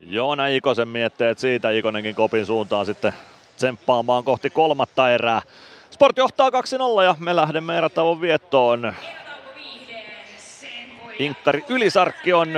[0.00, 3.12] Joona Ikosen mietteet siitä, Ikonenkin kopin suuntaan sitten
[3.56, 5.42] tsemppaamaan kohti kolmatta erää.
[5.90, 6.52] Sport johtaa 2-0
[7.04, 8.92] ja me lähdemme erätauon viettoon.
[11.18, 12.48] Inkkari Ylisarkki on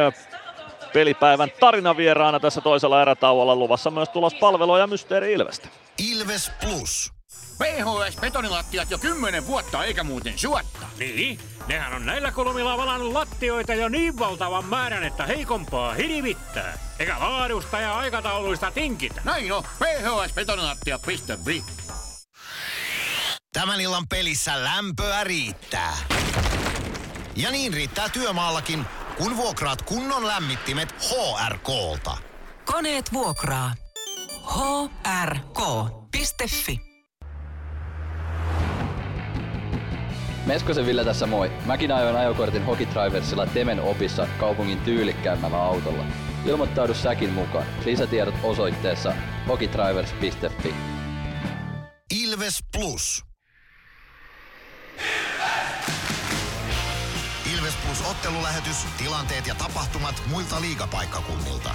[0.92, 3.56] pelipäivän tarinavieraana tässä toisella erätauolla.
[3.56, 5.68] Luvassa myös tulospalvelua ja Mysteeri Ilvestä.
[5.98, 7.12] Ilves Plus.
[7.58, 10.86] PHS betonilattiat jo kymmenen vuotta eikä muuten suotta.
[10.98, 16.78] Niin, nehän on näillä kolmilla valannut lattioita jo niin valtavan määrän, että heikompaa hirvittää.
[16.98, 19.20] Eikä laadusta ja aikatauluista tinkitä.
[19.24, 21.64] Näin on, phsbetonilattia.fi.
[23.52, 25.96] Tämän illan pelissä lämpöä riittää.
[27.36, 28.84] Ja niin riittää työmaallakin,
[29.18, 32.16] kun vuokraat kunnon lämmittimet HRK-lta.
[32.64, 33.74] Koneet vuokraa.
[35.24, 36.80] hrk.fi
[40.46, 41.52] Meskosen Ville tässä moi.
[41.66, 46.04] Mäkin ajoin ajokortin Hokitriversilla Temen opissa kaupungin tyylikkäämmällä autolla.
[46.46, 47.66] Ilmoittaudu säkin mukaan.
[47.84, 49.14] Lisätiedot osoitteessa
[49.48, 50.74] hokitrivers.fi.
[52.10, 53.24] Ilves Plus.
[57.70, 61.70] Ilves Plus ottelulähetys, tilanteet ja tapahtumat muilta liigapaikkakunnilta.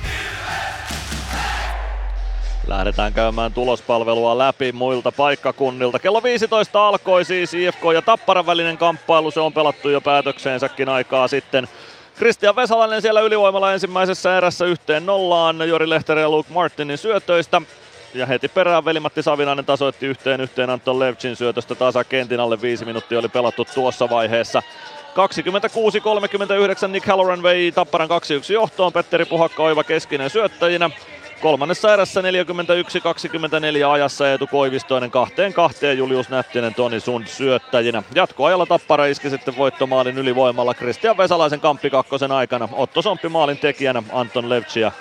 [2.67, 5.99] Lähdetään käymään tulospalvelua läpi muilta paikkakunnilta.
[5.99, 9.31] Kello 15 alkoi siis IFK ja Tapparan välinen kamppailu.
[9.31, 11.67] Se on pelattu jo päätökseensäkin aikaa sitten.
[12.15, 15.69] Kristian Vesalainen siellä ylivoimalla ensimmäisessä erässä yhteen nollaan.
[15.69, 17.61] Jori Lehteri ja Luke Martinin syötöistä.
[18.13, 23.19] Ja heti perään veli-Matti Savinainen tasoitti yhteen yhteen Anton Levchin syötöstä tasakentin alle viisi minuuttia
[23.19, 24.63] oli pelattu tuossa vaiheessa.
[25.15, 28.93] 26-39 Nick Halloran vei Tapparan 2-1 johtoon.
[28.93, 30.89] Petteri Puhakka oiva keskinen syöttäjinä.
[31.41, 32.25] Kolmannessa erässä 41-24
[33.91, 38.03] ajassa Eetu Koivistoinen kahteen kahteen Julius Nättinen Toni Sund syöttäjinä.
[38.15, 42.69] Jatkoajalla Tappara iski sitten voittomaalin ylivoimalla Kristian Vesalaisen kamppi kakkosen aikana.
[42.71, 44.91] Otto Somppi maalin tekijänä Anton Levci ja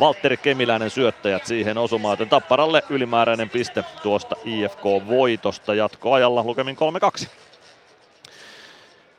[0.00, 6.76] Valtteri Kemiläinen syöttäjät siihen osumaan, joten Tapparalle ylimääräinen piste tuosta IFK-voitosta jatkoajalla lukemin
[7.24, 7.28] 3-2.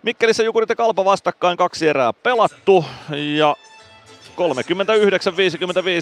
[0.03, 2.85] Mikkelissä Jukurit ja Kalpa vastakkain kaksi erää pelattu
[3.35, 3.55] ja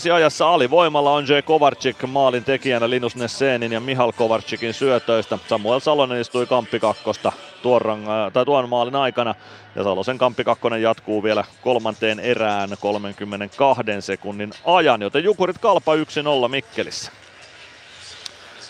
[0.10, 1.32] 39-55 ajassa alivoimalla on J.
[1.46, 5.38] Kovarczyk maalin tekijänä Linus Nessenin ja Mihal Kovarczykin syötöistä.
[5.48, 7.32] Samuel Salonen istui kamppi kakkosta
[7.62, 9.36] tuon, ranga, tai tuon maalin aikana.
[9.76, 16.00] Ja Salosen kamppi kakkonen jatkuu vielä kolmanteen erään 32 sekunnin ajan, joten Jukurit kalpa 1-0
[16.48, 17.12] Mikkelissä.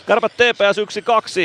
[0.05, 0.77] Kärpät TPS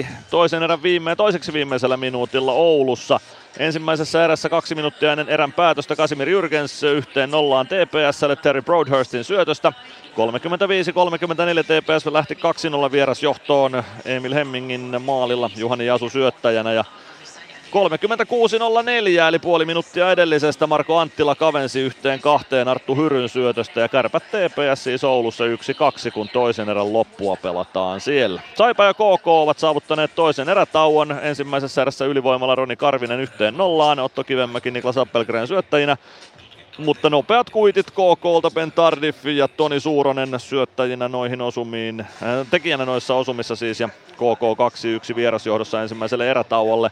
[0.02, 3.20] 1-2 toisen erän viime, toiseksi viimeisellä minuutilla Oulussa.
[3.58, 9.72] Ensimmäisessä erässä kaksi minuuttia ennen erän päätöstä Kasimir Jürgens yhteen nollaan TPSlle Terry Broadhurstin syötöstä.
[9.72, 10.14] 35-34
[11.64, 12.38] TPS lähti
[12.88, 16.84] 2-0 vierasjohtoon Emil Hemmingin maalilla Juhani Jasu syöttäjänä ja
[17.70, 24.22] 36.04 eli puoli minuuttia edellisestä Marko Anttila kavensi yhteen kahteen Arttu Hyryn syötöstä ja kärpät
[24.22, 28.42] TPS siis Oulussa 1-2 kun toisen erän loppua pelataan siellä.
[28.54, 31.18] Saipa ja KK ovat saavuttaneet toisen erätauon.
[31.22, 35.96] Ensimmäisessä erässä ylivoimalla Roni Karvinen yhteen nollaan, Otto Kivemäki Niklas Appelgren syöttäjinä.
[36.78, 43.14] Mutta nopeat kuitit KKlta Ben Tardif ja Toni Suuronen syöttäjinä noihin osumiin, äh, tekijänä noissa
[43.14, 44.42] osumissa siis ja KK
[45.12, 46.90] 2-1 vierasjohdossa ensimmäiselle erätauolle.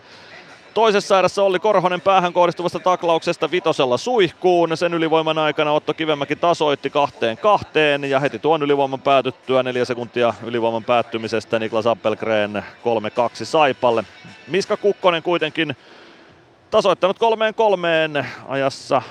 [0.74, 4.76] Toisessa erässä oli Korhonen päähän kohdistuvasta taklauksesta vitosella suihkuun.
[4.76, 10.34] Sen ylivoiman aikana Otto Kivemäki tasoitti kahteen kahteen ja heti tuon ylivoiman päätyttyä neljä sekuntia
[10.42, 12.64] ylivoiman päättymisestä Niklas Appelgren
[13.42, 14.04] 3-2 Saipalle.
[14.48, 15.76] Miska Kukkonen kuitenkin
[16.70, 19.02] tasoittanut kolmeen kolmeen ajassa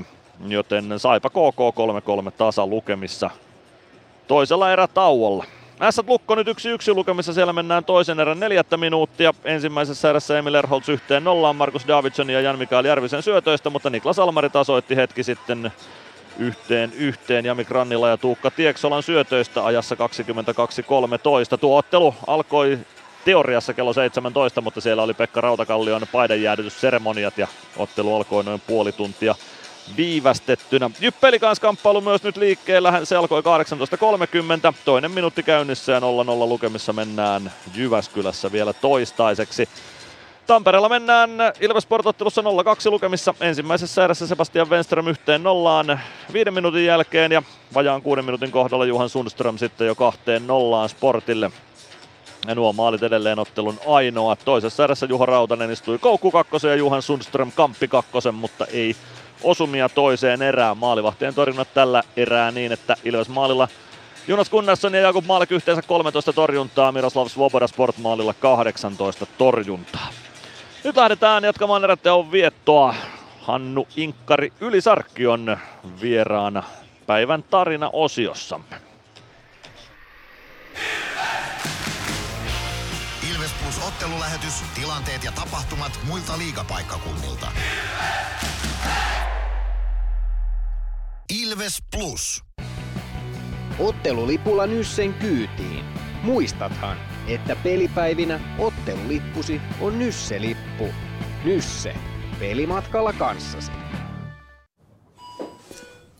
[0.00, 0.04] 35-22,
[0.48, 1.58] joten Saipa KK
[2.28, 3.30] 3-3 tasa lukemissa
[4.28, 5.44] toisella erätauolla.
[5.82, 9.34] Ässät Lukko nyt yksi yksi lukemissa, siellä mennään toisen erän neljättä minuuttia.
[9.44, 14.50] Ensimmäisessä erässä Emil Erholz yhteen nollaan Markus Davidson ja Jan-Mikael Järvisen syötöistä, mutta Niklas Almari
[14.50, 15.72] tasoitti hetki sitten
[16.38, 19.94] yhteen yhteen Jami Grannila ja Tuukka Tieksolan syötöistä ajassa
[21.54, 21.58] 22-13.
[21.60, 22.78] Tuo ottelu alkoi
[23.24, 27.46] teoriassa kello 17, mutta siellä oli Pekka Rautakallion paidanjäädytysseremoniat ja
[27.76, 29.34] ottelu alkoi noin puoli tuntia
[29.96, 30.90] viivästettynä.
[31.00, 33.42] Jyppeli kamppailu myös nyt liikkeellä, se alkoi
[34.70, 36.02] 18.30, toinen minuutti käynnissä ja 0-0
[36.48, 39.68] lukemissa mennään Jyväskylässä vielä toistaiseksi.
[40.46, 41.30] Tampereella mennään
[41.60, 42.44] Ilves Sportottelussa 0-2
[42.90, 43.34] lukemissa.
[43.40, 46.00] Ensimmäisessä erässä Sebastian Wenström yhteen nollaan
[46.32, 47.42] viiden minuutin jälkeen ja
[47.74, 51.50] vajaan kuuden minuutin kohdalla Juhan Sundström sitten jo kahteen nollaan Sportille.
[52.46, 54.36] Ja nuo maalit edelleen ottelun ainoa.
[54.36, 58.96] Toisessa erässä Juha Rautanen istui koukku kakkosen ja Juhan Sundström kamppi kakkosen, mutta ei
[59.44, 60.78] osumia toiseen erään.
[60.78, 63.68] Maalivahtien torjunnat tällä erää niin, että Ilves maalilla
[64.28, 70.08] Jonas Gunnarsson ja Jakub Maalek yhteensä 13 torjuntaa, Miroslav Svoboda Sportmaalilla 18 torjuntaa.
[70.84, 72.94] Nyt lähdetään jatkamaan eräteon viettoa.
[73.40, 75.56] Hannu Inkkari Ylisarkki on
[76.00, 76.62] vieraana
[77.06, 78.76] päivän tarina osiossamme.
[83.32, 87.46] Ilves Plus ottelulähetys, tilanteet ja tapahtumat muilta liigapaikkakunnilta.
[87.46, 88.51] Ilves
[91.96, 92.42] Plus.
[93.78, 95.84] Ottelulipulla Nyssen kyytiin.
[96.22, 96.96] Muistathan,
[97.28, 100.88] että pelipäivinä ottelulippusi on Nysse-lippu.
[101.44, 101.94] Nysse.
[102.38, 103.72] Pelimatkalla kanssasi.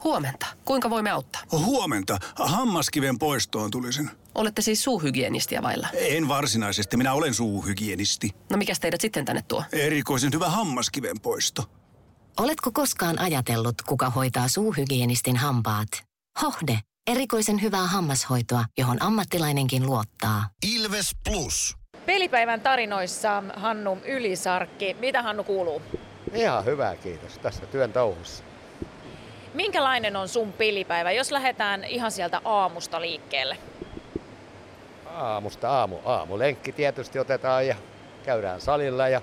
[0.04, 0.46] Huomenta.
[0.64, 1.42] Kuinka voimme auttaa?
[1.52, 2.18] Huomenta.
[2.36, 4.10] Hammaskiven poistoon tulisin.
[4.34, 5.88] Olette siis suuhygienistia vailla.
[5.94, 8.30] En varsinaisesti, minä olen suuhygienisti.
[8.50, 9.64] No mikäs teidät sitten tänne tuo?
[9.72, 11.64] Erikoisen hyvä hammaskiven poisto.
[12.40, 15.88] Oletko koskaan ajatellut, kuka hoitaa suuhygienistin hampaat?
[16.42, 16.78] Hohde.
[17.10, 20.44] Erikoisen hyvää hammashoitoa, johon ammattilainenkin luottaa.
[20.74, 21.76] Ilves Plus.
[22.06, 24.96] Pelipäivän tarinoissa Hannu Ylisarkki.
[25.00, 25.82] Mitä Hannu kuuluu?
[26.32, 27.38] Ihan hyvä, kiitos.
[27.38, 28.44] Tässä työn touhussa.
[29.54, 33.58] Minkälainen on sun pelipäivä, jos lähdetään ihan sieltä aamusta liikkeelle?
[35.06, 35.96] Aamusta aamu.
[36.04, 37.76] Aamulenkki tietysti otetaan ja
[38.24, 39.22] käydään salilla ja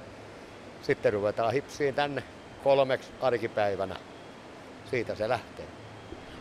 [0.82, 2.24] sitten ruvetaan hipsiin tänne
[2.64, 3.96] kolmeksi arkipäivänä.
[4.90, 5.66] Siitä se lähtee.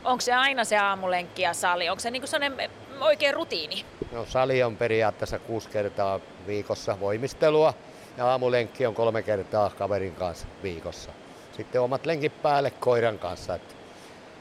[0.04, 1.88] Onko se aina se aamulenkki ja sali?
[1.88, 3.84] Onko se niinku sellainen oikein rutiini?
[4.12, 7.74] No, sali on periaatteessa kuusi kertaa viikossa voimistelua
[8.16, 11.12] ja aamulenkki on kolme kertaa kaverin kanssa viikossa.
[11.56, 13.54] Sitten omat lenkit päälle koiran kanssa.
[13.54, 13.74] Että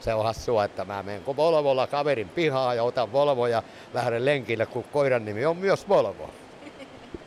[0.00, 3.62] se on hassua, että mä menen Volvolla kaverin pihaa ja otan Volvo ja
[3.94, 6.30] lähden lenkille, kun koiran nimi on myös Volvo.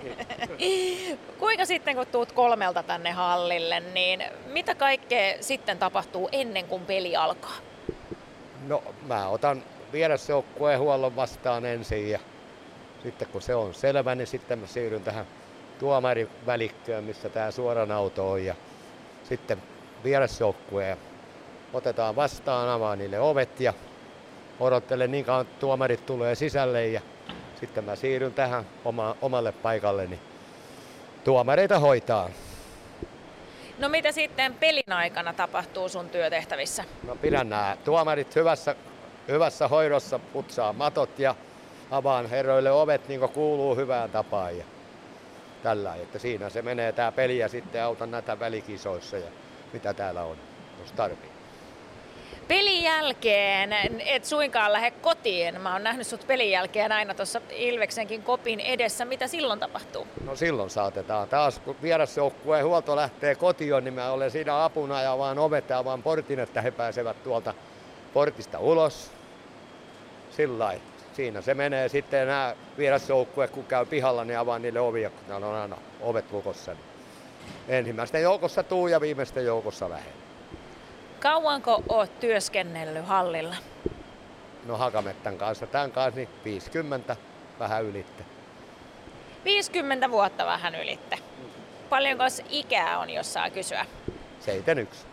[1.39, 7.15] Kuinka sitten kun tuut kolmelta tänne hallille, niin mitä kaikkea sitten tapahtuu ennen kuin peli
[7.15, 7.55] alkaa?
[8.67, 9.63] No mä otan
[9.93, 12.19] vierasjoukkueen huollon vastaan ensin ja
[13.03, 15.25] sitten kun se on selvä, niin sitten mä siirryn tähän
[15.79, 18.55] tuomarin välikköön, missä tämä suoran auto on ja
[19.23, 19.61] sitten
[20.03, 20.97] vierasjoukkueen
[21.73, 23.73] otetaan vastaan, avaa niille ovet ja
[24.59, 27.01] odottelen niin kauan, tuomarit tulee sisälle ja
[27.61, 30.19] sitten mä siirryn tähän oma, omalle paikalleni
[31.23, 32.29] tuomareita hoitaa.
[33.77, 36.83] No mitä sitten pelin aikana tapahtuu sun työtehtävissä?
[37.07, 38.75] No pidän nämä tuomarit hyvässä,
[39.27, 41.35] hyvässä hoidossa, putsaa matot ja
[41.91, 44.57] avaan herroille ovet niin kuin kuuluu hyvään tapaan.
[44.57, 44.65] Ja
[45.63, 49.27] tällä, että siinä se menee tämä peli ja sitten autan näitä välikisoissa ja
[49.73, 50.37] mitä täällä on,
[50.79, 51.30] jos tarvii.
[52.51, 53.73] Pelin jälkeen
[54.05, 55.61] et suinkaan lähde kotiin.
[55.61, 59.05] Mä oon nähnyt sut pelin jälkeen aina tuossa Ilveksenkin kopin edessä.
[59.05, 60.07] Mitä silloin tapahtuu?
[60.25, 65.17] No silloin saatetaan taas, kun vierasjoukkueen huolto lähtee kotiin, niin mä olen siinä apuna ja
[65.17, 67.53] vaan ovet ja vaan portin, että he pääsevät tuolta
[68.13, 69.11] portista ulos.
[70.31, 70.73] Sillä
[71.13, 75.55] Siinä se menee sitten nämä vierasjoukkue, kun käy pihalla, niin avaan niille ovia, kun on
[75.55, 76.75] aina ovet lukossa.
[77.67, 80.20] Ensimmäisten joukossa tuu ja viimeisten joukossa lähden.
[81.21, 83.55] Kauanko oot työskennellyt hallilla?
[84.65, 87.15] No Hakamettan kanssa, tämän kanssa niin 50,
[87.59, 88.23] vähän ylitte.
[89.45, 91.17] 50 vuotta vähän ylitte.
[91.89, 93.85] Paljonko ikää on, jos saa kysyä?
[94.39, 95.05] 71.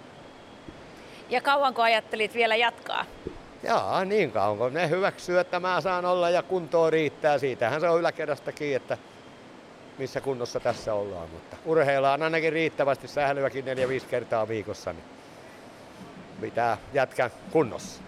[1.31, 3.05] Ja kauanko ajattelit vielä jatkaa?
[3.63, 7.39] Jaa, niin kauan kun ne hyväksyy, että mä saan olla ja kuntoa riittää.
[7.39, 8.99] Siitähän se on yläkerrastakin, että
[9.99, 11.31] missä kunnossa tässä ollaan.
[11.31, 14.93] Mutta urheillaan ainakin riittävästi sählyäkin 4-5 kertaa viikossa.
[14.93, 15.18] Niin
[16.41, 18.03] pitää jätkä kunnossa.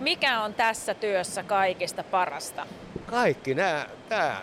[0.00, 2.66] Mikä on tässä työssä kaikista parasta?
[3.06, 4.36] Kaikki nämä, tämä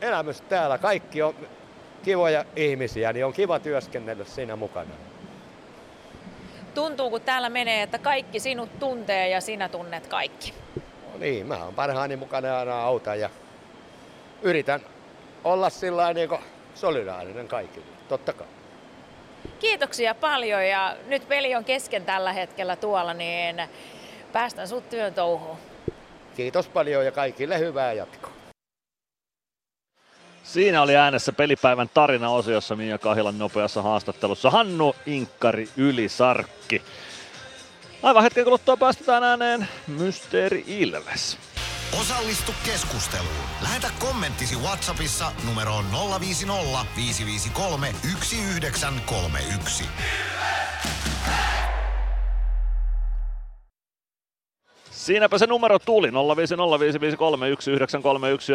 [0.00, 1.34] elämys täällä, kaikki on
[2.02, 4.90] kivoja ihmisiä, niin on kiva työskennellä siinä mukana.
[6.74, 10.54] Tuntuu, kun täällä menee, että kaikki sinut tuntee ja sinä tunnet kaikki.
[11.12, 13.30] No niin, mä oon parhaani mukana aina auta ja
[14.42, 14.80] yritän
[15.44, 16.30] olla sillä niin
[16.74, 18.46] solidaarinen kaikille, totta kai.
[19.60, 23.62] Kiitoksia paljon ja nyt peli on kesken tällä hetkellä tuolla, niin
[24.32, 25.56] päästään sut työn touhuun.
[26.36, 28.32] Kiitos paljon ja kaikille hyvää jatkoa.
[30.42, 36.82] Siinä oli äänessä pelipäivän tarina-osiossa Mia Kahilan nopeassa haastattelussa Hannu Inkkari Ylisarkki.
[38.02, 41.38] Aivan hetken kuluttua päästetään ääneen Mysteeri Ilves.
[41.92, 43.34] Osallistu keskusteluun.
[43.62, 45.84] Lähetä kommenttisi Whatsappissa numeroon
[46.20, 49.84] 050 553 1931.
[54.90, 56.14] Siinäpä se numero tuli, 0505531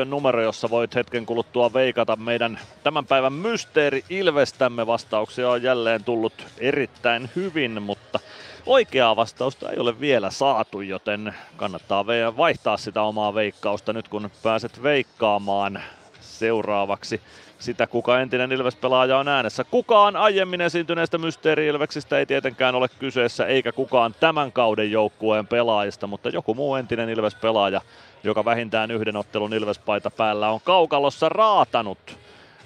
[0.01, 4.88] on numero, jossa voit hetken kuluttua veikata meidän tämän päivän mysteeri Ilvestämme.
[4.88, 8.19] Vastauksia on jälleen tullut erittäin hyvin, mutta
[8.65, 12.06] oikeaa vastausta ei ole vielä saatu, joten kannattaa
[12.38, 15.83] vaihtaa sitä omaa veikkausta nyt kun pääset veikkaamaan
[16.22, 17.22] seuraavaksi
[17.59, 19.64] sitä, kuka entinen Ilves-pelaaja on äänessä.
[19.64, 26.30] Kukaan aiemmin esiintyneestä Mysteeri-Ilveksistä ei tietenkään ole kyseessä, eikä kukaan tämän kauden joukkueen pelaajista, mutta
[26.30, 27.81] joku muu entinen Ilves-pelaaja,
[28.23, 32.17] joka vähintään yhden ottelun Ilves-paita päällä on kaukalossa raatanut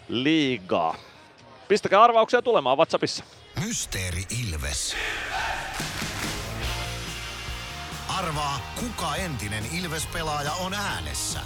[0.09, 0.95] liigaa.
[1.67, 3.23] Pistäkää arvauksia tulemaan WhatsAppissa.
[3.65, 4.95] Mysteeri Ilves.
[8.17, 11.39] Arvaa, kuka entinen Ilves-pelaaja on äänessä.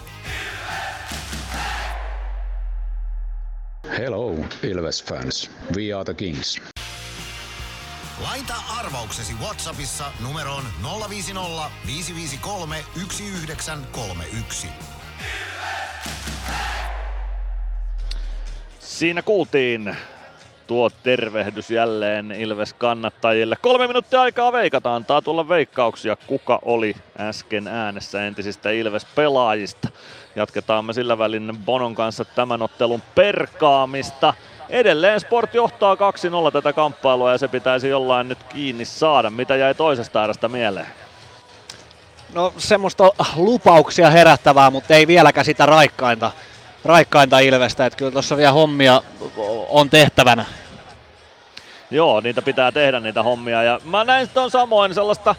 [3.97, 5.51] Hello, Ilves fans.
[5.75, 6.61] We are the Kings.
[8.23, 10.63] Laita arvauksesi Whatsappissa numeroon
[11.09, 14.67] 050 553 1931.
[18.89, 19.97] Siinä kuultiin
[20.67, 23.55] tuo tervehdys jälleen Ilves kannattajille.
[23.61, 29.89] Kolme minuuttia aikaa veikata, antaa tulla veikkauksia, kuka oli äsken äänessä entisistä Ilves-pelaajista.
[30.35, 34.33] Jatketaan me sillä välin Bonon kanssa tämän ottelun perkaamista.
[34.69, 35.97] Edelleen Sport johtaa 2-0
[36.53, 39.29] tätä kamppailua ja se pitäisi jollain nyt kiinni saada.
[39.29, 40.87] Mitä jäi toisesta erästä mieleen?
[42.33, 46.31] No semmoista lupauksia herättävää, mutta ei vieläkään sitä raikkainta,
[46.85, 47.85] raikkainta Ilvestä.
[47.85, 49.01] Että kyllä tuossa vielä hommia
[49.69, 50.45] on tehtävänä.
[51.91, 53.63] Joo, niitä pitää tehdä niitä hommia.
[53.63, 55.35] Ja mä näin on samoin sellaista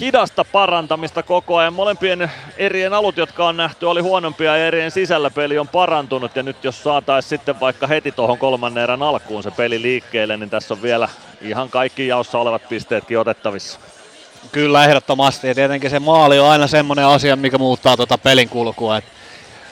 [0.00, 1.72] hidasta parantamista koko ajan.
[1.72, 6.36] Molempien erien alut, jotka on nähty, oli huonompia ja erien sisällä peli on parantunut.
[6.36, 10.50] Ja nyt jos saataisiin sitten vaikka heti tuohon kolmannen erän alkuun se peli liikkeelle, niin
[10.50, 11.08] tässä on vielä
[11.40, 13.80] ihan kaikki jaossa olevat pisteetkin otettavissa.
[14.52, 15.48] Kyllä, ehdottomasti.
[15.48, 18.96] Ja tietenkin se maali on aina semmoinen asia, mikä muuttaa tuota pelin kulkua.
[18.96, 19.04] Et,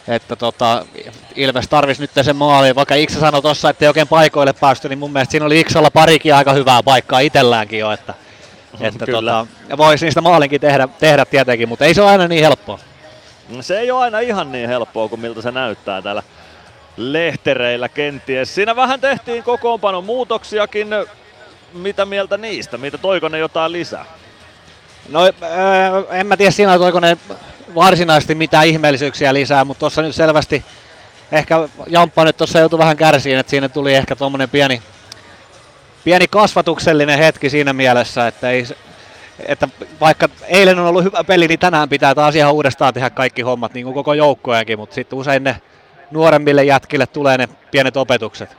[0.08, 0.86] että tota,
[1.34, 2.74] Ilves tarvisi nyt sen maali.
[2.74, 5.91] Vaikka Iksa sanoi tuossa, että ei oikein paikoille päästy, niin mun mielestä siinä oli Iksalla
[5.91, 7.92] parikin aika hyvää paikkaa itselläänkin jo.
[7.92, 8.15] Että,
[8.81, 12.78] että tota, voisi niistä maalinkin tehdä, tehdä tietenkin, mutta ei se ole aina niin helppoa.
[13.60, 16.23] Se ei ole aina ihan niin helppoa kuin miltä se näyttää täällä
[16.97, 18.55] lehtereillä kenties.
[18.55, 20.89] Siinä vähän tehtiin kokoonpanon muutoksiakin.
[21.73, 22.78] Mitä mieltä niistä?
[22.78, 24.05] Mitä toiko ne jotain lisää?
[25.08, 25.20] No
[26.10, 27.16] en mä tiedä siinä toiko ne
[27.75, 30.65] varsinaisesti mitään ihmeellisyyksiä lisää, mutta tuossa nyt selvästi
[31.33, 34.83] ehkä Jamppa nyt tuossa joutui vähän kärsiin, että siinä tuli ehkä tuommoinen pieni,
[36.05, 38.67] pieni kasvatuksellinen hetki siinä mielessä, että, ei,
[39.47, 39.69] että
[40.01, 43.75] vaikka eilen on ollut hyvä peli, niin tänään pitää taas ihan uudestaan tehdä kaikki hommat,
[43.75, 45.57] niin kuin koko joukkojakin, mutta sitten usein ne
[46.11, 48.57] nuoremmille jätkille tulee ne pienet opetukset.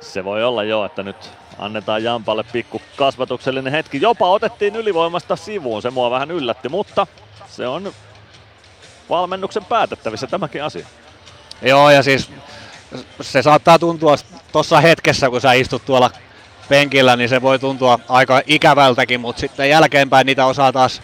[0.00, 4.00] Se voi olla jo, että nyt annetaan Jampalle pikku kasvatuksellinen hetki.
[4.00, 7.06] Jopa otettiin ylivoimasta sivuun, se mua vähän yllätti, mutta
[7.58, 7.92] se on
[9.10, 10.86] valmennuksen päätettävissä tämäkin asia.
[11.62, 12.30] Joo, ja siis
[13.20, 14.16] se saattaa tuntua
[14.52, 16.10] tuossa hetkessä, kun sä istut tuolla
[16.68, 21.02] penkillä, niin se voi tuntua aika ikävältäkin, mutta sitten jälkeenpäin niitä osaa taas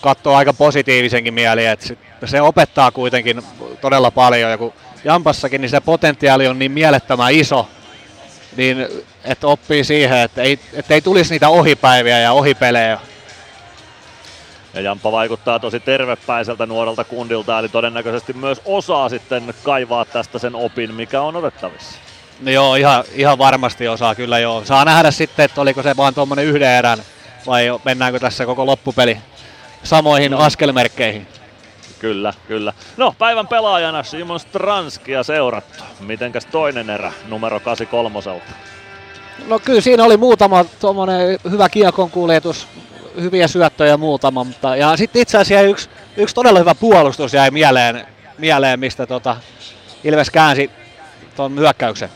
[0.00, 3.42] katsoa aika positiivisenkin mieli, että se opettaa kuitenkin
[3.80, 4.72] todella paljon, ja kun
[5.04, 7.68] Jampassakin, niin se potentiaali on niin mielettömän iso,
[8.56, 8.86] niin
[9.24, 13.00] että oppii siihen, että ei, että ei tulisi niitä ohipäiviä ja ohipelejä.
[14.74, 20.54] Ja Jamppa vaikuttaa tosi tervepäiseltä nuorelta kundilta, eli todennäköisesti myös osaa sitten kaivaa tästä sen
[20.54, 21.98] opin, mikä on otettavissa.
[22.40, 24.64] No joo, ihan, ihan varmasti osaa kyllä joo.
[24.64, 26.98] Saa nähdä sitten, että oliko se vaan tuommoinen yhden erän
[27.46, 29.18] vai mennäänkö tässä koko loppupeli
[29.82, 30.38] samoihin mm.
[30.38, 31.26] askelmerkkeihin.
[31.98, 32.72] Kyllä, kyllä.
[32.96, 35.84] No, päivän pelaajana Simon Stranskia seurattu.
[36.00, 38.40] Mitenkäs toinen erä numero 83?
[39.46, 42.66] No kyllä siinä oli muutama tuommoinen hyvä kiekon kuljetus,
[43.20, 48.06] hyviä syöttöjä muutama, mutta ja sitten itse asiassa yksi, yksi todella hyvä puolustus jäi mieleen,
[48.38, 49.36] mieleen mistä tota
[50.04, 50.70] Ilves käänsi
[51.36, 52.08] tuon hyökkäyksen.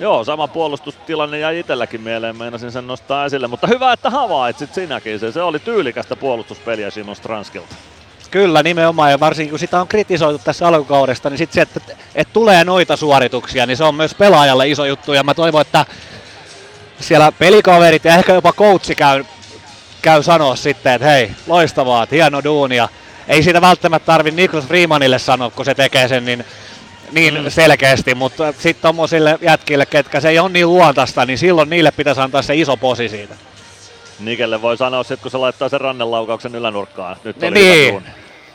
[0.00, 5.18] Joo, sama puolustustilanne jäi itselläkin mieleen, meinasin sen nostaa esille, mutta hyvä, että havaitsit sinäkin
[5.18, 5.32] se.
[5.32, 7.74] Se oli tyylikästä puolustuspeliä Simon Stranskilta.
[8.30, 12.32] Kyllä, nimenomaan, ja varsinkin kun sitä on kritisoitu tässä alkukaudesta, niin sitten se, että, että
[12.32, 15.86] tulee noita suorituksia, niin se on myös pelaajalle iso juttu, ja mä toivon, että
[17.00, 19.24] siellä pelikaverit ja ehkä jopa coachi käy,
[20.02, 22.88] käy sanoa sitten, että hei, loistavaa, hieno duunia.
[23.28, 26.44] Ei siitä välttämättä tarvi Niklas Freemanille sanoa, kun se tekee sen niin,
[27.12, 27.50] niin mm.
[27.50, 32.20] selkeästi, mutta sitten tommosille jätkille, ketkä se ei ole niin luontaista, niin silloin niille pitäisi
[32.20, 33.34] antaa se iso posi siitä.
[34.20, 37.16] Nikelle voi sanoa sitten, kun se laittaa sen rannelaukauksen ylänurkkaan.
[37.24, 38.04] Nyt oli niin.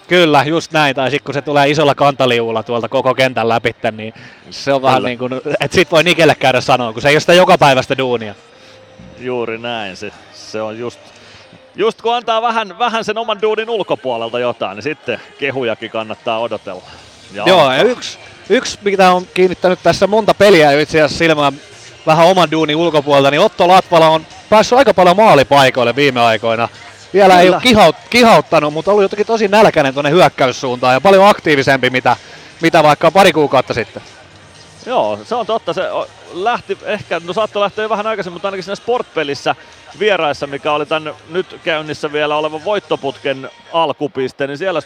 [0.07, 0.95] Kyllä, just näin.
[0.95, 4.13] Tai sitten kun se tulee isolla kantaliulla tuolta koko kentän läpi, niin
[4.49, 4.89] se on Kyllä.
[4.89, 7.57] vähän niin kuin, että sit voi Nikelle käydä sanoa, kun se ei ole sitä joka
[7.57, 8.35] päivästä duunia.
[9.19, 9.97] Juuri näin.
[9.97, 10.99] Se, se on just,
[11.77, 16.83] just kun antaa vähän, vähän sen oman duunin ulkopuolelta jotain, niin sitten kehujakin kannattaa odotella.
[17.33, 18.17] Ja Joo, ja yksi,
[18.49, 21.53] yksi, mitä on kiinnittänyt tässä monta peliä itse asiassa silmään
[22.05, 26.69] vähän oman duunin ulkopuolelta, niin Otto Latvala on päässyt aika paljon maalipaikoille viime aikoina.
[27.13, 27.41] Vielä Kyllä.
[27.41, 32.15] ei ole kihaut, kihauttanut, mutta ollut jotenkin tosi nälkäinen tuonne hyökkäyssuuntaan ja paljon aktiivisempi mitä,
[32.61, 34.01] mitä vaikka pari kuukautta sitten.
[34.85, 35.73] Joo, se on totta.
[35.73, 35.81] Se
[36.33, 39.55] lähti ehkä, no saattoi lähteä vähän aikaisemmin, mutta ainakin siinä sportpelissä
[39.99, 44.81] vieraissa, mikä oli tämän nyt käynnissä vielä olevan voittoputken alkupiste, niin siellä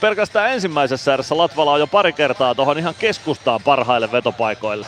[0.00, 4.86] pelkästään ensimmäisessä erässä Latvala on jo pari kertaa tuohon ihan keskustaan parhaille vetopaikoille.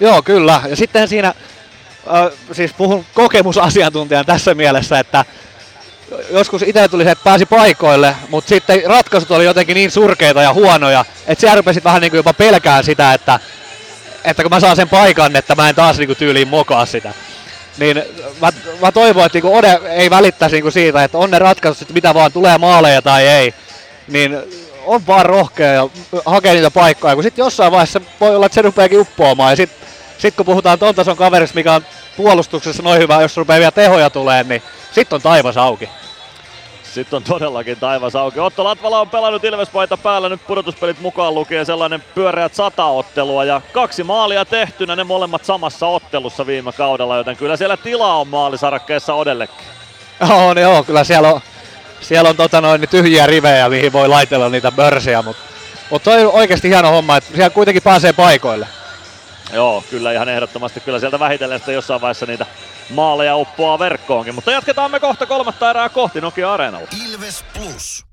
[0.00, 0.60] Joo, kyllä.
[0.68, 5.24] Ja sitten siinä, äh, siis puhun kokemusasiantuntijan tässä mielessä, että
[6.30, 10.52] joskus itse tuli se, että pääsi paikoille, mutta sitten ratkaisut oli jotenkin niin surkeita ja
[10.52, 13.40] huonoja, että siellä rupesit vähän niin kuin jopa pelkään sitä, että,
[14.24, 17.14] että kun mä saan sen paikan, että mä en taas niin kuin tyyliin mokaa sitä.
[17.78, 18.02] Niin
[18.40, 18.48] mä,
[18.80, 21.94] mä toivon, että niin Ode ei välittäisi niin kuin siitä, että on ne ratkaisut, että
[21.94, 23.54] mitä vaan tulee maaleja tai ei.
[24.08, 24.38] Niin
[24.86, 25.88] on vaan rohkea ja
[26.26, 29.52] hakee niitä paikkoja, kun sitten jossain vaiheessa voi olla, että se rupeakin uppoamaan.
[29.52, 31.84] Ja sitten sit kun puhutaan ton tason kaverista, mikä on
[32.16, 34.62] puolustuksessa noin hyvä, jos rupeaa vielä tehoja tulee, niin
[34.92, 35.88] sitten on taivas auki.
[36.82, 38.40] Sitten on todellakin taivas auki.
[38.40, 43.60] Otto Latvala on pelannut Ilvespaita päällä nyt pudotuspelit mukaan lukien sellainen pyöreät sata ottelua ja
[43.72, 49.14] kaksi maalia tehtynä, ne molemmat samassa ottelussa viime kaudella, joten kyllä siellä tilaa on maalisarakkeessa
[49.14, 49.66] Odellekin.
[50.20, 51.40] On joo, kyllä siellä on,
[52.00, 55.42] siellä on tota noin, niin tyhjiä rivejä, mihin voi laitella niitä börsiä, mutta
[55.90, 58.66] mutta toi on oikeasti hieno homma, että siellä kuitenkin pääsee paikoille.
[59.54, 60.80] Joo, kyllä ihan ehdottomasti.
[60.80, 62.46] Kyllä sieltä vähitellen sitten jossain vaiheessa niitä
[62.90, 64.34] maaleja uppoaa verkkoonkin.
[64.34, 66.88] Mutta jatketaan me kohta kolmatta erää kohti Nokia Areenalla.
[67.06, 68.04] Ilves Plus.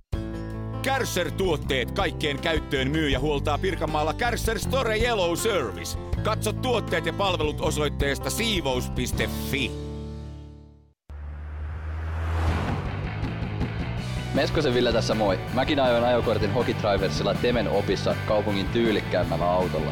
[0.82, 5.98] Kärsser-tuotteet kaikkeen käyttöön myy ja huoltaa Pirkanmaalla Kärsser Store Yellow Service.
[6.24, 9.72] Katso tuotteet ja palvelut osoitteesta siivous.fi.
[14.34, 15.40] Meskosen Ville tässä moi.
[15.54, 19.92] Mäkin ajoin ajokortin Hokitriversilla Temen opissa kaupungin tyylikkäämmällä autolla.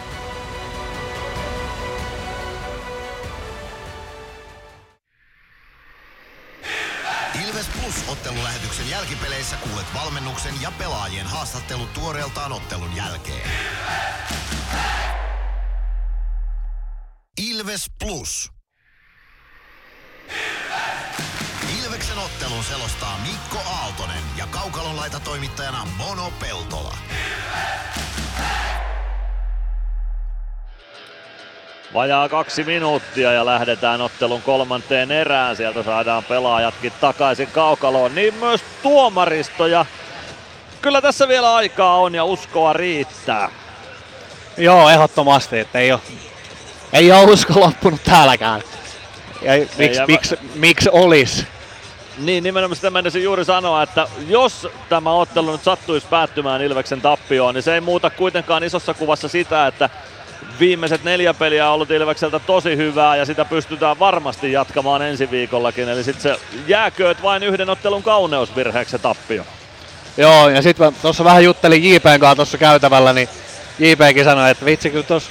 [7.35, 13.49] Ilves Plus ottelulähetyksen jälkipeleissä kuulet valmennuksen ja pelaajien haastattelut tuoreeltaan ottelun jälkeen.
[17.37, 18.49] Ilves Plus.
[21.79, 26.97] Ilveksen ottelun selostaa Mikko Aaltonen ja Kaukalon toimittajana Mono Peltola.
[31.93, 35.55] Vajaa kaksi minuuttia ja lähdetään ottelun kolmanteen erään.
[35.55, 39.67] Sieltä saadaan pelaajatkin takaisin kaukaloon, niin myös tuomaristo.
[39.67, 39.85] Ja
[40.81, 43.49] kyllä tässä vielä aikaa on ja uskoa riittää.
[44.57, 45.99] Joo, ehdottomasti, että ei ole,
[46.93, 48.61] ei ole usko loppunut täälläkään.
[49.41, 51.45] Ja miksi, miksi, miksi olis?
[52.17, 57.55] Niin, nimenomaan sitä menisin juuri sanoa, että jos tämä ottelu nyt sattuisi päättymään Ilveksen tappioon,
[57.55, 59.89] niin se ei muuta kuitenkaan isossa kuvassa sitä, että
[60.59, 65.89] viimeiset neljä peliä on ollut Ilvekseltä tosi hyvää ja sitä pystytään varmasti jatkamaan ensi viikollakin.
[65.89, 69.43] Eli sitten se jääkööt vain yhden ottelun kauneusvirheeksi se tappio.
[70.17, 73.29] Joo, ja sitten tuossa vähän juttelin JPn kanssa tuossa käytävällä, niin
[73.79, 75.29] JPkin sanoi, että vitsi, kyllä, tos,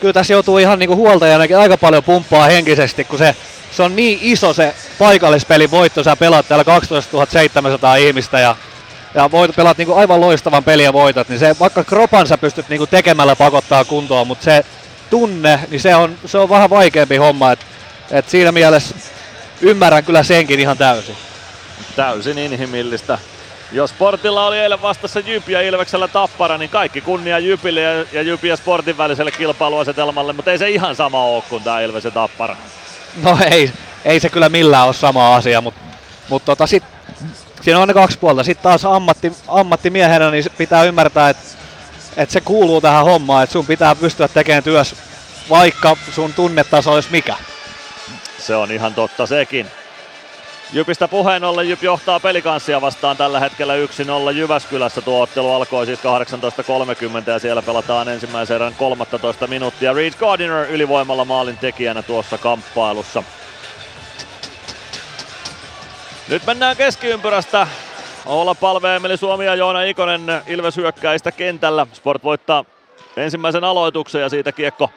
[0.00, 3.36] kyllä tässä joutuu ihan niinku huoltajanakin aika paljon pumppaa henkisesti, kun se,
[3.72, 8.56] se on niin iso se paikallispelin voitto, sä pelaat täällä 12 700 ihmistä ja,
[9.14, 12.86] ja voit, pelaat niinku aivan loistavan pelin ja voitat, niin se vaikka kropansa pystyt niinku
[12.86, 14.64] tekemällä pakottaa kuntoon, mutta se
[15.10, 17.66] tunne, niin se on, se on vähän vaikeampi homma, että
[18.10, 18.94] et siinä mielessä
[19.60, 21.16] ymmärrän kyllä senkin ihan täysin.
[21.96, 23.18] Täysin inhimillistä.
[23.72, 28.22] Jos Sportilla oli eilen vastassa Jyp ja Ilveksellä Tappara, niin kaikki kunnia Jypille ja, ja
[28.22, 32.10] Jyp ja Sportin väliselle kilpailuasetelmalle, mutta ei se ihan sama ole kuin tämä Ilves ja
[32.10, 32.56] Tappara.
[33.22, 33.72] No ei,
[34.04, 35.80] ei se kyllä millään ole sama asia, mutta
[36.28, 36.84] mut tota sit,
[37.60, 38.42] siinä on ne kaksi puolta.
[38.42, 41.42] Sitten taas ammatti, ammattimiehenä niin pitää ymmärtää, että
[42.16, 44.94] et se kuuluu tähän hommaan, että sun pitää pystyä tekemään työs,
[45.50, 47.34] vaikka sun tunnetaso olisi mikä.
[48.38, 49.66] Se on ihan totta sekin.
[50.72, 55.00] Jypistä puheen ollen Jyp johtaa pelikanssia vastaan tällä hetkellä 1-0 Jyväskylässä.
[55.00, 56.04] Tuo ottelu alkoi siis 18.30
[57.30, 59.92] ja siellä pelataan ensimmäisen erän 13 minuuttia.
[59.92, 63.22] Reed Gardiner ylivoimalla maalin tekijänä tuossa kamppailussa.
[66.30, 67.66] Nyt mennään keskiympyrästä.
[68.26, 71.86] Olla palve Emeli Suomi ja Joona Ikonen Ilves hyökkäistä kentällä.
[71.92, 72.64] Sport voittaa
[73.16, 74.90] ensimmäisen aloituksen ja siitä kiekko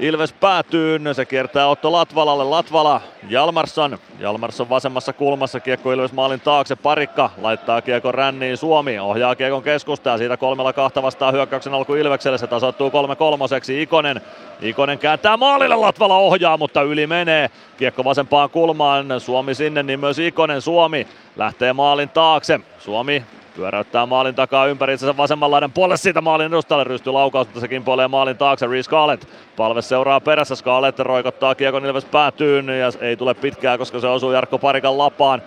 [0.00, 6.76] Ilves päätyy, se kiertää Otto Latvalalle, Latvala, Jalmarsson, Jalmarsson vasemmassa kulmassa, kiekko Ilves maalin taakse,
[6.76, 11.94] Parikka laittaa kiekon ränniin, Suomi ohjaa kiekon keskusta ja siitä kolmella kahta vastaa hyökkäyksen alku
[11.94, 14.20] Ilvekselle, se tasoittuu kolme kolmoseksi, Ikonen,
[14.60, 20.18] Ikonen kääntää maalille, Latvala ohjaa, mutta yli menee, kiekko vasempaan kulmaan, Suomi sinne, niin myös
[20.18, 23.22] Ikonen, Suomi lähtee maalin taakse, Suomi
[23.56, 26.84] Pyöräyttää maalin takaa ympäri itsensä vasemman laidan puolelle siitä maalin edustalle.
[26.84, 28.66] Rystyy laukaus, mutta se kimpoilee maalin taakse.
[28.66, 29.24] Reece Scarlett.
[29.56, 30.54] Palve seuraa perässä.
[30.54, 35.42] Scarlett roikottaa kiekon Ilves päätyyn ja ei tule pitkää, koska se osuu Jarkko Parikan lapaan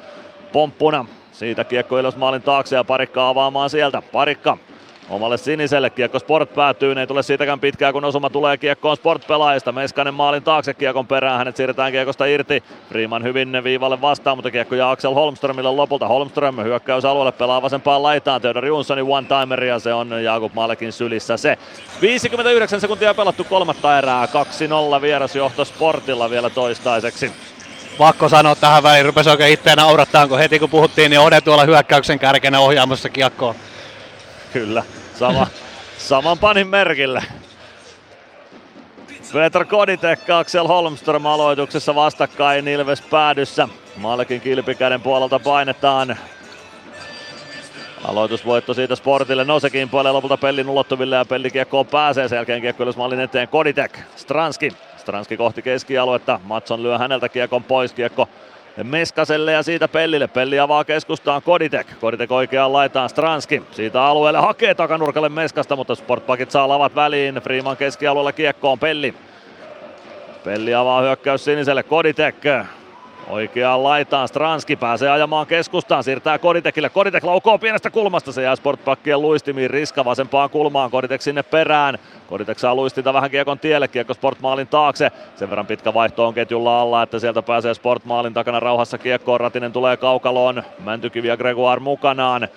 [0.51, 1.05] pomppuna.
[1.31, 4.01] Siitä kiekko Ilves maalin taakse ja Parikka avaamaan sieltä.
[4.11, 4.57] Parikka
[5.09, 5.89] omalle siniselle.
[5.89, 9.71] Kiekko Sport päätyy, ei tule siitäkään pitkään kun osuma tulee kiekkoon Sport-pelaajista.
[9.71, 12.63] Meskanen maalin taakse kiekon perään, hänet siirretään kiekosta irti.
[12.89, 16.07] Freeman hyvin viivalle vastaan, mutta kiekko ja Axel Holmströmille lopulta.
[16.07, 18.41] Holmström hyökkäysalueelle pelaa vasempaan laitaan.
[18.41, 21.57] Theodor Jonssonin one-timer ja se on Jakub Malekin sylissä se.
[22.01, 24.25] 59 sekuntia pelattu kolmatta erää,
[24.97, 27.31] 2-0 vierasjohto Sportilla vielä toistaiseksi
[27.99, 31.63] pakko sanoa tähän väliin, rupesi oikein itseään naurattaa, kun heti kun puhuttiin, niin Ode tuolla
[31.63, 33.55] hyökkäyksen kärkenä ohjaamassa kiekkoa.
[34.53, 34.83] Kyllä,
[35.19, 35.47] sama,
[35.97, 37.23] saman panin merkille.
[39.33, 43.67] Peter Koditek, Axel Holmström aloituksessa vastakkain Ilves päädyssä.
[43.97, 46.17] Malkin kilpikäden puolelta painetaan.
[48.03, 49.45] Aloitusvoitto siitä Sportille.
[49.45, 52.27] No se kimpoilee lopulta Pellin ulottuville ja Pelli kiekkoon pääsee.
[52.27, 53.99] Sen jälkeen kiekko maalin eteen Koditek.
[54.15, 54.73] Stranski.
[54.97, 56.39] Stranski kohti keskialuetta.
[56.43, 57.93] Matson lyö häneltä kiekon pois.
[57.93, 58.29] Kiekko
[58.83, 60.27] Meskaselle ja siitä Pellille.
[60.27, 61.87] Pelli avaa keskustaan Koditek.
[62.01, 63.63] Koditek oikeaan laitaan Stranski.
[63.71, 67.35] Siitä alueelle hakee takanurkalle Meskasta, mutta Sportpakit saa lavat väliin.
[67.35, 69.13] Freeman keskialueella kiekkoon Pelli.
[70.43, 72.35] Pelli avaa hyökkäys siniselle Koditek.
[73.29, 76.89] Oikeaan laitaan Stranski pääsee ajamaan keskustaan, siirtää Koditekille.
[76.89, 81.97] Koditek laukoo pienestä kulmasta, se jää Sportpakkien luistimiin, Riska vasempaan kulmaan, Koditek sinne perään.
[82.27, 85.11] Koditek saa luistinta vähän kiekon tielle, kiekko Sportmaalin taakse.
[85.35, 89.39] Sen verran pitkä vaihto on ketjulla alla, että sieltä pääsee Sportmaalin takana rauhassa kiekkoon.
[89.39, 92.47] Ratinen tulee kaukaloon, Mäntykivi ja Gregoire mukanaan.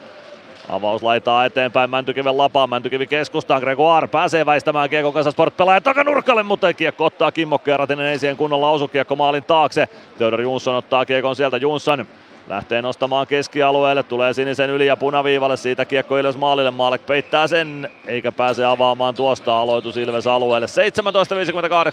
[0.68, 6.42] Avaus laitaa eteenpäin Mäntykiven lapaan, Mäntykivi keskustaan, Gregoire pääsee väistämään Kiekon kanssa Sport pelaaja takanurkalle,
[6.42, 7.32] mutta Kiekko ottaa.
[7.32, 8.88] Kimmokki ja Ratinen ei siihen kunnolla osu.
[8.88, 9.88] Kiekko maalin taakse.
[10.18, 12.06] Theodor Jonsson ottaa Kiekon sieltä, Jonsson
[12.48, 17.90] lähtee nostamaan keskialueelle, tulee sinisen yli ja punaviivalle, siitä kiekko Ilves maalille, Maalek peittää sen,
[18.06, 19.58] eikä pääse avaamaan tuosta.
[19.58, 20.66] Aloitus Ilves alueelle.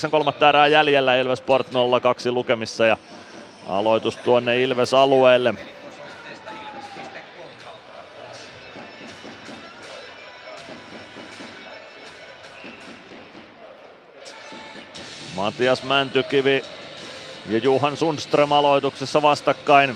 [0.03, 1.71] 17.58 kolmatta erää jäljellä, Ilves Sport 0-2
[2.31, 2.97] lukemissa ja
[3.67, 5.53] aloitus tuonne Ilves alueelle.
[15.39, 16.61] Matias Mäntykivi
[17.49, 19.95] ja Juhan Sundström aloituksessa vastakkain.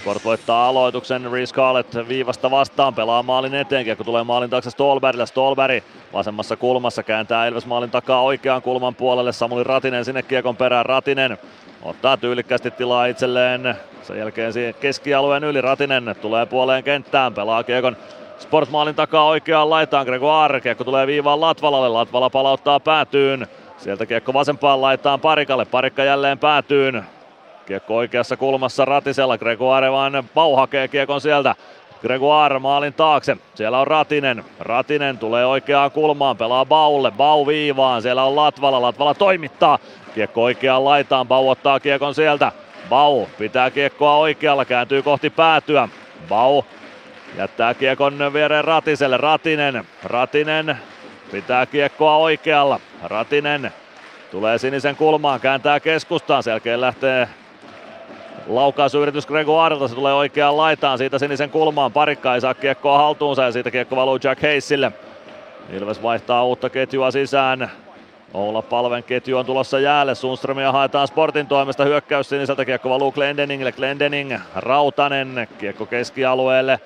[0.00, 5.26] Sport voittaa aloituksen, Reece Scarlett viivasta vastaan, pelaa maalin eteen, kun tulee maalin taakse Stolbergille,
[5.26, 10.86] Stolberg vasemmassa kulmassa kääntää Ilves maalin takaa oikeaan kulman puolelle, Samuli Ratinen sinne kiekon perään,
[10.86, 11.38] Ratinen
[11.82, 15.60] ottaa tyylikkästi tilaa itselleen, sen jälkeen keskialueen yli.
[15.60, 17.96] Ratinen tulee puoleen kenttään, pelaa kiekon
[18.42, 20.60] Sportmaalin takaa oikeaan laitaan Gregoire.
[20.60, 21.88] Kiekko tulee viivaan Latvalalle.
[21.88, 23.46] Latvala palauttaa päätyyn.
[23.76, 25.64] Sieltä kiekko vasempaan laitaan Parikalle.
[25.64, 27.04] Parikka jälleen päätyyn.
[27.66, 29.38] Kiekko oikeassa kulmassa Ratisella.
[29.38, 31.54] Gregoire vaan Bau hakee kiekon sieltä.
[32.00, 33.36] Gregoire maalin taakse.
[33.54, 34.44] Siellä on Ratinen.
[34.60, 36.36] Ratinen tulee oikeaan kulmaan.
[36.36, 37.10] Pelaa Baulle.
[37.10, 38.02] Bau viivaan.
[38.02, 38.82] Siellä on Latvala.
[38.82, 39.78] Latvala toimittaa.
[40.14, 41.28] Kiekko oikeaan laitaan.
[41.28, 42.52] Bau ottaa kiekon sieltä.
[42.88, 44.64] Bau pitää kiekkoa oikealla.
[44.64, 45.88] Kääntyy kohti päätyä.
[46.28, 46.62] Bau
[47.36, 49.16] Jättää kiekon viereen Ratiselle.
[49.16, 49.84] Ratinen.
[50.04, 50.78] Ratinen
[51.32, 52.80] pitää kiekkoa oikealla.
[53.02, 53.72] Ratinen
[54.30, 56.42] tulee sinisen kulmaan, kääntää keskustaan.
[56.42, 57.28] Selkeä lähtee
[58.46, 61.92] laukausyritys Gregoirilta, se tulee oikeaan laitaan siitä sinisen kulmaan.
[61.92, 64.92] Parikka ei saa kiekkoa haltuunsa ja siitä kiekko valuu Jack Hayesille.
[65.72, 67.70] Ilves vaihtaa uutta ketjua sisään.
[68.34, 70.14] Oula Palven ketju on tulossa jäälle.
[70.14, 71.84] Sundströmiä haetaan Sportin toimesta.
[71.84, 73.72] Hyökkäys siniseltä kiekko valuu Glendeningille.
[73.72, 76.80] Glendening, Rautanen, kiekko keskialueelle.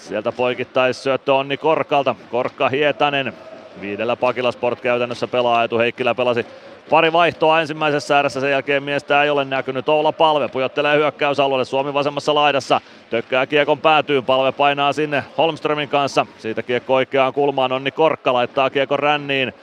[0.00, 2.14] Sieltä poikittais syöttö Onni Korkalta.
[2.30, 3.32] Korkka Hietanen.
[3.80, 5.64] Viidellä pakilla Sport käytännössä pelaa.
[5.64, 6.46] Etu Heikkilä pelasi
[6.90, 9.88] pari vaihtoa ensimmäisessä ääressä, sen jälkeen miestä ei ole näkynyt.
[9.88, 12.80] Oula Palve pujottelee hyökkäysalueelle, Suomi vasemmassa laidassa.
[13.10, 16.26] Tökkää kiekon päätyyn, Palve painaa sinne Holmströmin kanssa.
[16.38, 19.54] Siitä kiekko oikeaan kulmaan, Onni Korkka laittaa kiekon ränniin.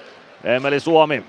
[0.43, 1.23] Emeli Suomi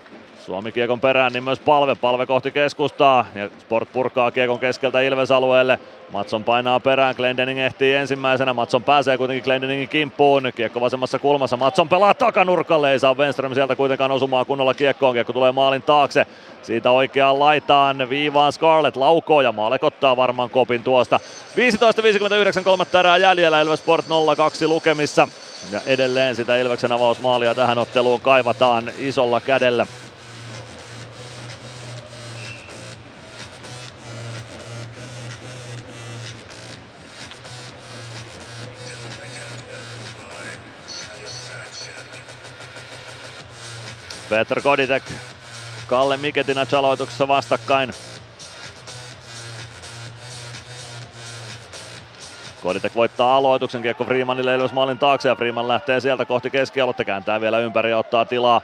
[0.49, 5.31] Suomi kiekon perään, niin myös palve, palve kohti keskustaa ja Sport purkaa kiekon keskeltä Ilves
[5.31, 5.79] alueelle.
[6.13, 11.89] Matson painaa perään, Glendening ehtii ensimmäisenä, Matson pääsee kuitenkin Glendeningin kimppuun, kiekko vasemmassa kulmassa, Matson
[11.89, 16.27] pelaa takanurkalle, ei saa Wenström sieltä kuitenkaan osumaan kunnolla kiekkoon, kiekko tulee maalin taakse,
[16.63, 19.83] siitä oikeaan laitaan viivaan Scarlett laukoo ja Maalek
[20.17, 21.21] varmaan kopin tuosta.
[22.57, 24.09] 15.59 kolmatta erää jäljellä, Ilves Sport 0-2
[24.69, 25.29] lukemissa.
[25.73, 29.87] Ja edelleen sitä Ilveksen avausmaalia tähän otteluun kaivataan isolla kädellä.
[44.31, 45.03] Petr Koditek,
[45.87, 47.91] Kalle Miketinä aloituksessa vastakkain.
[52.63, 57.41] Koditek voittaa aloituksen, kiekko Freemanille Ilves maalin taakse ja Freeman lähtee sieltä kohti keskialuetta, kääntää
[57.41, 58.61] vielä ympäri ja ottaa tilaa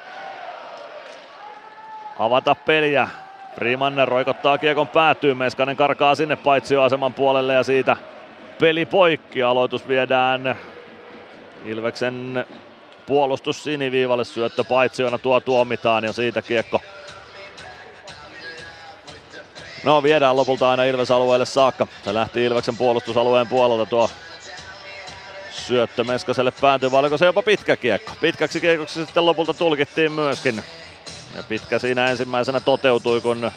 [2.18, 3.08] avata peliä.
[3.54, 7.96] Freeman roikottaa kiekon päätyyn, Meskanen karkaa sinne paitsioaseman puolelle ja siitä
[8.60, 9.42] peli poikki.
[9.42, 10.56] Aloitus viedään
[11.64, 12.46] Ilveksen
[13.06, 16.80] puolustus siniviivalle, syöttö paitsiona tuo tuomitaan ja siitä kiekko
[19.84, 21.86] No viedään lopulta aina Ilves-alueelle saakka.
[22.04, 24.10] Se lähti Ilveksen puolustusalueen puolelta tuo
[25.50, 28.12] syöttö Meskaselle päätyy, vai oliko se jopa pitkä kiekko?
[28.20, 30.64] Pitkäksi kiekoksi sitten lopulta tulkittiin myöskin.
[31.36, 33.50] Ja pitkä siinä ensimmäisenä toteutui, kun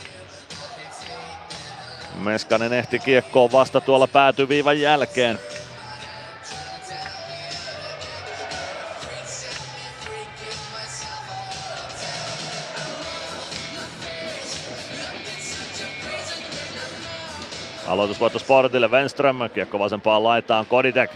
[2.15, 5.39] Meskanen ehti kiekkoon vasta tuolla päätyviivan jälkeen.
[17.87, 21.11] Aloitusvoitto Sportille, Wenström, kiekko vasempaan laitaan, Koditek.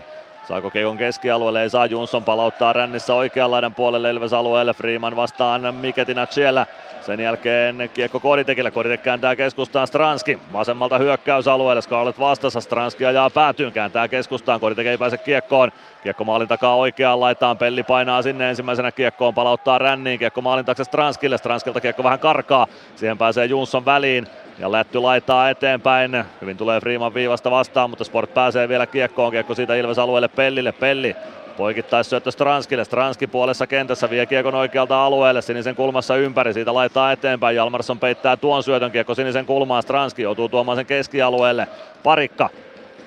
[0.47, 1.85] Saako Keikon keskialueelle, ei saa.
[1.85, 6.65] Jonsson palauttaa rännissä oikean laidan puolelle Ilves alueelle, Freeman vastaan Miketina siellä.
[7.01, 10.39] Sen jälkeen kiekko Koditekille, Koditek kääntää keskustaan Stranski.
[10.53, 15.71] Vasemmalta hyökkäysalueelle, Scarlett vastassa, Stranski ajaa päätyyn, kääntää keskustaan, Koditek ei pääse kiekkoon.
[16.03, 18.49] Kiekko maalin takaa oikeaan laitaan, Pelli painaa sinne.
[18.49, 23.85] Ensimmäisenä kiekkoon, palauttaa ränniin, kiekko maalin taakse Stranskille, Stranskilta kiekko vähän karkaa, siihen pääsee Jonsson
[23.85, 24.27] väliin.
[24.61, 26.23] Ja Lätty laittaa eteenpäin.
[26.41, 29.31] Hyvin tulee Freeman viivasta vastaan, mutta Sport pääsee vielä kiekkoon.
[29.31, 30.71] Kiekko siitä Ilves alueelle Pellille.
[30.71, 31.15] Pelli
[31.57, 32.85] poikittais syöttö Stranskille.
[32.85, 35.41] Stranski puolessa kentässä vie kiekon oikealta alueelle.
[35.41, 36.53] Sinisen kulmassa ympäri.
[36.53, 37.55] Siitä laittaa eteenpäin.
[37.55, 38.91] Jalmarsson peittää tuon syötön.
[38.91, 39.83] Kiekko sinisen kulmaan.
[39.83, 41.67] Stranski joutuu tuomaan sen keskialueelle.
[42.03, 42.49] Parikka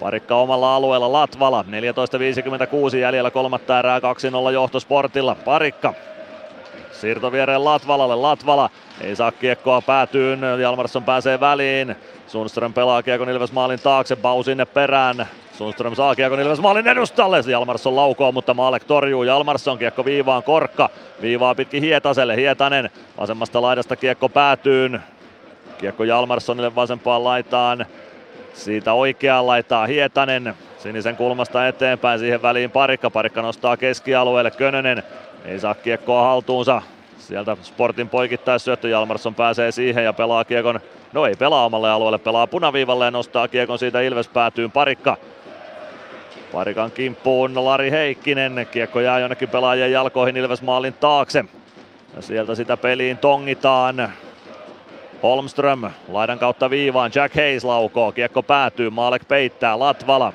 [0.01, 1.65] Parikka omalla alueella Latvala.
[2.91, 5.35] 14.56 jäljellä kolmatta erää 2-0 johto Sportilla.
[5.35, 5.95] Parikka
[6.93, 8.15] Siirto viereen Latvalalle.
[8.15, 10.41] Latvala ei saa kiekkoa päätyyn.
[10.61, 11.97] Jalmarsson pääsee väliin.
[12.27, 14.17] Sundström pelaa kiekon Ilves maalin taakse.
[14.17, 15.27] Bau sinne perään.
[15.53, 17.41] Sundström saa kiekon Ilves maalin edustalle.
[17.47, 19.23] Jalmarsson laukoo, mutta Maalek torjuu.
[19.23, 20.91] Jalmarsson kiekko viivaan Korkka.
[21.23, 22.37] Viivaa pitkin Hietaselle.
[22.37, 22.91] Hietanen
[23.21, 25.03] vasemmasta laidasta kiekko päätyyn.
[25.79, 27.87] Kiekko Jalmarssonille vasempaan laitaan.
[28.55, 30.55] Siitä oikeaan laitaa Hietanen.
[30.79, 33.11] Sinisen kulmasta eteenpäin siihen väliin parikka.
[33.11, 34.51] Parikka nostaa keskialueelle.
[34.51, 35.03] Könönen
[35.45, 36.83] ei saa kiekkoa haltuunsa.
[37.25, 38.11] Sieltä Sportin
[38.59, 40.81] syöttö Jalmarsson pääsee siihen ja pelaa kiekon,
[41.13, 45.17] no ei pelaa omalle alueelle, pelaa punaviivalle ja nostaa kiekon siitä Ilves päätyyn parikka.
[46.53, 51.45] Parikan kimppuun Lari Heikkinen, kiekko jää jonnekin pelaajien jalkoihin Ilves maalin taakse.
[52.17, 54.13] Ja sieltä sitä peliin tongitaan.
[55.23, 60.33] Holmström laidan kautta viivaan, Jack Hayes laukoo, kiekko päätyy, Maalek peittää, Latvala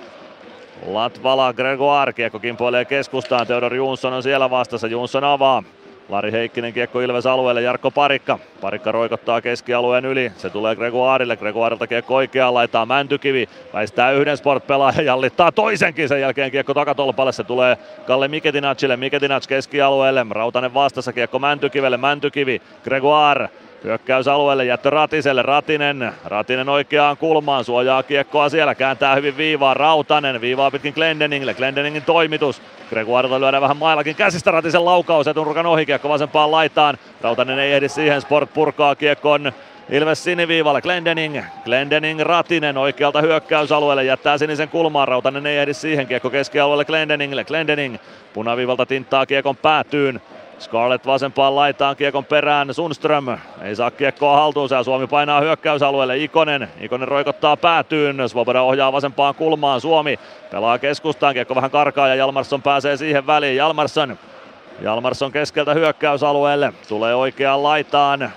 [0.85, 3.48] Latvala Gregoire kiekko kimpoilee keskustaan.
[3.48, 4.88] Theodor Jonsson on siellä vastassa.
[4.88, 5.64] Jonsson avaa.
[6.10, 8.40] Lari Heikkinen kiekko Ilves alueelle, Jarkko Parikka.
[8.62, 15.06] Parikka roikottaa keskialueen yli, se tulee Gregoirille, Gregoirilta kiekko oikeaan laitaa Mäntykivi, väistää yhden sport-pelaajan,
[15.06, 21.40] jallittaa toisenkin, sen jälkeen kiekko takatolpalle, se tulee Kalle Miketinacille, Miketinac keskialueelle, Rautanen vastassa, kiekko
[21.40, 23.50] Mäntykivelle, Mäntykivi, Gregoire,
[23.83, 30.72] Hyökkäysalueelle jättö Ratiselle, Ratinen, Ratinen oikeaan kulmaan, suojaa kiekkoa siellä, kääntää hyvin viivaa, Rautanen, viivaa
[30.72, 36.51] pitkin Glendeningille, Glendeningin toimitus, Gregoirilta lyödään vähän mailakin käsistä Ratisen laukaus, etunurkan ohi kiekko vasempaan
[36.51, 39.51] laitaan, Rautanen ei ehdi siihen, Sport purkaa kiekon
[39.90, 46.30] Ilves siniviivalle, Glendening, Glendening Ratinen oikealta hyökkäysalueelle, jättää sinisen kulmaan, Rautanen ei ehdi siihen, kiekko
[46.30, 47.98] keskialueelle Glendeningille, Glendening
[48.33, 50.22] punaviivalta tinttaa kiekon päätyyn,
[50.60, 53.26] Scarlett vasempaan laitaan kiekon perään, Sundström
[53.62, 59.36] ei saa kiekkoa haltuunsa ja Suomi painaa hyökkäysalueelle, Ikonen, Ikonen roikottaa päätyyn, Svoboda ohjaa vasempaan
[59.36, 60.20] kulmaan, Suomi
[60.52, 64.18] pelaa keskustaan, kiekko vähän karkaa ja Jalmarsson pääsee siihen väliin, Jalmarsson
[64.82, 68.32] Jalmarsson keskeltä hyökkäysalueelle, tulee oikeaan laitaan,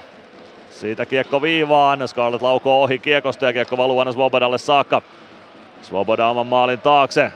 [0.71, 5.03] siitä kiekko viivaan, Scarlett laukoo ohi kiekosta ja kiekko valuu aina Svobodalle saakka.
[5.83, 7.33] Svoboda oman maalin taakse,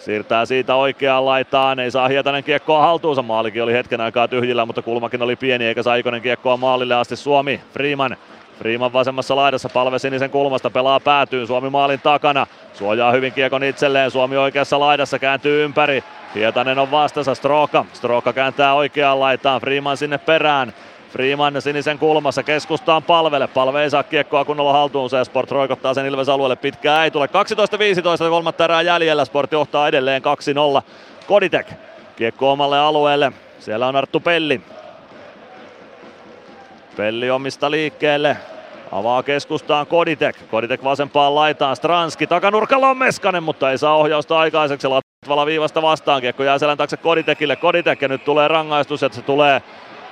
[0.00, 3.22] Siirtää siitä oikeaan laitaan, ei saa Hietanen kiekkoa haltuunsa.
[3.22, 7.16] Maalikin oli hetken aikaa tyhjillä, mutta kulmakin oli pieni eikä saa Ikonen kiekkoa maalille asti.
[7.16, 8.16] Suomi, Freeman,
[8.58, 14.10] Freeman vasemmassa laidassa, palve sinisen kulmasta, pelaa päätyyn, Suomi maalin takana, suojaa hyvin kiekon itselleen,
[14.10, 16.04] Suomi oikeassa laidassa, kääntyy ympäri,
[16.34, 20.72] Hietanen on vastassa, Stroka, Stroka kääntää oikeaan laitaan, Freeman sinne perään,
[21.10, 23.46] Freeman sinisen kulmassa keskustaan palvele.
[23.46, 26.56] Palve ei saa kiekkoa kunnolla haltuunsa ja Sport roikottaa sen Ilves alueelle.
[26.56, 27.26] Pitkää ei tule.
[27.26, 29.24] 12-15 kolmatta erää jäljellä.
[29.24, 30.22] Sport johtaa edelleen
[30.80, 30.82] 2-0.
[31.26, 31.72] Koditek
[32.16, 33.32] kiekko omalle alueelle.
[33.58, 34.60] Siellä on Arttu Pelli.
[36.96, 38.36] Pelli omista liikkeelle.
[38.92, 40.36] Avaa keskustaan Koditek.
[40.50, 41.76] Koditek vasempaan laitaan.
[41.76, 44.88] Stranski takanurkalla on Meskanen, mutta ei saa ohjausta aikaiseksi.
[44.88, 46.20] Latvala viivasta vastaan.
[46.20, 47.56] Kiekko jää selän taakse Koditekille.
[47.56, 49.62] Koditek ja nyt tulee rangaistus, että se tulee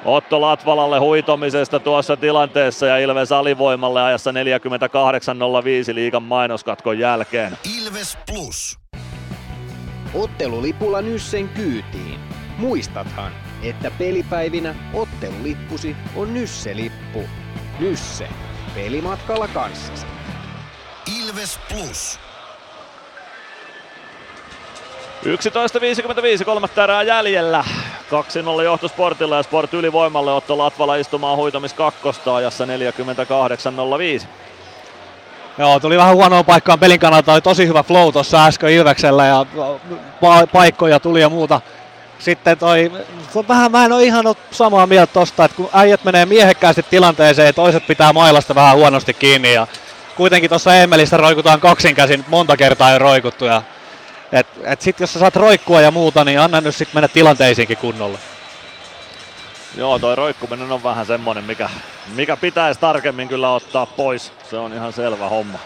[0.04, 7.58] Otto Latvalalle huitomisesta tuossa tilanteessa ja Ilves alivoimalle ajassa 48.05 liigan mainoskatkon jälkeen.
[7.78, 8.78] Ilves Plus.
[10.14, 12.20] Ottelulipulla Nyssen kyytiin.
[12.58, 17.24] Muistathan, että pelipäivinä ottelulippusi on Nysse-lippu.
[17.80, 18.28] Nysse.
[18.74, 20.06] pelimatkalla kanssasi.
[21.20, 22.27] Ilves Plus.
[25.24, 27.64] 11.55, kolmatta erää jäljellä.
[28.58, 32.64] 2-0 johto Sportilla ja Sport ylivoimalle Otto Latvala istumaan huitomis kakkosta ajassa
[34.20, 34.26] 48.05.
[35.58, 37.32] Joo, tuli vähän huonoa paikkaan pelin kannalta.
[37.32, 39.46] Oli tosi hyvä flow tuossa äsken Ilveksellä ja
[40.22, 41.60] pa- paikkoja tuli ja muuta.
[42.18, 42.92] Sitten toi,
[43.48, 47.52] vähän mä en ole ihan samaa mieltä tosta, että kun äijät menee miehekkäästi tilanteeseen ja
[47.52, 49.66] toiset pitää mailasta vähän huonosti kiinni ja
[50.16, 53.62] kuitenkin tuossa Emelissä roikutaan kaksinkäsin monta kertaa jo roikuttu ja
[54.32, 57.76] et, et sit jos sä saat roikkua ja muuta, niin anna nyt sit mennä tilanteisiinkin
[57.76, 58.18] kunnolla.
[59.76, 61.70] Joo, toi roikkuminen on vähän semmonen, mikä,
[62.14, 64.32] mikä pitäisi tarkemmin kyllä ottaa pois.
[64.50, 65.58] Se on ihan selvä homma.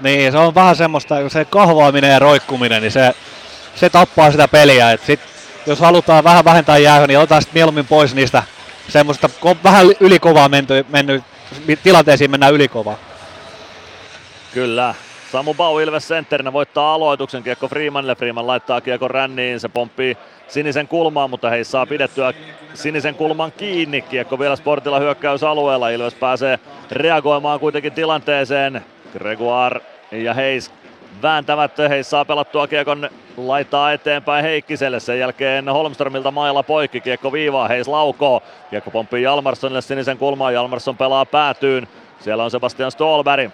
[0.00, 3.14] Niin, se on vähän semmoista, se kahvaaminen ja roikkuminen, niin se,
[3.74, 4.92] se tappaa sitä peliä.
[4.92, 5.20] Et sit,
[5.66, 8.42] jos halutaan vähän vähentää jäähön, niin otetaan sit mieluummin pois niistä
[8.88, 9.30] semmoista
[9.64, 11.24] vähän ylikovaa menty, mennyt,
[11.82, 12.96] tilanteisiin mennään ylikovaa.
[14.54, 14.94] Kyllä,
[15.32, 20.16] Samu Bau Ilves sentterinä voittaa aloituksen, kiekko Freemanille, Freeman laittaa kiekko ränniin, se pomppii
[20.48, 22.32] sinisen kulmaan, mutta hei saa pidettyä
[22.74, 24.02] sinisen kulman kiinni.
[24.02, 26.58] Kiekko vielä Sportilla hyökkäysalueella, Ilves pääsee
[26.90, 28.84] reagoimaan kuitenkin tilanteeseen.
[29.12, 29.80] Gregoire
[30.12, 30.70] ja Heis
[31.22, 37.68] vääntävät, Heis saa pelattua kiekon laittaa eteenpäin Heikkiselle, sen jälkeen Holmströmiltä mailla poikki, kiekko viivaa,
[37.68, 41.88] Heis laukoo, kiekko pomppii Jalmarssonille sinisen kulmaan, Jalmarsson pelaa päätyyn,
[42.20, 43.50] siellä on Sebastian Stolberg,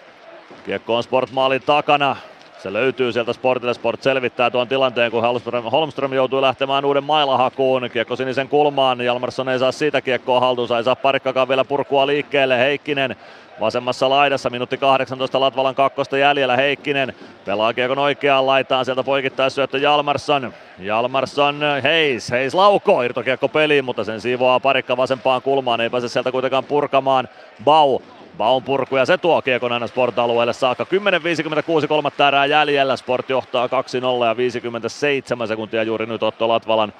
[0.66, 2.16] Kiekko on Sport maalin takana.
[2.58, 3.74] Se löytyy sieltä Sportille.
[3.74, 7.90] Sport selvittää tuon tilanteen, kun Holmström, Holmström joutuu lähtemään uuden mailahakuun.
[7.92, 9.00] Kiekko sinisen kulmaan.
[9.00, 10.78] Jalmarsson ei saa siitä kiekkoa haltuunsa.
[10.78, 12.58] Ei saa parikkakaan vielä purkua liikkeelle.
[12.58, 13.16] Heikkinen
[13.60, 14.50] vasemmassa laidassa.
[14.50, 16.56] Minuutti 18 Latvalan kakkosta jäljellä.
[16.56, 18.84] Heikkinen pelaa kiekon oikeaan laitaan.
[18.84, 20.52] Sieltä poikittaisyöttö Jalmarsson.
[20.78, 22.30] Jalmarsson, Heis.
[22.30, 25.80] Heis laukoo irtokiekko peliin, mutta sen siivoaa parikka vasempaan kulmaan.
[25.80, 27.28] Ei pääse sieltä kuitenkaan purkamaan.
[27.64, 27.98] Bau
[28.38, 30.86] Baun purku ja se tuo kiekon aina Sport-alueelle saakka.
[31.82, 32.96] 10.56 kolmatta erää jäljellä.
[32.96, 33.70] Sport johtaa 2-0
[34.26, 36.92] ja 57 sekuntia juuri nyt Otto Latvalan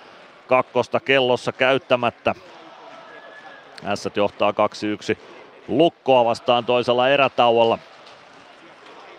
[0.46, 2.34] kakkosta kellossa käyttämättä.
[3.94, 4.54] S johtaa 2-1
[5.68, 7.78] lukkoa vastaan toisella erätauolla.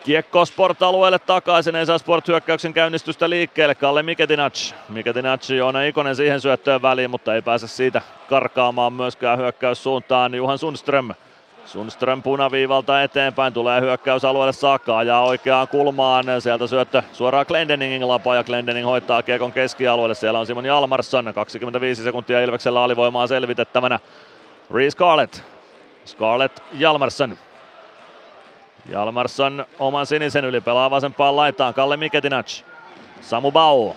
[0.03, 3.75] Kiekko Sport-alueelle takaisin, ei saa Sport-hyökkäyksen käynnistystä liikkeelle.
[3.75, 4.73] Kalle Miketinac.
[4.89, 10.35] Miketinac, Joona Ikonen siihen syöttöön väliin, mutta ei pääse siitä karkaamaan myöskään hyökkäyssuuntaan.
[10.35, 11.09] Juhan Sundström
[11.65, 18.43] Sundström punaviivalta eteenpäin, tulee hyökkäysalueelle saakka, ajaa oikeaan kulmaan, sieltä syöttö suoraan Glendeningin lapa ja
[18.43, 23.99] Glendening hoitaa kiekon keskialueelle, siellä on Simon Jalmarsson, 25 sekuntia Ilveksellä alivoimaa selvitettävänä.
[24.73, 25.41] Reese Scarlett,
[26.05, 27.37] Scarlett Jalmarsson.
[28.89, 32.61] Jalmarsson oman sinisen yli pelaa vasempaan laitaan, Kalle Miketinac.
[33.21, 33.93] Samu Bau.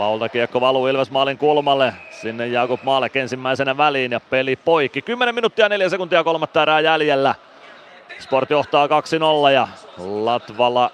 [0.00, 1.94] Baulta kiekko valuu Ilves maalin kulmalle.
[2.10, 5.02] Sinne Jakub Maalek ensimmäisenä väliin ja peli poikki.
[5.02, 7.34] 10 minuuttia 4 sekuntia kolmatta erää jäljellä.
[8.18, 8.90] Sport johtaa 2-0
[9.54, 10.90] ja Latvala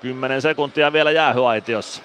[0.00, 2.02] 10 sekuntia vielä jäähyaitiossa.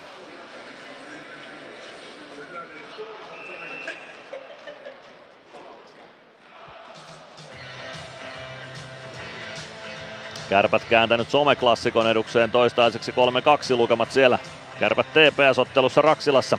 [10.50, 13.16] Kärpät kääntänyt someklassikon edukseen toistaiseksi 3-2
[13.76, 14.40] lukemat siellä.
[14.80, 16.58] Kärpät TPS-ottelussa Raksilassa.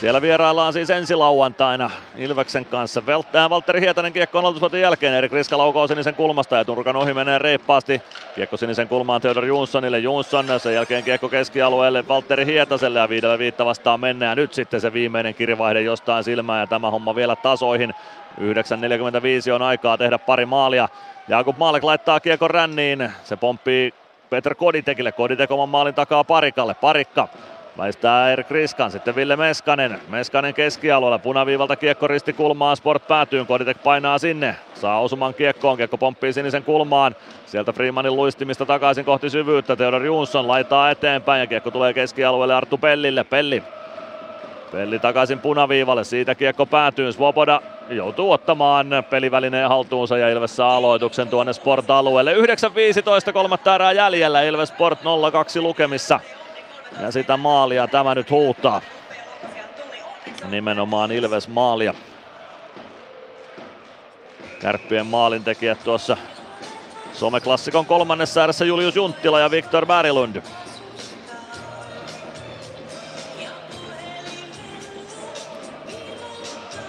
[0.00, 3.06] Siellä vieraillaan siis ensi lauantaina Ilveksen kanssa.
[3.06, 5.14] Velttää Valtteri Hietanen kiekko aloitusvoiton jälkeen.
[5.14, 8.02] Erik Riska laukoo sinisen kulmasta ja Turkan ohi menee reippaasti.
[8.34, 9.98] Kiekko sinisen kulmaan Theodor Jonssonille.
[9.98, 14.36] Jonsson sen jälkeen kiekko keskialueelle Valtteri Hietaselle ja viidellä viitta vastaan mennään.
[14.36, 17.94] Nyt sitten se viimeinen kirvaihde jostain silmään ja tämä homma vielä tasoihin.
[18.40, 20.88] 9.45 on aikaa tehdä pari maalia.
[21.28, 23.12] Jakub Maalek laittaa kiekon ränniin.
[23.24, 23.94] Se pomppii
[24.30, 25.12] Peter Koditekille.
[25.12, 26.74] Koditek oman maalin takaa Parikalle.
[26.74, 27.28] Parikka
[27.78, 30.00] Väistää Erik Riskan, sitten Ville Meskanen.
[30.08, 34.56] Meskanen keskialueella, punaviivalta kiekko risti kulmaan, Sport päätyy, Koditek painaa sinne.
[34.74, 37.16] Saa osuman kiekkoon, kiekko pomppii sinisen kulmaan.
[37.46, 42.78] Sieltä Freemanin luistimista takaisin kohti syvyyttä, Theodor Jonsson laittaa eteenpäin ja kiekko tulee keskialueelle Arttu
[42.78, 43.24] Pellille.
[43.24, 43.62] Pelli
[44.72, 47.12] Pelli takaisin punaviivalle, siitä kiekko päätyy.
[47.12, 52.34] Svoboda joutuu ottamaan pelivälineen haltuunsa ja Ilves saa aloituksen tuonne Sport-alueelle.
[52.34, 55.04] 9.15 kolmatta erää jäljellä, Ilves Sport 0-2
[55.60, 56.20] lukemissa.
[57.00, 58.80] Ja sitä maalia tämä nyt huutaa.
[60.50, 61.94] Nimenomaan Ilves maalia.
[64.60, 66.16] Kärppien maalintekijät tuossa
[67.12, 70.42] someklassikon kolmannessa ääressä Julius Junttila ja Viktor Berglund.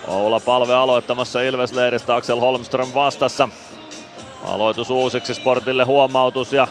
[0.08, 3.50] Oula Palve aloittamassa Ilves-leiristä, Axel Holmström vastassa.
[4.46, 6.68] Aloitus uusiksi Sportille huomautus ja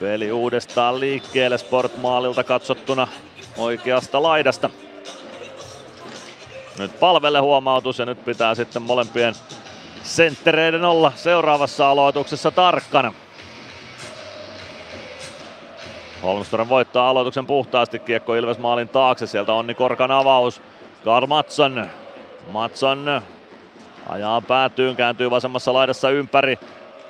[0.00, 3.08] Peli uudestaan liikkeelle Sportmaalilta katsottuna
[3.56, 4.70] oikeasta laidasta.
[6.78, 9.34] Nyt palvelle huomautus ja nyt pitää sitten molempien
[10.02, 13.12] senttereiden olla seuraavassa aloituksessa tarkkana.
[16.22, 20.62] Holmström voittaa aloituksen puhtaasti, kiekko Ilves maalin taakse, sieltä Onni Korkan avaus.
[21.04, 21.86] Karl Matson,
[22.50, 23.22] Matson
[24.08, 26.58] ajaa päätyyn, kääntyy vasemmassa laidassa ympäri,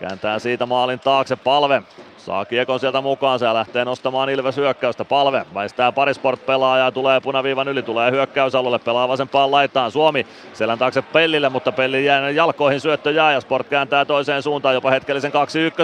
[0.00, 1.82] kääntää siitä maalin taakse palve.
[2.16, 5.04] Saa kiekon sieltä mukaan, se lähtee nostamaan Ilves hyökkäystä.
[5.04, 9.90] Palve väistää parisport pelaajaa, tulee punaviivan yli, tulee hyökkäysalueelle, pelaa vasempaan laitaan.
[9.90, 14.74] Suomi selän taakse Pellille, mutta Pelli jää jalkoihin, syöttö jää ja Sport kääntää toiseen suuntaan,
[14.74, 15.32] jopa hetkellisen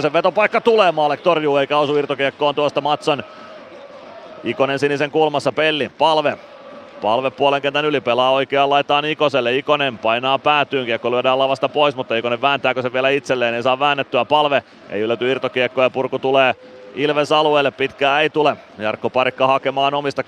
[0.09, 0.13] 2-1.
[0.13, 3.25] Vetopaikka tulee, Maalek torjuu eikä osu irtokiekkoon tuosta Matson.
[4.45, 6.39] Ikonen sinisen kulmassa, Pelli, palve,
[7.03, 9.57] Palve puolen kentän yli pelaa oikeaan laitaan Ikoselle.
[9.57, 13.79] Ikonen painaa päätyyn, kiekko lyödään lavasta pois, mutta Ikonen vääntääkö se vielä itselleen, ei saa
[13.79, 14.25] väännettyä.
[14.25, 16.55] Palve ei ylety irtokiekko ja purku tulee
[16.95, 18.57] Ilves alueelle, pitkää ei tule.
[18.79, 20.23] Jarkko Parikka hakemaan omista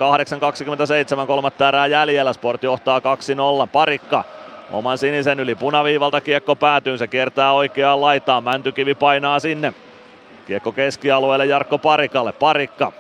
[1.21, 2.33] 8.27, kolmatta erää jäljellä.
[2.33, 3.03] Sport johtaa 2-0.
[3.73, 4.25] Parikka
[4.73, 8.45] oman sinisen yli punaviivalta kiekko päätyy, se kiertää oikeaan laitaan.
[8.45, 9.75] Mäntykivi painaa sinne.
[10.47, 12.33] Kiekko keskialueelle Jarkko Parikalle.
[12.33, 12.93] Parikka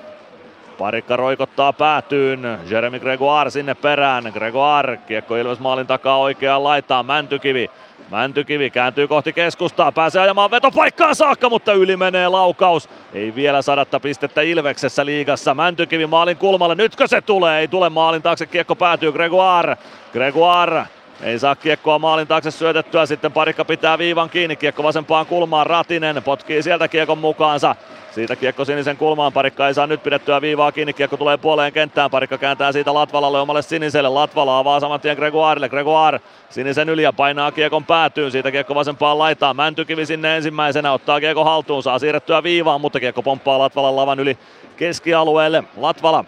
[0.79, 2.59] Parikka roikottaa päätyyn.
[2.71, 4.25] Jeremy Gregoire sinne perään.
[4.33, 7.07] Gregoire kiekko Ilves maalin takaa oikeaan laitaan.
[7.07, 7.71] Mäntykivi.
[8.11, 12.89] Mäntykivi kääntyy kohti keskustaa, pääsee ajamaan vetopaikkaan saakka, mutta yli menee laukaus.
[13.15, 15.55] Ei vielä sadatta pistettä Ilveksessä liigassa.
[15.55, 17.61] Mäntykivi maalin kulmalle, nytkö se tulee?
[17.61, 19.77] Ei tule maalin taakse, kiekko päätyy Gregoire.
[20.13, 20.83] Gregoire
[21.23, 26.23] ei saa kiekkoa maalin taakse syötettyä, sitten parikka pitää viivan kiinni, kiekko vasempaan kulmaan, Ratinen
[26.23, 27.77] potkii sieltä kiekon mukaansa.
[28.19, 32.11] Siitä kiekko sinisen kulmaan, parikka ei saa nyt pidettyä viivaa kiinni, kiekko tulee puoleen kenttään,
[32.11, 37.13] parikka kääntää siitä Latvalalle omalle siniselle, Latvala avaa saman tien Gregoirelle, Gregoire sinisen yli ja
[37.13, 42.43] painaa kiekon päätyyn, siitä kiekko vasempaan laitaan, Mäntykivi sinne ensimmäisenä, ottaa kiekko haltuun, saa siirrettyä
[42.43, 44.39] viivaan, mutta kiekko pomppaa Latvalan lavan yli
[44.77, 46.25] keskialueelle, Latvala,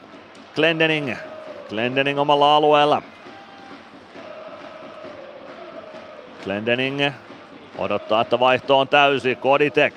[0.55, 1.15] Glendening,
[1.69, 3.02] Glendening omalla alueella,
[6.44, 7.01] Glendening
[7.78, 9.35] odottaa, että vaihto on täysi.
[9.35, 9.94] Koditek.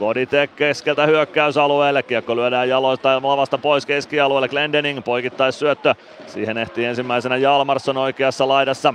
[0.00, 2.02] Koditek keskeltä hyökkäysalueelle.
[2.02, 4.48] Kiekko lyödään jaloista ja lavasta pois keskialueelle.
[4.48, 5.94] Glendening poikittais syöttö.
[6.26, 8.94] Siihen ehtii ensimmäisenä Jalmarsson oikeassa laidassa.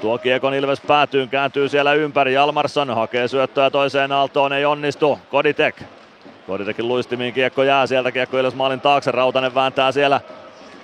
[0.00, 2.34] Tuo kiekon Ilves päätyyn, kääntyy siellä ympäri.
[2.34, 5.18] Jalmarsson hakee syöttöä toiseen aaltoon, ei onnistu.
[5.30, 5.82] Koditek.
[6.46, 9.10] Koditekin luistimiin kiekko jää sieltä, kiekko Ilves maalin taakse.
[9.10, 10.20] Rautanen vääntää siellä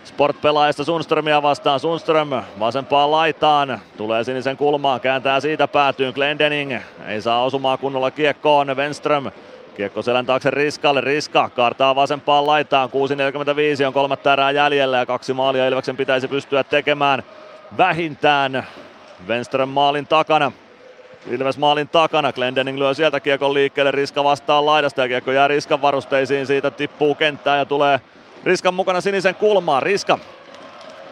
[0.04, 1.80] Sport-pelaajista Sundströmiä vastaan.
[1.80, 3.80] Sundström vasempaan laitaan.
[3.96, 6.12] Tulee sinisen kulmaan, kääntää siitä päätyyn.
[6.14, 6.72] Glendening
[7.06, 8.76] ei saa osumaan kunnolla kiekkoon.
[8.76, 9.30] Wenström
[9.76, 11.00] Kiekko selän taakse Riskalle.
[11.00, 12.90] Riska kartaa vasempaan laitaan.
[13.80, 17.22] 6.45 on kolmatta erää jäljellä ja kaksi maalia Ilveksen pitäisi pystyä tekemään
[17.78, 18.66] vähintään.
[19.28, 20.52] Wenström maalin takana.
[21.30, 22.32] Ilves maalin takana.
[22.32, 23.90] Glendening lyö sieltä kiekon liikkeelle.
[23.90, 26.46] Riska vastaan laidasta ja kiekko jää Riskan varusteisiin.
[26.46, 28.00] Siitä tippuu kenttään ja tulee
[28.44, 29.82] Riskan mukana sinisen kulmaan.
[29.82, 30.18] Riska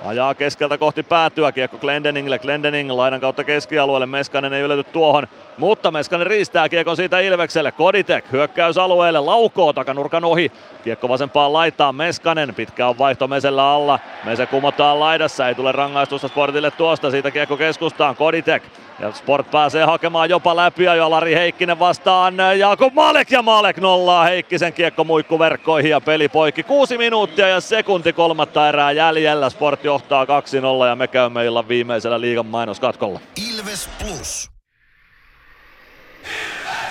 [0.04, 1.52] ajaa keskeltä kohti päätyä.
[1.52, 2.38] Kiekko Glendeningille.
[2.38, 4.06] Glendening laidan kautta keskialueelle.
[4.06, 5.28] Meskanen ei ylety tuohon.
[5.58, 7.72] Mutta Meskanen riistää kiekon siitä Ilvekselle.
[7.72, 9.20] Koditek hyökkäysalueelle.
[9.20, 10.52] Laukoo takanurkan ohi.
[10.84, 11.94] Kiekko vasempaan laitaan.
[11.94, 12.54] Meskanen.
[12.54, 13.98] Pitkä on vaihto Mesellä alla.
[14.24, 15.48] Mese kumotaan laidassa.
[15.48, 17.10] Ei tule rangaistusta Sportille tuosta.
[17.10, 18.16] Siitä kiekko keskustaan.
[18.16, 18.62] Koditek.
[19.00, 24.24] Ja Sport pääsee hakemaan jopa läpi ja Lari Heikkinen vastaan Jaakob Malek ja Malek nollaa
[24.24, 26.62] Heikkisen kiekko muikkuverkkoihin ja peli poikki.
[26.62, 29.50] Kuusi minuuttia ja sekunti kolmatta erää jäljellä.
[29.50, 30.28] Sport johtaa 2-0
[30.88, 33.20] ja me käymme illan viimeisellä liigan mainoskatkolla.
[33.50, 34.50] Ilves Plus.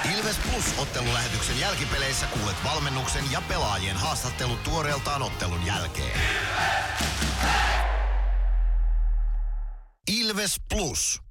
[0.06, 6.20] Ilves Plus ottelulähetyksen jälkipeleissä kuulet valmennuksen ja pelaajien haastattelut tuoreeltaan ottelun jälkeen.
[10.22, 11.22] Ilves Plus.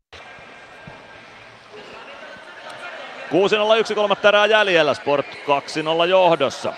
[3.92, 6.72] 6-0-1 kolmatta erää jäljellä, Sport 2-0 johdossa.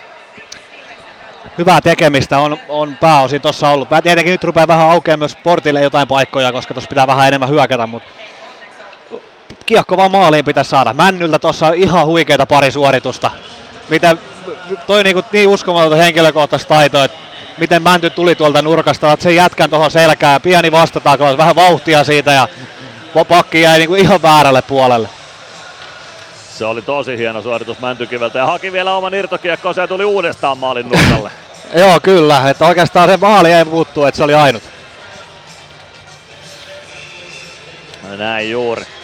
[1.59, 3.89] Hyvää tekemistä on, on pääosin tuossa ollut.
[4.03, 7.87] Tietenkin nyt rupeaa vähän aukeamaan myös Sportille jotain paikkoja, koska tuossa pitää vähän enemmän hyökätä,
[7.87, 8.09] mutta
[9.71, 10.93] kiekko vaan maaliin pitäisi saada.
[10.93, 13.31] Männyltä tuossa on ihan huikeita pari suoritusta.
[13.89, 14.19] Miten,
[14.87, 17.19] toi niinku niin uskomatonta henkilökohtaista taitoa, että
[17.59, 22.33] miten Mänty tuli tuolta nurkasta, että sen jätkän tuohon selkään, pieni vastataako, vähän vauhtia siitä
[22.33, 22.49] ja
[23.29, 25.09] pakki jäi niinku ihan väärälle puolelle.
[26.59, 30.89] Se oli tosi hieno suoritus Mäntykiveltä ja haki vielä oman irtokiekkoon ja tuli uudestaan maalin
[30.89, 31.31] nurkalle.
[31.81, 32.51] Joo, kyllä.
[32.51, 34.63] Että oikeastaan se maali ei muuttu, että se oli ainut.
[38.17, 39.00] Näin juuri.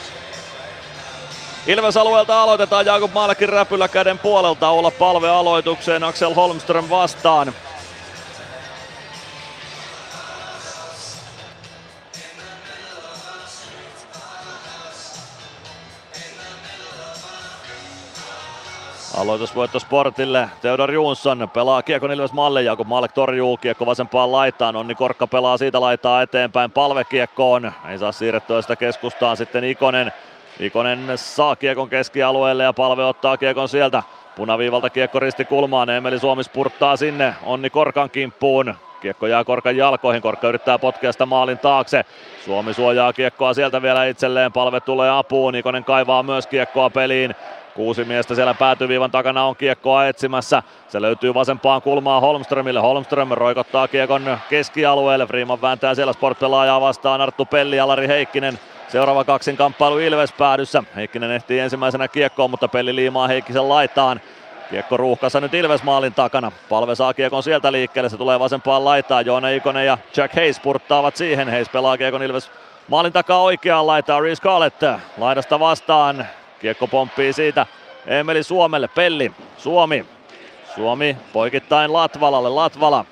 [1.67, 7.53] Ilves alueelta aloitetaan Jakub Maalkin räpylä käden puolelta olla palve aloitukseen Axel Holmström vastaan.
[19.17, 20.49] Aloitusvoitto Sportille.
[20.61, 24.77] Theodor Jonsson pelaa kiekon Ilves Malle ja kun Malek torjuu kiekko vasempaan laitaan.
[24.77, 27.73] Onni Korkka pelaa siitä laittaa eteenpäin palvekiekkoon.
[27.89, 30.13] Ei saa siirrettyä sitä keskustaan sitten Ikonen.
[30.61, 34.03] Ikonen saa kiekon keskialueelle ja palve ottaa kiekon sieltä.
[34.37, 38.75] Punaviivalta kiekko risti kulmaan, Emeli Suomi spurttaa sinne, Onni Korkan kimppuun.
[39.01, 42.05] Kiekko jää Korkan jalkoihin, Korkka yrittää potkea sitä maalin taakse.
[42.45, 47.35] Suomi suojaa kiekkoa sieltä vielä itselleen, palve tulee apuun, Ikonen kaivaa myös kiekkoa peliin.
[47.75, 50.63] Kuusi miestä siellä päätyviivan takana on kiekkoa etsimässä.
[50.89, 52.81] Se löytyy vasempaan kulmaan Holmströmille.
[52.81, 55.27] Holmström roikottaa kiekon keskialueelle.
[55.27, 57.21] Freeman vääntää siellä sportpelaajaa vastaan.
[57.21, 58.59] Arttu Pelli, Alari Heikkinen.
[58.89, 60.83] Seuraava kaksin kamppailu Ilves päädyssä.
[60.97, 64.21] Heikkinen ehtii ensimmäisenä kiekkoon, mutta Pelli liimaa Heikkisen laitaan.
[64.71, 66.53] Kiekko ruuhkassa nyt Ilves maalin takana.
[66.69, 69.27] Palve saa kiekon sieltä liikkeelle, se tulee vasempaan laitaan.
[69.27, 71.51] Joona Ikonen ja Jack Hayes purttaavat siihen.
[71.51, 72.51] Hayes pelaa kiekon Ilves
[72.89, 74.23] maalin takaa oikeaan laitaan.
[74.23, 74.83] Reece Scarlett
[75.19, 76.27] laidasta vastaan.
[76.61, 77.67] Kiekko pomppii siitä
[78.07, 78.89] Emeli Suomelle.
[78.89, 80.07] Pelli, Suomi.
[80.75, 82.49] Suomi poikittain Latvalalle.
[82.49, 83.05] Latvala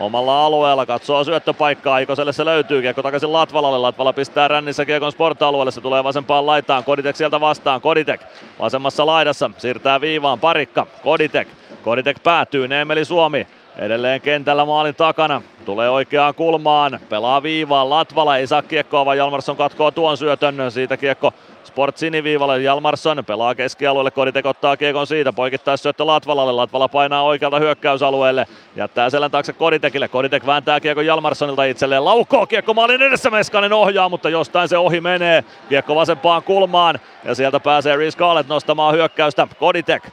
[0.00, 1.98] omalla alueella katsoo syöttöpaikkaa.
[1.98, 2.82] Ikoselle se löytyy.
[2.82, 3.78] Kiekko takaisin Latvalalle.
[3.78, 5.70] Latvala pistää rännissä Kiekon sport-alueelle.
[5.70, 6.84] Se tulee vasempaan laitaan.
[6.84, 7.80] Koditek sieltä vastaan.
[7.80, 8.20] Koditek
[8.60, 9.50] vasemmassa laidassa.
[9.58, 10.40] Siirtää viivaan.
[10.40, 10.86] Parikka.
[11.02, 11.48] Koditek.
[11.82, 12.68] Koditek päätyy.
[12.68, 13.46] Neemeli Suomi.
[13.76, 15.42] Edelleen kentällä maalin takana.
[15.64, 17.00] Tulee oikeaan kulmaan.
[17.08, 17.90] Pelaa viivaan.
[17.90, 20.72] Latvala ei saa kiekkoa, vaan Jalmarsson katkoo tuon syötön.
[20.72, 21.32] Siitä kiekko
[21.70, 22.62] Sport siniviivalle.
[22.62, 24.10] Jalmarsson pelaa keskialueelle.
[24.10, 25.32] Koditek ottaa kiekon siitä.
[25.32, 26.52] Poikittais syöttö Latvalalle.
[26.52, 28.46] Latvala painaa oikealta hyökkäysalueelle.
[28.76, 30.08] Jättää selän taakse Koditekille.
[30.08, 32.04] Koditek vääntää kiekon Jalmarssonilta itselleen.
[32.04, 33.30] Laukoo kiekko maalin edessä.
[33.30, 35.44] Meskanen ohjaa, mutta jostain se ohi menee.
[35.68, 37.00] Kiekko vasempaan kulmaan.
[37.24, 39.48] Ja sieltä pääsee Reece Scarlett nostamaan hyökkäystä.
[39.58, 40.08] Koditek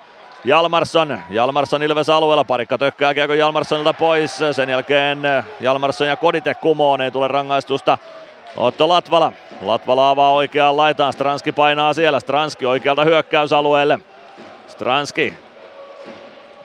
[0.46, 5.20] Jalmarsson, Jalmarsson Ilves alueella, parikka tökkää kiekko Jalmarssonilta pois, sen jälkeen
[5.60, 7.98] Jalmarsson ja Koditek kumoon, ei tule rangaistusta.
[8.58, 14.00] Otto Latvala, Latvala avaa oikeaan laitaan, Stranski painaa siellä, Stranski oikealta hyökkäysalueelle.
[14.68, 15.34] Stranski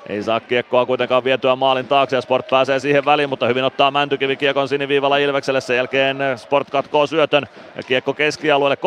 [0.09, 3.91] ei saa kiekkoa kuitenkaan vietyä maalin taakse ja Sport pääsee siihen väliin, mutta hyvin ottaa
[3.91, 5.61] Mäntykivi kiekon siniviivalla Ilvekselle.
[5.61, 7.47] Sen jälkeen Sport katkoo syötön
[7.77, 8.79] ja kiekko keskialueelle.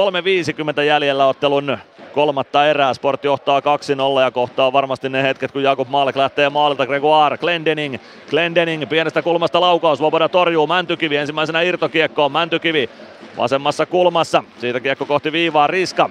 [0.76, 1.78] 3.50 jäljellä ottelun
[2.16, 2.94] kolmatta erää.
[2.94, 6.86] Sport johtaa 2-0 ja kohtaa varmasti ne hetket, kun Jakob Maalek lähtee maalilta.
[6.86, 7.96] Gregoire, Glendening,
[8.30, 9.98] Glendening pienestä kulmasta laukaus.
[9.98, 12.32] Svoboda torjuu Mäntykivi ensimmäisenä irtokiekkoon.
[12.32, 12.90] Mäntykivi
[13.38, 14.44] vasemmassa kulmassa.
[14.60, 16.10] Siitä kiekko kohti viivaa Riska.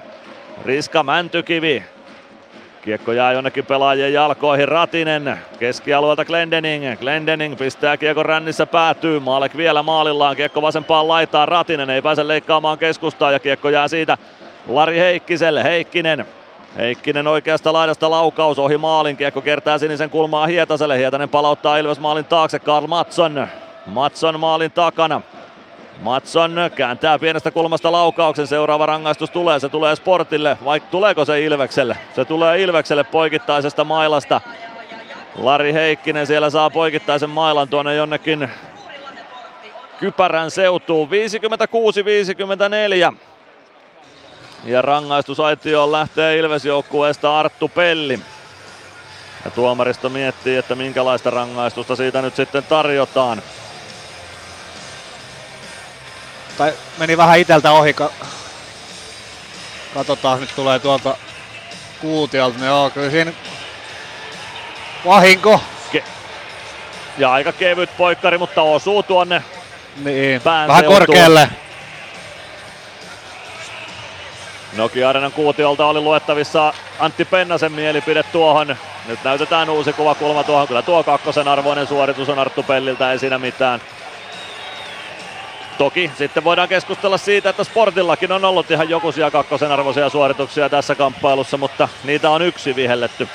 [0.64, 1.82] Riska Mäntykivi
[2.84, 4.68] Kiekko jää jonnekin pelaajien jalkoihin.
[4.68, 7.00] Ratinen keskialueelta Glendening.
[7.00, 9.20] Glendening pistää kiekko rännissä päätyy.
[9.20, 10.36] Maalek vielä maalillaan.
[10.36, 11.48] Kiekko vasempaan laitaan.
[11.48, 14.18] Ratinen ei pääse leikkaamaan keskustaa ja kiekko jää siitä
[14.68, 15.64] Lari Heikkiselle.
[15.64, 16.26] Heikkinen
[16.78, 19.16] Heikkinen oikeasta laidasta laukaus ohi maalin.
[19.16, 20.98] Kiekko kertaa sinisen kulmaa Hietaselle.
[20.98, 22.58] Hietanen palauttaa Ilves maalin taakse.
[22.58, 23.48] Karl Matson.
[23.86, 25.20] Matson maalin takana.
[26.00, 28.46] Matson kääntää pienestä kulmasta laukauksen.
[28.46, 29.60] Seuraava rangaistus tulee.
[29.60, 30.58] Se tulee Sportille.
[30.64, 31.96] Vai tuleeko se Ilvekselle?
[32.16, 34.40] Se tulee Ilvekselle poikittaisesta mailasta.
[35.36, 38.50] Lari Heikkinen siellä saa poikittaisen mailan tuonne jonnekin
[40.00, 41.08] kypärän seutuun.
[43.12, 43.14] 56-54.
[44.64, 48.20] Ja rangaistusaitioon lähtee Ilves joukkueesta Arttu Pelli.
[49.44, 53.42] Ja tuomaristo miettii, että minkälaista rangaistusta siitä nyt sitten tarjotaan.
[56.58, 57.96] Tai meni vähän iteltä ohi.
[59.94, 61.16] Katsotaan, nyt tulee tuolta
[62.00, 62.58] kuutiolta.
[62.58, 63.32] No joo, kyllä siinä
[65.04, 65.60] vahinko.
[65.92, 66.04] Ke-
[67.18, 69.42] ja aika kevyt poikkari, mutta osuu tuonne
[70.04, 71.48] niin, vähän korkealle.
[74.76, 78.76] Nokia Arenan kuutiolta oli luettavissa Antti Pennasen mielipide tuohon.
[79.08, 80.68] Nyt näytetään uusi kuva kulma tuohon.
[80.68, 83.80] Kyllä tuo kakkosen arvoinen suoritus on Arttu Pelliltä, ei siinä mitään.
[85.78, 90.94] Toki sitten voidaan keskustella siitä, että Sportillakin on ollut ihan jokuisia kakkosen arvoisia suorituksia tässä
[90.94, 93.28] kamppailussa, mutta niitä on yksi vihelletty.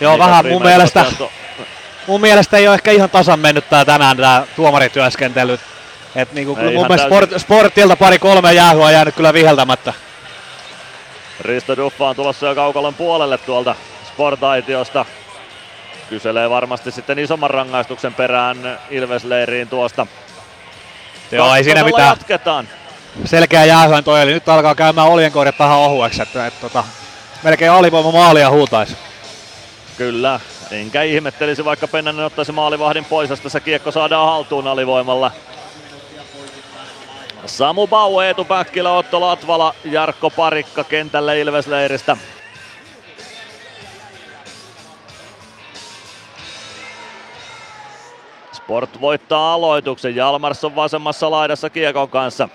[0.00, 1.04] Joo, niitä vähän mun mielestä,
[2.06, 5.58] mun mielestä ei ole ehkä ihan tasan mennyt tää tänään tämä tuomarityöskentely.
[6.16, 9.92] Et niinku, mun mielestä sport, Sportilta pari kolme jäähyä on jäänyt kyllä viheltämättä.
[11.40, 13.74] Risto Duffa on tulossa jo kaukalon puolelle tuolta
[14.08, 15.04] Sportaitiosta.
[16.08, 20.06] Kyselee varmasti sitten isomman rangaistuksen perään Ilvesleiriin tuosta.
[21.32, 22.08] Joo, ei siinä mitään.
[22.08, 22.68] Jatketaan.
[23.24, 26.84] Selkeä jäähyön toi, eli nyt alkaa käymään oljenkorjat vähän ohueksi, että, että, että
[27.42, 28.96] melkein alivoima maalia huutaisi.
[29.96, 30.40] Kyllä,
[30.70, 35.30] enkä ihmettelisi vaikka Pennanen ottaisi maalivahdin pois, jos tässä kiekko saadaan haltuun alivoimalla.
[37.46, 42.16] Samu Bau, Eetu Päkkilä, Otto Latvala, Jarkko Parikka kentälle Ilvesleiristä.
[48.52, 50.16] Sport voittaa aloituksen.
[50.16, 52.48] Jalmarsson vasemmassa laidassa kiekon kanssa.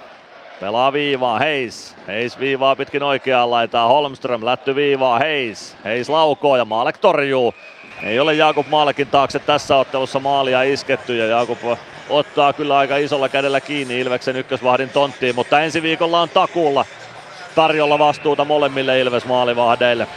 [0.60, 1.96] Pelaa viivaa, Heis.
[2.08, 3.88] Heis viivaa pitkin oikeaan laitaa.
[3.88, 5.78] Holmström lätty viivaa, Heis.
[5.84, 7.54] Heis laukoo ja Maalek torjuu.
[8.04, 11.60] Ei ole Jakub Maalekin taakse tässä ottelussa maalia isketty ja Jakub
[12.12, 16.86] ottaa kyllä aika isolla kädellä kiinni Ilveksen ykkösvahdin tonttiin, mutta ensi viikolla on takuulla
[17.56, 20.08] tarjolla vastuuta molemmille Ilves maalivahdeille.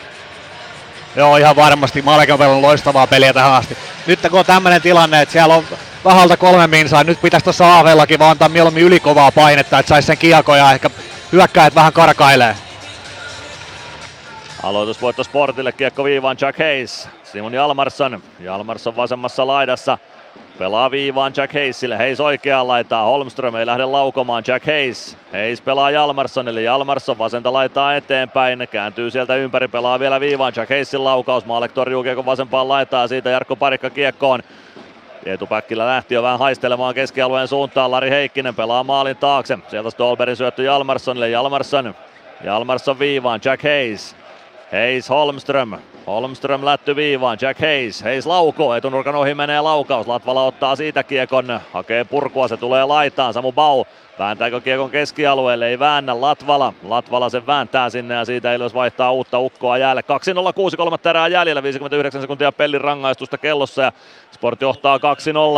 [1.17, 2.03] Joo, ihan varmasti.
[2.03, 3.77] Malek on loistavaa peliä tähän asti.
[4.07, 5.65] Nyt kun on tämmöinen tilanne, että siellä on
[6.05, 10.19] vähältä kolme minsaa, nyt pitäisi tuossa Aavellakin vaan antaa mieluummin ylikovaa painetta, että saisi sen
[10.19, 10.91] kiekon ja ehkä
[11.33, 12.57] hyökkäät vähän karkailee.
[14.63, 17.09] Aloitusvoitto Sportille, kiekko viivaan Jack Hayes.
[17.25, 18.23] Simon Jalmarsson.
[18.41, 19.99] Jalmarsson vasemmassa laidassa.
[20.59, 21.97] Pelaa viivaan Jack Hayesille.
[21.97, 23.05] Hayes oikeaan laitaa.
[23.05, 24.45] Holmström ei lähde laukomaan.
[24.47, 25.17] Jack Hayes.
[25.33, 26.63] Hayes pelaa Jalmarssonille.
[26.63, 28.69] Jalmarsson vasenta laitaa eteenpäin.
[28.71, 29.69] Kääntyy sieltä ympäri.
[29.69, 30.53] Pelaa vielä viivaan.
[30.57, 31.47] Jack Hayesin laukaus.
[31.47, 33.09] Maalek torjuu kiekon vasempaan laitaa.
[33.09, 34.41] Siitä Jarkko Parikka kiekkoon.
[35.27, 37.91] Eetu Päkkilä lähti jo vähän haistelemaan keskialueen suuntaan.
[37.91, 39.59] Lari Heikkinen pelaa maalin taakse.
[39.69, 41.31] Sieltä Stolberin syöttö Jalmarssonille.
[41.31, 41.95] Jalmarsson.
[42.45, 43.41] Jalmarsson viivaan.
[43.45, 44.17] Jack Hayes.
[44.73, 45.73] Hayes Holmström.
[46.07, 51.61] Holmström lätty viivaan, Jack Hayes, Hayes laukoo, etunurkan ohi menee laukaus, Latvala ottaa siitä kiekon,
[51.73, 53.85] hakee purkua, se tulee laitaan, Samu Bau
[54.19, 55.69] Vääntääkö kiekon keskialueelle?
[55.69, 56.73] Ei väännä Latvala.
[56.83, 60.01] Latvala sen vääntää sinne ja siitä Ilves vaihtaa uutta ukkoa jäälle.
[60.51, 60.77] 2-0, 6
[61.11, 63.93] erää jäljellä, 59 sekuntia pellin rangaistusta kellossa ja
[64.31, 64.99] Sport johtaa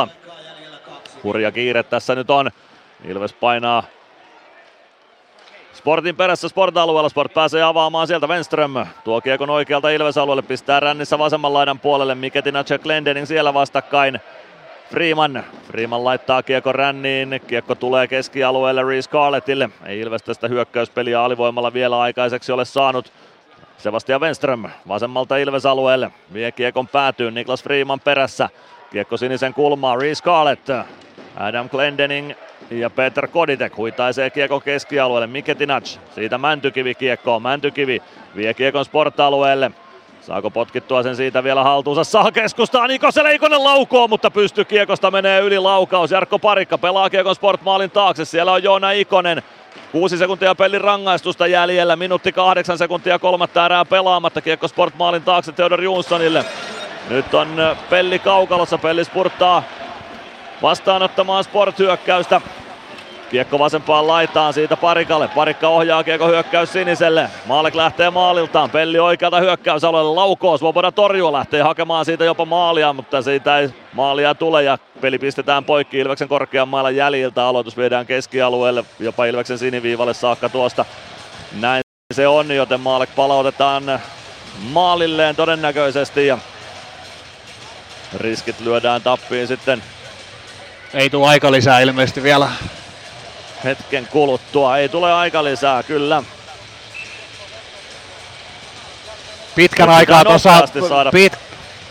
[0.06, 0.08] 2-0.
[1.24, 2.50] Hurja kiire tässä nyt on.
[3.04, 3.82] Ilves painaa
[5.86, 7.08] Sportin perässä Sport-alueella.
[7.08, 8.72] Sport pääsee avaamaan sieltä Wenström.
[9.04, 10.42] Tuo kiekon oikealta Ilves-alueelle.
[10.42, 12.14] Pistää rännissä vasemman laidan puolelle.
[12.14, 14.20] Miketina ja Glendening siellä vastakkain.
[14.90, 15.44] Freeman.
[15.66, 17.40] Freeman laittaa kiekko ränniin.
[17.46, 19.70] Kiekko tulee keskialueelle Reese Carlettille.
[19.84, 23.12] Ei Ilves tästä hyökkäyspeliä alivoimalla vielä aikaiseksi ole saanut.
[23.78, 26.10] Sebastian Wenström vasemmalta Ilves-alueelle.
[26.32, 27.34] Vie kiekon päätyyn.
[27.34, 28.48] Niklas Freeman perässä.
[28.90, 29.96] Kiekko sinisen kulmaa.
[29.96, 30.68] Reese Carlett.
[31.36, 32.32] Adam Glendening
[32.70, 35.26] ja Peter Koditek huitaisee kiekon keskialueelle.
[35.26, 37.42] Miketinac siitä Mäntykivi kiekkoon.
[37.42, 38.02] Mäntykivi
[38.36, 39.70] vie kiekon sportalueelle.
[40.20, 42.04] Saako potkittua sen siitä vielä haltuunsa?
[42.04, 42.86] Saa keskustaa.
[42.86, 46.10] Niko se Leikonen laukoo, mutta pysty kiekosta menee yli laukaus.
[46.10, 48.24] Jarkko Parikka pelaa kiekon sportmaalin taakse.
[48.24, 49.42] Siellä on Joona Ikonen.
[49.92, 51.96] Kuusi sekuntia pelin rangaistusta jäljellä.
[51.96, 54.40] Minuutti kahdeksan sekuntia kolmatta erää pelaamatta.
[54.40, 56.44] Kiekko sportmaalin taakse Theodor Jonssonille.
[57.10, 57.48] Nyt on
[57.90, 58.78] pelli kaukalossa.
[58.78, 59.62] Pelli spurttaa
[60.62, 62.40] vastaanottamaan sport-hyökkäystä.
[63.30, 65.28] Kiekko vasempaan laitaan siitä Parikalle.
[65.28, 67.30] Parikka ohjaa kiekko hyökkäys siniselle.
[67.46, 68.70] Maalek lähtee maaliltaan.
[68.70, 70.14] Pelli oikealta hyökkäysalueelle.
[70.14, 70.58] Laukoo.
[70.58, 75.64] Svoboda torjua lähtee hakemaan siitä jopa maalia, mutta siitä ei maalia tule ja peli pistetään
[75.64, 77.46] poikki Ilveksen korkean mailan jäljiltä.
[77.46, 80.84] Aloitus viedään keskialueelle, jopa Ilveksen siniviivalle saakka tuosta.
[81.60, 81.82] Näin
[82.14, 84.00] se on, joten Maalek palautetaan
[84.72, 86.38] maalilleen todennäköisesti ja
[88.16, 89.82] riskit lyödään tappiin sitten
[90.96, 92.48] ei tule aika lisää ilmeisesti vielä.
[93.64, 94.78] Hetken kuluttua.
[94.78, 96.22] Ei tule aika lisää, kyllä.
[99.54, 100.68] Pitkän aikaa tuossa
[101.12, 101.32] pit,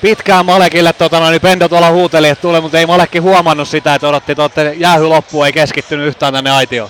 [0.01, 3.95] pitkään Malekille tota, no, niin Pendo tuolla huuteli, että tulee, mutta ei Malekki huomannut sitä,
[3.95, 6.89] että odotti että jäähy loppu, ei keskittynyt yhtään tänne aitioon.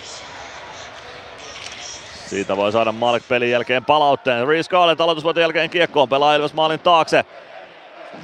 [2.28, 4.48] Siitä voi saada Malek pelin jälkeen palautteen.
[4.48, 7.26] Reese Garland aloitusvuoten jälkeen kiekkoon pelaa Ilves maalin taakse.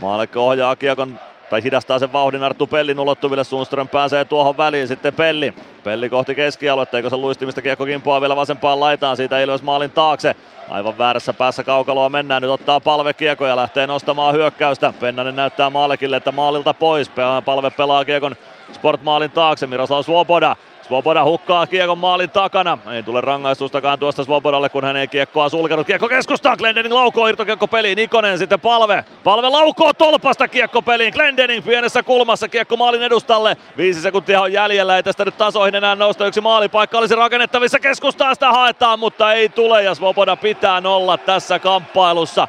[0.01, 1.19] Malek ohjaa kiekon
[1.51, 3.43] tai hidastaa sen vauhdin Arttu Pellin ulottuville.
[3.43, 5.53] Sundström pääsee tuohon väliin sitten Pelli.
[5.83, 10.35] Pelli kohti keskialuetta, eikö se luistimista kiekko kimpoaa vielä vasempaan laitaan siitä Ilves maalin taakse.
[10.69, 14.93] Aivan väärässä päässä kaukaloa mennään, nyt ottaa palve kiekko ja lähtee nostamaan hyökkäystä.
[14.99, 17.11] Pennanen näyttää Maalekille, että maalilta pois.
[17.45, 18.35] Palve pelaa kiekon
[18.73, 20.55] Sportmaalin taakse, Miroslav Svoboda
[20.91, 22.77] Svoboda hukkaa kiekon maalin takana.
[22.93, 25.87] Ei tule rangaistustakaan tuosta Svobodalle, kun hän ei kiekkoa sulkenut.
[25.87, 27.99] Kiekko keskustaan, Glendening laukoo irtokiekko peliin.
[27.99, 29.05] Ikonen sitten palve.
[29.23, 31.13] Palve laukoo tolpasta kiekko peliin.
[31.13, 33.57] Glendening pienessä kulmassa kiekko maalin edustalle.
[33.77, 36.27] Viisi sekuntia on jäljellä, ei tästä nyt tasoihin enää nousta.
[36.27, 37.79] Yksi maalipaikka olisi rakennettavissa.
[37.79, 42.47] Keskustaan sitä haetaan, mutta ei tule ja Svoboda pitää nolla tässä kamppailussa.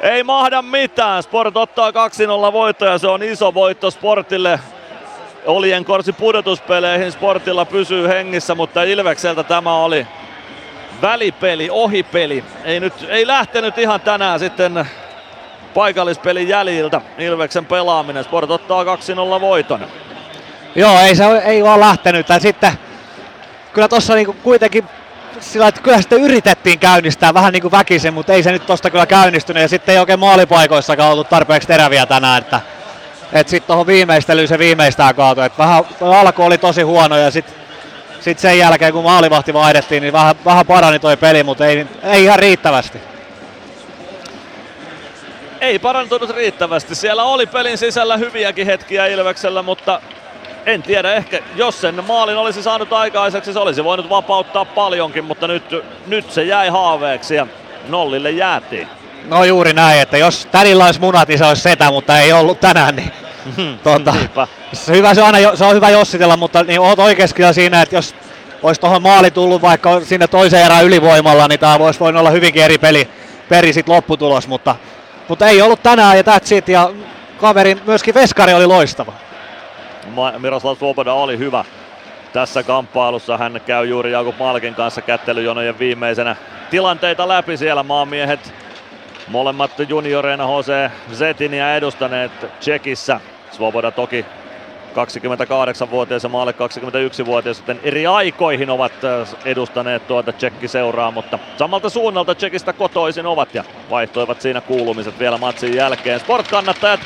[0.00, 1.22] Ei mahda mitään.
[1.22, 1.94] Sport ottaa 2-0
[2.52, 4.60] voitto ja se on iso voitto Sportille.
[5.46, 10.06] Olien korsi pudotuspeleihin Sportilla pysyy hengissä, mutta Ilvekseltä tämä oli
[11.02, 12.44] välipeli, ohipeli.
[12.64, 14.88] Ei, nyt, ei lähtenyt ihan tänään sitten
[15.74, 18.24] paikallispelin jäljiltä Ilveksen pelaaminen.
[18.24, 18.86] Sport ottaa 2-0
[19.40, 19.86] voiton.
[20.74, 22.28] Joo, ei se ei vaan lähtenyt.
[22.28, 22.72] Ja sitten
[23.72, 24.84] kyllä tuossa niinku kuitenkin
[25.40, 28.90] sillä, että kyllä sitten yritettiin käynnistää vähän niin kuin väkisin, mutta ei se nyt tosta
[28.90, 29.62] kyllä käynnistynyt.
[29.62, 32.60] Ja sitten ei oikein maalipaikoissakaan ollut tarpeeksi teräviä tänään, että
[33.34, 35.46] että sitten tuohon viimeistelyyn se viimeistään kaatui.
[35.46, 37.54] Et vähän alku oli tosi huono ja sitten
[38.20, 42.24] sit sen jälkeen kun maalivahti vaihdettiin, niin vähän, vähän parani toi peli, mutta ei, ei
[42.24, 42.98] ihan riittävästi.
[45.60, 46.94] Ei parantunut riittävästi.
[46.94, 50.00] Siellä oli pelin sisällä hyviäkin hetkiä Ilveksellä, mutta
[50.66, 55.48] en tiedä, ehkä jos sen maalin olisi saanut aikaiseksi, se olisi voinut vapauttaa paljonkin, mutta
[55.48, 55.64] nyt,
[56.06, 57.46] nyt se jäi haaveeksi ja
[57.88, 58.88] nollille jäätiin.
[59.28, 62.60] No juuri näin, että jos tädillä olisi munat, niin se olisi setä, mutta ei ollut
[62.60, 63.12] tänään, niin
[63.82, 64.14] tuota,
[64.72, 67.96] se, hyvä, se, on aina, se on hyvä jossitella, mutta niin oot oikeasti siinä, että
[67.96, 68.14] jos
[68.62, 72.62] olisi tuohon maali tullut vaikka sinne toiseen erään ylivoimalla, niin tämä voisi voinut olla hyvinkin
[72.62, 73.08] eri peli,
[73.48, 74.76] peri sit lopputulos, mutta,
[75.28, 76.90] mutta ei ollut tänään ja that's it, ja
[77.40, 79.12] kaverin myöskin Veskari oli loistava.
[80.38, 81.64] Miroslav Svoboda oli hyvä
[82.32, 83.38] tässä kamppailussa.
[83.38, 86.36] Hän käy juuri Jakub Malkin kanssa kättelyjonojen viimeisenä
[86.70, 88.54] tilanteita läpi siellä maamiehet.
[89.28, 93.20] Molemmat junioreina HC Zetinia edustaneet Tsekissä.
[93.54, 94.26] Svoboda toki
[94.94, 96.54] 28-vuotias ja maalle
[97.22, 98.92] 21-vuotias, joten eri aikoihin ovat
[99.44, 105.74] edustaneet tuota Tsekki-seuraa, mutta samalta suunnalta Tsekistä kotoisin ovat ja vaihtoivat siinä kuulumiset vielä matsin
[105.74, 106.20] jälkeen.
[106.20, 107.00] Sport-kannattajat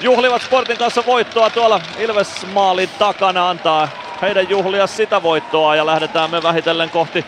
[0.00, 3.88] juhlivat Sportin kanssa voittoa tuolla Ilves-maalin takana, antaa
[4.22, 7.24] heidän juhlia sitä voittoa ja lähdetään me vähitellen kohti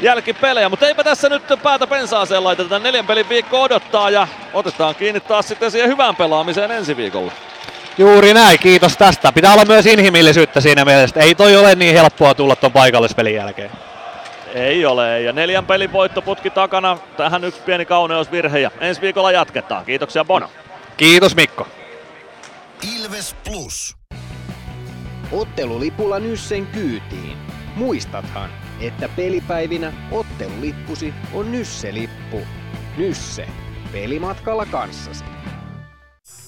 [0.00, 2.78] jälkipelejä, mutta eipä tässä nyt päätä pensaaseen laiteta.
[2.78, 7.32] Neljän pelin viikko odottaa ja otetaan kiinni taas sitten siihen hyvään pelaamiseen ensi viikolla.
[7.98, 9.32] Juuri näin, kiitos tästä.
[9.32, 11.20] Pitää olla myös inhimillisyyttä siinä mielessä.
[11.20, 13.70] Ei toi ole niin helppoa tulla tuon paikallispelin jälkeen.
[14.54, 16.98] Ei ole, ja neljän pelin voittoputki takana.
[17.16, 19.84] Tähän yksi pieni kauneusvirhe ja ensi viikolla jatketaan.
[19.84, 20.50] Kiitoksia Bono.
[20.96, 21.68] Kiitos Mikko.
[22.96, 23.96] Ilves Plus.
[25.32, 27.36] Ottelulipulla Nyssen kyytiin.
[27.76, 32.40] Muistathan, että pelipäivinä ottelulippusi on Nysse-lippu.
[32.96, 33.46] Nysse.
[33.92, 35.24] Pelimatkalla kanssasi.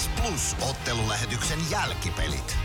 [0.00, 2.56] Ilves Plus ottelulähetyksen jälkipelit.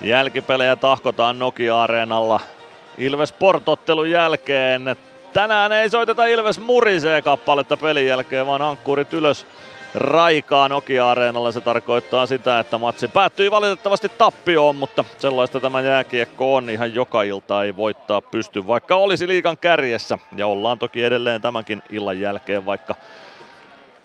[0.00, 2.40] Jälkipelejä tahkotaan Nokia-areenalla.
[2.98, 4.96] Ilves Portottelun jälkeen.
[5.32, 9.46] Tänään ei soiteta Ilves murisee kappaletta pelin jälkeen, vaan ankkurit ylös
[9.94, 11.52] raikaa Nokia-areenalla.
[11.52, 16.70] Se tarkoittaa sitä, että matsi päättyi valitettavasti tappioon, mutta sellaista tämä jääkiekko on.
[16.70, 20.18] Ihan joka ilta ei voittaa pysty, vaikka olisi liikan kärjessä.
[20.36, 22.94] Ja ollaan toki edelleen tämänkin illan jälkeen, vaikka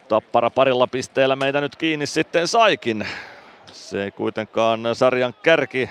[0.07, 3.07] Tappara parilla pisteellä meitä nyt kiinni sitten saikin.
[3.71, 5.89] Se ei kuitenkaan sarjan kärki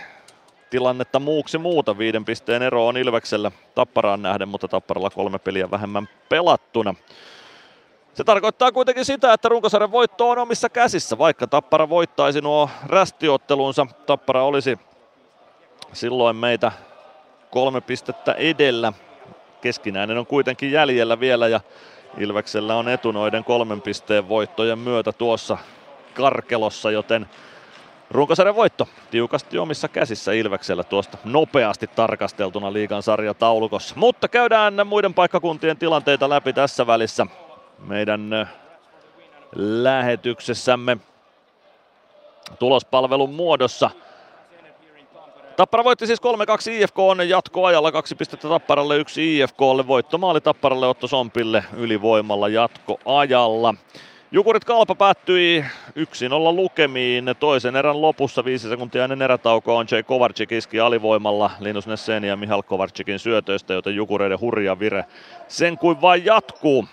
[0.71, 1.99] tilannetta muuksi muuta.
[1.99, 6.95] Viiden pisteen ero on Ilveksellä Tapparaan nähden, mutta Tapparalla kolme peliä vähemmän pelattuna.
[8.15, 11.19] Se tarkoittaa kuitenkin sitä, että runkosarjan voitto on omissa käsissä.
[11.19, 14.79] Vaikka Tappara voittaisi nuo rästiottelunsa, Tappara olisi
[15.93, 16.73] silloin meitä
[17.51, 18.93] kolme pistettä edellä.
[19.61, 21.61] Keskinäinen on kuitenkin jäljellä vielä ja
[22.19, 25.59] Ilveksellä on etunoiden kolmen pisteen voittojen myötä tuossa
[26.15, 27.27] karkelossa, joten
[28.11, 33.95] Runkosarjan voitto tiukasti omissa käsissä Ilveksellä tuosta nopeasti tarkasteltuna liigan sarjataulukossa.
[33.99, 37.27] Mutta käydään muiden paikkakuntien tilanteita läpi tässä välissä
[37.87, 38.49] meidän
[39.57, 40.97] lähetyksessämme
[42.59, 43.91] tulospalvelun muodossa.
[45.57, 46.21] Tappara voitti siis
[46.69, 53.75] 3-2 IFK on jatkoajalla, kaksi pistettä Tapparalle, yksi IFKlle, voittomaali Tapparalle Otto Sompille ylivoimalla jatkoajalla.
[54.33, 57.25] Jukurit Kalpa päättyi 1-0 lukemiin.
[57.41, 62.37] Toisen erän lopussa viisi sekuntia ennen erätaukoa on Jay Kovarczyk iski alivoimalla Linus Nessen ja
[62.37, 65.05] Mihal Kovarczykin syötöistä, joten Jukureiden hurja vire
[65.49, 66.85] sen kuin vain jatkuu.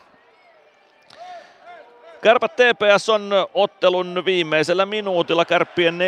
[2.22, 6.00] Kärpät TPS on ottelun viimeisellä minuutilla kärppien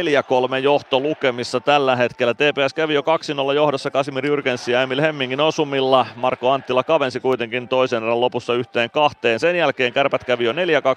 [0.54, 2.34] 4-3 johto lukemissa tällä hetkellä.
[2.34, 6.06] TPS kävi jo 2-0 johdossa Kasimir Jyrgensi ja Emil Hemmingin osumilla.
[6.16, 9.40] Marko Anttila kavensi kuitenkin toisen erän lopussa yhteen kahteen.
[9.40, 10.56] Sen jälkeen Kärpät kävi jo 4-2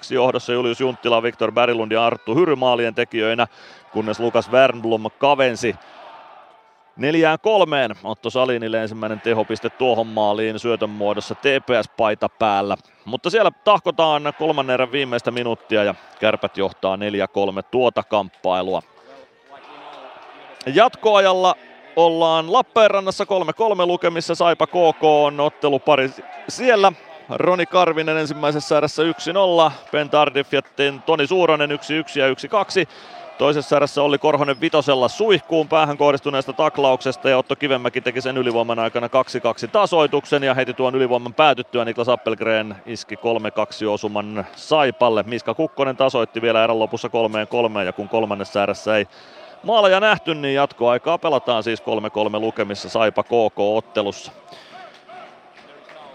[0.09, 3.47] johdossa Julius Junttila, Viktor Berglund ja Arttu Hyrymaalien tekijöinä,
[3.91, 5.75] kunnes Lukas Wernblom kavensi
[6.97, 12.77] Neljään kolmeen Otto Salinille ensimmäinen tehopiste tuohon maaliin syötön muodossa TPS-paita päällä.
[13.05, 16.99] Mutta siellä tahkotaan kolmannen erän viimeistä minuuttia ja kärpät johtaa 4-3
[17.71, 18.81] tuota kamppailua.
[20.73, 21.55] Jatkoajalla
[21.95, 23.27] ollaan Lappeenrannassa 3-3
[23.85, 24.35] lukemissa.
[24.35, 26.11] Saipa KK on ottelupari
[26.49, 26.91] siellä.
[27.29, 29.03] Roni Karvinen ensimmäisessä erässä
[29.67, 29.71] 1-0.
[29.91, 30.61] Ben Tardif ja
[31.05, 31.73] Toni Suuronen 1-1
[32.19, 32.87] ja 1-2.
[33.37, 38.79] Toisessa erässä oli Korhonen vitosella suihkuun päähän kohdistuneesta taklauksesta ja Otto Kivemäki teki sen ylivoiman
[38.79, 39.09] aikana 2-2
[39.71, 43.19] tasoituksen ja heti tuon ylivoiman päätyttyä Niklas Appelgren iski 3-2
[43.89, 45.23] osuman Saipalle.
[45.23, 47.07] Miska Kukkonen tasoitti vielä erän lopussa
[47.81, 49.07] 3-3 ja kun kolmannessa erässä ei
[49.63, 51.83] maaleja nähty, niin jatkoaikaa pelataan siis 3-3
[52.39, 54.31] lukemissa Saipa KK-ottelussa.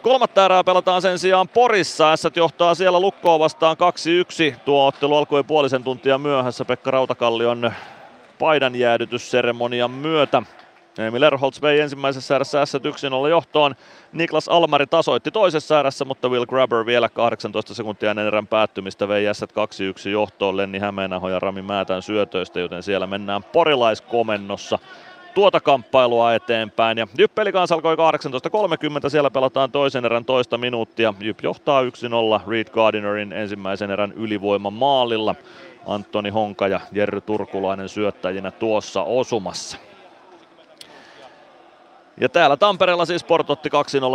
[0.03, 2.17] Kolmatta erää pelataan sen sijaan Porissa.
[2.17, 3.77] S johtaa siellä Lukkoa vastaan
[4.55, 4.57] 2-1.
[4.65, 7.73] Tuo ottelu alkoi puolisen tuntia myöhässä Pekka Rautakallion
[8.39, 10.43] paidan jäädytysseremonian myötä.
[10.99, 13.75] Emil Erholz vei ensimmäisessä erässä S 1-0 johtoon.
[14.13, 19.35] Niklas Almari tasoitti toisessa erässä, mutta Will Grabber vielä 18 sekuntia ennen erän päättymistä vei
[19.35, 24.79] S 2-1 johtoon Lenni Hämeenaho ja Rami Määtän syötöistä, joten siellä mennään porilaiskomennossa
[25.35, 26.99] tuota kamppailua eteenpäin.
[26.99, 31.15] Ja Jyp Pelikans alkoi 18.30, siellä pelataan toisen erän toista minuuttia.
[31.21, 31.87] Jyp johtaa 1-0
[32.49, 35.35] Reed Gardinerin ensimmäisen erän ylivoima maalilla.
[35.87, 39.79] Antoni Honka ja Jerry Turkulainen syöttäjinä tuossa osumassa.
[42.21, 43.69] Ja täällä Tampereella siis Sport otti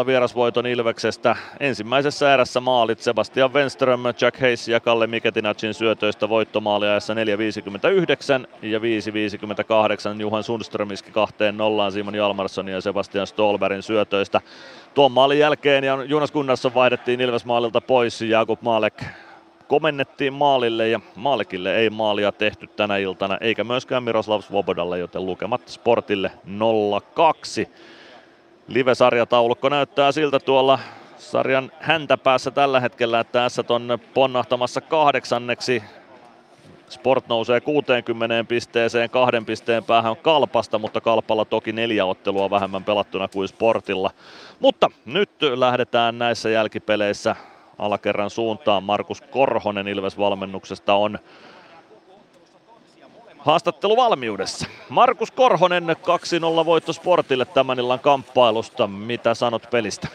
[0.03, 1.35] 2-0 vierasvoiton Ilveksestä.
[1.59, 7.19] Ensimmäisessä erässä maalit Sebastian Wenström, Jack Hayes ja Kalle Miketinacin syötöistä voittomaaliajassa 4.59
[8.61, 14.41] ja 5.58 Juhan Sundström iski kahteen nollaan Simon Jalmarssonin ja Sebastian Stolberin syötöistä.
[14.93, 18.21] Tuon maalin jälkeen ja Jonas Gunnarsson vaihdettiin Ilves maalilta pois.
[18.21, 19.03] Jakub Maalek
[19.67, 25.67] komennettiin maalille ja Maalekille ei maalia tehty tänä iltana, eikä myöskään Miroslav Svobodalle, joten lukemat
[25.67, 26.31] Sportille
[27.65, 27.69] 0-2.
[28.67, 30.79] Live-sarjataulukko näyttää siltä tuolla
[31.17, 35.83] sarjan häntä päässä tällä hetkellä, että S on ponnahtamassa kahdeksanneksi.
[36.89, 42.83] Sport nousee 60 pisteeseen, kahden pisteen päähän on Kalpasta, mutta Kalpalla toki neljä ottelua vähemmän
[42.83, 44.11] pelattuna kuin Sportilla.
[44.59, 47.35] Mutta nyt lähdetään näissä jälkipeleissä
[47.77, 48.83] alakerran suuntaan.
[48.83, 51.19] Markus Korhonen Ilves-valmennuksesta on
[53.37, 54.67] haastattelu valmiudessa.
[54.89, 55.95] Markus Korhonen
[56.61, 58.87] 2-0 voitto Sportille tämän illan kamppailusta.
[58.87, 60.07] Mitä sanot pelistä?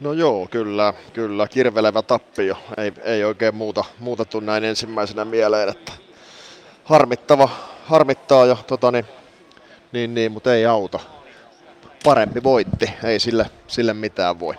[0.00, 1.48] No joo, kyllä, kyllä.
[1.48, 2.56] Kirvelevä tappio.
[2.76, 5.92] Ei, ei oikein muuta, muuta tuu näin ensimmäisenä mieleen, että
[6.84, 7.48] harmittava,
[7.84, 9.04] harmittaa jo, tota niin,
[9.92, 11.00] niin, niin, mutta ei auta.
[12.04, 14.54] Parempi voitti, ei sille, sille mitään voi.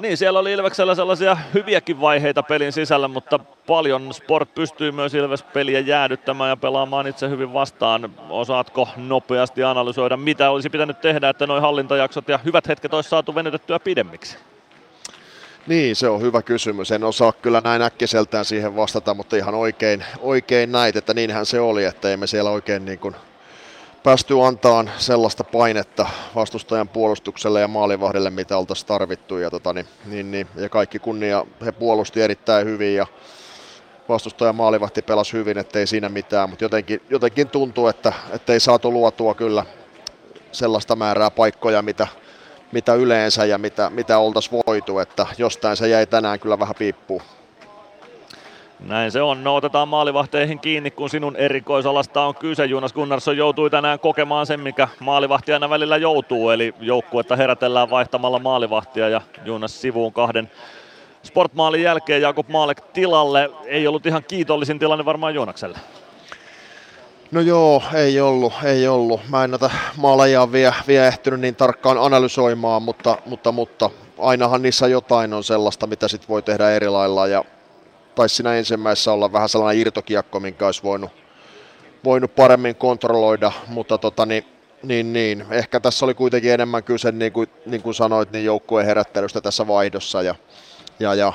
[0.00, 5.80] Niin, siellä oli Ilveksellä sellaisia hyviäkin vaiheita pelin sisällä, mutta paljon Sport pystyy myös Ilves-peliä
[5.80, 8.10] jäädyttämään ja pelaamaan itse hyvin vastaan.
[8.28, 13.34] Osaatko nopeasti analysoida, mitä olisi pitänyt tehdä, että noin hallintajaksot ja hyvät hetket olisi saatu
[13.34, 14.36] venytettyä pidemmiksi?
[15.66, 16.90] Niin, se on hyvä kysymys.
[16.90, 21.60] En osaa kyllä näin äkkiseltään siihen vastata, mutta ihan oikein, oikein näit, että niinhän se
[21.60, 23.16] oli, että emme siellä oikein niin kuin
[24.06, 29.38] päästy antaa sellaista painetta vastustajan puolustukselle ja maalivahdelle, mitä oltaisiin tarvittu.
[29.38, 33.06] Ja, tota, niin, niin, niin, ja kaikki kunnia, he puolusti erittäin hyvin ja
[34.08, 38.12] vastustaja maalivahti pelasi hyvin, ettei siinä mitään, mutta jotenkin, jotenkin tuntuu, että
[38.48, 39.64] ei saatu luotua kyllä
[40.52, 42.06] sellaista määrää paikkoja, mitä,
[42.72, 47.22] mitä yleensä ja mitä, mitä oltaisiin voitu, että jostain se jäi tänään kyllä vähän piippuun.
[48.80, 49.44] Näin se on.
[49.44, 52.64] No otetaan maalivahteihin kiinni, kun sinun erikoisalasta on kyse.
[52.64, 56.50] Jonas Gunnarsson joutui tänään kokemaan sen, mikä maalivahti aina välillä joutuu.
[56.50, 60.50] Eli joukkuetta herätellään vaihtamalla maalivahtia ja Jonas sivuun kahden
[61.22, 63.50] sportmaalin jälkeen Jakob Maalek tilalle.
[63.64, 65.78] Ei ollut ihan kiitollisin tilanne varmaan Joonakselle.
[67.30, 69.20] No joo, ei ollut, ei ollut.
[69.28, 74.86] Mä en näitä maalajia vielä, vielä ehtinyt niin tarkkaan analysoimaan, mutta, mutta, mutta ainahan niissä
[74.86, 77.26] jotain on sellaista, mitä sit voi tehdä eri lailla.
[77.26, 77.44] Ja
[78.16, 81.10] taisi siinä ensimmäisessä olla vähän sellainen irtokiekko, minkä olisi voinut,
[82.04, 84.44] voinut paremmin kontrolloida, mutta tota, niin,
[84.82, 88.86] niin, niin, ehkä tässä oli kuitenkin enemmän kyse, niin kuin, niin kuin sanoit, niin joukkueen
[88.86, 90.34] herättelystä tässä vaihdossa ja,
[91.00, 91.32] ja, ja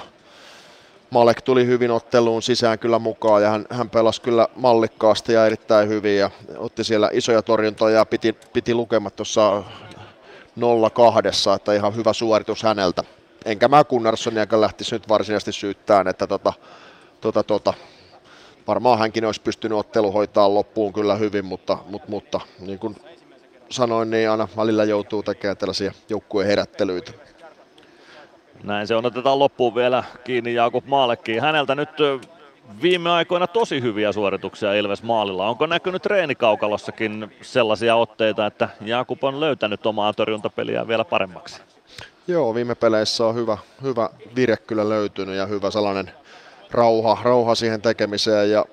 [1.10, 5.90] Malek tuli hyvin otteluun sisään kyllä mukaan ja hän, hän pelasi kyllä mallikkaasti ja erittäin
[5.90, 9.64] hyvin ja otti siellä isoja torjuntoja ja piti, piti lukemat tuossa
[10.60, 13.04] 0-2, että ihan hyvä suoritus häneltä
[13.46, 16.54] enkä mä Gunnarssoniakaan lähtisi nyt varsinaisesti syyttämään, että tota,
[17.22, 17.74] tota, tota,
[18.68, 22.96] varmaan hänkin olisi pystynyt ottelu hoitaa loppuun kyllä hyvin, mutta, mutta, mutta niin kuin
[23.70, 27.12] sanoin, niin aina välillä joutuu tekemään tällaisia joukkueen herättelyitä.
[28.64, 31.42] Näin se on, otetaan loppuun vielä kiinni Jakub Maalekkiin.
[31.42, 31.90] Häneltä nyt
[32.82, 35.50] viime aikoina tosi hyviä suorituksia Ilves maalilla.
[35.50, 41.62] Onko näkynyt treenikaukalossakin sellaisia otteita, että Jakub on löytänyt omaa torjuntapeliään vielä paremmaksi?
[42.32, 46.12] Joo, viime peleissä on hyvä, hyvä vire kyllä löytynyt ja hyvä sellainen
[46.72, 48.66] rauha, rauha siihen tekemiseen ja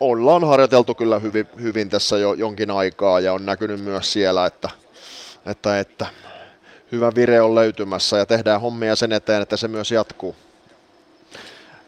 [0.00, 4.68] ollaan harjoiteltu kyllä hyvin, hyvin tässä jo jonkin aikaa ja on näkynyt myös siellä, että,
[5.46, 6.06] että, että
[6.92, 10.36] hyvä vire on löytymässä ja tehdään hommia sen eteen, että se myös jatkuu.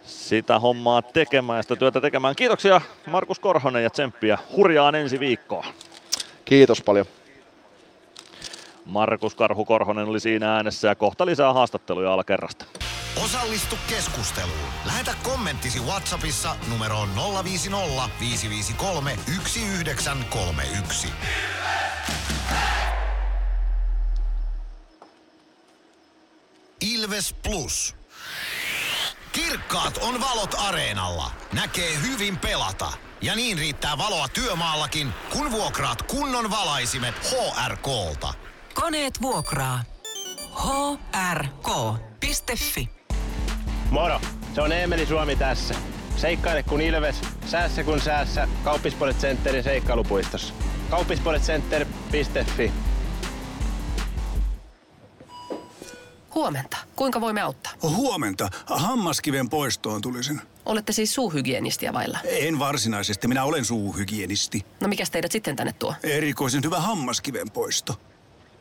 [0.07, 2.37] Sitä hommaa tekemään, sitä työtä tekemään.
[2.37, 5.67] Kiitoksia Markus Korhonen ja tsemppiä hurjaan ensi viikkoa.
[6.45, 7.07] Kiitos paljon.
[8.87, 12.65] Markus Karhu Korhonen oli siinä äänessä ja kohta lisää haastatteluja alakerrasta.
[13.25, 14.59] Osallistu keskusteluun.
[14.87, 17.09] Lähetä kommenttisi Whatsappissa numeroon
[17.45, 21.09] 050 553 1931.
[26.81, 27.97] Ilves Plus.
[29.33, 31.31] Kirkkaat on valot areenalla.
[31.53, 32.93] Näkee hyvin pelata.
[33.21, 38.44] Ja niin riittää valoa työmaallakin, kun vuokraat kunnon valaisimet HRKlta.
[38.75, 39.85] Koneet vuokraa.
[41.33, 42.89] hrk.fi
[43.91, 44.21] Moro,
[44.55, 45.75] se on Eemeli Suomi tässä.
[46.17, 48.49] Seikkaile kun Ilves, säässä kun säässä.
[48.65, 50.55] Kauppispoilet Centerin seikkailupuistossa.
[50.91, 52.73] Kauppispoiletcenter.fi
[56.35, 56.77] Huomenta.
[56.97, 57.73] Kuinka voimme auttaa?
[57.83, 58.49] Huomenta.
[58.67, 60.41] Hammaskiven poistoon tulisin.
[60.67, 62.19] Olette siis suuhygienistiä vailla.
[62.25, 64.65] En varsinaisesti, minä olen suuhygienisti.
[64.81, 65.95] No mikä teidät sitten tänne tuo?
[66.03, 68.01] Erikoisen hyvä hammaskiven poisto.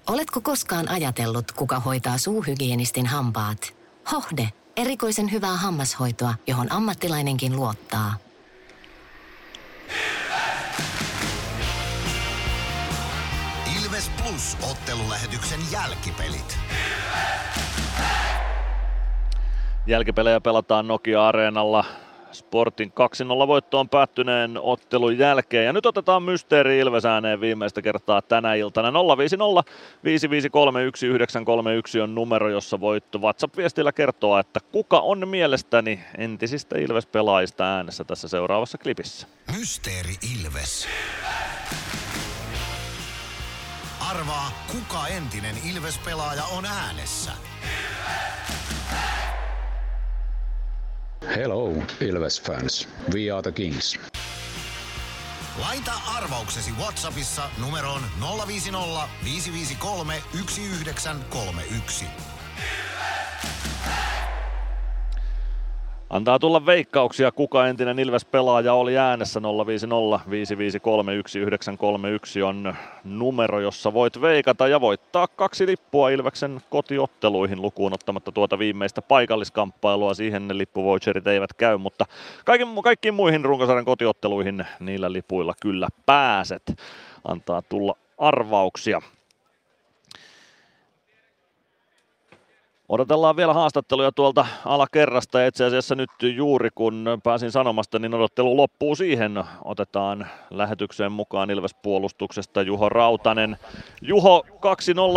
[0.07, 3.73] Oletko koskaan ajatellut, kuka hoitaa suuhygienistin hampaat?
[4.11, 4.49] Hohde.
[4.77, 8.13] Erikoisen hyvää hammashoitoa, johon ammattilainenkin luottaa.
[13.81, 16.57] Ilves Plus ottelulähetyksen jälkipelit.
[19.87, 21.85] Jälkipelejä pelataan Nokia-areenalla
[22.33, 22.93] Sportin
[23.43, 25.65] 2-0 voittoon päättyneen ottelun jälkeen.
[25.65, 28.91] Ja nyt otetaan Mysteeri Ilves ääneen viimeistä kertaa tänä iltana.
[29.17, 29.71] 050
[30.03, 38.03] 553 1931 on numero, jossa voit WhatsApp-viestillä kertoa, että kuka on mielestäni entisistä Ilves-pelaajista äänessä
[38.03, 39.27] tässä seuraavassa klipissä.
[39.57, 40.87] Mysteeri Ilves.
[44.11, 47.31] Arvaa, kuka entinen Ilves-pelaaja on äänessä.
[51.29, 52.85] Hello, Ilves fans.
[53.13, 53.97] We are the Kings.
[55.57, 58.71] Laita arvauksesi Whatsappissa numeroon 050
[59.23, 62.33] 553 1931.
[66.13, 74.21] Antaa tulla veikkauksia, kuka entinen Ilves-pelaaja oli äänessä 050 553 1931 on numero, jossa voit
[74.21, 80.13] veikata ja voittaa kaksi lippua Ilveksen kotiotteluihin lukuun ottamatta tuota viimeistä paikalliskamppailua.
[80.13, 82.05] Siihen ne lippuvoucherit eivät käy, mutta
[82.45, 86.81] kaikki, kaikkiin muihin runkosarjan kotiotteluihin niillä lipuilla kyllä pääset.
[87.23, 89.01] Antaa tulla arvauksia.
[92.89, 98.95] Odotellaan vielä haastatteluja tuolta alakerrasta itse asiassa nyt juuri kun pääsin sanomasta, niin odottelu loppuu
[98.95, 99.43] siihen.
[99.65, 103.57] Otetaan lähetykseen mukaan Ilves-puolustuksesta Juho Rautanen.
[104.01, 104.45] Juho,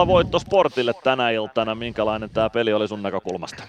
[0.05, 1.75] 2-0 voitto Sportille tänä iltana.
[1.75, 3.63] Minkälainen tämä peli oli sun näkökulmasta?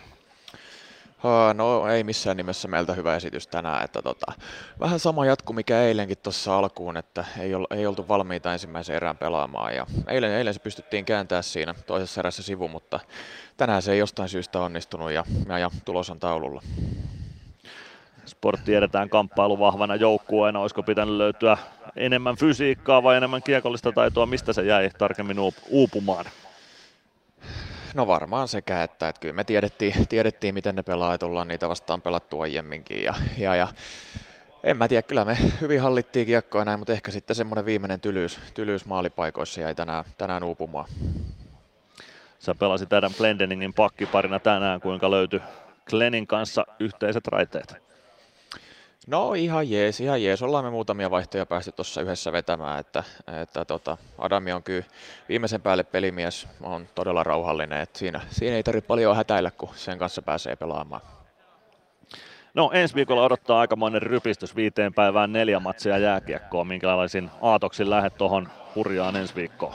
[1.53, 4.33] No ei missään nimessä meiltä hyvä esitys tänään, että tota,
[4.79, 9.17] vähän sama jatku mikä eilenkin tuossa alkuun, että ei, ol, ei oltu valmiita ensimmäisen erään
[9.17, 12.99] pelaamaan ja eilen, eilen se pystyttiin kääntämään siinä toisessa erässä sivu, mutta
[13.57, 16.61] tänään se ei jostain syystä onnistunut ja, ja, ja tulos on taululla.
[18.25, 21.57] Sport tiedetään kamppailu vahvana joukkueena, olisiko pitänyt löytyä
[21.95, 25.37] enemmän fysiikkaa vai enemmän kiekollista taitoa, mistä se jäi tarkemmin
[25.69, 26.25] uupumaan?
[27.98, 31.69] No varmaan sekä, että, että kyllä me tiedettiin, tiedettiin, miten ne pelaa, että ollaan niitä
[31.69, 33.03] vastaan pelattu aiemminkin.
[33.03, 33.67] Ja, ja, ja
[34.64, 38.40] en mä tiedä, kyllä me hyvin hallittiin kiekkoa näin, mutta ehkä sitten semmoinen viimeinen tylyys,
[38.53, 40.85] tylyys maalipaikoissa jäi tänään, tänään uupumaan.
[42.40, 45.42] Sä pelasit Adam Glendeningin pakkiparina tänään, kuinka löytyi
[45.90, 47.86] Glennin kanssa yhteiset raiteet?
[49.07, 50.41] No ihan jees, ihan jees.
[50.41, 53.03] Ollaan me muutamia vaihtoja päästy tuossa yhdessä vetämään, että,
[53.41, 54.83] että tota, Adami on kyllä
[55.29, 59.97] viimeisen päälle pelimies, on todella rauhallinen, että siinä, siinä ei tarvitse paljon hätäillä, kun sen
[59.97, 61.01] kanssa pääsee pelaamaan.
[62.53, 66.63] No ensi viikolla odottaa aikamoinen rypistys viiteen päivään neljä matsia jääkiekkoa.
[66.63, 69.73] Minkälaisin aatoksin lähdet tuohon hurjaan ensi viikkoon?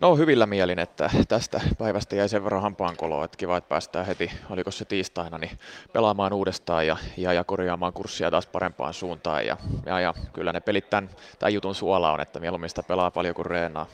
[0.00, 4.30] No hyvillä mielin, että tästä päivästä jäi sen verran hampaankoloa, että kiva, että päästään heti,
[4.50, 5.58] oliko se tiistaina, niin
[5.92, 9.46] pelaamaan uudestaan ja, ja, ja korjaamaan kurssia taas parempaan suuntaan.
[9.46, 9.56] Ja,
[9.86, 13.34] ja, ja kyllä ne pelit tämän, tämän jutun suola on, että mieluummin sitä pelaa paljon
[13.34, 13.86] kuin reenaa.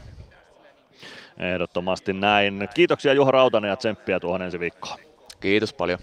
[1.38, 2.68] Ehdottomasti näin.
[2.74, 4.98] Kiitoksia Juha Rautanen ja tsemppiä tuohon ensi viikkoon.
[5.40, 5.98] Kiitos paljon.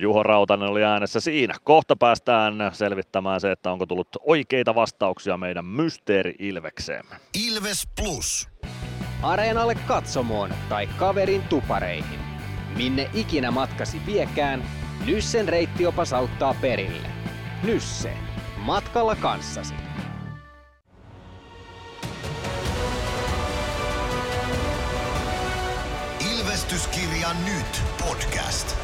[0.00, 1.54] Juho Rautanen oli äänessä siinä.
[1.64, 7.16] Kohta päästään selvittämään se, että onko tullut oikeita vastauksia meidän Mysteeri Ilvekseemme.
[7.46, 8.48] Ilves Plus.
[9.22, 12.20] Areenalle katsomoon tai kaverin tupareihin.
[12.76, 14.62] Minne ikinä matkasi viekään,
[15.06, 17.08] Nyssen reittiopas auttaa perille.
[17.62, 18.12] Nysse.
[18.56, 19.74] Matkalla kanssasi.
[26.34, 28.83] Ilvestyskirja nyt podcast.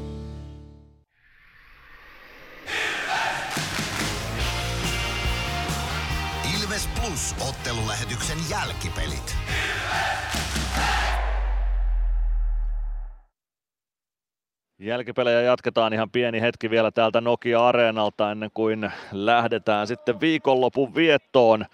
[6.99, 9.35] Plus ottelulähetyksen jälkipelit.
[14.79, 21.65] Jälkipelejä jatketaan ihan pieni hetki vielä täältä Nokia-areenalta ennen kuin lähdetään sitten viikonlopun viettoon.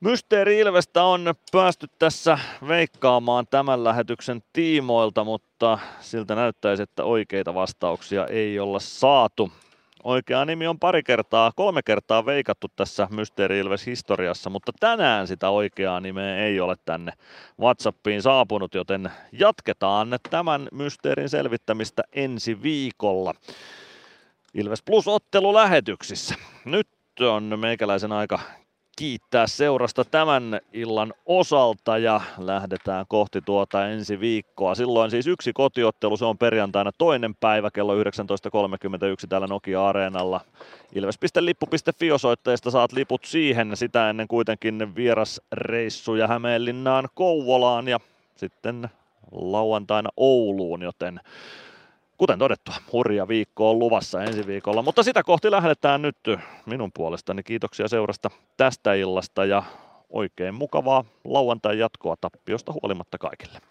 [0.00, 8.26] Mysteeri Ilvestä on päästy tässä veikkaamaan tämän lähetyksen tiimoilta, mutta siltä näyttäisi, että oikeita vastauksia
[8.26, 9.52] ei olla saatu.
[10.08, 15.50] Oikea nimi on pari kertaa, kolme kertaa veikattu tässä Mysteeri Ilves historiassa, mutta tänään sitä
[15.50, 17.12] oikeaa nimeä ei ole tänne
[17.60, 23.34] WhatsAppiin saapunut, joten jatketaan tämän mysteerin selvittämistä ensi viikolla.
[24.54, 26.34] Ilves Plus ottelu lähetyksissä.
[26.64, 26.88] Nyt
[27.20, 28.40] on meikäläisen aika
[28.98, 34.74] kiittää seurasta tämän illan osalta ja lähdetään kohti tuota ensi viikkoa.
[34.74, 38.02] Silloin siis yksi kotiottelu, se on perjantaina toinen päivä kello 19.31
[39.28, 40.40] täällä Nokia-areenalla.
[40.94, 48.00] Ilves.lippu.fi osoitteesta saat liput siihen, sitä ennen kuitenkin vierasreissuja Hämeenlinnaan Kouvolaan ja
[48.36, 48.88] sitten
[49.32, 51.20] lauantaina Ouluun, joten
[52.18, 56.16] kuten todettua, hurja viikko on luvassa ensi viikolla, mutta sitä kohti lähdetään nyt
[56.66, 57.42] minun puolestani.
[57.42, 59.62] Kiitoksia seurasta tästä illasta ja
[60.10, 63.60] oikein mukavaa lauantai jatkoa tappiosta huolimatta kaikille.